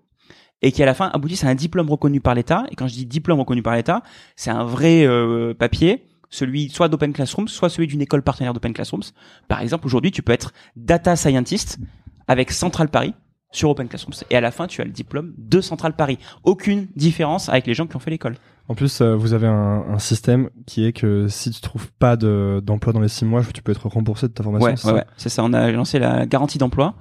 Et 0.60 0.72
qui, 0.72 0.82
à 0.82 0.86
la 0.86 0.94
fin, 0.94 1.08
aboutissent 1.12 1.44
à 1.44 1.48
un 1.48 1.54
diplôme 1.54 1.88
reconnu 1.88 2.20
par 2.20 2.34
l'État. 2.34 2.64
Et 2.72 2.74
quand 2.74 2.88
je 2.88 2.94
dis 2.94 3.06
diplôme 3.06 3.38
reconnu 3.38 3.62
par 3.62 3.76
l'État, 3.76 4.02
c'est 4.34 4.50
un 4.50 4.64
vrai 4.64 5.06
euh, 5.06 5.54
papier, 5.54 6.04
celui 6.30 6.68
soit 6.68 6.88
d'Open 6.88 7.12
Classrooms, 7.12 7.48
soit 7.48 7.68
celui 7.68 7.86
d'une 7.86 8.02
école 8.02 8.22
partenaire 8.22 8.54
d'Open 8.54 8.72
Classrooms. 8.72 9.04
Par 9.46 9.60
exemple, 9.60 9.86
aujourd'hui, 9.86 10.10
tu 10.10 10.22
peux 10.22 10.32
être 10.32 10.52
data 10.74 11.14
scientist 11.14 11.78
avec 12.26 12.50
Central 12.50 12.88
Paris 12.88 13.14
sur 13.50 13.70
Open 13.70 13.88
Classrooms. 13.88 14.14
Et 14.30 14.36
à 14.36 14.40
la 14.40 14.50
fin, 14.50 14.66
tu 14.66 14.80
as 14.80 14.84
le 14.84 14.90
diplôme 14.90 15.32
de 15.38 15.60
Central 15.60 15.94
Paris. 15.96 16.18
Aucune 16.44 16.88
différence 16.96 17.48
avec 17.48 17.66
les 17.66 17.74
gens 17.74 17.86
qui 17.86 17.96
ont 17.96 18.00
fait 18.00 18.10
l'école. 18.10 18.36
En 18.68 18.74
plus, 18.74 19.00
euh, 19.00 19.16
vous 19.16 19.32
avez 19.32 19.46
un, 19.46 19.84
un 19.88 19.98
système 19.98 20.50
qui 20.66 20.84
est 20.84 20.92
que 20.92 21.26
si 21.28 21.50
tu 21.50 21.60
trouves 21.62 21.90
pas 21.98 22.16
de- 22.16 22.60
d'emploi 22.62 22.92
dans 22.92 23.00
les 23.00 23.08
six 23.08 23.24
mois, 23.24 23.42
tu 23.54 23.62
peux 23.62 23.72
être 23.72 23.88
remboursé 23.88 24.28
de 24.28 24.32
ta 24.32 24.42
formation. 24.42 24.66
Ouais, 24.68 24.76
c'est 24.76 24.86
ouais, 24.92 25.04
ça 25.16 25.24
ouais. 25.24 25.30
ça. 25.30 25.44
On 25.44 25.52
a 25.54 25.70
lancé 25.72 25.98
la 25.98 26.26
garantie 26.26 26.58
d'emploi 26.58 26.94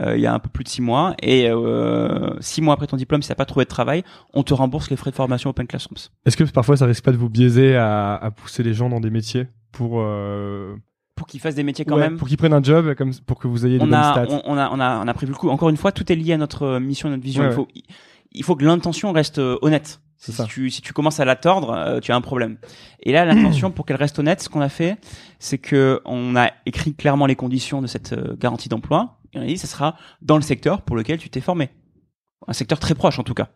euh, 0.00 0.16
il 0.16 0.22
y 0.22 0.26
a 0.26 0.32
un 0.32 0.38
peu 0.38 0.48
plus 0.48 0.64
de 0.64 0.68
six 0.70 0.80
mois. 0.80 1.14
Et 1.22 1.50
euh, 1.50 2.30
six 2.40 2.62
mois 2.62 2.72
après 2.72 2.86
ton 2.86 2.96
diplôme, 2.96 3.20
si 3.22 3.28
t'as 3.28 3.34
pas 3.34 3.44
trouvé 3.44 3.64
de 3.66 3.68
travail, 3.70 4.02
on 4.32 4.42
te 4.42 4.54
rembourse 4.54 4.88
les 4.88 4.96
frais 4.96 5.10
de 5.10 5.16
formation 5.16 5.50
Open 5.50 5.66
Classrooms. 5.66 5.98
Est-ce 6.24 6.38
que 6.38 6.44
parfois 6.44 6.78
ça 6.78 6.86
risque 6.86 7.04
pas 7.04 7.12
de 7.12 7.18
vous 7.18 7.28
biaiser 7.28 7.76
à, 7.76 8.14
à 8.16 8.30
pousser 8.30 8.62
les 8.62 8.72
gens 8.72 8.88
dans 8.88 9.00
des 9.00 9.10
métiers 9.10 9.46
pour 9.72 9.96
euh, 10.00 10.74
Pour 11.16 11.26
qu'ils 11.26 11.40
fassent 11.40 11.54
des 11.56 11.64
métiers 11.64 11.84
quand 11.84 11.96
ouais, 11.96 12.02
même. 12.08 12.16
pour 12.16 12.28
qu'ils 12.28 12.38
prennent 12.38 12.54
un 12.54 12.62
job 12.62 12.94
comme 12.94 13.12
pour 13.26 13.38
que 13.38 13.46
vous 13.46 13.66
ayez 13.66 13.76
des 13.76 13.84
on 13.84 13.88
bonnes 13.88 13.94
a, 13.94 14.12
stats 14.12 14.26
on, 14.30 14.40
on 14.46 14.56
a, 14.56 14.70
on 14.72 14.80
a, 14.80 15.04
on 15.04 15.08
a 15.08 15.12
prévu 15.14 15.32
le 15.32 15.38
coup. 15.38 15.50
Encore 15.50 15.68
une 15.68 15.76
fois, 15.76 15.92
tout 15.92 16.10
est 16.10 16.16
lié 16.16 16.32
à 16.32 16.38
notre 16.38 16.62
euh, 16.62 16.80
mission, 16.80 17.10
notre 17.10 17.22
vision. 17.22 17.42
Ouais, 17.42 17.50
il 17.50 17.54
faut, 17.54 17.68
il 18.32 18.44
faut 18.44 18.56
que 18.56 18.64
l'intention 18.64 19.12
reste 19.12 19.38
euh, 19.38 19.58
honnête. 19.60 20.00
Si 20.20 20.32
ça. 20.32 20.44
tu, 20.44 20.70
si 20.70 20.82
tu 20.82 20.92
commences 20.92 21.18
à 21.18 21.24
la 21.24 21.34
tordre, 21.34 21.70
euh, 21.70 21.98
tu 22.00 22.12
as 22.12 22.16
un 22.16 22.20
problème. 22.20 22.58
Et 23.02 23.10
là, 23.10 23.24
l'intention, 23.24 23.70
pour 23.70 23.86
qu'elle 23.86 23.96
reste 23.96 24.18
honnête, 24.18 24.42
ce 24.42 24.50
qu'on 24.50 24.60
a 24.60 24.68
fait, 24.68 24.98
c'est 25.38 25.56
que 25.56 26.02
on 26.04 26.36
a 26.36 26.50
écrit 26.66 26.94
clairement 26.94 27.24
les 27.24 27.36
conditions 27.36 27.80
de 27.80 27.86
cette 27.86 28.12
euh, 28.12 28.36
garantie 28.38 28.68
d'emploi. 28.68 29.18
Et 29.32 29.38
on 29.38 29.42
a 29.42 29.46
dit, 29.46 29.56
ça 29.56 29.66
sera 29.66 29.96
dans 30.20 30.36
le 30.36 30.42
secteur 30.42 30.82
pour 30.82 30.94
lequel 30.94 31.18
tu 31.18 31.30
t'es 31.30 31.40
formé. 31.40 31.70
Un 32.46 32.52
secteur 32.52 32.78
très 32.78 32.94
proche, 32.94 33.18
en 33.18 33.22
tout 33.22 33.32
cas. 33.32 33.48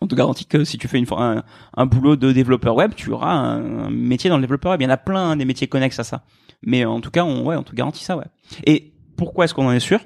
On 0.00 0.06
te 0.06 0.14
garantit 0.14 0.46
que 0.46 0.64
si 0.64 0.78
tu 0.78 0.88
fais 0.88 0.98
une, 0.98 1.06
un, 1.12 1.44
un 1.76 1.86
boulot 1.86 2.16
de 2.16 2.32
développeur 2.32 2.74
web, 2.74 2.94
tu 2.96 3.10
auras 3.10 3.32
un, 3.32 3.84
un 3.84 3.90
métier 3.90 4.30
dans 4.30 4.38
le 4.38 4.42
développeur 4.42 4.72
web. 4.72 4.80
Il 4.80 4.84
y 4.84 4.86
en 4.86 4.90
a 4.90 4.96
plein 4.96 5.32
hein, 5.32 5.36
des 5.36 5.44
métiers 5.44 5.66
connexes 5.66 5.98
à 5.98 6.04
ça. 6.04 6.24
Mais 6.62 6.86
en 6.86 7.02
tout 7.02 7.10
cas, 7.10 7.24
on, 7.24 7.44
ouais, 7.44 7.56
on 7.56 7.62
te 7.62 7.74
garantit 7.74 8.02
ça, 8.02 8.16
ouais. 8.16 8.24
Et 8.64 8.94
pourquoi 9.18 9.44
est-ce 9.44 9.52
qu'on 9.52 9.66
en 9.66 9.72
est 9.72 9.80
sûr? 9.80 10.00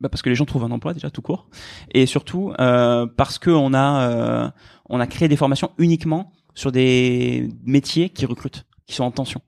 Bah 0.00 0.08
parce 0.08 0.22
que 0.22 0.28
les 0.28 0.34
gens 0.34 0.44
trouvent 0.44 0.64
un 0.64 0.70
emploi 0.70 0.94
déjà 0.94 1.10
tout 1.10 1.22
court, 1.22 1.48
et 1.92 2.06
surtout 2.06 2.52
euh, 2.60 3.06
parce 3.16 3.38
que 3.38 3.50
on 3.50 3.74
a 3.74 4.00
euh, 4.10 4.50
on 4.88 5.00
a 5.00 5.06
créé 5.06 5.28
des 5.28 5.36
formations 5.36 5.70
uniquement 5.78 6.32
sur 6.54 6.72
des 6.72 7.48
métiers 7.64 8.08
qui 8.10 8.26
recrutent, 8.26 8.64
qui 8.86 8.94
sont 8.94 9.04
en 9.04 9.10
tension. 9.10 9.40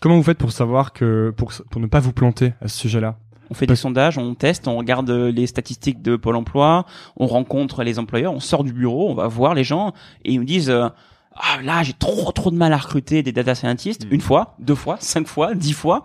Comment 0.00 0.16
vous 0.16 0.22
faites 0.22 0.38
pour 0.38 0.52
savoir 0.52 0.92
que 0.92 1.32
pour 1.36 1.52
pour 1.70 1.80
ne 1.80 1.86
pas 1.86 2.00
vous 2.00 2.12
planter 2.12 2.52
à 2.60 2.68
ce 2.68 2.78
sujet-là? 2.78 3.16
On 3.50 3.54
fait 3.54 3.66
Parce- 3.66 3.78
des 3.78 3.82
sondages, 3.82 4.16
on 4.18 4.34
teste, 4.34 4.66
on 4.68 4.76
regarde 4.78 5.10
les 5.10 5.46
statistiques 5.46 6.00
de 6.00 6.16
Pôle 6.16 6.36
Emploi, 6.36 6.86
on 7.16 7.26
rencontre 7.26 7.82
les 7.84 7.98
employeurs, 7.98 8.32
on 8.32 8.40
sort 8.40 8.64
du 8.64 8.72
bureau, 8.72 9.10
on 9.10 9.14
va 9.14 9.28
voir 9.28 9.54
les 9.54 9.64
gens 9.64 9.92
et 10.24 10.32
ils 10.32 10.38
nous 10.38 10.44
disent 10.46 10.70
euh, 10.70 10.88
ah 11.36 11.60
là 11.62 11.82
j'ai 11.82 11.92
trop 11.92 12.32
trop 12.32 12.50
de 12.50 12.56
mal 12.56 12.72
à 12.72 12.78
recruter 12.78 13.22
des 13.22 13.32
data 13.32 13.54
scientists 13.54 14.06
une 14.10 14.22
fois, 14.22 14.54
deux 14.58 14.74
fois, 14.74 14.96
cinq 15.00 15.26
fois, 15.28 15.54
dix 15.54 15.72
fois. 15.74 16.04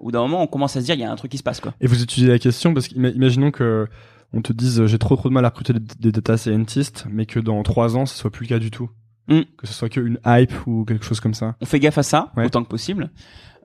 Au 0.00 0.04
bout 0.04 0.12
d'un 0.12 0.20
moment, 0.20 0.42
on 0.42 0.46
commence 0.46 0.76
à 0.76 0.80
se 0.80 0.86
dire, 0.86 0.94
il 0.94 1.00
y 1.00 1.04
a 1.04 1.12
un 1.12 1.16
truc 1.16 1.30
qui 1.30 1.38
se 1.38 1.42
passe, 1.42 1.60
quoi. 1.60 1.74
Et 1.80 1.86
vous 1.86 2.02
étudiez 2.02 2.28
la 2.28 2.38
question 2.38 2.72
parce 2.74 2.88
qu'imaginons 2.88 3.50
que 3.50 3.86
on 4.32 4.42
te 4.42 4.52
dise 4.52 4.86
j'ai 4.86 4.98
trop 4.98 5.16
trop 5.16 5.28
de 5.28 5.34
mal 5.34 5.44
à 5.44 5.48
recruter 5.48 5.72
des, 5.74 6.10
data 6.12 6.36
scientists, 6.36 7.04
mais 7.10 7.26
que 7.26 7.38
dans 7.40 7.62
trois 7.62 7.96
ans 7.96 8.06
ce 8.06 8.16
soit 8.16 8.30
plus 8.30 8.44
le 8.44 8.48
cas 8.48 8.58
du 8.58 8.70
tout. 8.70 8.88
Mm. 9.28 9.40
Que 9.58 9.66
ce 9.66 9.72
soit 9.74 9.88
qu'une 9.88 10.18
hype 10.24 10.52
ou 10.66 10.84
quelque 10.84 11.04
chose 11.04 11.20
comme 11.20 11.34
ça. 11.34 11.54
On 11.60 11.66
fait 11.66 11.78
gaffe 11.80 11.98
à 11.98 12.02
ça 12.02 12.32
Ouais. 12.36 12.46
autant 12.46 12.62
que 12.64 12.68
possible. 12.68 13.10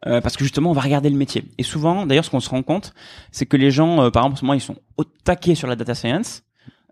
euh, 0.08 0.22
parce 0.22 0.38
que 0.38 0.44
justement, 0.44 0.70
on 0.70 0.74
va 0.74 0.82
regarder 0.82 1.10
le 1.10 1.16
métier. 1.18 1.46
Et 1.58 1.64
souvent, 1.64 2.06
d'ailleurs, 2.06 2.26
ce 2.26 2.30
qu'on 2.30 2.40
se 2.40 2.50
rend 2.50 2.62
compte, 2.62 2.94
c'est 3.32 3.46
que 3.48 3.58
les 3.58 3.72
gens, 3.72 4.04
euh, 4.04 4.10
par 4.12 4.22
exemple, 4.24 4.34
en 4.34 4.38
ce 4.38 4.46
moment, 4.46 4.54
ils 4.54 4.62
sont 4.62 4.76
au 4.98 5.04
taquet 5.04 5.56
sur 5.56 5.68
la 5.68 5.76
data 5.76 5.96
science, 5.96 6.44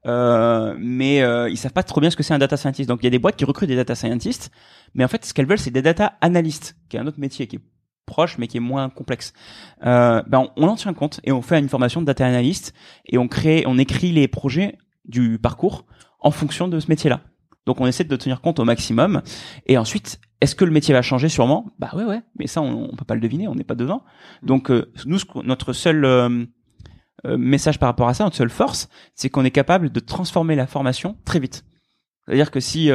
euh, 0.08 0.76
mais 0.80 1.22
euh, 1.22 1.50
ils 1.50 1.58
savent 1.58 1.74
pas 1.74 1.84
trop 1.84 2.02
bien 2.02 2.10
ce 2.10 2.16
que 2.16 2.24
c'est 2.24 2.34
un 2.34 2.40
data 2.40 2.58
scientist. 2.58 2.90
Donc, 2.90 3.00
il 3.02 3.06
y 3.06 3.08
a 3.08 3.12
des 3.12 3.20
boîtes 3.20 3.36
qui 3.36 3.46
recrutent 3.46 3.70
des 3.70 3.76
data 3.76 3.94
scientists, 3.94 4.50
mais 4.96 5.04
en 5.04 5.08
fait, 5.08 5.26
ce 5.26 5.34
qu'elles 5.34 5.46
veulent, 5.46 5.60
c'est 5.60 5.70
des 5.72 5.82
data 5.84 6.14
analystes, 6.22 6.76
qui 6.90 6.98
est 6.98 7.00
un 7.00 7.06
autre 7.08 7.20
métier 7.20 7.46
qui 7.48 7.58
est 7.58 7.62
proche, 8.06 8.38
mais 8.38 8.48
qui 8.48 8.58
est 8.58 8.62
moins 8.62 8.90
complexe. 8.90 9.34
Euh, 9.86 10.22
ben, 10.28 10.50
on, 10.56 10.66
on 10.66 10.68
en 10.68 10.76
tient 10.76 10.94
compte 10.94 11.20
et 11.24 11.32
on 11.32 11.42
fait 11.42 11.60
une 11.60 11.70
formation 11.70 12.02
de 12.02 12.06
data 12.06 12.26
analyst 12.26 12.74
et 13.06 13.18
on 13.18 13.28
crée, 13.28 13.64
on 13.66 13.78
écrit 13.78 14.12
les 14.12 14.28
projets 14.28 14.78
du 15.06 15.40
parcours 15.40 15.86
en 16.20 16.32
fonction 16.32 16.68
de 16.68 16.80
ce 16.80 16.88
métier-là. 16.90 17.22
Donc, 17.66 17.80
on 17.80 17.88
essaie 17.88 18.04
de 18.04 18.16
tenir 18.16 18.42
compte 18.42 18.60
au 18.60 18.66
maximum. 18.66 19.22
Et 19.68 19.78
ensuite, 19.78 20.20
est-ce 20.42 20.56
que 20.56 20.66
le 20.66 20.72
métier 20.72 20.94
va 20.94 21.02
changer 21.02 21.30
sûrement? 21.30 21.68
Bah 21.80 21.92
ouais, 21.94 22.04
ouais. 22.04 22.22
Mais 22.38 22.48
ça, 22.48 22.62
on, 22.62 22.90
on 22.92 22.96
peut 22.96 23.06
pas 23.06 23.16
le 23.16 23.22
deviner, 23.22 23.48
on 23.48 23.56
n'est 23.56 23.64
pas 23.64 23.76
dedans. 23.76 24.04
Donc, 24.42 24.70
euh, 24.70 24.92
nous, 25.06 25.20
notre 25.44 25.72
seul 25.72 26.04
euh, 26.04 26.46
euh, 27.26 27.38
message 27.38 27.80
par 27.80 27.88
rapport 27.88 28.10
à 28.10 28.14
ça, 28.14 28.26
notre 28.26 28.36
seule 28.36 28.50
force, 28.50 28.90
c'est 29.16 29.30
qu'on 29.30 29.46
est 29.46 29.52
capable 29.52 29.92
de 29.92 30.00
transformer 30.02 30.56
la 30.56 30.68
formation 30.68 31.18
très 31.24 31.40
vite. 31.40 31.64
C'est-à-dire 32.26 32.52
que 32.52 32.60
si 32.60 32.90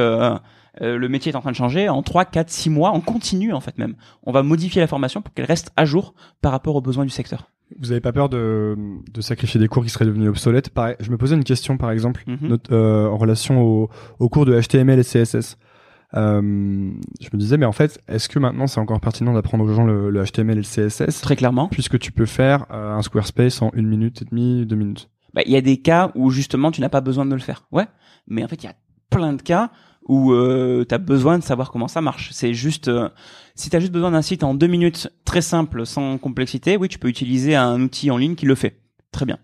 euh, 0.81 0.97
le 0.97 1.09
métier 1.09 1.31
est 1.31 1.35
en 1.35 1.41
train 1.41 1.51
de 1.51 1.55
changer, 1.55 1.89
en 1.89 2.01
3, 2.03 2.25
4, 2.25 2.49
6 2.49 2.69
mois, 2.69 2.91
on 2.93 3.01
continue 3.01 3.53
en 3.53 3.59
fait 3.59 3.77
même. 3.77 3.95
On 4.23 4.31
va 4.31 4.43
modifier 4.43 4.81
la 4.81 4.87
formation 4.87 5.21
pour 5.21 5.33
qu'elle 5.33 5.45
reste 5.45 5.71
à 5.77 5.85
jour 5.85 6.13
par 6.41 6.51
rapport 6.51 6.75
aux 6.75 6.81
besoins 6.81 7.03
du 7.05 7.09
secteur. 7.11 7.49
Vous 7.79 7.91
avez 7.91 8.01
pas 8.01 8.11
peur 8.11 8.29
de, 8.29 8.75
de 9.13 9.21
sacrifier 9.21 9.59
des 9.59 9.67
cours 9.67 9.83
qui 9.83 9.89
seraient 9.91 10.05
devenus 10.05 10.29
obsolètes? 10.29 10.69
Pareil, 10.71 10.95
Je 10.99 11.11
me 11.11 11.17
posais 11.17 11.35
une 11.35 11.43
question 11.43 11.77
par 11.77 11.91
exemple 11.91 12.23
Mhm. 12.25 12.57
euh, 12.71 13.07
en 13.07 13.17
relation 13.17 13.61
au, 13.61 13.89
au 14.19 14.29
cours 14.29 14.45
de 14.45 14.59
HTML 14.59 14.97
et 14.99 15.03
CSS. 15.03 15.57
Euh, 16.15 16.41
je 17.21 17.27
me 17.31 17.37
disais 17.37 17.57
mais 17.57 17.67
en 17.67 17.71
fait 17.71 18.01
est-ce 18.07 18.27
que 18.29 18.39
maintenant 18.39 18.65
c'est 18.65 18.79
encore 18.79 18.99
pertinent 18.99 19.31
d'apprendre 19.31 19.63
aux 19.65 19.71
gens 19.71 19.85
le, 19.85 20.09
le 20.09 20.23
HTML 20.23 20.57
et 20.57 20.61
le 20.61 20.87
CSS 20.89 21.21
Très 21.21 21.35
clairement. 21.35 21.67
puisque 21.67 21.99
tu 21.99 22.11
peux 22.11 22.25
faire 22.25 22.65
un 22.71 23.03
Squarespace 23.03 23.61
en 23.61 23.69
une 23.75 23.85
minute 23.87 24.23
et 24.23 24.25
demie, 24.25 24.65
deux 24.65 24.75
minutes. 24.75 25.07
Bah, 25.35 25.43
il 25.45 25.51
y 25.51 25.55
a 25.55 25.61
des 25.61 25.77
cas 25.77 26.11
où 26.15 26.31
justement 26.31 26.71
tu 26.71 26.81
n'as 26.81 26.89
pas 26.89 27.01
besoin 27.01 27.27
de 27.27 27.33
le 27.35 27.39
faire. 27.39 27.67
Ouais. 27.71 27.85
Mais 28.27 28.43
en 28.43 28.47
fait, 28.47 28.63
il 28.63 28.65
y 28.65 28.69
a 28.69 28.73
plein 29.11 29.33
de 29.33 29.41
cas 29.43 29.69
où 30.09 30.33
euh, 30.33 30.83
tu 30.89 30.93
as 30.93 30.97
besoin 30.97 31.37
de 31.37 31.43
savoir 31.43 31.71
comment 31.71 31.87
ça 31.87 32.01
marche. 32.01 32.29
C'est 32.31 32.53
juste 32.53 32.87
euh, 32.87 33.09
si 33.53 33.69
tu 33.69 33.75
as 33.75 33.79
juste 33.79 33.93
besoin 33.93 34.11
d'un 34.11 34.23
site 34.23 34.43
en 34.43 34.55
deux 34.55 34.67
minutes 34.67 35.07
très 35.23 35.41
simple 35.41 35.85
sans 35.85 36.17
complexité, 36.17 36.77
oui, 36.77 36.89
tu 36.89 36.97
peux 36.97 37.07
utiliser 37.07 37.55
un 37.55 37.79
outil 37.79 38.09
en 38.09 38.17
ligne 38.17 38.35
qui 38.35 38.47
le 38.47 38.55
fait. 38.55 38.81
Très 39.11 39.25
bien. 39.25 39.37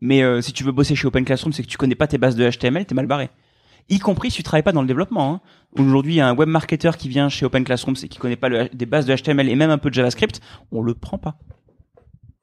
Mais 0.00 0.22
euh, 0.22 0.40
si 0.40 0.52
tu 0.52 0.62
veux 0.62 0.70
bosser 0.70 0.94
chez 0.94 1.08
Open 1.08 1.24
Classroom, 1.24 1.52
c'est 1.52 1.64
que 1.64 1.68
tu 1.68 1.76
connais 1.76 1.96
pas 1.96 2.06
tes 2.06 2.16
bases 2.16 2.36
de 2.36 2.48
HTML, 2.48 2.86
t'es 2.86 2.94
mal 2.94 3.08
barré. 3.08 3.28
Y 3.88 3.98
compris 3.98 4.30
si 4.30 4.36
tu 4.36 4.42
travailles 4.44 4.62
pas 4.62 4.72
dans 4.72 4.82
le 4.82 4.86
développement. 4.86 5.34
Hein. 5.34 5.40
Aujourd'hui, 5.76 6.20
un 6.20 6.34
web 6.34 6.48
marketer 6.48 6.92
qui 6.96 7.08
vient 7.08 7.28
chez 7.28 7.44
Open 7.44 7.64
Classroom, 7.64 7.96
c'est 7.96 8.06
qui 8.06 8.18
connaît 8.18 8.36
pas 8.36 8.68
des 8.68 8.86
bases 8.86 9.06
de 9.06 9.16
HTML 9.16 9.48
et 9.48 9.56
même 9.56 9.70
un 9.70 9.78
peu 9.78 9.90
de 9.90 9.94
JavaScript, 9.94 10.40
on 10.70 10.80
le 10.80 10.94
prend 10.94 11.18
pas. 11.18 11.38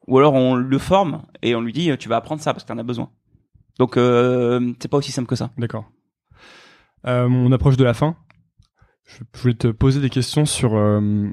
Ou 0.08 0.18
alors 0.18 0.34
on 0.34 0.56
le 0.56 0.78
forme 0.78 1.22
et 1.42 1.56
on 1.56 1.62
lui 1.62 1.72
dit 1.72 1.90
tu 1.98 2.10
vas 2.10 2.18
apprendre 2.18 2.42
ça 2.42 2.54
parce 2.54 2.66
que 2.66 2.68
t'en 2.68 2.78
as 2.78 2.84
besoin. 2.84 3.10
Donc 3.80 3.96
euh, 3.96 4.74
c'est 4.82 4.90
pas 4.90 4.98
aussi 4.98 5.14
simple 5.14 5.30
que 5.30 5.38
ça. 5.38 5.52
D'accord. 5.58 5.86
Euh, 7.08 7.28
on 7.28 7.52
approche 7.52 7.78
de 7.78 7.84
la 7.84 7.94
fin. 7.94 8.16
Je, 9.06 9.24
je 9.36 9.42
voulais 9.42 9.54
te 9.56 9.68
poser 9.68 10.00
des 10.02 10.10
questions 10.10 10.46
sur. 10.46 10.76
euh, 10.76 11.30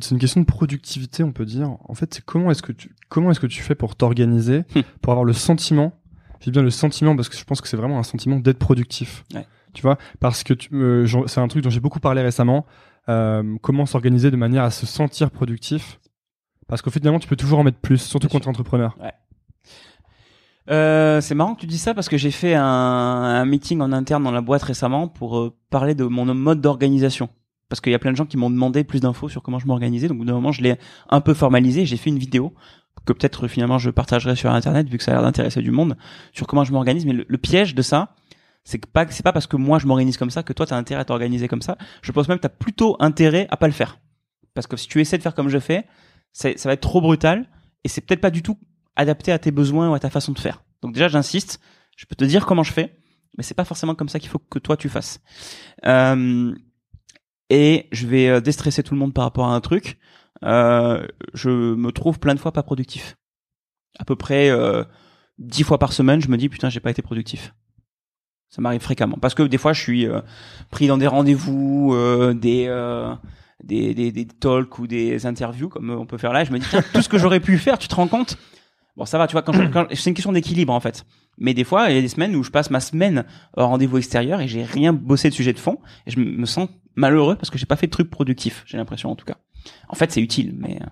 c'est 0.00 0.10
une 0.14 0.18
question 0.20 0.40
de 0.40 0.46
productivité, 0.46 1.22
on 1.22 1.32
peut 1.32 1.44
dire. 1.44 1.76
En 1.88 1.94
fait, 1.94 2.12
c'est 2.12 2.24
comment 2.24 2.50
est-ce 2.50 2.62
que 2.62 2.72
tu 2.72 2.94
comment 3.08 3.30
est-ce 3.30 3.40
que 3.40 3.46
tu 3.46 3.62
fais 3.62 3.74
pour 3.74 3.94
t'organiser, 3.96 4.64
Hmm. 4.74 4.80
pour 5.00 5.12
avoir 5.12 5.24
le 5.24 5.32
sentiment. 5.32 5.92
J'ai 6.40 6.50
bien 6.50 6.62
le 6.62 6.70
sentiment 6.70 7.14
parce 7.16 7.28
que 7.28 7.36
je 7.36 7.44
pense 7.44 7.60
que 7.60 7.68
c'est 7.68 7.76
vraiment 7.76 7.98
un 7.98 8.02
sentiment 8.02 8.38
d'être 8.38 8.58
productif. 8.58 9.24
Ouais. 9.34 9.46
Tu 9.74 9.82
vois, 9.82 9.96
parce 10.20 10.42
que 10.42 10.54
tu, 10.54 10.68
euh, 10.74 11.06
c'est 11.26 11.40
un 11.40 11.48
truc 11.48 11.62
dont 11.62 11.70
j'ai 11.70 11.80
beaucoup 11.80 12.00
parlé 12.00 12.22
récemment. 12.22 12.66
Euh, 13.08 13.56
comment 13.62 13.86
s'organiser 13.86 14.30
de 14.30 14.36
manière 14.36 14.64
à 14.64 14.70
se 14.70 14.84
sentir 14.86 15.30
productif 15.30 16.00
Parce 16.66 16.82
qu'au 16.82 16.90
finalement, 16.90 17.18
tu 17.20 17.28
peux 17.28 17.36
toujours 17.36 17.58
en 17.58 17.64
mettre 17.64 17.78
plus, 17.78 17.98
surtout 17.98 18.28
quand 18.28 18.40
tu 18.40 18.46
es 18.46 18.48
entrepreneur. 18.48 18.96
Euh, 20.68 21.20
c'est 21.20 21.34
marrant 21.34 21.54
que 21.54 21.60
tu 21.60 21.66
dis 21.66 21.78
ça 21.78 21.94
parce 21.94 22.08
que 22.08 22.16
j'ai 22.16 22.30
fait 22.30 22.54
un, 22.54 22.64
un 22.64 23.44
meeting 23.44 23.80
en 23.80 23.92
interne 23.92 24.24
dans 24.24 24.32
la 24.32 24.40
boîte 24.40 24.62
récemment 24.62 25.08
pour 25.08 25.38
euh, 25.38 25.56
parler 25.70 25.94
de 25.94 26.04
mon 26.04 26.24
mode 26.34 26.60
d'organisation. 26.60 27.28
Parce 27.68 27.80
qu'il 27.80 27.92
y 27.92 27.94
a 27.94 27.98
plein 27.98 28.12
de 28.12 28.16
gens 28.16 28.26
qui 28.26 28.36
m'ont 28.36 28.50
demandé 28.50 28.84
plus 28.84 29.00
d'infos 29.00 29.28
sur 29.28 29.42
comment 29.42 29.58
je 29.58 29.66
m'organisais. 29.66 30.08
Donc, 30.08 30.16
au 30.16 30.18
bout 30.20 30.24
d'un 30.24 30.34
moment, 30.34 30.52
je 30.52 30.62
l'ai 30.62 30.76
un 31.08 31.20
peu 31.20 31.34
formalisé. 31.34 31.84
J'ai 31.84 31.96
fait 31.96 32.10
une 32.10 32.18
vidéo 32.18 32.54
que 33.04 33.12
peut-être 33.12 33.46
finalement 33.46 33.78
je 33.78 33.90
partagerai 33.90 34.34
sur 34.34 34.50
Internet 34.50 34.88
vu 34.88 34.98
que 34.98 35.04
ça 35.04 35.12
a 35.12 35.14
l'air 35.14 35.22
d'intéresser 35.22 35.62
du 35.62 35.70
monde 35.70 35.96
sur 36.32 36.46
comment 36.46 36.64
je 36.64 36.72
m'organise. 36.72 37.06
Mais 37.06 37.12
le, 37.12 37.24
le 37.28 37.38
piège 37.38 37.74
de 37.74 37.82
ça, 37.82 38.14
c'est 38.64 38.78
que 38.78 38.88
pas, 38.88 39.06
c'est 39.08 39.22
pas 39.22 39.32
parce 39.32 39.46
que 39.46 39.56
moi 39.56 39.78
je 39.78 39.86
m'organise 39.86 40.16
comme 40.16 40.30
ça 40.30 40.42
que 40.42 40.52
toi 40.52 40.66
t'as 40.66 40.76
intérêt 40.76 41.00
à 41.00 41.04
t'organiser 41.04 41.46
comme 41.46 41.62
ça. 41.62 41.78
Je 42.02 42.10
pense 42.12 42.28
même 42.28 42.38
que 42.38 42.42
t'as 42.42 42.48
plutôt 42.48 42.96
intérêt 42.98 43.46
à 43.50 43.56
pas 43.56 43.68
le 43.68 43.72
faire. 43.72 43.98
Parce 44.54 44.66
que 44.66 44.76
si 44.76 44.88
tu 44.88 45.00
essaies 45.00 45.18
de 45.18 45.22
faire 45.22 45.34
comme 45.34 45.48
je 45.48 45.58
fais, 45.58 45.86
ça 46.32 46.50
va 46.64 46.72
être 46.72 46.80
trop 46.80 47.00
brutal 47.00 47.48
et 47.84 47.88
c'est 47.88 48.00
peut-être 48.00 48.20
pas 48.20 48.30
du 48.30 48.42
tout 48.42 48.58
adapté 48.96 49.32
à 49.32 49.38
tes 49.38 49.50
besoins 49.50 49.90
ou 49.90 49.94
à 49.94 50.00
ta 50.00 50.10
façon 50.10 50.32
de 50.32 50.38
faire. 50.38 50.62
Donc 50.82 50.92
déjà, 50.92 51.08
j'insiste, 51.08 51.60
je 51.96 52.06
peux 52.06 52.16
te 52.16 52.24
dire 52.24 52.46
comment 52.46 52.62
je 52.62 52.72
fais, 52.72 52.96
mais 53.36 53.42
c'est 53.42 53.54
pas 53.54 53.64
forcément 53.64 53.94
comme 53.94 54.08
ça 54.08 54.18
qu'il 54.18 54.28
faut 54.28 54.38
que 54.38 54.58
toi 54.58 54.76
tu 54.76 54.88
fasses. 54.88 55.20
Euh, 55.84 56.54
et 57.50 57.86
je 57.92 58.06
vais 58.06 58.28
euh, 58.28 58.40
déstresser 58.40 58.82
tout 58.82 58.94
le 58.94 59.00
monde 59.00 59.14
par 59.14 59.24
rapport 59.24 59.46
à 59.46 59.54
un 59.54 59.60
truc. 59.60 59.98
Euh, 60.42 61.06
je 61.32 61.50
me 61.50 61.92
trouve 61.92 62.18
plein 62.18 62.34
de 62.34 62.40
fois 62.40 62.52
pas 62.52 62.62
productif. 62.62 63.16
À 63.98 64.04
peu 64.04 64.16
près 64.16 64.50
euh, 64.50 64.84
dix 65.38 65.62
fois 65.62 65.78
par 65.78 65.92
semaine, 65.92 66.20
je 66.20 66.28
me 66.28 66.36
dis 66.36 66.48
putain, 66.48 66.68
j'ai 66.68 66.80
pas 66.80 66.90
été 66.90 67.02
productif. 67.02 67.54
Ça 68.48 68.60
m'arrive 68.62 68.80
fréquemment 68.80 69.16
parce 69.20 69.34
que 69.34 69.42
des 69.42 69.58
fois, 69.58 69.72
je 69.72 69.80
suis 69.80 70.06
euh, 70.06 70.20
pris 70.70 70.86
dans 70.86 70.98
des 70.98 71.06
rendez-vous, 71.06 71.94
des 72.34 72.68
des, 73.64 73.94
des, 73.94 74.12
des 74.12 74.26
talks 74.26 74.78
ou 74.78 74.86
des 74.86 75.24
interviews 75.24 75.70
comme 75.70 75.90
on 75.90 76.04
peut 76.06 76.18
faire 76.18 76.32
là. 76.32 76.44
Je 76.44 76.52
me 76.52 76.58
dis 76.58 76.66
tout 76.92 77.02
ce 77.02 77.08
que 77.08 77.18
j'aurais 77.18 77.40
pu 77.40 77.56
faire, 77.58 77.78
tu 77.78 77.88
te 77.88 77.94
rends 77.94 78.06
compte? 78.08 78.36
Bon, 78.96 79.04
ça 79.04 79.18
va, 79.18 79.26
tu 79.26 79.32
vois, 79.32 79.42
quand, 79.42 79.52
je- 79.52 79.62
quand 79.72 79.86
c'est 79.92 80.10
une 80.10 80.14
question 80.14 80.32
d'équilibre 80.32 80.72
en 80.72 80.80
fait. 80.80 81.04
Mais 81.38 81.52
des 81.54 81.64
fois, 81.64 81.90
il 81.90 81.96
y 81.96 81.98
a 81.98 82.02
des 82.02 82.08
semaines 82.08 82.34
où 82.34 82.42
je 82.42 82.50
passe 82.50 82.70
ma 82.70 82.80
semaine 82.80 83.24
au 83.56 83.66
rendez-vous 83.66 83.98
extérieur 83.98 84.40
et 84.40 84.48
j'ai 84.48 84.64
rien 84.64 84.92
bossé 84.94 85.28
de 85.28 85.34
sujet 85.34 85.52
de 85.52 85.58
fond 85.58 85.78
et 86.06 86.10
je 86.10 86.18
me 86.18 86.46
sens 86.46 86.68
malheureux 86.94 87.36
parce 87.36 87.50
que 87.50 87.58
j'ai 87.58 87.66
pas 87.66 87.76
fait 87.76 87.86
de 87.86 87.90
trucs 87.92 88.08
productifs. 88.10 88.62
J'ai 88.66 88.78
l'impression 88.78 89.10
en 89.10 89.16
tout 89.16 89.26
cas. 89.26 89.36
En 89.88 89.94
fait, 89.96 90.10
c'est 90.12 90.22
utile, 90.22 90.54
mais 90.58 90.78
euh, 90.80 90.86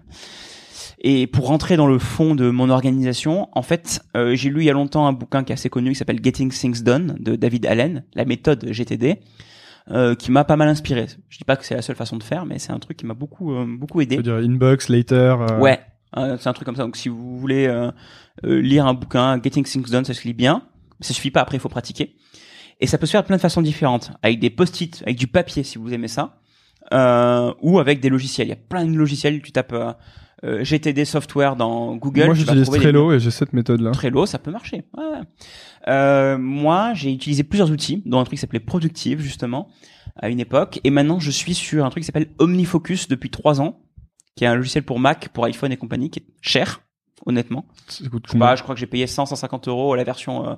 et 1.06 1.26
pour 1.26 1.46
rentrer 1.46 1.76
dans 1.76 1.86
le 1.86 1.98
fond 1.98 2.34
de 2.34 2.50
mon 2.50 2.70
organisation, 2.70 3.48
en 3.52 3.62
fait, 3.62 4.00
euh, 4.16 4.34
j'ai 4.34 4.48
lu 4.50 4.62
il 4.62 4.64
y 4.66 4.70
a 4.70 4.72
longtemps 4.72 5.06
un 5.06 5.12
bouquin 5.12 5.44
qui 5.44 5.52
est 5.52 5.54
assez 5.54 5.68
connu 5.68 5.90
qui 5.90 5.96
s'appelle 5.96 6.20
Getting 6.22 6.50
Things 6.50 6.82
Done 6.82 7.16
de 7.20 7.36
David 7.36 7.66
Allen, 7.66 8.04
la 8.14 8.24
méthode 8.24 8.66
GTD, 8.70 9.20
euh, 9.90 10.14
qui 10.14 10.30
m'a 10.30 10.44
pas 10.44 10.56
mal 10.56 10.68
inspiré. 10.68 11.06
Je 11.28 11.38
dis 11.38 11.44
pas 11.44 11.56
que 11.56 11.64
c'est 11.64 11.74
la 11.74 11.82
seule 11.82 11.96
façon 11.96 12.16
de 12.16 12.22
faire, 12.22 12.46
mais 12.46 12.58
c'est 12.58 12.72
un 12.72 12.78
truc 12.78 12.96
qui 12.96 13.06
m'a 13.06 13.12
beaucoup 13.14 13.52
euh, 13.54 13.66
beaucoup 13.66 14.00
aidé. 14.00 14.16
Tu 14.16 14.22
veux 14.22 14.40
dire 14.40 14.50
inbox, 14.50 14.88
later. 14.88 15.36
euh, 15.40 15.58
Ouais, 15.58 15.78
c'est 16.16 16.48
un 16.48 16.52
truc 16.52 16.66
comme 16.66 16.76
ça. 16.76 16.82
Donc 16.84 16.96
si 16.96 17.08
vous 17.08 17.38
voulez 17.38 17.66
euh, 17.66 17.90
euh, 18.44 18.60
lire 18.60 18.86
un 18.86 18.94
bouquin, 18.94 19.40
Getting 19.42 19.64
Things 19.64 19.90
Done, 19.90 20.04
ça 20.04 20.14
se 20.14 20.22
lit 20.24 20.34
bien. 20.34 20.62
Ça 21.00 21.12
suffit 21.12 21.30
pas, 21.30 21.40
après 21.40 21.56
il 21.56 21.60
faut 21.60 21.68
pratiquer. 21.68 22.16
Et 22.80 22.86
ça 22.86 22.98
peut 22.98 23.06
se 23.06 23.12
faire 23.12 23.22
de 23.22 23.26
plein 23.26 23.36
de 23.36 23.40
façons 23.40 23.62
différentes, 23.62 24.10
avec 24.22 24.40
des 24.40 24.50
post-it, 24.50 25.02
avec 25.02 25.16
du 25.16 25.26
papier 25.26 25.62
si 25.62 25.78
vous 25.78 25.92
aimez 25.92 26.08
ça, 26.08 26.40
euh, 26.92 27.52
ou 27.62 27.78
avec 27.78 28.00
des 28.00 28.08
logiciels. 28.08 28.46
Il 28.48 28.50
y 28.50 28.54
a 28.54 28.56
plein 28.56 28.84
de 28.84 28.94
logiciels. 28.96 29.40
Tu 29.42 29.52
tapes 29.52 29.72
euh, 29.72 29.92
euh, 30.44 30.64
GTD 30.64 31.04
software 31.04 31.56
dans 31.56 31.96
Google. 31.96 32.26
Moi, 32.26 32.34
j'utilise 32.34 32.64
trouver 32.64 32.78
des- 32.78 32.84
Trello 32.84 33.12
et 33.12 33.20
j'ai 33.20 33.30
cette 33.30 33.52
méthode-là. 33.52 33.92
Trello, 33.92 34.26
ça 34.26 34.38
peut 34.38 34.50
marcher. 34.50 34.84
Ouais, 34.96 35.04
ouais. 35.04 35.20
Euh, 35.88 36.36
moi, 36.38 36.92
j'ai 36.94 37.12
utilisé 37.12 37.44
plusieurs 37.44 37.70
outils, 37.70 38.02
dont 38.06 38.18
un 38.20 38.24
truc 38.24 38.34
qui 38.34 38.40
s'appelait 38.40 38.60
Productive, 38.60 39.20
justement, 39.20 39.68
à 40.16 40.28
une 40.28 40.40
époque. 40.40 40.80
Et 40.84 40.90
maintenant, 40.90 41.20
je 41.20 41.30
suis 41.30 41.54
sur 41.54 41.84
un 41.84 41.90
truc 41.90 42.02
qui 42.02 42.06
s'appelle 42.06 42.28
OmniFocus 42.38 43.08
depuis 43.08 43.30
trois 43.30 43.60
ans, 43.60 43.80
qui 44.36 44.44
est 44.44 44.46
un 44.46 44.54
logiciel 44.54 44.84
pour 44.84 44.98
Mac, 44.98 45.28
pour 45.28 45.44
iPhone 45.44 45.72
et 45.72 45.76
compagnie, 45.76 46.10
qui 46.10 46.20
est 46.20 46.26
cher, 46.40 46.82
honnêtement. 47.26 47.66
Ça 47.88 48.08
coûte 48.08 48.24
Je 48.26 48.30
sais 48.30 48.32
combien 48.32 48.48
pas, 48.48 48.56
je 48.56 48.62
crois 48.62 48.74
que 48.74 48.80
j'ai 48.80 48.86
payé 48.86 49.06
100, 49.06 49.26
150 49.26 49.68
euros 49.68 49.94
la 49.94 50.04
version 50.04 50.48
euh, 50.48 50.54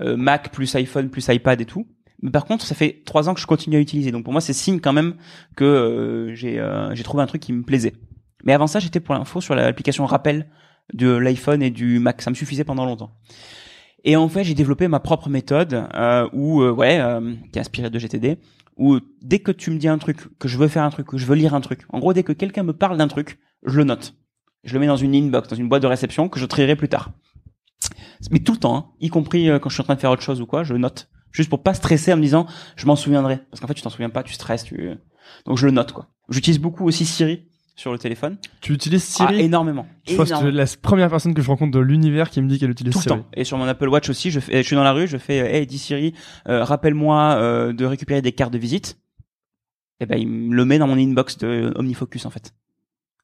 euh, 0.00 0.16
Mac 0.16 0.52
plus 0.52 0.74
iPhone 0.74 1.10
plus 1.10 1.26
iPad 1.28 1.60
et 1.60 1.66
tout. 1.66 1.86
Mais 2.20 2.30
par 2.30 2.44
contre, 2.44 2.64
ça 2.64 2.74
fait 2.74 3.02
trois 3.04 3.28
ans 3.28 3.34
que 3.34 3.40
je 3.40 3.46
continue 3.46 3.76
à 3.76 3.80
utiliser. 3.80 4.10
Donc 4.10 4.24
pour 4.24 4.32
moi, 4.32 4.40
c'est 4.40 4.52
signe 4.52 4.80
quand 4.80 4.92
même 4.92 5.14
que 5.56 5.64
euh, 5.64 6.34
j'ai 6.34 6.58
euh, 6.58 6.94
j'ai 6.94 7.04
trouvé 7.04 7.22
un 7.22 7.26
truc 7.26 7.42
qui 7.42 7.52
me 7.52 7.62
plaisait. 7.62 7.94
Mais 8.44 8.52
avant 8.52 8.66
ça, 8.66 8.80
j'étais 8.80 9.00
pour 9.00 9.14
l'info 9.14 9.40
sur 9.40 9.54
l'application 9.54 10.04
Rappel 10.06 10.48
de 10.94 11.10
l'iPhone 11.10 11.62
et 11.62 11.70
du 11.70 11.98
Mac. 11.98 12.22
Ça 12.22 12.30
me 12.30 12.34
suffisait 12.34 12.64
pendant 12.64 12.86
longtemps. 12.86 13.12
Et 14.04 14.16
en 14.16 14.28
fait, 14.28 14.44
j'ai 14.44 14.54
développé 14.54 14.88
ma 14.88 15.00
propre 15.00 15.28
méthode 15.28 15.86
euh, 15.94 16.28
où 16.32 16.62
euh, 16.62 16.70
ouais, 16.70 17.00
euh, 17.00 17.34
qui 17.52 17.58
est 17.58 17.60
inspirée 17.60 17.90
de 17.90 17.98
GTD, 17.98 18.38
où 18.78 19.00
dès 19.20 19.40
que 19.40 19.52
tu 19.52 19.70
me 19.70 19.78
dis 19.78 19.88
un 19.88 19.98
truc, 19.98 20.38
que 20.38 20.48
je 20.48 20.56
veux 20.56 20.68
faire 20.68 20.84
un 20.84 20.90
truc, 20.90 21.06
que 21.08 21.18
je 21.18 21.26
veux 21.26 21.34
lire 21.34 21.54
un 21.54 21.60
truc, 21.60 21.84
en 21.90 21.98
gros, 21.98 22.12
dès 22.12 22.22
que 22.22 22.32
quelqu'un 22.32 22.62
me 22.62 22.72
parle 22.72 22.96
d'un 22.96 23.08
truc, 23.08 23.38
je 23.64 23.76
le 23.76 23.84
note. 23.84 24.14
Je 24.64 24.72
le 24.74 24.80
mets 24.80 24.86
dans 24.86 24.96
une 24.96 25.14
inbox, 25.14 25.48
dans 25.48 25.56
une 25.56 25.68
boîte 25.68 25.82
de 25.82 25.88
réception 25.88 26.28
que 26.28 26.38
je 26.40 26.46
trierai 26.46 26.76
plus 26.76 26.88
tard. 26.88 27.12
Mais 28.30 28.40
tout 28.40 28.52
le 28.52 28.58
temps, 28.58 28.76
hein, 28.76 28.86
y 29.00 29.08
compris 29.08 29.50
euh, 29.50 29.58
quand 29.58 29.68
je 29.68 29.74
suis 29.74 29.80
en 29.82 29.84
train 29.84 29.94
de 29.94 30.00
faire 30.00 30.10
autre 30.10 30.22
chose 30.22 30.40
ou 30.40 30.46
quoi, 30.46 30.64
je 30.64 30.74
note. 30.74 31.08
Juste 31.30 31.50
pour 31.50 31.62
pas 31.62 31.74
stresser 31.74 32.12
en 32.12 32.16
me 32.16 32.22
disant, 32.22 32.46
je 32.76 32.86
m'en 32.86 32.96
souviendrai. 32.96 33.38
Parce 33.50 33.60
qu'en 33.60 33.66
fait, 33.66 33.74
tu 33.74 33.82
t'en 33.82 33.90
souviens 33.90 34.10
pas, 34.10 34.22
tu 34.22 34.32
stresses. 34.32 34.64
Donc 35.44 35.58
je 35.58 35.66
le 35.66 35.72
note, 35.72 35.92
quoi. 35.92 36.08
J'utilise 36.28 36.58
beaucoup 36.58 36.86
aussi 36.86 37.04
Siri 37.04 37.48
sur 37.78 37.92
le 37.92 37.98
téléphone. 37.98 38.36
Tu 38.60 38.72
utilises 38.72 39.14
Ah, 39.20 39.28
Siri 39.28 39.40
énormément. 39.42 39.86
Je 40.06 40.16
pense 40.16 40.30
que 40.32 40.46
la 40.46 40.64
première 40.82 41.08
personne 41.08 41.32
que 41.32 41.40
je 41.42 41.46
rencontre 41.46 41.70
de 41.70 41.78
l'univers 41.78 42.28
qui 42.28 42.42
me 42.42 42.48
dit 42.48 42.58
qu'elle 42.58 42.70
utilise 42.70 42.92
tout 42.92 42.98
le 42.98 43.02
Siri. 43.04 43.16
temps. 43.20 43.26
Et 43.34 43.44
sur 43.44 43.56
mon 43.56 43.66
Apple 43.68 43.88
Watch 43.88 44.10
aussi, 44.10 44.32
je, 44.32 44.40
fais, 44.40 44.58
je 44.62 44.66
suis 44.66 44.74
dans 44.74 44.82
la 44.82 44.92
rue, 44.92 45.06
je 45.06 45.16
fais 45.16 45.40
euh, 45.40 45.46
Hey, 45.46 45.64
dis 45.66 45.78
Siri, 45.78 46.12
euh, 46.48 46.64
rappelle-moi 46.64 47.36
euh, 47.36 47.72
de 47.72 47.84
récupérer 47.84 48.20
des 48.20 48.32
cartes 48.32 48.52
de 48.52 48.58
visite. 48.58 48.98
Et 50.00 50.06
ben, 50.06 50.18
il 50.18 50.26
me 50.28 50.54
le 50.56 50.64
met 50.64 50.78
dans 50.78 50.88
mon 50.88 50.98
inbox 50.98 51.38
de 51.38 51.72
OmniFocus 51.76 52.26
en 52.26 52.30
fait. 52.30 52.52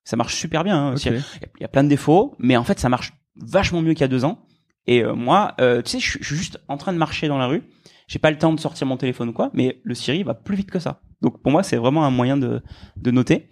Ça 0.05 0.17
marche 0.17 0.37
super 0.37 0.63
bien. 0.63 0.93
Hein. 0.93 0.95
Il 1.05 1.21
y 1.61 1.65
a- 1.65 1.69
plein 1.69 1.83
de 1.83 1.89
défauts, 1.89 2.35
mais 2.39 2.57
en 2.57 2.65
fait, 2.65 2.79
ça 2.79 2.89
marche 2.89 3.13
vachement 3.37 3.83
mieux 3.83 3.93
qu'il 3.95 4.03
y 4.03 4.05
a 4.05 4.09
deux 4.09 4.25
ans. 4.25 4.39
Et 4.87 5.03
euh, 5.03 5.15
moi, 5.15 5.55
euh, 5.61 5.83
tu 5.83 5.93
sais, 5.93 5.99
je 6.01 6.11
suis 6.23 6.37
juste 6.37 6.61
en 6.69 6.77
train 6.77 6.93
de 6.93 6.99
marcher 6.99 7.27
dans 7.27 7.39
la 7.39 7.47
rue. 7.47 7.63
J'ai 8.07 8.19
pas 8.19 8.31
le 8.31 8.39
temps 8.39 8.53
de 8.53 8.61
sortir 8.61 8.87
mon 8.87 8.97
téléphone 8.97 9.31
ou 9.31 9.33
quoi, 9.33 9.51
mais 9.55 9.81
le 9.83 9.95
Siri 9.95 10.23
va 10.23 10.35
plus 10.35 10.57
vite 10.57 10.71
que 10.71 10.79
ça. 10.79 11.01
Donc 11.23 11.41
pour 11.43 11.53
moi, 11.53 11.63
c'est 11.63 11.77
vraiment 11.77 12.05
un 12.05 12.11
moyen 12.11 12.37
de, 12.37 12.63
de 12.97 13.11
noter. 13.11 13.49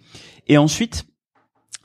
Et 0.47 0.57
ensuite, 0.57 1.05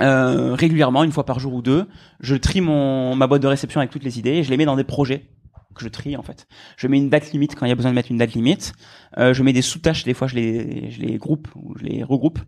euh, 0.01 0.55
régulièrement, 0.55 1.03
une 1.05 1.13
fois 1.13 1.25
par 1.25 1.41
jour 1.41 1.55
ou 1.55 1.63
deux, 1.63 1.87
je 2.21 2.37
trie 2.37 2.61
mon 2.61 3.17
ma 3.17 3.27
boîte 3.27 3.43
de 3.43 3.49
réception 3.49 3.81
avec 3.81 3.91
toutes 3.91 4.05
les 4.05 4.19
idées 4.19 4.33
et 4.33 4.43
je 4.43 4.51
les 4.51 4.57
mets 4.57 4.65
dans 4.65 4.77
des 4.77 4.85
projets 4.85 5.31
que 5.75 5.83
je 5.83 5.89
trie 5.89 6.17
en 6.17 6.23
fait. 6.23 6.47
Je 6.77 6.87
mets 6.89 6.99
une 6.99 7.09
date 7.09 7.33
limite 7.33 7.55
quand 7.55 7.67
il 7.67 7.71
y 7.71 7.73
a 7.73 7.75
besoin 7.75 7.91
de 7.91 7.95
mettre 7.95 8.11
une 8.11 8.19
date 8.19 8.35
limite. 8.35 8.75
Euh, 9.17 9.33
je 9.33 9.43
mets 9.43 9.53
des 9.53 9.63
sous-tâches, 9.63 10.05
des 10.05 10.15
fois 10.15 10.27
je 10.27 10.35
les 10.35 10.91
je 10.91 11.01
les 11.01 11.17
groupe 11.17 11.49
ou 11.55 11.75
je 11.79 11.85
les 11.85 12.03
regroupe. 12.03 12.41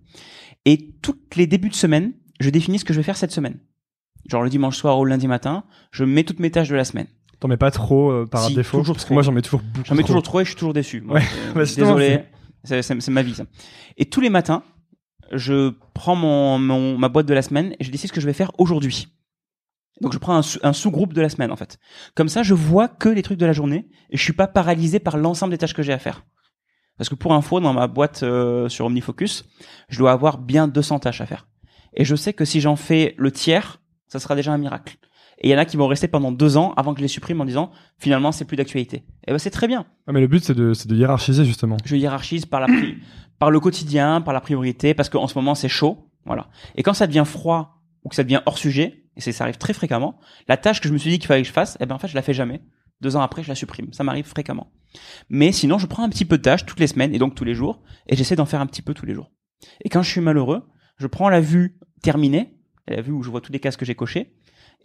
Et 0.64 0.93
toutes 1.01 1.37
les 1.37 1.47
débuts 1.47 1.71
de 1.71 1.75
semaine, 1.75 2.12
je 2.39 2.51
définis 2.51 2.79
ce 2.79 2.85
que 2.85 2.93
je 2.93 2.99
vais 2.99 3.05
faire 3.05 3.16
cette 3.16 3.33
semaine. 3.33 3.59
Genre 4.29 4.43
le 4.43 4.51
dimanche 4.51 4.77
soir 4.77 4.99
ou 4.99 5.05
le 5.05 5.11
lundi 5.11 5.27
matin, 5.27 5.64
je 5.91 6.05
mets 6.05 6.25
toutes 6.25 6.41
mes 6.41 6.51
tâches 6.51 6.68
de 6.68 6.77
la 6.77 6.85
semaine. 6.85 7.07
T'en 7.41 7.49
mets 7.49 7.57
pas 7.57 7.70
trop 7.70 8.11
euh, 8.11 8.26
par 8.26 8.45
Si, 8.45 8.55
défaut 8.55 8.78
toujours 8.78 8.95
Parce 8.95 9.05
que 9.07 9.12
moi 9.14 9.22
j'en 9.22 9.32
mets 9.32 9.43
toujours 9.43 9.61
beaucoup. 9.61 9.86
J'en 9.86 9.95
mets 9.95 10.03
toujours 10.03 10.22
trop 10.22 10.41
et 10.41 10.45
je 10.45 10.51
suis 10.51 10.57
toujours 10.57 10.74
déçu. 10.74 11.01
Moi, 11.01 11.16
Ouais, 11.18 11.24
bah, 11.55 11.64
désolé, 11.64 12.24
c'est 12.64 13.09
ma 13.11 13.22
vie 13.22 13.34
ça. 13.34 13.45
Et 13.97 14.05
tous 14.07 14.20
les 14.20 14.28
matins, 14.30 14.62
je 15.32 15.72
prends 15.95 16.16
mon, 16.16 16.59
mon 16.59 16.99
ma 16.99 17.09
boîte 17.09 17.26
de 17.26 17.34
la 17.34 17.43
semaine 17.43 17.74
et 17.80 17.84
je 17.84 17.91
décide 17.91 18.09
ce 18.09 18.12
que 18.12 18.20
je 18.20 18.26
vais 18.26 18.32
faire 18.34 18.51
aujourd'hui. 18.59 19.09
Donc 20.01 20.12
je 20.12 20.18
prends 20.18 20.34
un, 20.36 20.43
sous- 20.43 20.59
un 20.62 20.72
sous-groupe 20.72 21.12
de 21.12 21.20
la 21.20 21.28
semaine 21.28 21.51
en 21.53 21.57
fait. 21.57 21.78
Comme 22.14 22.28
ça, 22.28 22.43
je 22.43 22.55
vois 22.55 22.88
que 22.88 23.09
les 23.09 23.22
trucs 23.22 23.38
de 23.38 23.47
la 23.47 23.53
journée 23.53 23.88
et 24.11 24.16
je 24.16 24.22
suis 24.22 24.32
pas 24.32 24.47
paralysé 24.47 24.99
par 24.99 25.16
l'ensemble 25.16 25.53
des 25.53 25.59
tâches 25.59 25.74
que 25.74 25.82
j'ai 25.82 25.93
à 25.93 25.99
faire. 25.99 26.24
Parce 26.99 27.09
que 27.09 27.14
pour 27.14 27.32
info, 27.32 27.61
dans 27.61 27.72
ma 27.72 27.86
boîte 27.86 28.22
euh, 28.22 28.68
sur 28.68 28.84
OmniFocus, 28.86 29.45
je 29.88 29.99
dois 29.99 30.12
avoir 30.12 30.36
bien 30.38 30.68
200 30.68 30.99
tâches 30.99 31.20
à 31.22 31.26
faire. 31.26 31.47
Et 31.95 32.05
je 32.05 32.14
sais 32.14 32.34
que 32.34 32.45
si 32.45 32.61
j'en 32.61 32.76
fais 32.76 33.14
le 33.16 33.32
tiers, 33.32 33.80
ça 34.07 34.20
sera 34.20 34.36
déjà 34.36 34.53
un 34.53 34.59
miracle. 34.59 34.97
Et 35.41 35.49
il 35.49 35.51
y 35.51 35.55
en 35.55 35.59
a 35.59 35.64
qui 35.64 35.76
vont 35.76 35.86
rester 35.86 36.09
pendant 36.09 36.32
deux 36.32 36.57
ans 36.57 36.74
avant 36.76 36.93
que 36.93 36.99
je 36.99 37.05
les 37.05 37.09
supprime 37.09 37.41
en 37.41 37.45
disant 37.45 37.70
finalement 37.99 38.32
c'est 38.32 38.45
plus 38.45 38.57
d'actualité. 38.57 39.05
Et 39.26 39.32
ben 39.32 39.38
c'est 39.38 39.51
très 39.51 39.66
bien. 39.68 39.86
Ah, 40.07 40.12
mais 40.12 40.20
le 40.20 40.26
but 40.26 40.45
c'est 40.45 40.55
de, 40.55 40.74
c'est 40.74 40.88
de 40.88 40.97
hiérarchiser 40.97 41.45
justement. 41.45 41.76
Je 41.84 41.97
hiérarchise 41.97 42.47
par 42.47 42.61
la 42.61 42.66
par 43.38 43.51
le 43.51 43.59
quotidien, 43.59 44.20
par 44.20 44.34
la 44.34 44.41
priorité, 44.41 44.93
parce 44.93 45.09
qu'en 45.09 45.26
ce 45.26 45.36
moment 45.36 45.55
c'est 45.55 45.68
chaud, 45.68 46.11
voilà. 46.26 46.49
Et 46.76 46.82
quand 46.82 46.93
ça 46.93 47.07
devient 47.07 47.24
froid 47.26 47.82
ou 48.05 48.11
que 48.11 48.14
ça 48.14 48.22
devient 48.22 48.43
hors 48.47 48.59
sujet, 48.59 49.05
et 49.16 49.20
ça 49.20 49.45
arrive 49.45 49.59
très 49.59 49.72
fréquemment, 49.72 50.18
la 50.47 50.57
tâche 50.57 50.80
que 50.80 50.88
je 50.88 50.93
me 50.93 50.99
suis 50.99 51.11
dit 51.11 51.18
qu'il 51.18 51.26
fallait 51.26 51.43
que 51.43 51.49
je 51.49 51.53
fasse, 51.53 51.76
eh 51.80 51.86
ben 51.86 51.95
en 51.95 51.99
fait 51.99 52.09
je 52.09 52.14
la 52.14 52.22
fais 52.22 52.34
jamais. 52.34 52.62
Deux 53.01 53.16
ans 53.16 53.22
après, 53.22 53.43
je 53.43 53.49
la 53.49 53.55
supprime. 53.55 53.93
Ça 53.93 54.05
m'arrive 54.05 54.26
fréquemment. 54.26 54.72
Mais 55.30 55.53
sinon, 55.53 55.78
je 55.78 55.86
prends 55.86 56.03
un 56.03 56.11
petit 56.11 56.26
peu 56.26 56.36
de 56.36 56.43
tâches 56.43 56.66
toutes 56.66 56.80
les 56.80 56.86
semaines 56.86 57.14
et 57.14 57.18
donc 57.18 57.34
tous 57.34 57.45
les 57.45 57.55
jours, 57.55 57.82
et 58.07 58.16
j'essaie 58.16 58.36
d'en 58.36 58.45
faire 58.45 58.61
un 58.61 58.66
petit 58.66 58.82
peu 58.82 58.93
tous 58.93 59.07
les 59.07 59.14
jours. 59.14 59.30
Et 59.82 59.88
quand 59.88 60.03
je 60.03 60.11
suis 60.11 60.20
malheureux, 60.20 60.68
je 60.99 61.07
prends 61.07 61.30
la 61.30 61.41
vue 61.41 61.78
terminée, 62.03 62.59
la 62.88 63.01
vue 63.01 63.12
où 63.12 63.22
je 63.22 63.30
vois 63.30 63.41
tous 63.41 63.53
les 63.53 63.61
cases 63.61 63.76
que 63.76 63.84
j'ai 63.84 63.95
cochées, 63.95 64.34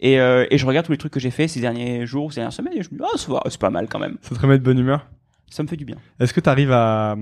et, 0.00 0.20
euh, 0.20 0.46
et 0.50 0.58
je 0.58 0.66
regarde 0.66 0.86
tous 0.86 0.92
les 0.92 0.98
trucs 0.98 1.12
que 1.12 1.20
j'ai 1.20 1.30
fait 1.30 1.48
ces 1.48 1.60
derniers 1.60 2.06
jours 2.06 2.26
ou 2.26 2.30
ces 2.30 2.36
dernières 2.36 2.52
semaines, 2.52 2.74
et 2.76 2.82
je 2.82 2.90
me 2.92 2.98
dis, 2.98 3.04
ah, 3.04 3.16
va, 3.28 3.42
c'est 3.48 3.60
pas 3.60 3.70
mal 3.70 3.88
quand 3.88 3.98
même. 3.98 4.16
Ça 4.22 4.34
te 4.34 4.40
remet 4.40 4.58
de 4.58 4.64
bonne 4.64 4.78
humeur? 4.78 5.06
Ça 5.50 5.62
me 5.62 5.68
fait 5.68 5.76
du 5.76 5.84
bien. 5.84 5.96
Est-ce 6.20 6.34
que 6.34 6.40
tu 6.40 6.48
arrives 6.48 6.72
à. 6.72 7.16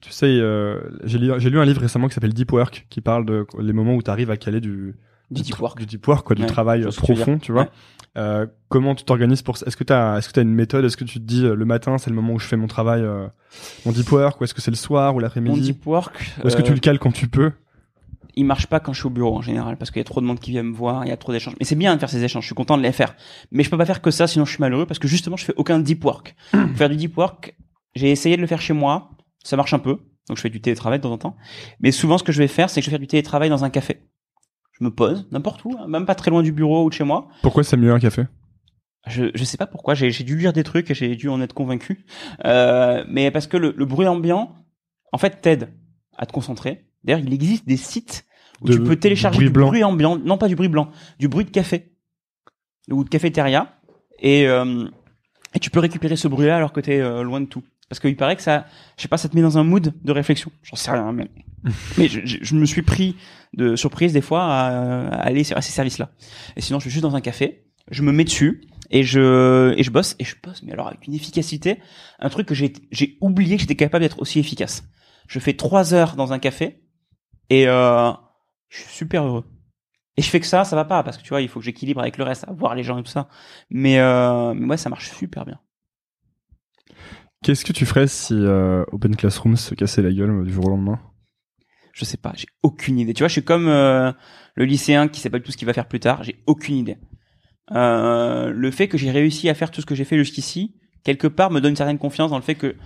Tu 0.00 0.10
sais, 0.10 0.26
euh, 0.26 0.80
j'ai 1.04 1.18
lu, 1.18 1.58
un 1.58 1.64
livre 1.64 1.80
récemment 1.80 2.08
qui 2.08 2.14
s'appelle 2.14 2.34
Deep 2.34 2.52
Work, 2.52 2.86
qui 2.90 3.00
parle 3.00 3.24
de 3.24 3.46
les 3.58 3.72
moments 3.72 3.94
où 3.94 4.02
tu 4.02 4.10
arrives 4.10 4.30
à 4.30 4.36
caler 4.36 4.60
du, 4.60 4.94
Du 5.30 5.42
deep 5.42 5.58
work. 5.58 5.78
du 5.78 5.86
deep 5.86 6.06
work, 6.06 6.26
quoi, 6.26 6.36
du 6.36 6.44
travail 6.46 6.86
tu 6.90 6.96
profond, 7.00 7.38
tu 7.38 7.52
vois. 7.52 7.62
Ouais. 7.62 7.68
Euh, 8.16 8.46
comment 8.68 8.94
tu 8.94 9.04
t'organises 9.04 9.42
pour 9.42 9.56
ça? 9.56 9.66
Est-ce 9.66 9.76
que 9.76 9.82
tu 9.82 9.92
as, 9.92 10.18
est-ce 10.18 10.28
que 10.28 10.38
as 10.38 10.42
une 10.42 10.54
méthode? 10.54 10.84
Est-ce 10.84 10.96
que 10.96 11.04
tu 11.04 11.18
te 11.18 11.24
dis 11.24 11.44
euh, 11.44 11.54
le 11.54 11.64
matin, 11.64 11.98
c'est 11.98 12.10
le 12.10 12.16
moment 12.16 12.34
où 12.34 12.38
je 12.38 12.46
fais 12.46 12.56
mon 12.56 12.68
travail, 12.68 13.02
euh, 13.02 13.26
mon 13.84 13.92
deep 13.92 14.10
work, 14.12 14.40
ou 14.40 14.44
est-ce 14.44 14.54
que 14.54 14.60
c'est 14.60 14.70
le 14.70 14.76
soir 14.76 15.12
ou 15.12 15.16
Mon 15.16 15.22
l'après-midi 15.22 15.60
deep 15.60 15.86
work, 15.86 16.32
Ou 16.42 16.46
est-ce 16.46 16.56
que 16.56 16.62
tu 16.62 16.72
le 16.72 16.78
cales 16.78 16.98
quand 17.00 17.12
tu 17.12 17.26
peux? 17.26 17.50
Il 18.36 18.44
marche 18.44 18.66
pas 18.66 18.80
quand 18.80 18.92
je 18.92 18.98
suis 19.00 19.06
au 19.06 19.10
bureau 19.10 19.36
en 19.36 19.42
général 19.42 19.76
parce 19.76 19.90
qu'il 19.90 19.98
y 19.98 20.00
a 20.00 20.04
trop 20.04 20.20
de 20.20 20.26
monde 20.26 20.40
qui 20.40 20.50
vient 20.50 20.62
me 20.62 20.74
voir, 20.74 21.04
il 21.04 21.08
y 21.08 21.12
a 21.12 21.16
trop 21.16 21.32
d'échanges. 21.32 21.54
Mais 21.60 21.64
c'est 21.64 21.74
bien 21.76 21.94
de 21.94 22.00
faire 22.00 22.10
ces 22.10 22.22
échanges, 22.24 22.44
je 22.44 22.48
suis 22.48 22.54
content 22.54 22.76
de 22.76 22.82
les 22.82 22.92
faire. 22.92 23.14
Mais 23.50 23.62
je 23.62 23.70
peux 23.70 23.78
pas 23.78 23.86
faire 23.86 24.02
que 24.02 24.10
ça 24.10 24.26
sinon 24.26 24.44
je 24.44 24.50
suis 24.52 24.60
malheureux 24.60 24.86
parce 24.86 24.98
que 24.98 25.08
justement 25.08 25.36
je 25.36 25.44
fais 25.44 25.54
aucun 25.56 25.78
deep 25.78 26.04
work. 26.04 26.34
Faire 26.74 26.88
du 26.88 26.96
deep 26.96 27.16
work, 27.16 27.56
j'ai 27.94 28.10
essayé 28.10 28.36
de 28.36 28.40
le 28.40 28.46
faire 28.46 28.60
chez 28.60 28.72
moi, 28.72 29.10
ça 29.42 29.56
marche 29.56 29.74
un 29.74 29.78
peu. 29.78 29.98
Donc 30.28 30.36
je 30.36 30.42
fais 30.42 30.50
du 30.50 30.60
télétravail 30.60 30.98
de 30.98 31.02
temps 31.02 31.12
en 31.12 31.18
temps. 31.18 31.36
Mais 31.80 31.92
souvent 31.92 32.18
ce 32.18 32.24
que 32.24 32.32
je 32.32 32.38
vais 32.38 32.48
faire, 32.48 32.70
c'est 32.70 32.80
que 32.80 32.84
je 32.84 32.90
vais 32.90 32.94
faire 32.94 33.00
du 33.00 33.06
télétravail 33.06 33.50
dans 33.50 33.64
un 33.64 33.70
café. 33.70 34.00
Je 34.72 34.84
me 34.84 34.90
pose 34.90 35.28
n'importe 35.30 35.64
où, 35.64 35.76
hein, 35.78 35.86
même 35.86 36.06
pas 36.06 36.14
très 36.14 36.30
loin 36.30 36.42
du 36.42 36.50
bureau 36.50 36.84
ou 36.84 36.88
de 36.88 36.94
chez 36.94 37.04
moi. 37.04 37.28
Pourquoi 37.42 37.62
c'est 37.62 37.76
mieux 37.76 37.92
un 37.92 38.00
café? 38.00 38.24
Je, 39.06 39.26
je 39.34 39.44
sais 39.44 39.58
pas 39.58 39.66
pourquoi, 39.66 39.94
j'ai 39.94 40.10
j'ai 40.10 40.24
dû 40.24 40.36
lire 40.36 40.54
des 40.54 40.64
trucs 40.64 40.90
et 40.90 40.94
j'ai 40.94 41.14
dû 41.14 41.28
en 41.28 41.40
être 41.42 41.52
convaincu. 41.52 42.06
Euh, 42.46 43.04
mais 43.08 43.30
parce 43.30 43.46
que 43.46 43.58
le, 43.58 43.74
le 43.76 43.84
bruit 43.84 44.08
ambiant, 44.08 44.56
en 45.12 45.18
fait, 45.18 45.40
t'aide 45.42 45.68
à 46.16 46.26
te 46.26 46.32
concentrer. 46.32 46.86
D'ailleurs, 47.04 47.20
il 47.24 47.32
existe 47.32 47.66
des 47.66 47.76
sites 47.76 48.24
où 48.60 48.68
De 48.68 48.74
tu 48.74 48.80
peux 48.82 48.96
télécharger 48.96 49.36
bruit 49.38 49.46
du 49.46 49.52
bruit 49.68 49.84
ambiant, 49.84 50.16
non 50.16 50.38
pas 50.38 50.48
du 50.48 50.56
bruit 50.56 50.68
blanc, 50.68 50.90
du 51.18 51.28
bruit 51.28 51.44
de 51.44 51.50
café 51.50 51.92
ou 52.90 53.04
de 53.04 53.08
cafétéria, 53.08 53.74
et, 54.20 54.46
euh, 54.46 54.86
et 55.54 55.58
tu 55.58 55.70
peux 55.70 55.80
récupérer 55.80 56.16
ce 56.16 56.28
bruit-là 56.28 56.56
alors 56.56 56.72
que 56.72 56.80
t'es 56.80 57.00
euh, 57.00 57.22
loin 57.22 57.40
de 57.40 57.46
tout. 57.46 57.62
Parce 57.88 58.00
qu'il 58.00 58.16
paraît 58.16 58.36
que 58.36 58.42
ça, 58.42 58.64
je 58.96 59.02
sais 59.02 59.08
pas, 59.08 59.18
ça 59.18 59.28
te 59.28 59.36
met 59.36 59.42
dans 59.42 59.58
un 59.58 59.64
mood 59.64 59.92
de 60.02 60.12
réflexion. 60.12 60.50
J'en 60.62 60.76
sais 60.76 60.90
rien, 60.90 61.12
mais, 61.12 61.28
mais 61.98 62.08
je, 62.08 62.20
je- 62.24 62.38
je 62.42 62.54
me 62.54 62.64
suis 62.64 62.82
pris 62.82 63.16
de 63.54 63.76
surprise 63.76 64.12
des 64.12 64.20
fois 64.22 64.44
à, 64.44 65.06
à 65.08 65.16
aller 65.20 65.42
à 65.52 65.60
ces 65.60 65.72
services-là. 65.72 66.10
Et 66.56 66.60
sinon, 66.60 66.78
je 66.78 66.84
suis 66.84 66.90
juste 66.90 67.02
dans 67.02 67.14
un 67.16 67.20
café, 67.20 67.64
je 67.90 68.02
me 68.02 68.12
mets 68.12 68.24
dessus 68.24 68.62
et 68.90 69.02
je 69.02 69.74
et 69.76 69.82
je 69.82 69.90
bosse 69.90 70.16
et 70.18 70.24
je 70.24 70.34
bosse, 70.42 70.62
mais 70.62 70.72
alors 70.72 70.88
avec 70.88 71.06
une 71.06 71.14
efficacité, 71.14 71.78
un 72.18 72.28
truc 72.30 72.46
que 72.46 72.54
j'ai 72.54 72.72
j'ai 72.90 73.16
oublié 73.20 73.56
que 73.56 73.60
j'étais 73.62 73.76
capable 73.76 74.02
d'être 74.02 74.20
aussi 74.20 74.38
efficace. 74.38 74.84
Je 75.28 75.38
fais 75.38 75.52
trois 75.54 75.92
heures 75.94 76.16
dans 76.16 76.32
un 76.32 76.38
café 76.38 76.80
et 77.50 77.68
euh, 77.68 78.12
je 78.68 78.80
suis 78.80 78.90
super 78.90 79.24
heureux. 79.24 79.44
Et 80.16 80.22
je 80.22 80.28
fais 80.30 80.40
que 80.40 80.46
ça, 80.46 80.64
ça 80.64 80.76
va 80.76 80.84
pas 80.84 81.02
parce 81.02 81.16
que 81.16 81.22
tu 81.22 81.30
vois, 81.30 81.42
il 81.42 81.48
faut 81.48 81.58
que 81.58 81.64
j'équilibre 81.64 82.00
avec 82.00 82.18
le 82.18 82.24
reste, 82.24 82.46
voir 82.56 82.74
les 82.74 82.84
gens 82.84 82.98
et 82.98 83.02
tout 83.02 83.10
ça. 83.10 83.28
Mais 83.70 83.98
euh, 83.98 84.54
mais 84.54 84.66
ouais, 84.66 84.76
ça 84.76 84.88
marche 84.88 85.10
super 85.10 85.44
bien. 85.44 85.58
Qu'est-ce 87.42 87.64
que 87.64 87.72
tu 87.72 87.84
ferais 87.84 88.06
si 88.06 88.34
euh, 88.34 88.84
Open 88.92 89.16
Classroom 89.16 89.56
se 89.56 89.74
cassait 89.74 90.02
la 90.02 90.12
gueule 90.12 90.44
du 90.44 90.52
jour 90.52 90.66
au 90.66 90.70
lendemain? 90.70 91.00
Je 91.92 92.04
sais 92.04 92.16
pas, 92.16 92.32
j'ai 92.36 92.46
aucune 92.62 92.98
idée. 92.98 93.12
Tu 93.12 93.22
vois, 93.22 93.28
je 93.28 93.34
suis 93.34 93.44
comme 93.44 93.68
euh, 93.68 94.12
le 94.54 94.64
lycéen 94.64 95.08
qui 95.08 95.20
sait 95.20 95.30
pas 95.30 95.38
du 95.38 95.44
tout 95.44 95.52
ce 95.52 95.56
qu'il 95.56 95.66
va 95.66 95.72
faire 95.72 95.88
plus 95.88 96.00
tard. 96.00 96.22
J'ai 96.22 96.42
aucune 96.46 96.76
idée. 96.76 96.96
Le 97.70 98.70
fait 98.70 98.88
que 98.88 98.98
j'ai 98.98 99.10
réussi 99.10 99.48
à 99.48 99.54
faire 99.54 99.70
tout 99.70 99.80
ce 99.80 99.86
que 99.86 99.94
j'ai 99.94 100.04
fait 100.04 100.16
jusqu'ici, 100.16 100.74
quelque 101.02 101.26
part, 101.26 101.50
me 101.50 101.60
donne 101.60 101.70
une 101.70 101.76
certaine 101.76 101.98
confiance 101.98 102.30
dans 102.30 102.36
le 102.36 102.42
fait 102.42 102.54
que 102.54 102.76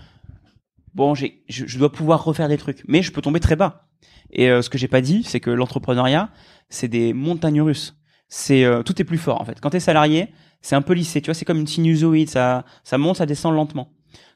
bon, 0.95 1.15
j'ai, 1.15 1.45
je, 1.49 1.67
je 1.67 1.79
dois 1.79 1.93
pouvoir 1.93 2.25
refaire 2.25 2.49
des 2.49 2.59
trucs, 2.59 2.83
mais 2.87 3.03
je 3.03 3.13
peux 3.13 3.23
tomber 3.23 3.41
très 3.41 3.57
bas. 3.57 3.88
Et 4.31 4.51
euh, 4.51 4.63
ce 4.63 4.71
que 4.71 4.79
j'ai 4.79 4.89
pas 4.89 5.01
dit, 5.01 5.23
c'est 5.25 5.41
que 5.41 5.51
l'entrepreneuriat, 5.51 6.31
c'est 6.69 6.89
des 6.89 7.13
montagnes 7.13 7.63
russes. 7.63 7.97
C'est 8.29 8.65
euh, 8.65 8.83
tout 8.83 9.01
est 9.01 9.05
plus 9.05 9.19
fort 9.19 9.41
en 9.41 9.45
fait. 9.45 9.61
Quand 9.61 9.71
t'es 9.71 9.81
salarié, 9.81 10.29
c'est 10.61 10.77
un 10.77 10.83
peu 10.83 10.93
lissé. 10.93 11.21
Tu 11.21 11.27
vois, 11.27 11.35
c'est 11.35 11.45
comme 11.45 11.61
une 11.61 11.67
sinusoïde, 11.67 12.29
ça, 12.29 12.65
ça 12.85 12.99
monte, 12.99 13.17
ça 13.17 13.27
descend 13.27 13.55
lentement. 13.55 13.93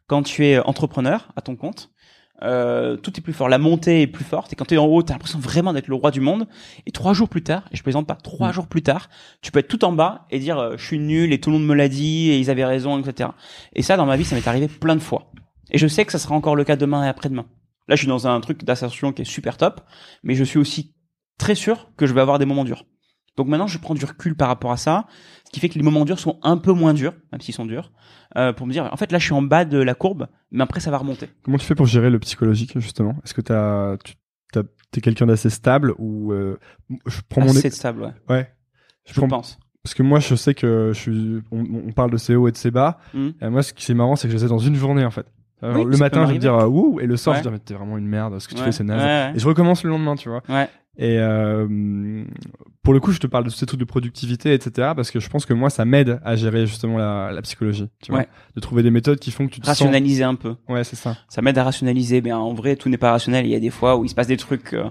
Quand 0.07 0.23
tu 0.23 0.47
es 0.47 0.59
entrepreneur 0.59 1.33
à 1.37 1.43
ton 1.43 1.57
compte, 1.57 1.91
euh, 2.43 2.97
tout 2.97 3.17
est 3.17 3.21
plus 3.21 3.33
fort. 3.33 3.49
La 3.49 3.59
montée 3.59 4.03
est 4.03 4.07
plus 4.07 4.25
forte. 4.25 4.53
Et 4.53 4.57
quand 4.57 4.65
tu 4.65 4.75
es 4.75 4.79
en 4.79 4.87
haut, 4.87 5.03
tu 5.03 5.11
as 5.13 5.15
l'impression 5.15 5.39
vraiment 5.39 5.73
d'être 5.73 5.89
le 5.89 5.95
roi 5.95 6.11
du 6.11 6.21
monde. 6.21 6.49
Et 6.87 6.93
trois 6.93 7.15
jours 7.15 7.29
plus 7.29 7.43
tard, 7.43 7.65
et 7.71 7.77
je 7.77 7.83
plaisante 7.83 8.07
pas, 8.07 8.17
trois 8.17 8.53
jours 8.53 8.67
plus 8.67 8.83
tard, 8.83 9.09
tu 9.43 9.53
peux 9.53 9.61
être 9.61 9.69
tout 9.69 9.85
en 9.85 9.93
bas 9.93 10.27
et 10.31 10.39
dire 10.39 10.59
euh, 10.59 10.77
je 10.77 10.85
suis 10.85 10.99
nul 10.99 11.33
et 11.33 11.41
tout 11.41 11.51
le 11.51 11.59
monde 11.59 11.67
me 11.67 11.75
l'a 11.75 11.89
dit 11.89 12.31
et 12.31 12.39
ils 12.39 12.51
avaient 12.51 12.65
raison, 12.65 12.99
etc. 12.99 13.31
Et 13.75 13.83
ça, 13.83 13.97
dans 13.97 14.07
ma 14.07 14.17
vie, 14.17 14.25
ça 14.25 14.35
m'est 14.35 14.49
arrivé 14.49 14.69
plein 14.69 14.97
de 14.97 15.01
fois. 15.01 15.31
Et 15.71 15.79
je 15.79 15.87
sais 15.87 16.05
que 16.05 16.13
ça 16.13 16.19
sera 16.19 16.35
encore 16.35 16.57
le 16.57 16.65
cas 16.65 16.77
demain 16.77 17.05
et 17.05 17.09
après-demain. 17.09 17.47
Là, 17.89 17.97
je 17.97 18.01
suis 18.01 18.09
dans 18.09 18.27
un 18.29 18.41
truc 18.41 18.65
d'ascension 18.65 19.13
qui 19.13 19.23
est 19.23 19.27
super 19.27 19.57
top, 19.57 19.81
mais 20.23 20.35
je 20.35 20.45
suis 20.45 20.59
aussi 20.59 20.95
très 21.39 21.55
sûr 21.55 21.91
que 21.97 22.07
je 22.07 22.15
vais 22.15 22.21
avoir 22.21 22.39
des 22.39 22.45
moments 22.47 22.65
durs. 22.65 22.85
Donc 23.37 23.49
maintenant, 23.49 23.67
je 23.67 23.79
prends 23.79 23.95
du 23.95 24.05
recul 24.05 24.37
par 24.37 24.49
rapport 24.49 24.73
à 24.73 24.77
ça, 24.77 25.07
ce 25.47 25.51
qui 25.51 25.59
fait 25.61 25.69
que 25.71 25.75
les 25.79 25.83
moments 25.83 26.05
durs 26.05 26.19
sont 26.19 26.39
un 26.43 26.59
peu 26.59 26.73
moins 26.73 26.93
durs, 26.95 27.15
même 27.33 27.41
s'ils 27.41 27.55
sont 27.55 27.65
durs, 27.67 27.91
euh, 28.37 28.53
pour 28.53 28.67
me 28.67 28.73
dire, 28.73 28.89
en 28.93 28.97
fait, 28.97 29.11
là, 29.11 29.19
je 29.19 29.25
suis 29.25 29.33
en 29.35 29.41
bas 29.43 29.65
de 29.65 29.79
la 29.79 29.95
courbe, 29.95 30.29
mais 30.51 30.63
après, 30.63 30.81
ça 30.81 30.91
va 30.91 30.99
remonter. 30.99 31.29
Comment 31.43 31.57
tu 31.59 31.65
fais 31.65 31.75
pour 31.75 31.87
gérer 31.87 32.11
le 32.11 32.19
psychologique 32.19 32.79
justement? 32.79 33.15
Est-ce 33.25 33.33
que 33.35 33.41
t'as, 33.41 33.97
tu 34.05 34.15
t'es 34.91 35.01
quelqu'un 35.01 35.25
d'assez 35.27 35.49
stable 35.49 35.95
ou 35.97 36.33
euh, 36.35 36.59
je 37.07 37.21
prends 37.31 37.41
mon 37.41 37.49
Assez 37.49 37.69
ex- 37.69 37.77
stable, 37.77 38.03
ouais. 38.03 38.13
ouais 38.37 38.53
Je 39.07 39.15
prends- 39.15 39.27
pense. 39.29 39.59
parce 39.83 39.95
que 39.95 40.03
moi 40.03 40.21
je 40.21 40.35
sais 40.35 40.53
que 40.55 40.91
je 40.93 40.99
suis 41.01 41.41
on, 41.51 41.65
on 41.89 41.93
parle 41.93 42.11
de 42.11 42.19
CO 42.19 42.47
et 42.47 42.53
de 42.53 42.57
CBA 42.59 42.99
Mhm. 43.15 43.33
et 43.41 43.49
moi 43.49 43.63
ce 43.63 43.73
qui 43.73 43.91
est 43.91 43.95
marrant 43.95 44.15
c'est 44.15 44.29
que 44.29 44.33
je 44.33 44.37
les 44.37 44.45
ai 44.45 44.49
dans 44.49 44.59
une 44.59 44.75
journée 44.75 45.07
en 45.07 45.11
fait 45.11 45.25
Oui, 45.63 45.85
le 45.85 45.97
matin 45.97 46.23
je 46.23 46.29
vais 46.29 46.35
me 46.35 46.39
dire 46.39 46.55
euh, 46.55 46.67
ouh 46.67 46.99
et 47.01 47.07
le 47.07 47.17
soir 47.17 47.37
Ouais. 47.37 47.43
je 47.43 47.49
vais 47.49 47.53
me 47.53 47.57
dire 47.59 47.63
mais 47.63 47.65
t'es 47.65 47.75
vraiment 47.75 47.99
une 47.99 48.07
merde 48.09 48.39
ce 48.41 48.49
que 48.49 48.55
tu 48.55 48.59
Ouais. 48.61 48.67
fais 48.67 48.73
c'est 48.73 48.85
naze 48.85 49.03
Ouais, 49.03 49.37
et 49.37 49.39
je 49.39 49.47
recommence 49.47 49.85
le 49.85 49.91
lendemain 49.91 50.17
tu 50.17 50.29
vois 50.29 50.43
et 50.99 51.19
euh, 51.19 52.25
pour 52.83 52.93
le 52.93 53.01
coup 53.01 53.13
je 53.13 53.19
te 53.19 53.27
parle 53.27 53.45
de 53.45 53.49
tous 53.51 53.57
ces 53.57 53.65
trucs 53.67 53.81
de 53.81 53.85
productivité 53.87 54.53
etc 54.53 54.91
parce 54.95 55.11
que 55.11 55.21
je 55.21 55.29
pense 55.31 55.47
que 55.47 55.55
moi 55.55 55.71
ça 55.71 55.85
m'aide 55.85 56.21
à 56.25 56.37
gérer 56.37 56.67
justement 56.67 56.99
la, 56.99 57.31
la 57.33 57.41
psychologie 57.43 57.89
tu 58.03 58.11
vois 58.13 58.21
Ouais. 58.21 58.29
de 58.57 58.61
trouver 58.61 58.83
des 58.83 58.91
méthodes 58.91 59.19
qui 59.19 59.31
font 59.31 59.47
que 59.47 59.53
tu 59.53 59.61
te 59.61 59.67
Rationaliser 59.67 60.25
un 60.25 60.35
peu. 60.35 60.57
ouais 60.69 60.85
c'est 60.85 60.97
ça 60.97 61.17
Ça 61.29 61.41
m'aide 61.43 61.57
à 61.59 61.65
rationaliser. 61.65 62.21
Mais 62.21 62.33
en 62.33 62.53
vrai, 62.53 62.77
tout 62.77 62.89
n'est 62.91 62.99
pas 62.99 63.13
rationnel. 63.13 63.47
Il 63.47 63.53
y 63.53 63.55
a 63.55 63.61
des 63.61 63.71
fois 63.71 63.97
où 63.97 64.05
il 64.05 64.09
se 64.11 64.15
passe 64.15 64.27
des 64.27 64.37
trucs 64.37 64.75
euh, 64.75 64.85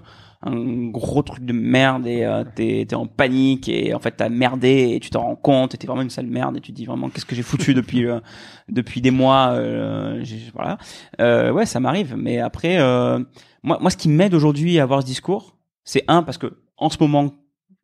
un 0.43 0.87
gros 0.89 1.21
truc 1.21 1.45
de 1.45 1.53
merde 1.53 2.07
et 2.07 2.23
euh, 2.23 2.43
t'es 2.55 2.85
t'es 2.87 2.95
en 2.95 3.05
panique 3.05 3.69
et 3.69 3.93
en 3.93 3.99
fait 3.99 4.11
t'as 4.11 4.29
merdé 4.29 4.93
et 4.95 4.99
tu 4.99 5.09
t'en 5.11 5.21
rends 5.21 5.35
compte 5.35 5.75
et 5.75 5.77
t'es 5.77 5.85
vraiment 5.87 6.01
une 6.01 6.09
sale 6.09 6.25
merde 6.27 6.57
et 6.57 6.61
tu 6.61 6.71
te 6.71 6.75
dis 6.77 6.85
vraiment 6.85 7.09
qu'est-ce 7.09 7.25
que 7.25 7.35
j'ai 7.35 7.43
foutu 7.43 7.73
depuis 7.73 8.05
euh, 8.07 8.19
depuis 8.67 9.01
des 9.01 9.11
mois 9.11 9.49
euh, 9.51 10.23
voilà 10.55 10.77
euh, 11.19 11.51
ouais 11.51 11.65
ça 11.65 11.79
m'arrive 11.79 12.15
mais 12.17 12.39
après 12.39 12.79
euh, 12.79 13.19
moi 13.61 13.77
moi 13.81 13.91
ce 13.91 13.97
qui 13.97 14.09
m'aide 14.09 14.33
aujourd'hui 14.33 14.79
à 14.79 14.83
avoir 14.83 15.01
ce 15.01 15.05
discours 15.05 15.57
c'est 15.83 16.03
un 16.07 16.23
parce 16.23 16.37
que 16.39 16.57
en 16.77 16.89
ce 16.89 16.97
moment 16.99 17.31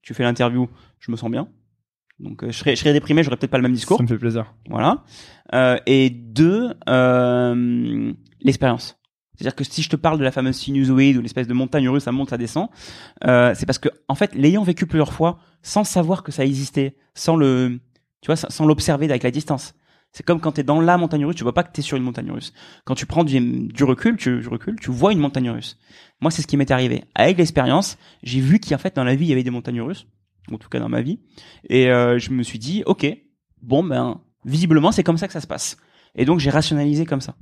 tu 0.01 0.13
fais 0.15 0.23
l'interview 0.23 0.67
je 0.99 1.11
me 1.11 1.15
sens 1.17 1.29
bien 1.29 1.47
donc 2.19 2.43
euh, 2.43 2.47
je 2.51 2.57
serais 2.57 2.75
je 2.75 2.79
serais 2.79 2.93
déprimé 2.93 3.21
j'aurais 3.21 3.37
peut-être 3.37 3.51
pas 3.51 3.57
le 3.57 3.63
même 3.63 3.73
discours 3.73 3.97
Ça 3.97 4.03
me 4.03 4.07
fait 4.07 4.17
plaisir. 4.17 4.53
voilà. 4.69 5.03
Euh, 5.53 5.77
et 5.85 6.09
deux, 6.09 6.73
euh, 6.89 8.11
l'expérience. 8.41 8.97
C'est-à-dire 9.37 9.55
que 9.55 9.63
si 9.63 9.83
je 9.83 9.89
te 9.89 9.95
parle 9.95 10.17
de 10.17 10.23
la 10.23 10.31
fameuse 10.31 10.55
sinusoïde 10.55 11.17
ou 11.17 11.21
l'espèce 11.21 11.47
de 11.47 11.53
montagne 11.53 11.87
russe, 11.87 12.03
ça 12.03 12.11
monte, 12.11 12.31
ça 12.31 12.37
descend, 12.37 12.69
euh, 13.25 13.53
c'est 13.55 13.65
parce 13.65 13.77
que 13.77 13.89
en 14.07 14.15
fait, 14.15 14.33
l'ayant 14.35 14.63
vécu 14.63 14.87
plusieurs 14.87 15.13
fois, 15.13 15.39
sans 15.61 15.83
savoir 15.83 16.23
que 16.23 16.31
ça 16.31 16.43
existait, 16.43 16.95
sans 17.13 17.35
le, 17.35 17.79
tu 18.21 18.27
vois, 18.27 18.35
sans 18.35 18.65
l'observer 18.65 19.05
avec 19.05 19.23
la 19.23 19.31
distance. 19.31 19.75
C'est 20.11 20.25
comme 20.25 20.39
quand 20.39 20.53
t'es 20.53 20.63
dans 20.63 20.81
la 20.81 20.97
montagne 20.97 21.25
russe, 21.25 21.35
tu 21.35 21.43
vois 21.43 21.53
pas 21.53 21.63
que 21.63 21.71
t'es 21.71 21.83
sur 21.83 21.97
une 21.97 22.03
montagne 22.03 22.31
russe. 22.31 22.53
Quand 22.85 22.95
tu 22.95 23.05
prends 23.05 23.23
du, 23.23 23.83
recul, 23.83 24.17
tu, 24.17 24.39
du 24.39 24.47
recul, 24.47 24.75
tu 24.79 24.89
vois 24.89 25.11
une 25.11 25.19
montagne 25.19 25.51
russe. 25.51 25.77
Moi, 26.21 26.31
c'est 26.31 26.41
ce 26.41 26.47
qui 26.47 26.57
m'est 26.57 26.71
arrivé. 26.71 27.03
Avec 27.13 27.37
l'expérience, 27.37 27.97
j'ai 28.23 28.39
vu 28.39 28.59
qu'en 28.59 28.79
fait, 28.79 28.95
dans 28.95 29.03
la 29.03 29.15
vie, 29.15 29.25
il 29.25 29.29
y 29.29 29.33
avait 29.33 29.43
des 29.43 29.51
montagnes 29.51 29.81
russes. 29.81 30.07
En 30.51 30.57
tout 30.57 30.69
cas, 30.69 30.79
dans 30.79 30.89
ma 30.89 31.01
vie. 31.01 31.19
Et 31.69 31.91
euh, 31.91 32.17
je 32.17 32.31
me 32.31 32.41
suis 32.41 32.57
dit, 32.57 32.81
ok, 32.85 33.05
bon 33.61 33.83
ben, 33.83 34.21
visiblement, 34.45 34.91
c'est 34.91 35.03
comme 35.03 35.17
ça 35.17 35.27
que 35.27 35.33
ça 35.33 35.41
se 35.41 35.47
passe. 35.47 35.77
Et 36.15 36.25
donc, 36.25 36.39
j'ai 36.39 36.49
rationalisé 36.49 37.05
comme 37.05 37.21
ça. 37.21 37.35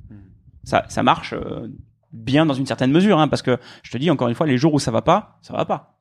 Ça, 0.66 0.84
ça 0.88 1.02
marche 1.02 1.32
euh, 1.32 1.68
bien 2.12 2.44
dans 2.44 2.52
une 2.54 2.66
certaine 2.66 2.90
mesure, 2.90 3.18
hein, 3.20 3.28
parce 3.28 3.40
que 3.40 3.56
je 3.84 3.90
te 3.90 3.98
dis 3.98 4.10
encore 4.10 4.28
une 4.28 4.34
fois, 4.34 4.46
les 4.46 4.58
jours 4.58 4.74
où 4.74 4.78
ça 4.80 4.90
va 4.90 5.00
pas, 5.00 5.38
ça 5.40 5.54
va 5.54 5.64
pas. 5.64 6.00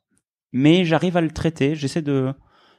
Mais 0.51 0.83
j'arrive 0.85 1.15
à 1.17 1.21
le 1.21 1.29
traiter. 1.29 1.75
J'essaie 1.75 2.01
de, 2.01 2.33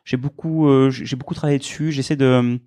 j'ai 0.05 0.17
beaucoup, 0.17 0.69
euh, 0.69 0.91
j'ai 0.91 1.15
beaucoup 1.15 1.35
travaillé 1.35 1.59
dessus. 1.59 1.93
J'essaie 1.93 2.17
de, 2.17 2.59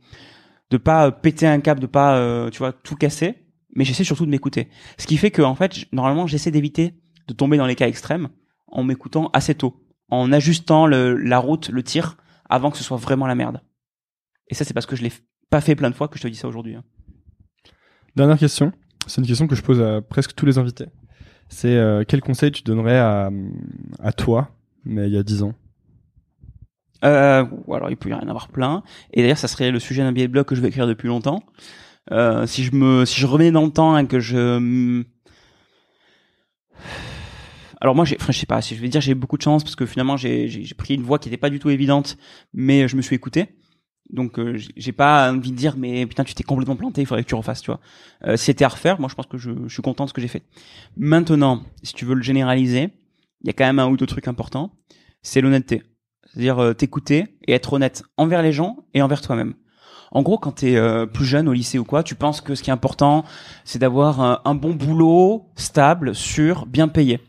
de 0.70 0.78
pas 0.78 1.12
péter 1.12 1.48
un 1.48 1.60
câble, 1.60 1.82
de 1.82 1.86
pas, 1.88 2.16
euh, 2.18 2.50
tu 2.50 2.60
vois, 2.60 2.72
tout 2.72 2.96
casser. 2.96 3.46
Mais 3.76 3.84
j'essaie 3.84 4.06
surtout 4.06 4.26
de 4.26 4.32
m'écouter. 4.32 4.70
Ce 4.98 5.06
qui 5.06 5.18
fait 5.18 5.32
que, 5.32 5.42
en 5.42 5.54
fait, 5.54 5.86
normalement, 5.92 6.26
j'essaie 6.26 6.52
d'éviter 6.52 6.96
de 7.28 7.34
tomber 7.34 7.58
dans 7.58 7.68
les 7.68 7.76
cas 7.76 7.88
extrêmes 7.88 8.30
en 8.68 8.84
m'écoutant 8.84 9.30
assez 9.34 9.54
tôt, 9.54 9.86
en 10.10 10.32
ajustant 10.32 10.88
le, 10.88 11.16
la 11.16 11.40
route, 11.40 11.70
le 11.70 11.84
tir, 11.84 12.18
avant 12.50 12.72
que 12.72 12.78
ce 12.78 12.84
soit 12.84 12.98
vraiment 12.98 13.28
la 13.28 13.36
merde. 13.36 13.62
Et 14.48 14.56
ça, 14.56 14.64
c'est 14.64 14.74
parce 14.74 14.86
que 14.86 14.96
je 14.96 15.04
l'ai 15.04 15.12
pas 15.50 15.62
fait 15.62 15.76
plein 15.76 15.90
de 15.90 15.96
fois 15.96 16.08
que 16.08 16.18
je 16.18 16.24
te 16.24 16.28
dis 16.28 16.36
ça 16.36 16.48
aujourd'hui. 16.48 16.76
hein. 16.76 16.84
Dernière 18.16 18.38
question. 18.40 18.72
C'est 19.08 19.22
une 19.22 19.28
question 19.28 19.48
que 19.48 19.56
je 19.56 19.62
pose 19.62 19.82
à 19.82 20.02
presque 20.02 20.36
tous 20.36 20.46
les 20.46 20.58
invités. 20.58 20.86
C'est 21.48 21.76
euh, 21.76 22.04
quel 22.08 22.22
conseil 22.22 22.52
tu 22.52 22.62
donnerais 22.64 23.00
à, 23.00 23.32
toi, 24.16 24.52
mais 24.86 25.08
il 25.08 25.14
y 25.14 25.18
a 25.18 25.24
10 25.24 25.44
ans? 25.44 25.54
Euh, 27.06 27.46
alors 27.72 27.90
il 27.90 27.98
peut 27.98 28.10
y 28.10 28.14
en 28.14 28.20
avoir 28.20 28.50
plein. 28.50 28.84
Et 29.14 29.22
d'ailleurs, 29.22 29.38
ça 29.38 29.48
serait 29.48 29.72
le 29.72 29.80
sujet 29.80 30.04
d'un 30.04 30.12
billet 30.12 30.28
de 30.28 30.32
blog 30.32 30.46
que 30.46 30.56
je 30.56 30.62
vais 30.62 30.68
écrire 30.68 30.86
depuis 30.86 31.08
longtemps. 31.08 31.44
Euh, 32.12 32.46
si 32.46 32.64
je 32.64 32.76
me, 32.76 33.04
revenais 33.26 33.52
dans 33.52 33.66
le 33.66 33.72
temps 33.72 33.98
et 33.98 34.06
que 34.06 34.20
je, 34.20 35.04
alors 37.82 37.96
moi, 37.96 38.06
j'ai, 38.06 38.18
enfin, 38.20 38.32
je 38.32 38.40
sais 38.40 38.46
pas, 38.46 38.62
si 38.62 38.76
je 38.76 38.82
vais 38.82 38.90
dire 38.90 39.02
j'ai 39.02 39.16
beaucoup 39.16 39.38
de 39.38 39.42
chance 39.42 39.64
parce 39.64 39.76
que 39.76 39.86
finalement 39.86 40.18
j'ai 40.18 40.50
pris 40.78 40.96
une 40.96 41.04
voie 41.04 41.20
qui 41.20 41.30
n'était 41.30 41.38
pas 41.38 41.50
du 41.50 41.60
tout 41.60 41.70
évidente, 41.70 42.18
mais 42.54 42.88
je 42.88 42.96
me 42.96 43.02
suis 43.02 43.16
écouté. 43.16 43.56
Donc 44.10 44.40
euh, 44.40 44.58
j'ai- 44.76 44.92
pas 44.92 45.32
envie 45.32 45.52
de 45.52 45.56
dire 45.56 45.76
mais 45.78 46.06
putain 46.08 46.24
tu 46.24 46.34
t'es 46.34 46.44
complètement 46.44 46.76
planté, 46.76 47.02
il 47.02 47.06
faudrait 47.06 47.24
que 47.24 47.30
tu 47.30 47.36
refasses, 47.36 47.62
tu 47.62 47.70
vois. 47.70 47.80
Euh, 48.26 48.38
c'était 48.38 48.66
à 48.66 48.70
refaire, 48.70 49.00
moi 49.00 49.08
je 49.10 49.16
pense 49.16 49.28
que 49.28 49.38
je, 49.38 49.52
suis 49.68 49.82
content 49.82 50.06
de 50.06 50.10
ce 50.10 50.14
que 50.14 50.22
j'ai 50.22 50.28
fait. 50.28 50.44
Maintenant, 50.98 51.62
si 51.84 51.94
tu 51.94 52.06
veux 52.06 52.16
le 52.16 52.24
généraliser, 52.24 52.90
il 53.42 53.48
y 53.48 53.50
a 53.50 53.54
quand 53.54 53.66
même 53.66 53.80
un 53.80 53.88
ou 53.88 53.98
deux 53.98 54.08
trucs 54.08 54.28
importants. 54.28 54.72
C'est 55.22 55.42
l'honnêteté. 55.42 55.84
C'est-à-dire 56.26 56.60
euh, 56.60 56.74
t'écouter 56.74 57.38
et 57.48 57.54
être 57.54 57.74
honnête 57.74 58.04
envers 58.18 58.42
les 58.42 58.52
gens 58.52 58.78
et 58.94 59.02
envers 59.02 59.22
toi-même. 59.22 59.54
En 60.12 60.24
gros, 60.24 60.40
quand 60.40 60.54
t'es 60.54 60.76
euh, 60.76 61.06
plus 61.06 61.26
jeune 61.26 61.48
au 61.48 61.54
lycée 61.54 61.78
ou 61.78 61.84
quoi, 61.84 62.02
tu 62.02 62.16
penses 62.16 62.42
que 62.42 62.56
ce 62.56 62.64
qui 62.64 62.72
est 62.72 62.74
important, 62.74 63.24
c'est 63.64 63.80
d'avoir 63.80 64.22
un, 64.22 64.42
un 64.44 64.56
bon 64.56 64.74
boulot, 64.74 65.52
stable, 65.56 66.16
sûr, 66.16 66.66
bien 66.66 66.88
payé. 66.88 67.20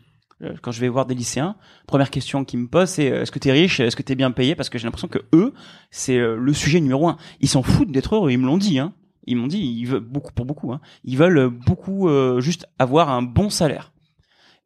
Euh, 0.43 0.53
Quand 0.61 0.71
je 0.71 0.81
vais 0.81 0.89
voir 0.89 1.05
des 1.05 1.15
lycéens, 1.15 1.55
première 1.87 2.09
question 2.09 2.43
qu'ils 2.45 2.59
me 2.59 2.67
posent, 2.67 2.89
c'est 2.89 3.11
euh, 3.11 3.21
est-ce 3.21 3.31
que 3.31 3.39
t'es 3.39 3.51
riche, 3.51 3.79
est-ce 3.79 3.95
que 3.95 4.01
t'es 4.03 4.15
bien 4.15 4.31
payé? 4.31 4.55
Parce 4.55 4.69
que 4.69 4.77
j'ai 4.77 4.85
l'impression 4.85 5.07
que 5.07 5.19
eux, 5.33 5.53
c'est 5.91 6.17
euh, 6.17 6.35
le 6.37 6.53
sujet 6.53 6.79
numéro 6.81 7.07
un. 7.07 7.17
Ils 7.39 7.49
s'en 7.49 7.63
foutent 7.63 7.91
d'être 7.91 8.15
heureux, 8.15 8.31
ils 8.31 8.37
me 8.39 8.45
l'ont 8.45 8.57
dit. 8.57 8.79
Hein. 8.79 8.93
Ils 9.27 9.35
m'ont 9.37 9.47
dit, 9.47 9.59
ils 9.59 9.85
veulent 9.85 9.99
beaucoup 9.99 10.33
pour 10.33 10.45
beaucoup. 10.45 10.71
Hein. 10.73 10.81
Ils 11.03 11.17
veulent 11.17 11.49
beaucoup 11.49 12.09
euh, 12.09 12.41
juste 12.41 12.65
avoir 12.79 13.09
un 13.09 13.21
bon 13.21 13.49
salaire. 13.49 13.93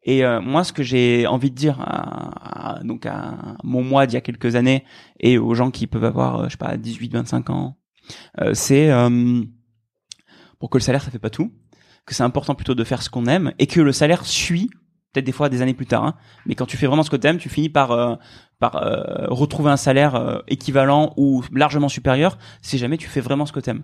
Et 0.02 0.24
euh, 0.24 0.40
moi, 0.40 0.62
ce 0.64 0.72
que 0.72 0.82
j'ai 0.84 1.26
envie 1.26 1.50
de 1.50 1.56
dire 1.56 1.80
à, 1.80 2.76
à- 2.78 2.82
donc 2.84 3.06
à 3.06 3.56
mon 3.64 3.82
moi 3.82 4.06
d'il 4.06 4.14
y 4.14 4.16
a 4.16 4.20
quelques 4.20 4.54
années 4.54 4.84
et 5.20 5.36
aux 5.36 5.54
gens 5.54 5.70
qui 5.72 5.86
peuvent 5.88 6.04
avoir, 6.04 6.44
je 6.44 6.50
sais 6.50 6.56
pas, 6.56 6.76
18, 6.76 7.12
25 7.12 7.50
ans, 7.50 7.76
euh, 8.40 8.54
c'est 8.54 8.88
pour 10.58 10.70
que 10.70 10.78
le 10.78 10.82
salaire 10.82 11.02
ça 11.02 11.10
fait 11.10 11.18
pas 11.18 11.28
tout, 11.30 11.52
que 12.06 12.14
c'est 12.14 12.22
important 12.22 12.54
plutôt 12.54 12.74
de 12.74 12.84
faire 12.84 13.02
ce 13.02 13.10
qu'on 13.10 13.26
aime 13.26 13.52
et 13.58 13.66
que 13.66 13.80
le 13.80 13.92
salaire 13.92 14.24
suit 14.24 14.70
peut-être 15.16 15.26
des 15.26 15.32
fois 15.32 15.48
des 15.48 15.62
années 15.62 15.74
plus 15.74 15.86
tard. 15.86 16.04
Hein, 16.04 16.14
mais 16.44 16.54
quand 16.54 16.66
tu 16.66 16.76
fais 16.76 16.86
vraiment 16.86 17.02
ce 17.02 17.10
que 17.10 17.16
t'aimes, 17.16 17.38
tu 17.38 17.48
finis 17.48 17.70
par 17.70 17.90
euh, 17.92 18.14
euh, 18.62 19.26
retrouver 19.28 19.70
un 19.70 19.76
salaire 19.76 20.14
euh, 20.14 20.40
équivalent 20.46 21.14
ou 21.16 21.42
largement 21.52 21.88
supérieur 21.88 22.36
si 22.60 22.76
jamais 22.76 22.98
tu 22.98 23.08
fais 23.08 23.20
vraiment 23.20 23.46
ce 23.46 23.52
que 23.52 23.60
t'aimes. 23.60 23.82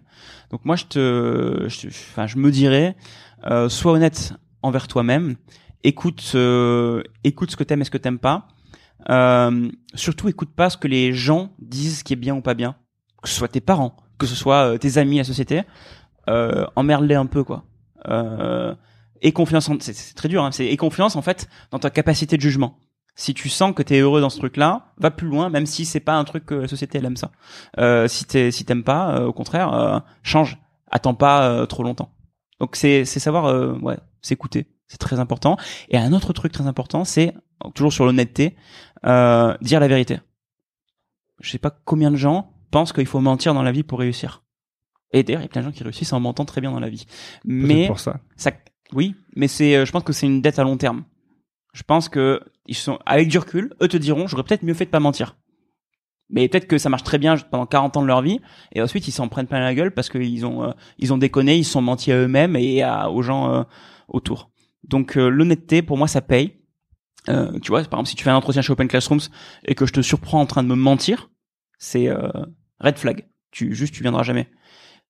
Donc 0.51 0.65
moi, 0.65 0.77
je 0.77 0.85
te, 0.85 1.67
enfin, 1.87 2.27
je 2.27 2.37
me 2.37 2.51
dirais, 2.51 2.97
sois 3.69 3.93
honnête 3.93 4.35
envers 4.63 4.87
toi-même 4.87 5.37
écoute 5.85 6.37
écoute 7.25 7.51
ce 7.51 7.57
que 7.57 7.65
t'aimes 7.65 7.81
et 7.81 7.85
ce 7.85 7.91
que 7.91 7.99
t'aimes 7.99 8.21
pas 8.21 8.47
surtout 9.95 10.29
écoute 10.29 10.51
pas 10.55 10.71
ce 10.71 10.77
que 10.77 10.87
les 10.87 11.13
gens 11.13 11.51
disent 11.59 12.05
qui 12.05 12.13
est 12.13 12.17
bien 12.17 12.37
ou 12.37 12.41
pas 12.41 12.55
bien 12.55 12.77
que 13.21 13.29
ce 13.29 13.35
soit 13.35 13.49
tes 13.49 13.61
parents 13.61 13.97
que 14.17 14.27
ce 14.27 14.37
soit 14.37 14.79
tes 14.79 14.99
amis 14.99 15.17
la 15.17 15.25
société 15.25 15.63
euh, 16.29 16.67
emmerde-les 16.77 17.17
un 17.17 17.27
peu 17.27 17.43
quoi 17.43 17.65
et 19.23 19.33
confiance 19.33 19.69
en 19.69 19.77
c'est, 19.81 20.15
très 20.15 20.29
dur 20.29 20.45
hein, 20.45 20.53
c'est 20.53 20.67
et 20.67 20.77
confiance 20.77 21.17
en 21.17 21.23
fait 21.23 21.49
dans 21.71 21.79
ta 21.79 21.91
capacité 21.91 22.37
de 22.37 22.43
jugement. 22.43 22.79
Si 23.15 23.35
tu 23.35 23.49
sens 23.49 23.75
que 23.75 23.83
t'es 23.83 24.01
heureux 24.01 24.21
dans 24.21 24.31
ce 24.31 24.39
truc 24.39 24.57
là 24.57 24.93
va 24.99 25.11
plus 25.11 25.29
loin 25.29 25.49
même 25.49 25.67
si 25.67 25.85
c'est 25.85 26.01
pas 26.01 26.15
un 26.15 26.25
truc 26.25 26.45
que 26.45 26.55
la 26.55 26.69
société 26.69 26.99
elle 26.99 27.07
aime 27.07 27.17
ça. 27.17 27.31
Euh, 27.79 28.09
si 28.09 28.25
t'es 28.25 28.51
si 28.51 28.65
t'aimes 28.65 28.85
pas 28.85 29.17
euh, 29.17 29.27
au 29.27 29.33
contraire 29.33 29.73
euh, 29.73 29.99
change. 30.23 30.59
Attends 30.91 31.15
pas 31.15 31.67
trop 31.69 31.83
longtemps. 31.83 32.13
Donc 32.61 32.77
c'est 32.77 33.05
c'est 33.07 33.21
savoir 33.21 33.83
ouais 33.83 33.97
s'écouter. 34.21 34.67
C'est 34.89 34.99
très 34.99 35.21
important. 35.21 35.57
Et 35.89 35.97
un 35.97 36.13
autre 36.13 36.35
truc 36.35 36.53
très 36.53 36.67
important 36.67 37.05
c'est 37.05 37.35
toujours 37.75 37.93
sur 37.93 38.05
l'honnêteté 38.05 38.57
dire 39.05 39.81
la 39.81 39.89
vérité. 39.89 40.21
Je 41.41 41.51
sais 41.51 41.59
pas 41.59 41.71
combien 41.85 42.11
de 42.11 42.17
gens 42.17 42.53
pensent 42.71 42.93
qu'il 42.93 43.07
faut 43.07 43.21
mentir 43.21 43.55
dans 43.55 43.63
la 43.63 43.73
vie 43.73 43.83
pour 43.83 44.01
réussir. 44.01 44.43
Et 45.13 45.23
d'ailleurs 45.23 45.43
il 45.43 45.45
y 45.45 45.47
a 45.47 45.49
plein 45.49 45.63
de 45.63 45.67
gens 45.67 45.73
qui 45.73 45.83
réussissent 45.83 46.13
en 46.13 46.21
mentant 46.21 46.45
très 46.45 46.61
bien 46.61 46.73
dans 46.73 46.81
la 46.81 46.89
vie. 46.89 47.07
Mais 47.45 47.87
pour 47.87 48.01
ça. 48.01 48.21
ça 48.37 48.51
oui 48.93 49.15
mais 49.37 49.49
c'est 49.49 49.77
euh, 49.77 49.85
je 49.85 49.93
pense 49.93 50.05
que 50.05 50.13
c'est 50.13 50.27
une 50.27 50.43
dette 50.43 50.59
à 50.59 50.65
long 50.65 50.77
terme. 50.77 51.05
Je 51.73 51.83
pense 51.83 52.09
que 52.09 52.41
ils 52.67 52.75
sont 52.75 52.99
avec 53.07 53.29
du 53.29 53.39
recul 53.39 53.75
eux 53.83 53.89
te 53.89 53.97
diront 53.97 54.27
j'aurais 54.27 54.43
peut-être 54.45 54.63
mieux 54.63 54.75
fait 54.75 54.87
de 54.87 54.91
pas 54.91 55.01
mentir. 55.01 55.37
Mais 56.31 56.49
peut-être 56.49 56.67
que 56.67 56.79
ça 56.79 56.89
marche 56.89 57.03
très 57.03 57.19
bien 57.19 57.37
pendant 57.37 57.67
40 57.67 57.99
ans 57.99 58.03
de 58.03 58.07
leur 58.07 58.23
vie 58.23 58.41
et 58.73 58.81
ensuite 58.81 59.07
ils 59.07 59.13
s'en 59.13 59.29
prennent 59.29 59.47
plein 59.47 59.61
la 59.61 59.75
gueule 59.75 59.93
parce 59.93 60.09
qu'ils 60.09 60.47
ont 60.47 60.65
euh, 60.65 60.73
ils 60.99 61.13
ont 61.13 61.19
déconné 61.19 61.57
ils 61.57 61.65
sont 61.65 61.83
menti 61.83 62.11
à 62.11 62.17
eux-mêmes 62.17 62.57
et 62.57 62.83
à, 62.83 63.11
aux 63.11 63.23
gens 63.23 63.53
euh, 63.53 63.63
autour. 64.09 64.51
Donc 64.85 65.17
euh, 65.17 65.29
l'honnêteté 65.29 65.83
pour 65.83 65.99
moi 65.99 66.09
ça 66.09 66.21
paye. 66.21 66.59
Euh, 67.29 67.59
tu 67.61 67.69
vois 67.69 67.81
par 67.85 68.01
exemple 68.01 68.09
si 68.09 68.17
tu 68.17 68.25
fais 68.25 68.31
un 68.31 68.37
entretien 68.37 68.63
chez 68.63 68.73
Open 68.73 68.89
Classrooms 68.89 69.21
et 69.65 69.75
que 69.75 69.87
je 69.87 69.93
te 69.93 70.01
surprends 70.01 70.41
en 70.41 70.47
train 70.47 70.63
de 70.63 70.69
me 70.69 70.75
mentir 70.75 71.31
c'est 71.79 72.09
euh, 72.09 72.31
red 72.81 72.99
flag. 72.99 73.29
Tu 73.51 73.75
juste 73.75 73.95
tu 73.95 74.03
viendras 74.03 74.23
jamais 74.23 74.49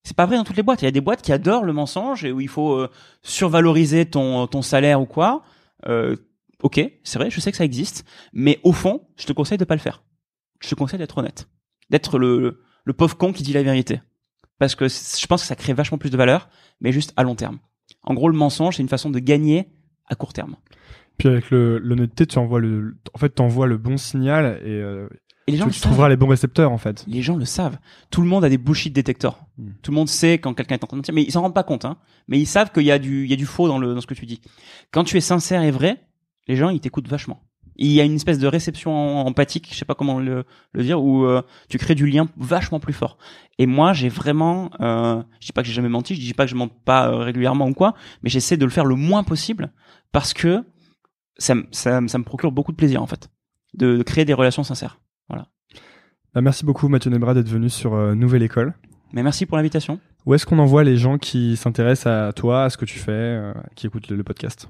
c'est 0.05 0.17
pas 0.17 0.27
vrai 0.27 0.37
dans 0.37 0.45
toutes 0.45 0.57
les 0.57 0.63
boîtes. 0.63 0.83
Il 0.83 0.87
y 0.87 0.89
a 0.89 0.93
des 0.93 1.01
boîtes 1.01 1.23
qui 1.23 1.33
adorent 1.33 1.65
le 1.65 1.73
mensonge 1.73 2.25
et 2.25 2.33
où 2.33 2.41
il 2.41 2.49
faut 2.49 2.75
euh, 2.75 2.91
survaloriser 3.23 4.07
ton 4.07 4.47
ton 4.47 4.63
salaire 4.63 5.01
ou 5.01 5.07
quoi. 5.07 5.43
Euh, 5.87 6.17
ok 6.63 6.81
c'est 7.03 7.19
vrai 7.19 7.31
je 7.31 7.41
sais 7.41 7.51
que 7.51 7.57
ça 7.57 7.65
existe. 7.65 8.05
Mais 8.33 8.59
au 8.63 8.73
fond 8.73 9.09
je 9.17 9.27
te 9.27 9.33
conseille 9.33 9.59
de 9.59 9.65
pas 9.65 9.75
le 9.75 9.81
faire. 9.81 10.03
Je 10.61 10.69
te 10.69 10.75
conseille 10.75 10.99
d'être 10.99 11.19
honnête. 11.19 11.49
D'être 11.91 12.19
le 12.19 12.63
le 12.85 12.93
pauvre 12.93 13.17
con 13.17 13.33
qui 13.33 13.43
dit 13.43 13.53
la 13.53 13.63
vérité. 13.63 14.01
Parce 14.59 14.75
que 14.75 14.89
je 14.89 15.27
pense 15.27 15.43
que 15.43 15.47
ça 15.47 15.57
crée 15.57 15.73
vachement 15.73 15.99
plus 15.99 16.11
de 16.11 16.17
valeur 16.17 16.49
mais 16.81 16.93
juste 16.93 17.13
à 17.17 17.23
long 17.23 17.35
terme. 17.35 17.59
En 18.03 18.15
gros 18.15 18.29
le 18.29 18.37
mensonge 18.37 18.77
c'est 18.77 18.83
une 18.83 18.89
façon 18.89 19.11
de 19.11 19.19
gagner 19.19 19.69
à 20.07 20.15
court 20.15 20.33
terme. 20.33 20.57
Puis 21.19 21.29
avec 21.29 21.51
l'honnêteté, 21.51 22.27
tu 22.27 22.39
envoies 22.39 22.61
le, 22.61 22.97
en 23.15 23.19
fait, 23.19 23.29
t'envoies 23.31 23.67
le 23.67 23.77
bon 23.77 23.97
signal 23.97 24.61
et, 24.65 24.71
euh, 24.71 25.09
et 25.47 25.53
les 25.53 25.59
gens 25.59 25.65
tu, 25.65 25.71
le 25.71 25.75
tu 25.75 25.81
trouveras 25.81 26.09
les 26.09 26.17
bons 26.17 26.29
récepteurs 26.29 26.71
en 26.73 26.79
fait. 26.79 27.05
Les 27.07 27.23
gens 27.23 27.37
le 27.37 27.45
savent. 27.45 27.79
Tout 28.11 28.21
le 28.23 28.29
monde 28.29 28.45
a 28.45 28.49
des 28.49 28.59
bullshit 28.59 28.93
détecteurs. 28.93 29.41
Mm. 29.59 29.71
Tout 29.83 29.91
le 29.91 29.95
monde 29.97 30.09
sait 30.09 30.35
quand 30.39 30.55
quelqu'un 30.55 30.75
est 30.77 30.85
en 30.85 30.87
train 30.87 30.97
de 30.97 31.01
mentir, 31.01 31.15
mais 31.15 31.23
ils 31.23 31.33
s'en 31.33 31.43
rendent 31.43 31.55
pas 31.55 31.65
compte. 31.65 31.85
Hein. 31.85 31.97
Mais 32.29 32.39
ils 32.39 32.47
savent 32.47 32.71
qu'il 32.73 32.85
y 32.85 32.91
a 32.93 32.99
du, 32.99 33.25
il 33.25 33.31
y 33.31 33.33
a 33.33 33.37
du 33.37 33.47
faux 33.47 33.69
dans 33.69 33.79
le, 33.79 33.95
dans 33.95 34.01
ce 34.01 34.07
que 34.07 34.15
tu 34.15 34.27
dis. 34.27 34.41
Quand 34.93 35.05
tu 35.05 35.17
es 35.17 35.21
sincère 35.21 35.63
et 35.63 35.71
vrai, 35.71 36.01
les 36.49 36.57
gens 36.57 36.69
ils 36.71 36.81
t'écoutent 36.81 37.09
vachement. 37.09 37.43
Il 37.77 37.91
y 37.91 38.01
a 38.03 38.05
une 38.05 38.15
espèce 38.17 38.39
de 38.39 38.47
réception 38.47 38.93
empathique, 39.27 39.69
je 39.73 39.79
sais 39.79 39.87
pas 39.87 39.95
comment 39.95 40.21
le, 40.21 40.45
le 40.75 40.83
dire, 40.85 41.03
où 41.03 41.25
euh, 41.25 41.41
tu 41.71 41.79
crées 41.79 41.95
du 41.95 42.07
lien 42.07 42.29
vachement 42.37 42.81
plus 42.81 42.93
fort. 42.93 43.17
Et 43.59 43.65
moi, 43.65 43.95
j'ai 43.95 44.11
vraiment, 44.11 44.71
euh, 44.81 45.23
je 45.41 45.47
dis 45.47 45.53
pas 45.53 45.63
que 45.63 45.69
j'ai 45.69 45.73
jamais 45.75 45.89
menti, 45.89 46.15
je 46.15 46.21
dis 46.21 46.35
pas 46.35 46.45
que 46.45 46.51
je 46.51 46.55
mente 46.55 46.73
pas 46.85 47.09
euh, 47.09 47.17
régulièrement 47.17 47.67
ou 47.67 47.73
quoi, 47.73 47.95
mais 48.23 48.29
j'essaie 48.29 48.59
de 48.59 48.65
le 48.67 48.71
faire 48.71 48.85
le 48.85 48.95
moins 48.95 49.25
possible 49.25 49.73
parce 50.13 50.35
que 50.35 50.63
ça, 51.39 51.55
me- 51.55 51.67
ça, 51.71 52.03
me- 52.03 52.09
ça 52.09 52.19
me 52.19 52.25
procure 52.25 52.53
beaucoup 52.53 52.73
de 52.73 52.77
plaisir 52.77 53.03
en 53.03 53.07
fait, 53.07 53.31
de, 53.73 53.97
de 53.97 54.03
créer 54.03 54.27
des 54.27 54.35
relations 54.35 54.65
sincères. 54.65 55.01
Bah, 56.35 56.41
merci 56.41 56.65
beaucoup 56.65 56.89
Mathieu 56.89 57.11
Nebra 57.11 57.35
d'être 57.35 57.49
venu 57.49 57.69
sur 57.69 57.95
euh, 57.95 58.15
Nouvelle 58.15 58.43
École. 58.43 58.73
Mais 59.13 59.23
merci 59.23 59.45
pour 59.45 59.59
l'invitation. 59.59 60.01
Où 60.25 60.35
est-ce 60.35 60.47
qu'on 60.47 60.61
envoie 60.61 60.85
les 60.85 60.97
gens 60.97 61.19
qui 61.19 61.57
s'intéressent 61.57 62.07
à 62.07 62.33
toi, 62.33 62.65
à 62.65 62.71
ce 62.71 62.77
que 62.77 62.85
tu 62.85 62.99
fais, 63.01 63.11
euh, 63.11 63.53
qui 63.75 63.89
écoutent 63.89 64.09
le, 64.09 64.23
podcast? 64.23 64.69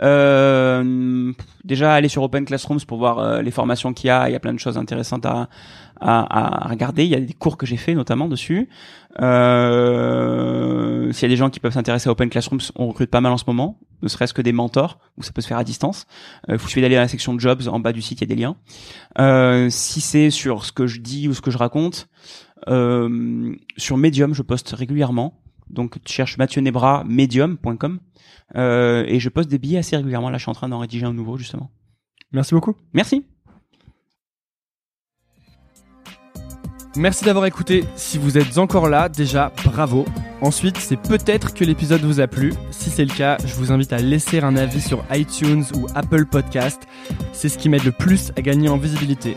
Euh, 0.00 1.32
déjà, 1.64 1.94
aller 1.94 2.08
sur 2.08 2.22
Open 2.22 2.44
Classrooms 2.44 2.80
pour 2.86 2.98
voir 2.98 3.18
euh, 3.18 3.42
les 3.42 3.50
formations 3.50 3.92
qu'il 3.92 4.06
y 4.08 4.10
a. 4.10 4.28
Il 4.28 4.32
y 4.32 4.36
a 4.36 4.40
plein 4.40 4.54
de 4.54 4.60
choses 4.60 4.78
intéressantes 4.78 5.26
à, 5.26 5.48
à, 6.00 6.66
à 6.66 6.68
regarder. 6.68 7.04
Il 7.04 7.10
y 7.10 7.16
a 7.16 7.20
des 7.20 7.32
cours 7.32 7.56
que 7.56 7.66
j'ai 7.66 7.76
fait 7.76 7.94
notamment 7.94 8.28
dessus. 8.28 8.68
Euh, 9.20 11.10
S'il 11.12 11.22
y 11.22 11.26
a 11.26 11.34
des 11.34 11.36
gens 11.36 11.50
qui 11.50 11.58
peuvent 11.58 11.72
s'intéresser 11.72 12.08
à 12.08 12.12
Open 12.12 12.30
Classrooms, 12.30 12.60
on 12.76 12.86
recrute 12.86 13.10
pas 13.10 13.20
mal 13.20 13.32
en 13.32 13.38
ce 13.38 13.44
moment, 13.48 13.80
ne 14.02 14.08
serait-ce 14.08 14.34
que 14.34 14.42
des 14.42 14.52
mentors, 14.52 15.00
où 15.18 15.24
ça 15.24 15.32
peut 15.32 15.40
se 15.40 15.48
faire 15.48 15.58
à 15.58 15.64
distance. 15.64 16.06
Euh, 16.48 16.54
Il 16.54 16.58
faut 16.60 16.68
suffit 16.68 16.80
d'aller 16.80 16.94
dans 16.94 17.00
la 17.00 17.08
section 17.08 17.36
jobs, 17.40 17.62
en 17.66 17.80
bas 17.80 17.92
du 17.92 18.02
site, 18.02 18.20
il 18.20 18.28
y 18.28 18.32
a 18.32 18.36
des 18.36 18.40
liens. 18.40 18.56
Si 19.70 20.00
c'est 20.00 20.30
sur 20.30 20.64
ce 20.64 20.70
que 20.70 20.86
je 20.86 21.00
dis 21.00 21.26
ou 21.26 21.34
ce 21.34 21.40
que 21.40 21.50
je 21.50 21.58
raconte, 21.58 22.08
sur 22.64 23.96
Medium, 23.96 24.34
je 24.34 24.42
poste 24.42 24.70
régulièrement. 24.70 25.40
Donc, 25.70 26.02
tu 26.04 26.12
cherches 26.12 26.38
Mathieu 26.38 26.60
Nebra, 26.60 27.04
medium.com. 27.04 27.98
Euh, 28.54 29.04
et 29.06 29.18
je 29.18 29.28
poste 29.28 29.50
des 29.50 29.58
billets 29.58 29.78
assez 29.78 29.96
régulièrement. 29.96 30.30
Là, 30.30 30.38
je 30.38 30.42
suis 30.42 30.50
en 30.50 30.54
train 30.54 30.68
d'en 30.68 30.78
rédiger 30.78 31.06
un 31.06 31.12
nouveau, 31.12 31.36
justement. 31.36 31.70
Merci 32.32 32.54
beaucoup. 32.54 32.74
Merci. 32.92 33.24
Merci 36.96 37.24
d'avoir 37.24 37.44
écouté. 37.44 37.84
Si 37.94 38.16
vous 38.16 38.38
êtes 38.38 38.56
encore 38.56 38.88
là, 38.88 39.08
déjà, 39.08 39.52
bravo. 39.64 40.06
Ensuite, 40.40 40.78
c'est 40.78 40.96
peut-être 40.96 41.52
que 41.52 41.64
l'épisode 41.64 42.00
vous 42.02 42.20
a 42.20 42.26
plu. 42.26 42.54
Si 42.70 42.88
c'est 42.88 43.04
le 43.04 43.14
cas, 43.14 43.36
je 43.44 43.54
vous 43.54 43.70
invite 43.70 43.92
à 43.92 43.98
laisser 43.98 44.40
un 44.40 44.56
avis 44.56 44.80
sur 44.80 45.04
iTunes 45.12 45.64
ou 45.74 45.86
Apple 45.94 46.24
Podcast. 46.26 46.82
C'est 47.32 47.48
ce 47.48 47.58
qui 47.58 47.68
m'aide 47.68 47.84
le 47.84 47.92
plus 47.92 48.32
à 48.36 48.42
gagner 48.42 48.68
en 48.68 48.78
visibilité. 48.78 49.36